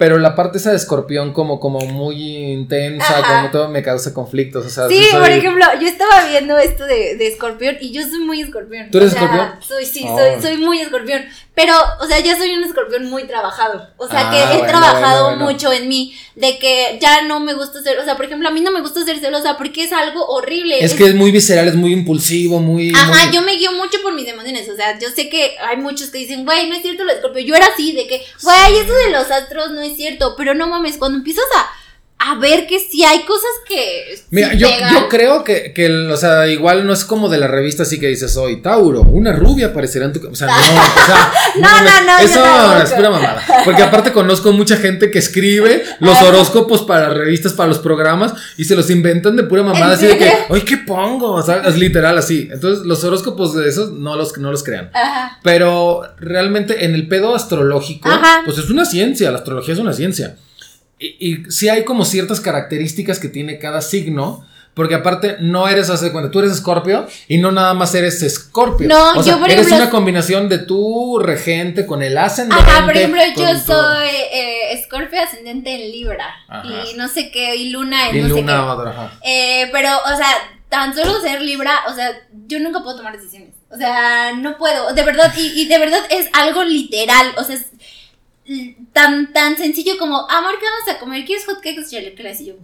Pero 0.01 0.19
la 0.19 0.35
parte 0.35 0.57
esa 0.57 0.71
de 0.71 0.79
escorpión 0.79 1.35
como, 1.35 1.61
como 1.61 1.79
muy 1.81 2.17
intensa, 2.55 3.19
Ajá. 3.19 3.37
como 3.37 3.51
todo 3.51 3.69
me 3.69 3.83
causa 3.83 4.15
conflictos. 4.15 4.65
O 4.65 4.71
sea, 4.71 4.89
Sí, 4.89 5.05
soy- 5.11 5.21
por 5.21 5.29
ejemplo, 5.31 5.65
yo 5.79 5.87
estaba 5.87 6.25
viendo 6.27 6.57
esto 6.57 6.87
de, 6.87 7.17
de 7.17 7.27
escorpión 7.27 7.77
y 7.83 7.93
yo 7.93 8.01
soy 8.09 8.21
muy 8.21 8.41
escorpión. 8.41 8.91
¿Tú 8.91 8.97
eres 8.97 9.11
O 9.11 9.13
sea, 9.13 9.23
escorpión? 9.25 9.63
Soy, 9.63 9.85
sí, 9.85 10.07
Oh. 10.09 10.17
soy, 10.19 10.41
soy 10.41 10.57
muy 10.57 10.81
escorpión. 10.81 11.23
Pero, 11.55 11.75
o 12.01 12.07
sea, 12.07 12.19
ya 12.21 12.39
soy 12.39 12.55
un 12.55 12.65
escorpión 12.65 13.05
muy 13.11 13.25
trabajado. 13.25 13.89
O 13.99 14.09
sea, 14.09 14.29
Ah, 14.29 14.31
que 14.31 14.39
he 14.43 14.59
bueno, 14.59 14.69
trabajado 14.69 15.25
bueno, 15.25 15.37
bueno. 15.45 15.53
mucho 15.53 15.71
en 15.73 15.89
mí. 15.89 16.15
De 16.35 16.59
que 16.59 16.99
ya 17.03 17.23
no 17.23 17.39
me 17.41 17.53
gusta 17.53 17.83
ser, 17.83 17.99
o 17.99 18.05
sea, 18.05 18.17
por 18.17 18.25
ejemplo, 18.25 18.49
a 18.49 18.53
mí 18.53 18.63
no 18.63 18.71
me 18.71 18.81
gusta 18.81 19.05
ser 19.05 19.19
celosa 19.19 19.59
porque 19.59 19.85
es 19.85 19.93
algo 19.93 20.25
horrible. 20.25 20.83
Es 20.83 20.95
que 20.95 21.05
es 21.05 21.15
muy 21.15 21.31
visceral, 21.31 21.69
es 21.69 21.75
muy 21.75 21.93
impulsivo, 21.93 22.61
muy... 22.61 22.93
Ajá, 22.95 23.27
muy- 23.27 23.35
yo 23.35 23.43
me 23.43 23.57
guío 23.57 23.73
mucho 23.73 23.99
por 24.03 24.15
mis 24.15 24.27
emociones. 24.27 24.67
O 24.71 24.77
sea, 24.77 24.99
yo 24.99 25.11
sé 25.11 25.29
que 25.29 25.57
hay 25.59 25.77
muchos 25.77 26.09
que 26.09 26.17
dicen, 26.19 26.47
güey, 26.47 26.71
no 26.71 26.77
es 26.77 26.81
cierto 26.83 27.05
lo 27.05 27.13
de 27.13 27.19
Scorpio. 27.19 27.43
Yo 27.45 27.55
era 27.55 27.67
así, 27.67 27.93
de 27.93 28.07
que, 28.07 28.25
güey, 28.43 28.77
eso 28.79 28.95
de 28.95 29.11
los 29.11 29.31
astros 29.31 29.73
no 29.73 29.83
es 29.83 29.90
cierto. 29.97 30.35
Pero 30.37 30.55
no 30.55 30.67
mames, 30.67 30.99
cuando 30.99 31.19
empiezas 31.19 31.45
a, 31.57 31.80
a 32.23 32.35
ver 32.35 32.67
que 32.67 32.79
sí 32.79 33.03
hay 33.03 33.25
cosas 33.25 33.51
que. 33.67 34.15
sí 34.15 34.25
Mira, 34.29 34.53
yo, 34.53 34.69
creo 35.09 35.43
que, 35.43 35.73
que, 35.73 35.91
o 35.91 36.17
sea, 36.19 36.47
igual 36.49 36.87
no 36.87 36.93
es 36.93 37.07
como 37.07 37.31
de 37.31 37.39
la 37.39 37.47
revista 37.47 37.85
así 37.85 37.99
que 37.99 38.09
dices, 38.09 38.31
soy 38.35 38.61
Tauro, 38.61 39.01
una 39.01 39.33
rubia 39.33 39.69
aparecerá 39.69 40.05
en 40.05 40.13
tu... 40.13 40.21
ca-". 40.21 40.29
O 40.29 40.35
sea, 40.35 40.47
no, 40.47 40.53
o 40.55 41.07
sea... 41.07 41.33
No, 41.57 41.69
no, 41.81 42.07
no, 42.07 42.19
Eso 42.19 42.83
es 42.83 42.93
pura 42.93 43.11
mamada. 43.11 43.43
Porque 43.65 43.83
aparte 43.83 44.13
conozco 44.13 44.53
mucha 44.53 44.77
gente 44.77 45.11
que 45.11 45.19
escribe 45.19 45.83
los 46.01 46.21
horóscopos 46.21 46.83
para 46.83 47.09
revistas, 47.09 47.55
para 47.55 47.69
los 47.69 47.79
programas, 47.79 48.35
y 48.59 48.65
se 48.65 48.77
los 48.77 48.91
inventan 48.91 49.35
de 49.35 49.45
pura 49.45 49.63
mamada, 49.63 49.87
¿En 49.87 49.93
así 49.93 50.07
de 50.07 50.19
que? 50.19 50.33
¡ay, 50.51 50.61
qué 50.61 50.77
pongo! 50.77 51.33
O 51.33 51.43
sea, 51.43 51.63
es 51.67 51.77
literal 51.77 52.19
así. 52.19 52.51
Entonces, 52.53 52.85
los 52.85 53.03
horóscopos 53.03 53.55
de 53.55 53.67
esos 53.67 53.93
no 53.93 54.15
los, 54.17 54.37
no 54.37 54.53
los 54.53 54.63
crean. 54.63 54.91
Ajá. 54.93 55.39
Pero 55.43 56.03
realmente 56.19 56.85
en 56.85 56.95
el 56.95 57.09
pedo 57.09 57.35
astrológico, 57.35 58.11
Ajá. 58.11 58.43
pues 58.45 58.59
es 58.59 58.69
una 58.69 58.85
ciencia, 58.85 59.31
la 59.31 59.39
astrología 59.39 59.73
es 59.73 59.81
una 59.81 59.95
ciencia. 59.95 60.37
Y, 61.01 61.17
y 61.19 61.51
sí 61.51 61.69
hay 61.69 61.85
como 61.85 62.05
ciertas 62.05 62.41
características 62.41 63.19
que 63.19 63.29
tiene 63.29 63.59
cada 63.59 63.81
signo, 63.81 64.47
porque 64.75 64.95
aparte 64.95 65.37
no 65.41 65.67
eres, 65.67 65.91
hace 65.91 66.13
cuenta, 66.13 66.31
tú 66.31 66.39
eres 66.39 66.53
escorpio 66.53 67.07
y 67.27 67.39
no 67.39 67.51
nada 67.51 67.75
más 67.75 67.95
eres 67.95 68.23
escorpio. 68.23 68.87
No, 68.87 69.13
o 69.15 69.23
sea, 69.23 69.35
yo, 69.35 69.41
por 69.41 69.51
eres 69.51 69.67
ejemplo, 69.67 69.85
una 69.85 69.91
combinación 69.91 70.49
de 70.49 70.59
tu 70.59 71.19
regente 71.19 71.87
con 71.87 72.03
el 72.03 72.17
ascendente. 72.17 72.63
Ajá, 72.65 72.85
por 72.85 72.97
ejemplo, 72.97 73.21
yo 73.37 73.59
soy 73.59 74.09
eh, 74.33 74.73
Escorpio 74.73 75.21
ascendente 75.23 75.75
en 75.75 75.91
Libra. 75.91 76.27
Ajá. 76.49 76.69
Y 76.91 76.97
no 76.97 77.09
sé 77.09 77.31
qué, 77.33 77.57
y 77.57 77.71
Luna 77.71 78.11
en 78.11 78.17
Y 78.17 78.21
no 78.21 78.29
sé 78.29 78.41
luna 78.41 78.53
qué. 78.53 78.71
otra, 78.71 78.91
ajá. 78.91 79.13
Eh, 79.25 79.69
pero, 79.73 79.89
o 80.05 80.17
sea, 80.17 80.29
tan 80.69 80.95
solo 80.95 81.21
ser 81.21 81.43
Libra, 81.43 81.81
o 81.89 81.95
sea, 81.95 82.13
yo 82.47 82.61
nunca 82.61 82.83
puedo 82.83 82.99
tomar 82.99 83.17
decisiones. 83.19 83.55
O 83.73 83.77
sea, 83.77 84.33
no 84.33 84.57
puedo, 84.57 84.93
de 84.95 85.03
verdad, 85.03 85.33
y, 85.37 85.63
y 85.63 85.67
de 85.67 85.79
verdad 85.79 86.01
es 86.11 86.29
algo 86.33 86.63
literal, 86.65 87.33
o 87.37 87.45
sea, 87.45 87.57
es 87.57 87.67
tan, 88.93 89.33
tan 89.33 89.57
sencillo 89.57 89.99
como, 89.99 90.29
amor, 90.31 90.55
¿qué 90.59 90.65
vamos 90.67 90.97
a 90.97 90.99
comer? 91.01 91.25
¿Quieres 91.25 91.47
hotcakes 91.47 91.85
o 91.87 91.89
chilaquiles? 91.89 92.41
Y 92.41 92.47
yo, 92.47 92.55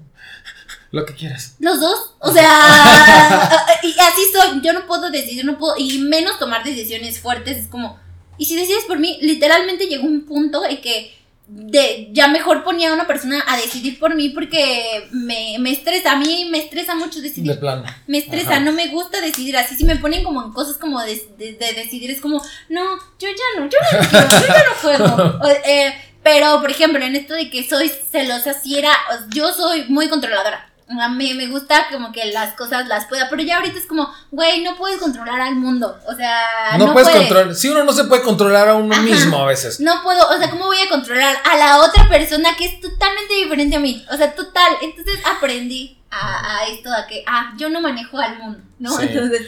Lo 0.91 1.05
que 1.07 1.15
quieras. 1.15 1.57
los 1.59 1.81
dos, 1.81 2.15
o 2.21 2.33
sea, 2.33 3.67
y 3.83 3.93
así 3.93 4.23
soy, 4.33 4.61
yo 4.63 4.73
no 4.73 4.87
puedo 4.87 5.11
decidir, 5.11 5.45
no 5.45 5.59
puedo, 5.59 5.75
y 5.79 5.99
menos 5.99 6.39
tomar 6.39 6.65
decisiones 6.65 7.21
fuertes, 7.21 7.57
es 7.59 7.69
como, 7.69 7.99
y 8.39 8.47
si 8.47 8.57
decides 8.57 8.85
por 8.85 8.99
mí, 8.99 9.19
literalmente 9.23 9.87
llegó 9.87 10.07
un 10.07 10.25
punto 10.27 10.65
en 10.65 10.81
que 10.81 11.15
de, 11.49 12.09
ya 12.13 12.27
mejor 12.29 12.65
ponía 12.65 12.91
a 12.91 12.93
una 12.95 13.07
persona 13.07 13.45
a 13.47 13.57
decidir 13.57 13.99
por 13.99 14.15
mí 14.17 14.31
porque 14.31 15.09
me, 15.13 15.57
me 15.61 15.71
estresa, 15.71 16.13
a 16.13 16.17
mí 16.17 16.49
me 16.51 16.59
estresa 16.59 16.95
mucho 16.97 17.21
decidir. 17.21 17.53
De 17.55 17.59
plano. 17.59 17.85
Me 18.09 18.19
estresa, 18.19 18.53
Ajá. 18.57 18.61
no 18.61 18.73
me 18.73 18.89
gusta 18.89 19.21
decidir 19.21 19.57
así. 19.57 19.77
Si 19.77 19.85
me 19.85 19.97
ponen 19.97 20.25
como 20.25 20.43
en 20.43 20.53
cosas 20.53 20.77
como 20.77 21.01
de, 21.03 21.15
de- 21.39 21.53
de 21.53 21.73
decidir, 21.75 22.11
es 22.11 22.21
como, 22.21 22.43
no, 22.69 22.85
yo 23.19 23.29
ya 23.29 23.61
no, 23.61 23.69
yo 23.69 23.79
no 23.93 24.41
yo 24.41 24.47
ya 24.49 24.65
no 24.65 24.75
juego. 24.81 25.39
O, 25.43 25.49
eh, 25.49 25.95
pero, 26.23 26.61
por 26.61 26.71
ejemplo, 26.73 27.05
en 27.05 27.15
esto 27.15 27.35
de 27.35 27.49
que 27.51 27.63
soy 27.69 27.89
celosa, 28.11 28.53
si 28.53 28.77
era, 28.77 28.91
yo 29.33 29.53
soy 29.53 29.85
muy 29.89 30.09
controladora. 30.09 30.66
A 30.89 31.09
mí 31.09 31.35
me 31.35 31.49
gusta 31.49 31.87
como 31.91 32.13
que 32.13 32.27
las 32.27 32.55
cosas 32.55 32.87
las 32.87 33.07
pueda, 33.07 33.29
pero 33.29 33.43
ya 33.43 33.57
ahorita 33.57 33.77
es 33.77 33.87
como, 33.87 34.09
güey, 34.31 34.63
no 34.63 34.77
puedes 34.77 34.99
controlar 35.01 35.41
al 35.41 35.57
mundo. 35.57 35.99
O 36.07 36.15
sea, 36.15 36.77
No, 36.79 36.87
no, 36.87 36.93
puedes 36.93 37.09
puedes. 37.09 37.27
controlar. 37.27 37.55
Si 37.57 37.69
uno 37.69 37.83
no 37.83 37.93
se 37.93 38.05
puede 38.05 38.23
controlar 38.23 38.69
a 38.69 38.75
uno 38.75 38.93
Ajá. 38.95 39.03
mismo 39.03 39.37
a 39.39 39.47
veces. 39.47 39.81
No 39.81 40.01
puedo, 40.05 40.29
o 40.29 40.39
sea, 40.39 40.49
¿cómo 40.49 40.67
voy 40.67 40.79
a 40.79 40.89
controlar 40.89 41.37
a 41.45 41.57
la 41.57 41.79
otra 41.81 42.09
persona 42.09 42.57
que 42.57 42.67
es 42.67 42.81
totalmente 42.81 43.35
diferente 43.35 43.75
a 43.75 43.81
mí? 43.81 44.07
O 44.13 44.17
sea, 44.17 44.33
total. 44.35 44.75
Entonces 44.81 45.19
aprendí 45.25 45.99
a, 46.11 46.59
a 46.61 46.67
esto, 46.69 46.89
a 46.93 47.07
que, 47.09 47.25
ah, 47.27 47.53
yo 47.59 47.69
no 47.69 47.81
manejo 47.81 48.19
al 48.19 48.39
mundo, 48.39 48.61
¿no? 48.79 48.97
Sí. 48.97 49.07
Entonces, 49.11 49.43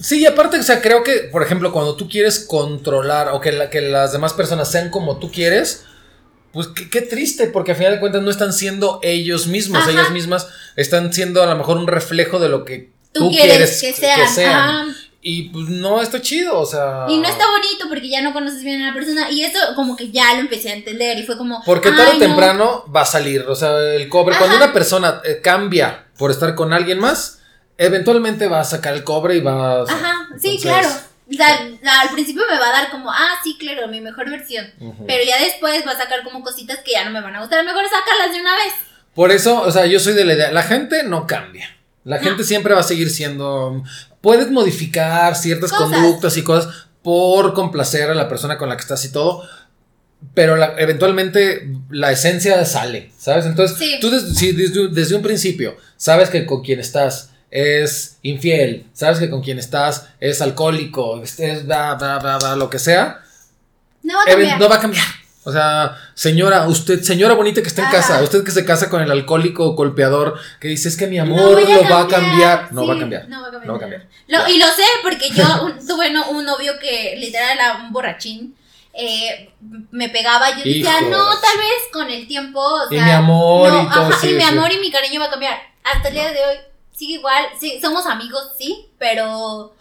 Sí, 0.00 0.18
y 0.18 0.26
aparte, 0.26 0.58
o 0.58 0.62
sea, 0.64 0.82
creo 0.82 1.04
que, 1.04 1.28
por 1.30 1.44
ejemplo, 1.44 1.70
cuando 1.72 1.94
tú 1.94 2.08
quieres 2.08 2.40
controlar 2.40 3.28
o 3.28 3.40
que, 3.40 3.52
la- 3.52 3.70
que 3.70 3.80
las 3.80 4.10
demás 4.10 4.32
personas 4.32 4.68
sean 4.68 4.90
como 4.90 5.18
tú 5.18 5.30
quieres, 5.30 5.84
pues 6.52 6.68
qué, 6.68 6.88
qué 6.88 7.00
triste, 7.02 7.46
porque 7.46 7.72
al 7.72 7.78
final 7.78 7.92
de 7.94 8.00
cuentas 8.00 8.22
no 8.22 8.30
están 8.30 8.52
siendo 8.52 9.00
ellos 9.02 9.46
mismos, 9.46 9.82
Ajá. 9.82 9.90
ellas 9.90 10.10
mismas 10.10 10.48
están 10.76 11.12
siendo 11.12 11.42
a 11.42 11.46
lo 11.46 11.56
mejor 11.56 11.78
un 11.78 11.86
reflejo 11.86 12.38
de 12.38 12.48
lo 12.48 12.64
que 12.64 12.92
tú, 13.12 13.24
tú, 13.24 13.30
quieres, 13.30 13.80
que 13.80 13.92
sean. 13.92 14.94
Y 15.24 15.50
pues 15.50 15.68
no 15.68 16.02
está 16.02 16.20
chido, 16.20 16.58
o 16.58 16.66
sea. 16.66 17.06
Y 17.08 17.16
no 17.18 17.28
está 17.28 17.44
bonito 17.48 17.84
porque 17.88 18.08
ya 18.08 18.22
no 18.22 18.32
conoces 18.32 18.64
bien 18.64 18.82
a 18.82 18.88
la 18.88 18.92
persona. 18.92 19.30
Y 19.30 19.44
eso 19.44 19.56
como 19.76 19.94
que 19.96 20.10
ya 20.10 20.34
lo 20.34 20.40
empecé 20.40 20.70
a 20.70 20.74
entender 20.74 21.16
y 21.16 21.22
fue 21.22 21.38
como... 21.38 21.62
Porque 21.64 21.90
"Ay, 21.90 21.96
tarde 21.96 22.10
o 22.10 22.14
no". 22.14 22.18
temprano 22.18 22.84
va 22.94 23.02
a 23.02 23.06
salir, 23.06 23.42
o 23.42 23.54
sea, 23.54 23.78
el 23.94 24.08
cobre. 24.08 24.36
Cuando 24.36 24.56
una 24.56 24.72
persona 24.72 25.20
eh, 25.24 25.38
cambia 25.40 26.06
por 26.18 26.32
estar 26.32 26.56
con 26.56 26.72
alguien 26.72 26.98
más, 26.98 27.38
eventualmente 27.78 28.48
va 28.48 28.60
a 28.60 28.64
sacar 28.64 28.94
el 28.94 29.04
cobre 29.04 29.36
y 29.36 29.40
va 29.40 29.74
a. 29.74 29.82
Ajá, 29.84 30.28
sí, 30.40 30.56
Entonces, 30.56 30.62
claro. 30.62 30.88
O 31.30 31.34
sea, 31.34 31.56
al 32.02 32.10
principio 32.12 32.42
me 32.50 32.58
va 32.58 32.68
a 32.68 32.72
dar 32.82 32.90
como, 32.90 33.10
ah, 33.10 33.34
sí, 33.42 33.56
claro, 33.58 33.88
mi 33.88 34.00
mejor 34.00 34.28
versión. 34.28 34.66
Pero 35.06 35.24
ya 35.24 35.40
después 35.40 35.82
va 35.86 35.92
a 35.92 35.96
sacar 35.96 36.22
como 36.24 36.42
cositas 36.42 36.78
que 36.84 36.92
ya 36.92 37.04
no 37.04 37.10
me 37.10 37.20
van 37.20 37.36
a 37.36 37.40
gustar. 37.40 37.64
Mejor 37.64 37.84
sácalas 37.84 38.34
de 38.34 38.40
una 38.40 38.54
vez. 38.56 38.72
Por 39.14 39.30
eso, 39.30 39.60
o 39.62 39.70
sea, 39.70 39.86
yo 39.86 40.00
soy 40.00 40.14
de 40.14 40.24
la 40.24 40.34
idea, 40.34 40.50
la 40.52 40.62
gente 40.62 41.02
no 41.04 41.26
cambia. 41.26 41.68
La 42.04 42.16
No. 42.18 42.22
gente 42.24 42.44
siempre 42.44 42.74
va 42.74 42.80
a 42.80 42.84
seguir 42.84 43.10
siendo. 43.10 43.82
Puedes 44.20 44.50
modificar 44.50 45.36
ciertas 45.36 45.70
Cosas. 45.70 45.88
conductas 45.90 46.36
y 46.36 46.42
cosas 46.42 46.86
por 47.02 47.54
complacer 47.54 48.10
a 48.10 48.14
la 48.14 48.28
persona 48.28 48.58
con 48.58 48.68
la 48.68 48.76
que 48.76 48.82
estás 48.82 49.04
y 49.04 49.12
todo. 49.12 49.46
Pero 50.34 50.56
la- 50.56 50.74
eventualmente 50.78 51.68
la 51.90 52.12
esencia 52.12 52.64
sale, 52.64 53.10
¿sabes? 53.18 53.44
Entonces, 53.46 53.76
Sí. 53.78 53.98
tú 54.00 54.10
des- 54.10 54.36
si 54.36 54.52
desde, 54.52 54.88
desde 54.88 55.14
un 55.16 55.22
principio 55.22 55.76
sabes 55.96 56.30
que 56.30 56.46
con 56.46 56.62
quien 56.62 56.78
estás 56.80 57.30
es 57.52 58.16
infiel, 58.22 58.86
sabes 58.94 59.18
que 59.18 59.28
con 59.30 59.42
quien 59.42 59.58
estás 59.58 60.08
es 60.20 60.40
alcohólico, 60.40 61.22
es 61.22 61.66
bla, 61.66 61.94
bla, 61.94 62.18
bla, 62.18 62.38
bla, 62.38 62.56
lo 62.56 62.70
que 62.70 62.78
sea, 62.78 63.20
No 64.02 64.16
va 64.16 64.22
a 64.22 64.26
cambiar. 64.26 64.58
no 64.58 64.68
va 64.70 64.76
a 64.76 64.80
cambiar. 64.80 65.04
O 65.44 65.52
sea, 65.52 65.96
señora, 66.14 66.66
usted, 66.68 67.02
señora 67.02 67.34
bonita 67.34 67.60
que 67.62 67.68
está 67.68 67.82
en 67.84 67.90
casa, 67.90 68.22
usted 68.22 68.42
que 68.44 68.52
se 68.52 68.64
casa 68.64 68.88
con 68.88 69.02
el 69.02 69.10
alcohólico 69.10 69.72
golpeador, 69.74 70.38
que 70.60 70.68
dice 70.68 70.88
es 70.88 70.96
que 70.96 71.08
mi 71.08 71.16
No 71.18 71.24
amor 71.24 71.60
lo 71.60 71.88
va 71.90 72.00
a 72.02 72.08
cambiar. 72.08 72.72
No 72.72 72.82
Sí, 72.82 72.88
va 72.88 72.94
a 72.94 72.98
cambiar. 73.00 73.28
No 73.28 73.42
va 73.42 73.48
a 73.48 73.50
cambiar. 73.50 73.66
No 73.66 73.72
va 73.72 73.76
a 73.76 73.80
cambiar. 73.80 74.06
Lo- 74.28 74.48
y 74.48 74.58
lo 74.58 74.66
sé 74.66 74.84
porque 75.02 75.28
yo 75.30 75.44
un- 75.64 75.86
tuve 75.86 76.10
no- 76.10 76.30
un 76.30 76.44
novio 76.46 76.74
que 76.80 77.16
literal 77.18 77.50
era 77.58 77.76
un 77.84 77.92
borrachín. 77.92 78.54
eh, 78.94 79.50
me 79.90 80.08
pegaba, 80.10 80.50
yo 80.50 80.58
decía, 80.64 81.00
no, 81.02 81.18
tal 81.40 81.56
vez 81.58 81.82
con 81.92 82.08
el 82.10 82.26
tiempo, 82.28 82.60
o 82.60 82.86
Y 82.92 82.96
sea, 82.96 83.04
mi 83.06 83.10
amor 83.10 83.72
no, 83.72 83.82
y 83.82 83.86
ajá, 83.86 84.18
sí, 84.20 84.28
y 84.30 84.34
mi 84.34 84.42
sí. 84.42 84.48
amor 84.48 84.70
y 84.70 84.78
mi 84.78 84.90
cariño 84.92 85.18
va 85.18 85.26
a 85.26 85.30
cambiar. 85.30 85.58
Hasta 85.82 86.08
el 86.08 86.14
día 86.14 86.30
de 86.30 86.38
hoy 86.44 86.56
sigue 87.02 87.14
igual, 87.14 87.46
sí, 87.58 87.80
somos 87.80 88.06
amigos, 88.06 88.52
sí, 88.56 88.86
pero 88.96 89.74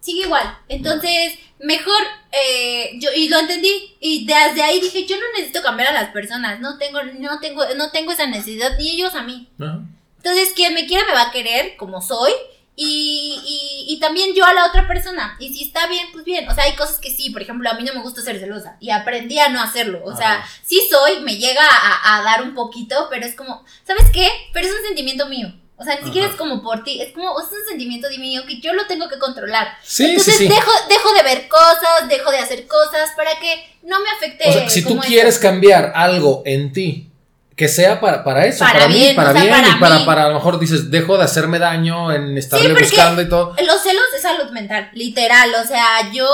sigue 0.00 0.22
igual. 0.22 0.56
Entonces, 0.68 1.34
mejor, 1.58 2.00
eh, 2.32 2.92
yo, 2.94 3.10
y 3.14 3.28
lo 3.28 3.38
entendí, 3.38 3.94
y 4.00 4.24
desde 4.24 4.62
ahí 4.62 4.80
dije, 4.80 5.04
yo 5.04 5.16
no 5.16 5.24
necesito 5.36 5.62
cambiar 5.62 5.90
a 5.90 6.00
las 6.00 6.10
personas, 6.10 6.60
no 6.60 6.78
tengo, 6.78 7.02
no 7.02 7.38
tengo, 7.38 7.66
no 7.76 7.90
tengo 7.90 8.12
esa 8.12 8.26
necesidad, 8.26 8.78
ni 8.78 8.92
ellos 8.92 9.14
a 9.14 9.22
mí. 9.24 9.46
Ajá. 9.60 9.82
Entonces, 10.16 10.54
quien 10.56 10.72
me 10.72 10.86
quiera 10.86 11.04
me 11.06 11.12
va 11.12 11.24
a 11.24 11.32
querer 11.32 11.76
como 11.76 12.00
soy. 12.00 12.32
Y, 12.76 13.38
y, 13.44 13.94
y 13.94 14.00
también 14.00 14.34
yo 14.34 14.44
a 14.46 14.54
la 14.54 14.66
otra 14.66 14.88
persona. 14.88 15.36
Y 15.38 15.52
si 15.52 15.64
está 15.64 15.86
bien, 15.86 16.06
pues 16.12 16.24
bien. 16.24 16.48
O 16.48 16.54
sea, 16.54 16.64
hay 16.64 16.74
cosas 16.74 16.98
que 16.98 17.10
sí. 17.10 17.28
Por 17.28 17.42
ejemplo, 17.42 17.70
a 17.70 17.74
mí 17.74 17.84
no 17.84 17.92
me 17.92 18.00
gusta 18.00 18.22
ser 18.22 18.40
celosa. 18.40 18.78
Y 18.80 18.90
aprendí 18.90 19.38
a 19.38 19.50
no 19.50 19.60
hacerlo. 19.60 20.00
O 20.02 20.16
sea, 20.16 20.44
sí 20.64 20.80
soy, 20.90 21.20
me 21.20 21.36
llega 21.36 21.62
a, 21.62 22.16
a 22.16 22.22
dar 22.22 22.42
un 22.42 22.54
poquito, 22.54 23.06
pero 23.10 23.26
es 23.26 23.36
como, 23.36 23.64
¿sabes 23.86 24.10
qué? 24.12 24.28
Pero 24.54 24.66
es 24.66 24.74
un 24.74 24.86
sentimiento 24.86 25.28
mío. 25.28 25.52
O 25.76 25.82
sea, 25.82 25.96
ni 25.96 26.04
siquiera 26.04 26.28
es 26.28 26.36
como 26.36 26.62
por 26.62 26.84
ti. 26.84 27.02
Es 27.02 27.12
como, 27.12 27.38
es 27.40 27.46
un 27.46 27.68
sentimiento 27.68 28.08
de 28.08 28.18
mío 28.18 28.42
que 28.46 28.60
yo 28.60 28.72
lo 28.72 28.86
tengo 28.86 29.08
que 29.08 29.18
controlar. 29.18 29.76
Sí, 29.82 30.04
sí, 30.04 30.10
Entonces 30.10 30.36
sí. 30.36 30.48
Dejo, 30.48 30.70
dejo 30.88 31.12
de 31.14 31.22
ver 31.22 31.48
cosas, 31.48 32.08
dejo 32.08 32.30
de 32.30 32.38
hacer 32.38 32.66
cosas 32.66 33.10
para 33.16 33.38
que 33.40 33.78
no 33.82 33.98
me 34.00 34.10
afecte. 34.10 34.48
O 34.48 34.52
sea, 34.52 34.68
si 34.68 34.84
tú 34.84 34.98
quieres 35.00 35.38
cambiar 35.38 35.92
algo 35.94 36.42
en 36.46 36.72
ti, 36.72 37.10
que 37.56 37.68
sea 37.68 38.00
para, 38.00 38.24
para 38.24 38.46
eso, 38.46 38.64
Para 38.64 38.80
para, 38.80 38.88
mí, 38.88 39.12
para 39.14 39.30
o 39.30 39.32
sea, 39.32 39.42
bien, 39.42 39.54
para 39.54 39.68
y 39.68 39.80
para, 39.80 40.04
para 40.04 40.24
a 40.24 40.28
lo 40.28 40.34
mejor 40.34 40.58
dices, 40.58 40.90
dejo 40.90 41.16
de 41.16 41.24
hacerme 41.24 41.58
daño 41.58 42.12
en 42.12 42.36
estarle 42.36 42.74
buscando 42.74 43.22
y 43.22 43.28
todo. 43.28 43.54
Los 43.64 43.80
celos 43.82 44.04
es 44.14 44.22
salud 44.22 44.50
mental, 44.50 44.90
literal. 44.94 45.50
O 45.62 45.66
sea, 45.66 46.10
yo, 46.12 46.26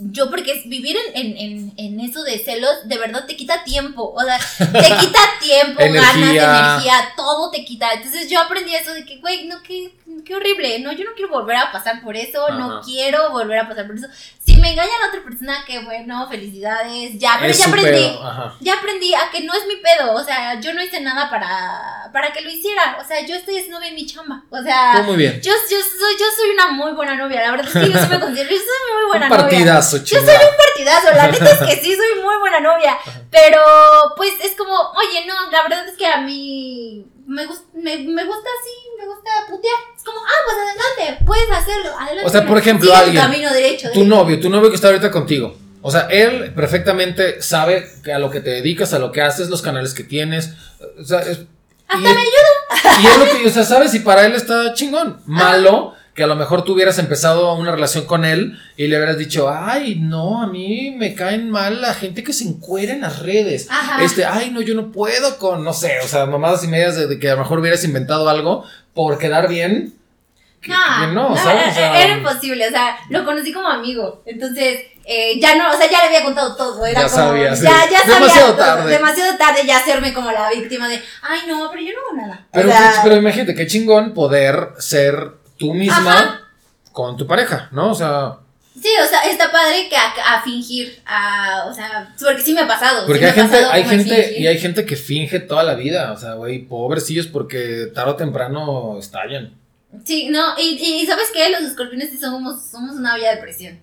yo 0.00 0.30
porque 0.30 0.62
vivir 0.66 0.96
en, 1.14 1.36
en, 1.36 1.72
en, 1.76 2.00
eso 2.00 2.22
de 2.22 2.38
celos, 2.38 2.88
de 2.88 2.98
verdad 2.98 3.26
te 3.26 3.36
quita 3.36 3.62
tiempo. 3.64 4.14
O 4.14 4.22
sea, 4.22 4.38
te 4.38 4.96
quita 5.00 5.18
tiempo, 5.40 5.80
ganas, 5.80 6.16
Energía. 6.16 6.58
energía, 6.58 7.12
todo 7.16 7.50
te 7.50 7.64
quita. 7.64 7.92
Entonces 7.92 8.28
yo 8.30 8.40
aprendí 8.40 8.74
eso 8.74 8.92
de 8.94 9.04
que, 9.04 9.18
güey, 9.18 9.44
no, 9.46 9.62
qué, 9.62 9.92
qué 10.24 10.34
horrible. 10.34 10.80
No, 10.80 10.92
yo 10.92 11.04
no 11.04 11.12
quiero 11.14 11.30
volver 11.30 11.56
a 11.56 11.72
pasar 11.72 12.02
por 12.02 12.16
eso. 12.16 12.48
No 12.50 12.80
quiero 12.82 13.30
volver 13.30 13.58
a 13.58 13.68
pasar 13.68 13.86
por 13.86 13.96
eso. 13.96 14.06
Si 14.44 14.56
me 14.56 14.72
engaña 14.72 14.90
la 15.00 15.08
otra 15.08 15.22
persona, 15.22 15.64
qué 15.66 15.80
bueno, 15.80 16.28
felicidades. 16.28 17.18
Ya, 17.18 17.36
pero 17.38 17.52
Es 17.52 17.58
ya 17.58 17.66
aprendí. 17.66 18.18
Ya 18.60 18.74
aprendí 18.74 19.14
a 19.14 19.30
que 19.30 19.42
no 19.42 19.54
es 19.54 19.66
mi 19.66 19.76
pedo, 19.76 20.12
o 20.14 20.24
sea, 20.24 20.60
yo 20.60 20.72
no 20.74 20.82
hice 20.82 21.00
nada 21.00 21.30
para, 21.30 22.10
para 22.12 22.32
que 22.32 22.40
lo 22.40 22.50
hiciera, 22.50 22.98
o 23.00 23.06
sea, 23.06 23.24
yo 23.26 23.34
estoy 23.34 23.56
haciendo 23.56 23.80
bien 23.80 23.94
mi 23.94 24.06
chamba, 24.06 24.42
o 24.50 24.62
sea, 24.62 25.02
muy 25.04 25.16
bien. 25.16 25.40
yo, 25.42 25.52
yo, 25.52 25.76
soy, 25.78 26.14
yo 26.18 26.26
soy 26.36 26.50
una 26.54 26.68
muy 26.72 26.92
buena 26.92 27.14
novia, 27.14 27.42
la 27.42 27.50
verdad 27.52 27.66
es 27.66 27.72
que 27.72 27.92
yo 27.92 27.98
sí 27.98 28.08
me 28.08 28.20
considero, 28.20 28.50
yo 28.50 28.56
soy 28.56 28.94
muy 28.94 29.08
buena 29.08 29.26
Un 29.26 29.32
novia. 29.32 29.58
Partidazo, 29.98 30.04
Yo 30.04 30.20
soy 30.20 30.34
un 30.34 30.56
partidazo, 30.56 31.16
la 31.16 31.28
neta 31.28 31.50
es 31.50 31.58
que 31.58 31.82
sí, 31.82 31.94
soy 31.94 32.22
muy 32.22 32.36
buena 32.38 32.60
novia, 32.60 32.96
pero 33.30 33.60
pues 34.16 34.32
es 34.42 34.56
como, 34.56 34.74
oye, 34.92 35.26
no, 35.26 35.50
la 35.50 35.62
verdad 35.62 35.88
es 35.88 35.96
que 35.96 36.06
a 36.06 36.20
mí 36.20 37.06
me, 37.26 37.46
me, 37.74 37.98
me 37.98 38.24
gusta 38.24 38.48
así, 38.60 38.98
me 38.98 39.06
gusta 39.06 39.30
putear, 39.48 39.74
es 39.96 40.02
como, 40.02 40.18
ah, 40.18 40.40
pues 40.44 40.56
adelante, 40.56 41.24
puedes 41.24 41.50
hacerlo, 41.50 41.90
adelante. 41.98 42.26
O 42.26 42.30
sea, 42.30 42.46
por 42.46 42.58
ejemplo, 42.58 42.94
alguien, 42.94 43.22
camino 43.22 43.52
derecho. 43.52 43.88
Tu 43.92 44.00
derecho. 44.00 44.16
novio, 44.16 44.40
tu 44.40 44.50
novio 44.50 44.68
que 44.68 44.76
está 44.76 44.88
ahorita 44.88 45.10
contigo. 45.10 45.56
O 45.82 45.90
sea, 45.90 46.08
él 46.10 46.52
perfectamente 46.54 47.40
sabe 47.40 47.88
a 48.12 48.18
lo 48.18 48.30
que 48.30 48.40
te 48.40 48.50
dedicas, 48.50 48.92
a 48.92 48.98
lo 48.98 49.12
que 49.12 49.22
haces, 49.22 49.48
los 49.48 49.62
canales 49.62 49.94
que 49.94 50.04
tienes. 50.04 50.50
O 51.00 51.04
sea, 51.04 51.20
es, 51.20 51.40
Hasta 51.88 51.98
y, 51.98 52.02
me 52.02 52.20
ayuda. 52.20 53.00
Y 53.00 53.06
es 53.06 53.18
lo 53.18 53.24
que, 53.24 53.46
o 53.48 53.50
sea, 53.50 53.64
sabes, 53.64 53.94
y 53.94 54.00
para 54.00 54.26
él 54.26 54.34
está 54.34 54.74
chingón. 54.74 55.22
Malo 55.24 55.94
que 56.14 56.24
a 56.24 56.26
lo 56.26 56.34
mejor 56.36 56.64
tú 56.64 56.74
hubieras 56.74 56.98
empezado 56.98 57.54
una 57.54 57.70
relación 57.72 58.04
con 58.04 58.24
él 58.24 58.58
y 58.76 58.88
le 58.88 58.96
hubieras 58.96 59.16
dicho, 59.16 59.48
ay, 59.48 59.96
no, 60.00 60.42
a 60.42 60.46
mí 60.48 60.94
me 60.96 61.14
caen 61.14 61.50
mal 61.50 61.80
la 61.80 61.94
gente 61.94 62.22
que 62.24 62.32
se 62.32 62.44
encuera 62.44 62.92
en 62.92 63.02
las 63.02 63.20
redes. 63.20 63.68
Ajá. 63.70 64.02
Este, 64.02 64.24
ay, 64.24 64.50
no, 64.50 64.60
yo 64.60 64.74
no 64.74 64.90
puedo 64.92 65.38
con, 65.38 65.62
no 65.64 65.72
sé, 65.72 65.98
o 66.04 66.08
sea, 66.08 66.26
mamadas 66.26 66.64
y 66.64 66.68
medias 66.68 66.96
de, 66.96 67.06
de 67.06 67.18
que 67.18 67.30
a 67.30 67.34
lo 67.34 67.40
mejor 67.42 67.60
hubieras 67.60 67.84
inventado 67.84 68.28
algo 68.28 68.64
por 68.92 69.18
quedar 69.18 69.48
bien. 69.48 69.94
que- 70.60 70.70
No, 70.70 70.76
que 71.00 71.14
no, 71.14 71.28
no, 71.30 71.36
¿sabes? 71.36 71.54
O 71.54 71.64
era- 71.64 71.74
sea, 71.74 72.04
era 72.04 72.16
imposible, 72.18 72.66
o 72.68 72.70
sea, 72.70 72.96
lo 73.08 73.24
conocí 73.24 73.50
como 73.52 73.68
amigo, 73.68 74.22
entonces 74.26 74.80
eh, 75.06 75.40
ya 75.40 75.54
no, 75.56 75.70
o 75.70 75.76
sea, 75.76 75.90
ya 75.90 76.00
le 76.02 76.08
había 76.08 76.22
contado 76.22 76.54
todo, 76.54 76.84
era 76.84 77.00
Ya 77.00 77.08
como, 77.08 77.16
sabía, 77.16 77.56
sí. 77.56 77.62
ya, 77.64 77.88
ya 77.90 78.00
sabía 78.00 78.14
Demasiado 78.16 78.54
todo, 78.54 78.64
tarde. 78.66 78.90
demasiado 78.92 79.38
tarde 79.38 79.60
ya 79.66 79.78
hacerme 79.78 80.12
como 80.12 80.30
la 80.30 80.50
víctima 80.50 80.86
de, 80.88 81.00
ay 81.22 81.40
no, 81.48 81.68
pero 81.70 81.82
yo 81.82 81.92
no 81.94 82.00
hago 82.20 82.28
nada, 82.28 82.46
Pero, 82.52 82.68
o 82.68 82.72
sea, 82.72 83.00
pero 83.02 83.16
imagínate, 83.16 83.54
qué 83.54 83.66
chingón 83.66 84.12
poder 84.12 84.72
ser 84.78 85.39
tú 85.60 85.72
misma 85.74 86.18
Ajá. 86.18 86.40
con 86.90 87.16
tu 87.16 87.26
pareja, 87.26 87.68
¿no? 87.70 87.90
O 87.90 87.94
sea, 87.94 88.38
sí, 88.74 88.88
o 89.04 89.06
sea, 89.06 89.20
está 89.30 89.52
padre 89.52 89.88
que 89.88 89.96
a, 89.96 90.36
a 90.36 90.42
fingir, 90.42 91.00
a, 91.06 91.66
o 91.68 91.74
sea, 91.74 92.12
porque 92.18 92.42
sí 92.42 92.54
me 92.54 92.62
ha 92.62 92.66
pasado, 92.66 93.06
porque 93.06 93.20
sí 93.20 93.24
hay 93.26 93.30
ha 93.30 93.34
gente, 93.34 93.64
hay 93.66 93.84
fingir. 93.84 94.32
y 94.38 94.46
hay 94.46 94.58
gente 94.58 94.86
que 94.86 94.96
finge 94.96 95.38
toda 95.38 95.62
la 95.62 95.74
vida, 95.74 96.12
o 96.12 96.16
sea, 96.16 96.32
güey, 96.34 96.60
pobrecillos 96.66 97.26
porque 97.26 97.90
tarde 97.94 98.12
o 98.12 98.16
temprano 98.16 98.98
estallan. 98.98 99.52
Sí, 100.04 100.28
no, 100.30 100.58
y, 100.58 101.02
y 101.02 101.06
¿sabes 101.06 101.28
qué? 101.34 101.50
Los 101.50 101.62
escorpiones 101.62 102.10
sí 102.10 102.18
somos, 102.18 102.64
somos 102.70 102.96
una 102.96 103.14
olla 103.14 103.34
de 103.34 103.42
presión. 103.42 103.78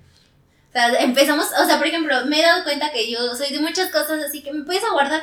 O 0.69 0.71
sea, 0.71 0.87
empezamos, 0.99 1.47
o 1.61 1.65
sea, 1.65 1.77
por 1.77 1.87
ejemplo, 1.87 2.25
me 2.25 2.39
he 2.39 2.43
dado 2.43 2.63
cuenta 2.63 2.91
que 2.91 3.11
yo 3.11 3.35
soy 3.35 3.49
de 3.51 3.59
muchas 3.59 3.91
cosas 3.91 4.23
así 4.27 4.41
que 4.41 4.51
me 4.51 4.63
puedes 4.63 4.83
aguardar, 4.83 5.21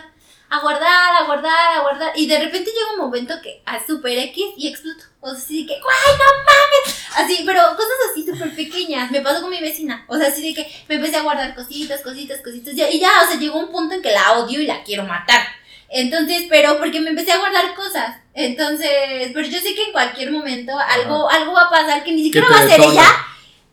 aguardar, 0.56 1.22
aguardar, 1.22 1.78
aguardar, 1.78 2.12
y 2.14 2.26
de 2.26 2.39
repente 2.39 2.70
llega 2.70 2.93
un 2.93 3.01
momento 3.01 3.35
que 3.43 3.62
a 3.66 3.85
super 3.85 4.16
X 4.16 4.44
y 4.56 4.68
exploto. 4.68 5.05
O 5.20 5.31
sea, 5.31 5.39
así 5.39 5.62
de 5.62 5.68
que, 5.68 5.81
¡guay, 5.81 6.18
no 6.18 6.24
mames! 6.44 7.05
Así, 7.16 7.43
pero 7.47 7.60
cosas 7.76 7.93
así 8.10 8.26
súper 8.26 8.55
pequeñas. 8.55 9.10
Me 9.10 9.20
pasó 9.20 9.40
con 9.40 9.51
mi 9.51 9.60
vecina. 9.60 10.05
O 10.09 10.16
sea, 10.16 10.28
así 10.28 10.43
de 10.43 10.55
que 10.55 10.70
me 10.89 10.97
empecé 10.97 11.16
a 11.16 11.22
guardar 11.22 11.55
cositas, 11.55 12.02
cositas, 12.02 12.40
cositas. 12.43 12.74
Y 12.74 13.01
ya, 13.01 13.10
o 13.24 13.26
sea, 13.26 13.39
llegó 13.39 13.59
un 13.59 13.70
punto 13.70 13.94
en 13.94 14.02
que 14.02 14.12
la 14.12 14.32
odio 14.35 14.60
y 14.60 14.66
la 14.66 14.82
quiero 14.82 15.05
matar. 15.05 15.47
Entonces, 15.89 16.44
pero 16.51 16.78
porque 16.78 17.01
me 17.01 17.10
empecé 17.10 17.32
a 17.32 17.39
guardar 17.39 17.74
cosas. 17.74 18.16
Entonces, 18.35 19.31
pero 19.32 19.47
yo 19.47 19.60
sé 19.60 19.74
que 19.74 19.85
en 19.85 19.93
cualquier 19.93 20.32
momento 20.32 20.76
algo, 20.78 21.31
algo 21.31 21.52
va 21.52 21.62
a 21.62 21.70
pasar 21.70 22.05
que 22.05 22.12
ni 22.12 22.24
siquiera 22.24 22.48
va 22.48 22.59
a 22.59 22.68
ser 22.68 22.81
ella. 22.81 23.06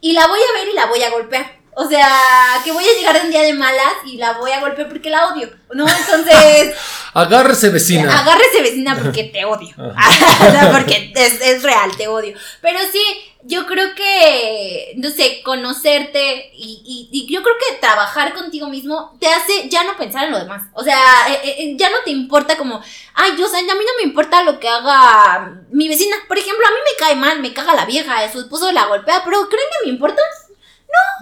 Y 0.01 0.13
la 0.13 0.27
voy 0.27 0.39
a 0.39 0.59
ver 0.59 0.69
y 0.69 0.73
la 0.73 0.85
voy 0.85 1.03
a 1.03 1.09
golpear. 1.09 1.60
O 1.83 1.89
sea, 1.89 2.61
que 2.63 2.71
voy 2.71 2.83
a 2.83 2.93
llegar 2.97 3.15
de 3.19 3.25
un 3.25 3.31
día 3.31 3.41
de 3.41 3.53
malas 3.53 3.93
y 4.05 4.17
la 4.17 4.33
voy 4.33 4.51
a 4.51 4.59
golpear 4.59 4.87
porque 4.89 5.09
la 5.09 5.27
odio. 5.27 5.49
¿No? 5.73 5.85
Entonces, 5.87 6.75
Agárrese, 7.13 7.69
vecina. 7.69 8.19
agárrese 8.19 8.61
vecina 8.61 8.97
porque 9.01 9.23
te 9.25 9.45
odio. 9.45 9.73
porque 10.71 11.11
es, 11.15 11.41
es 11.41 11.63
real, 11.63 11.95
te 11.97 12.07
odio. 12.07 12.37
Pero 12.61 12.79
sí, 12.91 13.01
yo 13.43 13.65
creo 13.65 13.95
que, 13.95 14.93
no 14.97 15.09
sé, 15.09 15.41
conocerte 15.43 16.51
y, 16.53 16.81
y- 16.85 17.09
y 17.11 17.33
yo 17.33 17.41
creo 17.41 17.55
que 17.57 17.75
trabajar 17.77 18.33
contigo 18.33 18.67
mismo 18.67 19.17
te 19.19 19.27
hace 19.27 19.69
ya 19.69 19.83
no 19.83 19.95
pensar 19.97 20.25
en 20.25 20.31
lo 20.31 20.39
demás. 20.39 20.63
O 20.73 20.83
sea, 20.83 20.99
eh, 21.29 21.39
eh, 21.57 21.73
ya 21.77 21.89
no 21.89 21.97
te 22.03 22.11
importa 22.11 22.57
como, 22.57 22.81
ay, 23.15 23.31
yo, 23.37 23.45
o 23.45 23.49
sea, 23.49 23.59
a 23.59 23.63
mí 23.63 23.69
no 23.69 23.97
me 23.97 24.03
importa 24.03 24.43
lo 24.43 24.59
que 24.59 24.67
haga 24.69 25.53
mi 25.71 25.87
vecina. 25.87 26.17
Por 26.27 26.37
ejemplo, 26.37 26.65
a 26.67 26.71
mí 26.71 26.77
me 26.85 26.97
cae 27.05 27.15
mal, 27.15 27.39
me 27.39 27.53
caga 27.53 27.73
la 27.75 27.85
vieja, 27.85 28.29
su 28.31 28.39
esposo 28.41 28.71
la 28.71 28.85
golpea, 28.85 29.21
pero 29.23 29.47
¿creen 29.49 29.65
que 29.79 29.85
me 29.87 29.93
importa? 29.93 30.21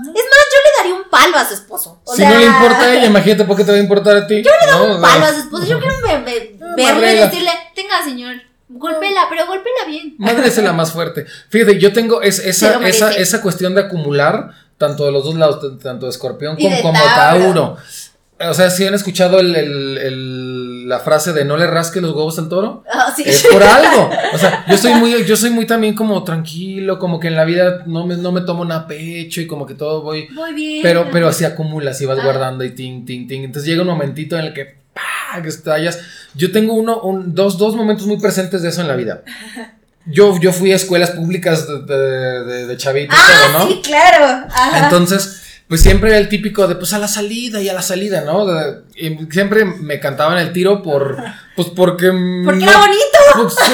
No, 0.01 0.11
es 0.11 0.15
más, 0.15 0.45
yo 0.51 0.57
le 0.63 0.77
daría 0.77 0.95
un 0.95 1.09
palo 1.09 1.37
a 1.37 1.45
su 1.47 1.53
esposo. 1.53 2.01
O 2.03 2.11
si 2.11 2.17
sea, 2.17 2.29
no 2.31 2.37
le 2.39 2.45
importa 2.45 2.81
a 2.81 2.93
ella, 2.93 3.05
imagínate 3.13 3.43
por 3.45 3.55
qué 3.57 3.63
te 3.63 3.71
va 3.71 3.77
a 3.77 3.81
importar 3.81 4.17
a 4.17 4.27
ti. 4.27 4.41
Yo 4.43 4.51
le 4.65 4.71
doy 4.71 4.91
un 4.95 5.01
palo 5.01 5.25
a 5.25 5.33
su 5.33 5.39
esposo. 5.39 5.65
Yo 5.65 5.79
quiero 5.81 5.95
ve- 6.01 6.23
ve- 6.25 6.55
Ah, 6.61 6.73
verlo 6.77 6.99
y 6.99 7.01
barrega. 7.03 7.25
decirle, 7.27 7.51
tenga 7.75 8.03
señor, 8.03 8.35
golpela, 8.69 9.21
pero 9.29 9.45
golpela 9.47 9.85
bien. 9.87 10.15
Madre 10.19 10.47
es 10.47 10.57
la 10.57 10.73
más 10.73 10.91
fuerte. 10.91 11.25
Fíjate, 11.49 11.79
yo 11.79 11.93
tengo 11.93 12.21
es- 12.21 12.39
esa, 12.39 12.79
esa, 12.87 13.11
esa 13.11 13.41
cuestión 13.41 13.75
de 13.75 13.81
acumular, 13.81 14.51
tanto 14.77 15.05
de 15.05 15.11
los 15.11 15.23
dos 15.25 15.35
lados, 15.35 15.77
tanto 15.83 16.05
de 16.05 16.11
escorpión 16.11 16.55
como, 16.55 16.75
de 16.75 16.81
como 16.81 16.99
Tauro. 17.01 17.43
Tauro. 17.45 17.77
O 18.47 18.53
sea, 18.53 18.69
si 18.69 18.85
han 18.87 18.93
escuchado 18.93 19.39
el- 19.39 19.55
el- 19.55 19.97
el- 19.97 20.87
la 20.87 20.99
frase 20.99 21.33
de 21.33 21.43
no 21.45 21.57
le 21.57 21.67
rasque 21.67 21.99
los 21.99 22.11
huevos 22.11 22.39
al 22.39 22.47
toro, 22.47 22.83
Ah, 22.91 23.13
sí. 23.15 23.23
es 23.25 23.45
por 23.51 23.61
algo. 23.61 24.09
O 24.33 24.37
sea, 24.37 24.65
yo 24.69 24.77
soy 24.77 24.93
muy, 24.93 25.25
yo 25.25 25.35
soy 25.35 25.49
muy 25.49 25.67
también 25.67 25.93
como 25.93 26.23
tranquilo, 26.23 26.99
como 26.99 27.19
que 27.19 27.27
en 27.27 27.35
la 27.35 27.43
vida 27.45 27.83
no 27.85 28.05
me, 28.07 28.15
no 28.15 28.31
me 28.31 28.41
tomo 28.41 28.63
nada 28.63 28.87
pecho 28.87 29.41
y 29.41 29.47
como 29.47 29.65
que 29.65 29.73
todo 29.75 30.01
voy. 30.03 30.29
Muy 30.29 30.53
bien. 30.53 30.79
Pero, 30.83 31.09
pero 31.11 31.27
así 31.27 31.43
acumulas 31.43 31.99
y 32.01 32.05
vas 32.05 32.19
Ah. 32.19 32.23
guardando 32.23 32.63
y 32.63 32.71
ting, 32.71 33.05
ting, 33.05 33.27
ting. 33.27 33.43
Entonces 33.43 33.69
llega 33.69 33.81
un 33.81 33.87
momentito 33.89 34.37
en 34.39 34.45
el 34.45 34.53
que 34.53 34.77
¡pah! 34.93 35.41
que 35.41 35.49
estallas. 35.49 35.99
Yo 36.33 36.51
tengo 36.51 36.73
uno, 36.75 37.01
un- 37.01 37.35
dos, 37.35 37.57
dos 37.57 37.75
momentos 37.75 38.07
muy 38.07 38.19
presentes 38.19 38.61
de 38.61 38.69
eso 38.69 38.81
en 38.81 38.87
la 38.87 38.95
vida. 38.95 39.21
Yo, 40.05 40.39
yo 40.39 40.51
fui 40.53 40.71
a 40.71 40.75
escuelas 40.75 41.11
públicas 41.11 41.67
de, 41.67 41.81
de, 41.85 42.43
de- 42.45 42.67
de 42.67 42.77
chavito, 42.77 43.13
Ah, 43.15 43.27
todo, 43.51 43.59
¿no? 43.59 43.67
sí, 43.67 43.81
claro. 43.83 44.45
Ajá. 44.49 44.85
Entonces, 44.85 45.38
pues 45.69 45.81
siempre 45.81 46.09
era 46.09 46.17
el 46.17 46.27
típico 46.27 46.67
de 46.67 46.75
pues 46.75 46.91
a 46.93 46.99
la 46.99 47.07
salida 47.07 47.61
y 47.61 47.69
a 47.69 47.73
la 47.73 47.81
salida, 47.83 48.21
¿no? 48.25 48.45
Y 48.95 49.17
siempre 49.31 49.63
me 49.63 49.99
cantaban 50.01 50.37
el 50.39 50.51
tiro 50.51 50.81
por, 50.83 51.15
pues 51.55 51.69
porque... 51.69 52.07
Porque 52.43 52.65
no- 52.65 52.71
era 52.71 52.79
bonito. 52.79 53.17
pues, 53.35 53.53
sí, 53.53 53.73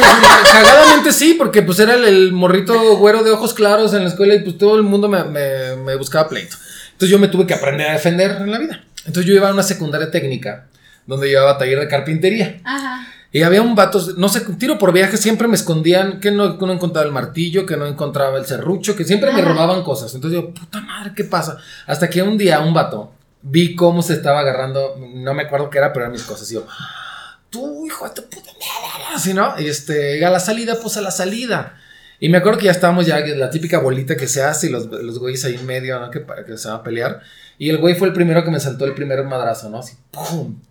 cagadamente 0.51 1.11
sí, 1.13 1.35
porque 1.37 1.61
pues 1.63 1.79
era 1.79 1.95
el, 1.95 2.03
el 2.05 2.31
morrito 2.33 2.97
güero 2.97 3.23
de 3.23 3.31
ojos 3.31 3.53
claros 3.53 3.93
en 3.93 4.03
la 4.03 4.09
escuela 4.09 4.35
y 4.35 4.39
pues 4.43 4.57
todo 4.57 4.75
el 4.75 4.83
mundo 4.83 5.07
me, 5.07 5.23
me- 5.23 5.75
me 5.77 5.95
buscaba 5.95 6.27
pleito. 6.29 6.57
Entonces 6.91 7.09
yo 7.09 7.17
me 7.17 7.29
tuve 7.29 7.47
que 7.47 7.53
aprender 7.53 7.87
a 7.89 7.93
defender 7.93 8.31
en 8.41 8.51
la 8.51 8.59
vida. 8.59 8.83
Entonces 9.05 9.25
yo 9.25 9.33
iba 9.33 9.49
a 9.49 9.53
una 9.53 9.63
secundaria 9.63 10.11
técnica 10.11 10.65
donde 11.07 11.29
llevaba 11.29 11.57
taller 11.57 11.79
de 11.79 11.87
carpintería. 11.87 12.59
Ajá. 12.63 13.07
Y 13.35 13.43
había 13.43 13.61
un 13.61 13.75
vato, 13.75 14.01
no 14.15 14.29
sé, 14.29 14.39
tiro 14.57 14.77
por 14.77 14.93
viaje, 14.93 15.17
siempre 15.17 15.49
me 15.49 15.55
escondían 15.55 16.21
que 16.21 16.31
no, 16.31 16.57
que 16.57 16.65
no 16.65 16.71
encontraba 16.71 17.05
el 17.05 17.11
martillo, 17.11 17.65
que 17.65 17.75
no 17.75 17.85
encontraba 17.85 18.37
el 18.37 18.45
serrucho, 18.45 18.95
que 18.95 19.03
siempre 19.03 19.33
me 19.33 19.41
robaban 19.41 19.83
cosas. 19.83 20.15
Entonces 20.15 20.39
yo, 20.39 20.53
puta 20.53 20.79
madre, 20.79 21.11
¿qué 21.13 21.25
pasa? 21.25 21.57
Hasta 21.85 22.09
que 22.09 22.21
un 22.21 22.37
día 22.37 22.61
un 22.61 22.73
vato 22.73 23.11
vi 23.41 23.75
cómo 23.75 24.01
se 24.03 24.13
estaba 24.13 24.39
agarrando, 24.39 24.95
no 25.15 25.33
me 25.33 25.43
acuerdo 25.43 25.69
qué 25.69 25.79
era, 25.79 25.91
pero 25.91 26.05
eran 26.05 26.13
mis 26.13 26.23
cosas. 26.23 26.49
Y 26.49 26.53
yo, 26.53 26.65
tú, 27.49 27.85
hijo 27.85 28.07
de 28.07 28.15
tu 28.15 28.23
puta 28.23 28.51
madre, 28.53 29.03
así, 29.13 29.33
¿no? 29.33 29.59
Y 29.59 29.67
este, 29.67 30.23
a 30.23 30.29
la 30.29 30.39
salida, 30.39 30.77
pues 30.81 30.95
a 30.95 31.01
la 31.01 31.11
salida. 31.11 31.75
Y 32.21 32.29
me 32.29 32.37
acuerdo 32.37 32.59
que 32.59 32.67
ya 32.67 32.71
estábamos 32.71 33.05
ya, 33.05 33.19
la 33.19 33.49
típica 33.49 33.79
bolita 33.79 34.15
que 34.15 34.29
se 34.29 34.43
hace 34.43 34.67
y 34.67 34.69
los, 34.69 34.85
los 34.85 35.19
güeyes 35.19 35.43
ahí 35.43 35.55
en 35.55 35.65
medio, 35.65 35.99
¿no? 35.99 36.09
Que, 36.09 36.25
que 36.47 36.57
se 36.57 36.69
van 36.69 36.77
a 36.77 36.83
pelear. 36.83 37.19
Y 37.57 37.69
el 37.69 37.79
güey 37.79 37.95
fue 37.95 38.07
el 38.07 38.13
primero 38.13 38.45
que 38.45 38.51
me 38.51 38.61
saltó 38.61 38.85
el 38.85 38.93
primer 38.93 39.21
madrazo, 39.25 39.69
¿no? 39.69 39.79
Así, 39.79 39.97
¡pum! 40.09 40.61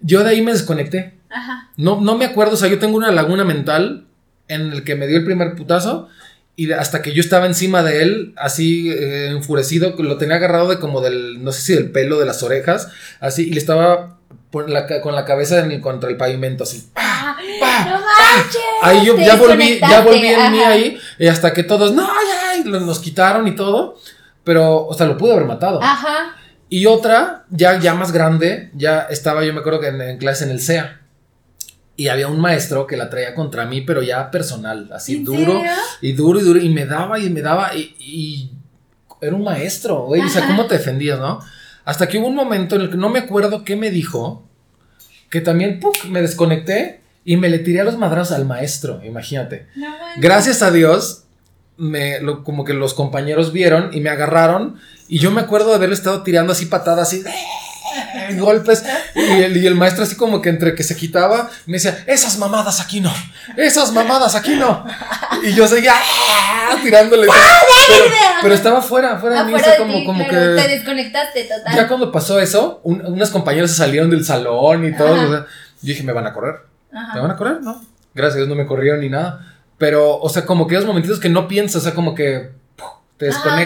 Yo 0.00 0.22
de 0.22 0.30
ahí 0.30 0.42
me 0.42 0.52
desconecté. 0.52 1.18
Ajá. 1.32 1.70
No, 1.76 2.00
no 2.00 2.16
me 2.16 2.24
acuerdo, 2.24 2.54
o 2.54 2.56
sea, 2.56 2.68
yo 2.68 2.78
tengo 2.78 2.96
una 2.96 3.10
laguna 3.10 3.44
mental 3.44 4.06
en 4.48 4.72
el 4.72 4.84
que 4.84 4.94
me 4.94 5.06
dio 5.06 5.18
el 5.18 5.24
primer 5.24 5.54
putazo 5.54 6.08
y 6.54 6.70
hasta 6.72 7.00
que 7.00 7.12
yo 7.12 7.20
estaba 7.20 7.46
encima 7.46 7.82
de 7.82 8.02
él, 8.02 8.34
así 8.36 8.90
eh, 8.90 9.28
enfurecido, 9.28 9.94
lo 9.98 10.18
tenía 10.18 10.36
agarrado 10.36 10.68
de 10.68 10.78
como 10.78 11.00
del, 11.00 11.42
no 11.42 11.50
sé 11.52 11.62
si 11.62 11.74
del 11.74 11.90
pelo, 11.90 12.18
de 12.18 12.26
las 12.26 12.42
orejas, 12.42 12.88
así, 13.20 13.48
y 13.48 13.52
le 13.52 13.58
estaba 13.58 14.18
la 14.66 15.00
con 15.00 15.14
la 15.14 15.24
cabeza 15.24 15.60
en 15.60 15.80
contra 15.80 16.10
el 16.10 16.18
pavimento, 16.18 16.64
así. 16.64 16.90
Ah, 16.94 17.36
¡pa! 17.58 17.84
no 17.86 17.92
manches. 17.92 18.62
Ahí 18.82 19.06
yo 19.06 19.16
ya 19.16 19.36
volví, 19.36 19.80
ya 19.80 20.02
volví 20.02 20.26
en 20.26 20.52
mí 20.52 20.58
ahí, 20.60 20.98
y 21.18 21.26
hasta 21.26 21.54
que 21.54 21.62
todos, 21.62 21.92
no, 21.94 22.06
ya, 22.06 22.62
nos 22.64 22.98
quitaron 22.98 23.48
y 23.48 23.56
todo, 23.56 23.98
pero, 24.44 24.86
o 24.86 24.92
sea, 24.92 25.06
lo 25.06 25.16
pude 25.16 25.32
haber 25.32 25.46
matado. 25.46 25.82
Ajá. 25.82 26.36
Y 26.68 26.84
otra, 26.86 27.44
ya, 27.50 27.78
ya 27.78 27.94
más 27.94 28.12
grande, 28.12 28.70
ya 28.74 29.06
estaba, 29.08 29.42
yo 29.44 29.54
me 29.54 29.60
acuerdo 29.60 29.80
que 29.80 29.88
en, 29.88 30.00
en 30.02 30.18
clase 30.18 30.44
en 30.44 30.50
el 30.50 30.60
CEA. 30.60 31.01
Y 31.96 32.08
había 32.08 32.28
un 32.28 32.40
maestro 32.40 32.86
que 32.86 32.96
la 32.96 33.10
traía 33.10 33.34
contra 33.34 33.66
mí, 33.66 33.82
pero 33.82 34.02
ya 34.02 34.30
personal, 34.30 34.88
así 34.94 35.16
¿En 35.16 35.24
duro. 35.24 35.38
serio? 35.60 35.70
Y 36.00 36.12
duro 36.12 36.40
y 36.40 36.42
duro. 36.42 36.58
Y 36.60 36.68
me 36.70 36.86
daba 36.86 37.18
y 37.18 37.28
me 37.30 37.42
daba. 37.42 37.74
Y, 37.76 37.94
y 38.00 38.50
era 39.20 39.36
un 39.36 39.44
maestro, 39.44 40.04
güey. 40.06 40.22
O 40.22 40.28
sea. 40.28 40.46
¿cómo 40.46 40.66
te 40.66 40.76
defendías, 40.78 41.18
no? 41.18 41.40
Hasta 41.84 42.08
que 42.08 42.18
hubo 42.18 42.28
un 42.28 42.34
momento 42.34 42.76
en 42.76 42.82
el 42.82 42.90
que 42.90 42.96
no 42.96 43.08
me 43.10 43.18
acuerdo 43.20 43.62
qué 43.64 43.76
me 43.76 43.90
dijo. 43.90 44.42
Que 45.30 45.40
también 45.40 45.80
¡puc! 45.80 46.04
me 46.06 46.20
desconecté 46.22 47.00
y 47.24 47.36
me 47.36 47.48
le 47.48 47.58
tiré 47.58 47.80
a 47.80 47.84
los 47.84 47.96
madrazos 47.98 48.36
al 48.36 48.44
maestro, 48.46 49.00
imagínate. 49.04 49.66
No. 49.76 49.88
Gracias 50.18 50.60
a 50.62 50.70
Dios, 50.70 51.24
me, 51.76 52.20
lo- 52.20 52.42
como 52.44 52.64
que 52.64 52.74
los 52.74 52.94
compañeros 52.94 53.52
vieron 53.52 53.90
y 53.94 54.00
me 54.00 54.10
agarraron. 54.10 54.76
Y 55.08 55.18
yo 55.20 55.30
me 55.30 55.40
acuerdo 55.40 55.70
de 55.70 55.76
haberle 55.76 55.94
estado 55.94 56.22
tirando 56.22 56.52
así 56.52 56.66
patadas, 56.66 57.08
así, 57.08 57.22
¡eh! 57.26 57.32
golpes. 58.38 58.84
Y 59.14 59.42
el, 59.42 59.56
y 59.56 59.66
el 59.66 59.74
maestro, 59.74 60.04
así 60.04 60.16
como 60.16 60.40
que 60.40 60.48
entre 60.48 60.74
que 60.74 60.82
se 60.82 60.96
quitaba, 60.96 61.50
me 61.66 61.74
decía: 61.74 62.04
Esas 62.06 62.38
mamadas 62.38 62.80
aquí 62.80 63.00
no, 63.00 63.12
esas 63.56 63.92
mamadas 63.92 64.34
aquí 64.34 64.56
no. 64.56 64.84
Y 65.42 65.52
yo 65.54 65.66
seguía 65.66 65.94
¡ah! 65.96 66.76
tirándole. 66.82 67.26
Pero, 67.88 68.04
pero 68.42 68.54
estaba 68.54 68.80
fuera, 68.80 69.18
fuera 69.18 69.40
de 69.40 69.44
mí, 69.44 69.54
Afuera 69.54 69.72
de 69.72 69.78
como, 69.78 69.92
ti, 69.94 70.04
como 70.04 70.26
claro, 70.26 70.56
que. 70.56 70.62
Te 70.62 70.68
desconectaste 70.68 71.44
total. 71.44 71.74
Ya 71.74 71.88
cuando 71.88 72.12
pasó 72.12 72.38
eso, 72.38 72.80
un- 72.84 73.04
unas 73.04 73.30
compañeras 73.30 73.70
se 73.70 73.76
salieron 73.76 74.08
del 74.08 74.24
salón 74.24 74.84
y 74.86 74.96
todo. 74.96 75.14
Ajá. 75.14 75.24
o 75.26 75.30
sea, 75.30 75.38
yo 75.40 75.46
dije: 75.80 76.02
Me 76.04 76.12
van 76.12 76.26
a 76.26 76.32
correr. 76.32 76.56
Ajá. 76.92 77.14
¿Me 77.14 77.20
van 77.20 77.30
a 77.32 77.36
correr? 77.36 77.60
No. 77.60 77.84
Gracias 78.14 78.34
a 78.34 78.38
Dios 78.38 78.48
no 78.48 78.54
me 78.54 78.66
corrieron 78.66 79.00
ni 79.00 79.08
nada. 79.08 79.54
Pero, 79.78 80.16
o 80.18 80.28
sea, 80.28 80.44
como 80.46 80.66
que 80.66 80.76
esos 80.76 80.86
momentitos 80.86 81.18
que 81.18 81.28
no 81.28 81.48
piensas, 81.48 81.82
o 81.82 81.84
sea, 81.84 81.94
como 81.94 82.14
que 82.14 82.50
te 83.16 83.28
Ajá. 83.28 83.60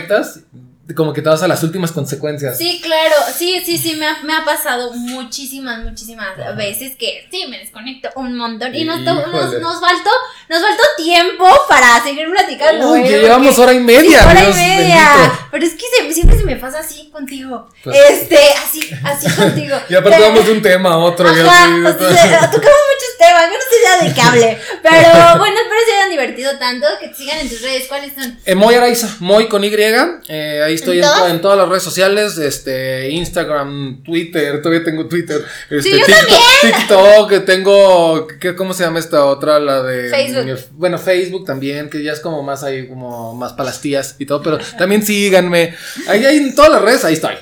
Como 0.94 1.12
que 1.12 1.20
te 1.22 1.28
vas 1.28 1.42
a 1.42 1.48
las 1.48 1.62
últimas 1.64 1.90
consecuencias. 1.90 2.56
Sí, 2.56 2.80
claro, 2.82 3.14
sí, 3.36 3.60
sí, 3.64 3.76
sí, 3.76 3.96
me 3.96 4.06
ha, 4.06 4.22
me 4.22 4.32
ha 4.34 4.44
pasado 4.44 4.92
muchísimas, 4.92 5.82
muchísimas 5.82 6.28
Ajá. 6.38 6.52
veces 6.52 6.96
que 6.96 7.26
sí, 7.30 7.46
me 7.48 7.58
desconecto 7.58 8.08
un 8.14 8.36
montón 8.36 8.74
y 8.74 8.84
nos, 8.84 9.00
nos, 9.00 9.16
nos 9.26 9.80
faltó, 9.80 10.10
nos 10.48 10.60
faltó 10.62 10.82
tiempo 10.96 11.44
para 11.68 12.00
seguir 12.04 12.30
platicando. 12.30 12.92
Uy, 12.92 13.00
¿eh? 13.00 13.10
ya 13.10 13.16
llevamos 13.18 13.58
hora 13.58 13.72
y 13.72 13.80
media. 13.80 14.20
Sí, 14.20 14.26
hora 14.30 14.40
Dios 14.42 14.56
y 14.56 14.58
media. 14.60 15.10
bendito. 15.16 15.38
Pero 15.50 15.64
es 15.66 15.72
que 15.74 15.84
se- 15.98 16.12
siempre 16.14 16.38
se 16.38 16.44
me 16.44 16.56
pasa 16.56 16.78
así 16.78 17.08
contigo. 17.10 17.68
Pues- 17.82 17.96
este, 18.10 18.38
así, 18.64 18.80
así 19.02 19.30
contigo. 19.34 19.76
Y 19.88 19.94
aparte 19.94 20.18
Pero- 20.18 20.28
vamos 20.30 20.46
de 20.46 20.52
un 20.52 20.62
tema 20.62 20.90
a 20.92 20.98
otro. 20.98 21.28
Ajá, 21.28 21.64
así, 21.64 21.80
o 22.04 22.08
sea, 22.12 22.40
tocamos 22.50 22.62
muchos 22.62 23.05
temas, 23.18 23.44
yo 23.44 23.52
no 23.52 23.64
sé 23.70 23.76
ya 23.84 24.05
de 24.09 24.14
qué 24.14 24.20
hable. 24.20 24.59
Pero 24.82 25.38
bueno, 25.38 25.56
espero 25.60 25.80
se 25.86 25.93
hayan 25.97 26.10
divertido 26.10 26.59
tanto, 26.59 26.86
que 27.01 27.09
te 27.09 27.14
sigan 27.14 27.38
en 27.38 27.48
tus 27.48 27.62
redes, 27.62 27.84
¿cuáles 27.88 28.12
son? 28.14 28.38
Eh, 28.44 28.55
Moy 28.55 28.74
Araiza, 28.74 29.16
Moy 29.20 29.48
con 29.48 29.64
Y. 29.64 29.68
eh, 29.74 30.62
ahí 30.64 30.74
estoy 30.74 30.98
¿En 30.98 31.05
en, 31.05 31.10
to- 31.10 31.16
todas? 31.16 31.30
en 31.32 31.40
todas 31.40 31.59
las 31.59 31.68
redes 31.68 31.82
sociales, 31.82 32.38
este, 32.38 33.10
Instagram, 33.10 34.02
Twitter, 34.05 34.60
todavía 34.62 34.84
tengo 34.84 35.06
Twitter, 35.06 35.44
este, 35.70 35.90
yo 35.98 36.06
TikTok, 36.06 36.28
TikTok, 36.62 37.30
que 37.30 37.40
tengo, 37.40 38.26
¿qué, 38.40 38.55
¿cómo 38.56 38.74
se 38.74 38.84
llama 38.84 38.98
esta 38.98 39.24
otra? 39.24 39.59
La 39.59 39.82
de 39.82 40.10
Facebook. 40.10 40.59
Bueno, 40.72 40.98
Facebook 40.98 41.44
también, 41.44 41.90
que 41.90 42.02
ya 42.02 42.12
es 42.12 42.20
como 42.20 42.43
más 42.43 42.62
ahí, 42.62 42.86
como 42.88 43.34
más 43.34 43.52
para 43.52 43.70
las 43.70 43.80
tías 43.80 44.16
y 44.18 44.26
todo, 44.26 44.43
pero 44.43 44.59
también 44.78 45.02
síganme. 45.05 45.74
Ahí, 46.09 46.24
ahí 46.24 46.36
en 46.38 46.55
todas 46.55 46.70
las 46.72 46.82
redes, 46.82 47.05
ahí 47.05 47.14
estoy. 47.14 47.34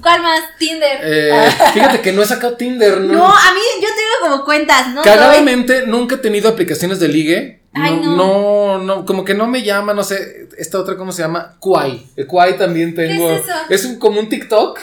¿Cuál 0.00 0.22
más? 0.22 0.40
Tinder. 0.58 1.00
Eh, 1.02 1.50
fíjate 1.74 2.00
que 2.00 2.12
no 2.12 2.22
he 2.22 2.26
sacado 2.26 2.56
Tinder, 2.56 3.00
¿no? 3.00 3.12
no, 3.12 3.26
a 3.26 3.54
mí 3.54 3.60
yo 3.80 3.88
tengo 3.88 4.32
como 4.32 4.44
cuentas, 4.44 4.88
¿no? 4.94 5.02
Cagadamente, 5.02 5.86
nunca 5.86 6.14
he 6.14 6.18
tenido 6.18 6.48
aplicaciones 6.48 6.98
de 6.98 7.08
ligue. 7.08 7.62
Ay, 7.74 8.00
no, 8.02 8.16
no, 8.16 8.78
no, 8.78 9.06
como 9.06 9.24
que 9.24 9.34
no 9.34 9.46
me 9.46 9.62
llama, 9.62 9.94
no 9.94 10.04
sé, 10.04 10.48
esta 10.58 10.78
otra, 10.78 10.96
¿cómo 10.96 11.10
se 11.12 11.22
llama? 11.22 11.56
Kwai. 11.58 12.06
El 12.16 12.26
Kwai 12.26 12.58
también 12.58 12.94
tengo. 12.94 13.30
es 13.30 13.44
eso? 13.70 13.88
un, 13.88 13.98
como 13.98 14.20
un 14.20 14.28
TikTok, 14.28 14.78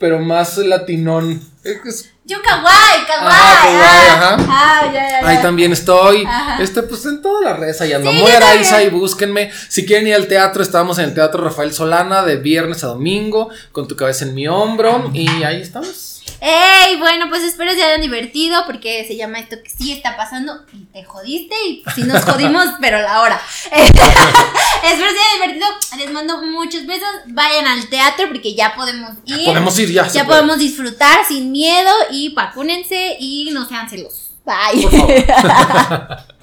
pero 0.00 0.18
más 0.18 0.56
latinón. 0.56 1.40
Es- 1.62 2.10
Yo 2.24 2.38
kawaii, 2.42 3.04
kawaii. 3.06 3.28
Ah, 3.30 3.58
kawaii, 3.62 3.80
ah, 3.82 4.14
ajá. 4.14 4.36
ah, 4.48 4.86
ya, 4.86 4.92
ya, 5.10 5.20
ya. 5.20 5.28
ahí 5.28 5.42
también 5.42 5.72
estoy. 5.72 6.24
Ajá. 6.24 6.62
Este, 6.62 6.82
pues 6.82 7.04
en 7.04 7.20
todas 7.20 7.44
las 7.44 7.58
redes 7.60 7.80
ahí 7.82 7.92
ando. 7.92 8.10
Sí, 8.10 8.16
Muy 8.18 8.30
Araiza 8.32 8.82
y 8.82 8.88
búsquenme. 8.88 9.50
Si 9.68 9.84
quieren 9.84 10.06
ir 10.06 10.14
al 10.14 10.26
teatro, 10.26 10.62
estamos 10.62 10.98
en 10.98 11.04
el 11.06 11.14
Teatro 11.14 11.44
Rafael 11.44 11.72
Solana 11.74 12.22
de 12.22 12.36
viernes 12.36 12.82
a 12.82 12.86
domingo, 12.86 13.50
con 13.72 13.86
tu 13.88 13.94
cabeza 13.94 14.24
en 14.24 14.34
mi 14.34 14.48
hombro. 14.48 15.10
Y 15.12 15.28
ahí 15.42 15.60
estamos. 15.60 16.19
Ey, 16.40 16.96
bueno, 16.96 17.28
pues 17.28 17.42
espero 17.42 17.70
se 17.72 17.82
hayan 17.82 18.00
divertido 18.00 18.64
porque 18.66 19.04
se 19.06 19.16
llama 19.16 19.40
esto 19.40 19.56
que 19.62 19.68
sí 19.68 19.92
está 19.92 20.16
pasando 20.16 20.64
y 20.72 20.84
te 20.86 21.04
jodiste 21.04 21.54
y 21.66 21.82
si 21.94 22.04
nos 22.04 22.24
jodimos, 22.24 22.66
pero 22.80 23.00
la 23.00 23.20
hora. 23.20 23.40
espero 23.64 25.10
se 25.10 25.18
hayan 25.18 25.40
divertido. 25.40 25.66
Les 25.98 26.10
mando 26.10 26.42
muchos 26.42 26.86
besos. 26.86 27.08
Vayan 27.26 27.66
al 27.66 27.88
teatro 27.88 28.28
porque 28.28 28.54
ya 28.54 28.74
podemos 28.74 29.12
ir. 29.26 29.44
Podemos 29.44 29.78
ir 29.78 29.92
ya. 29.92 30.06
ya 30.08 30.24
puede. 30.24 30.40
podemos 30.40 30.58
disfrutar 30.58 31.24
sin 31.26 31.52
miedo 31.52 31.90
y 32.10 32.32
vacúnense 32.34 33.16
y 33.20 33.50
no 33.52 33.68
sean 33.68 33.88
celos. 33.90 34.30
Bye. 34.44 34.82
Por 34.82 34.92
favor. 34.92 36.24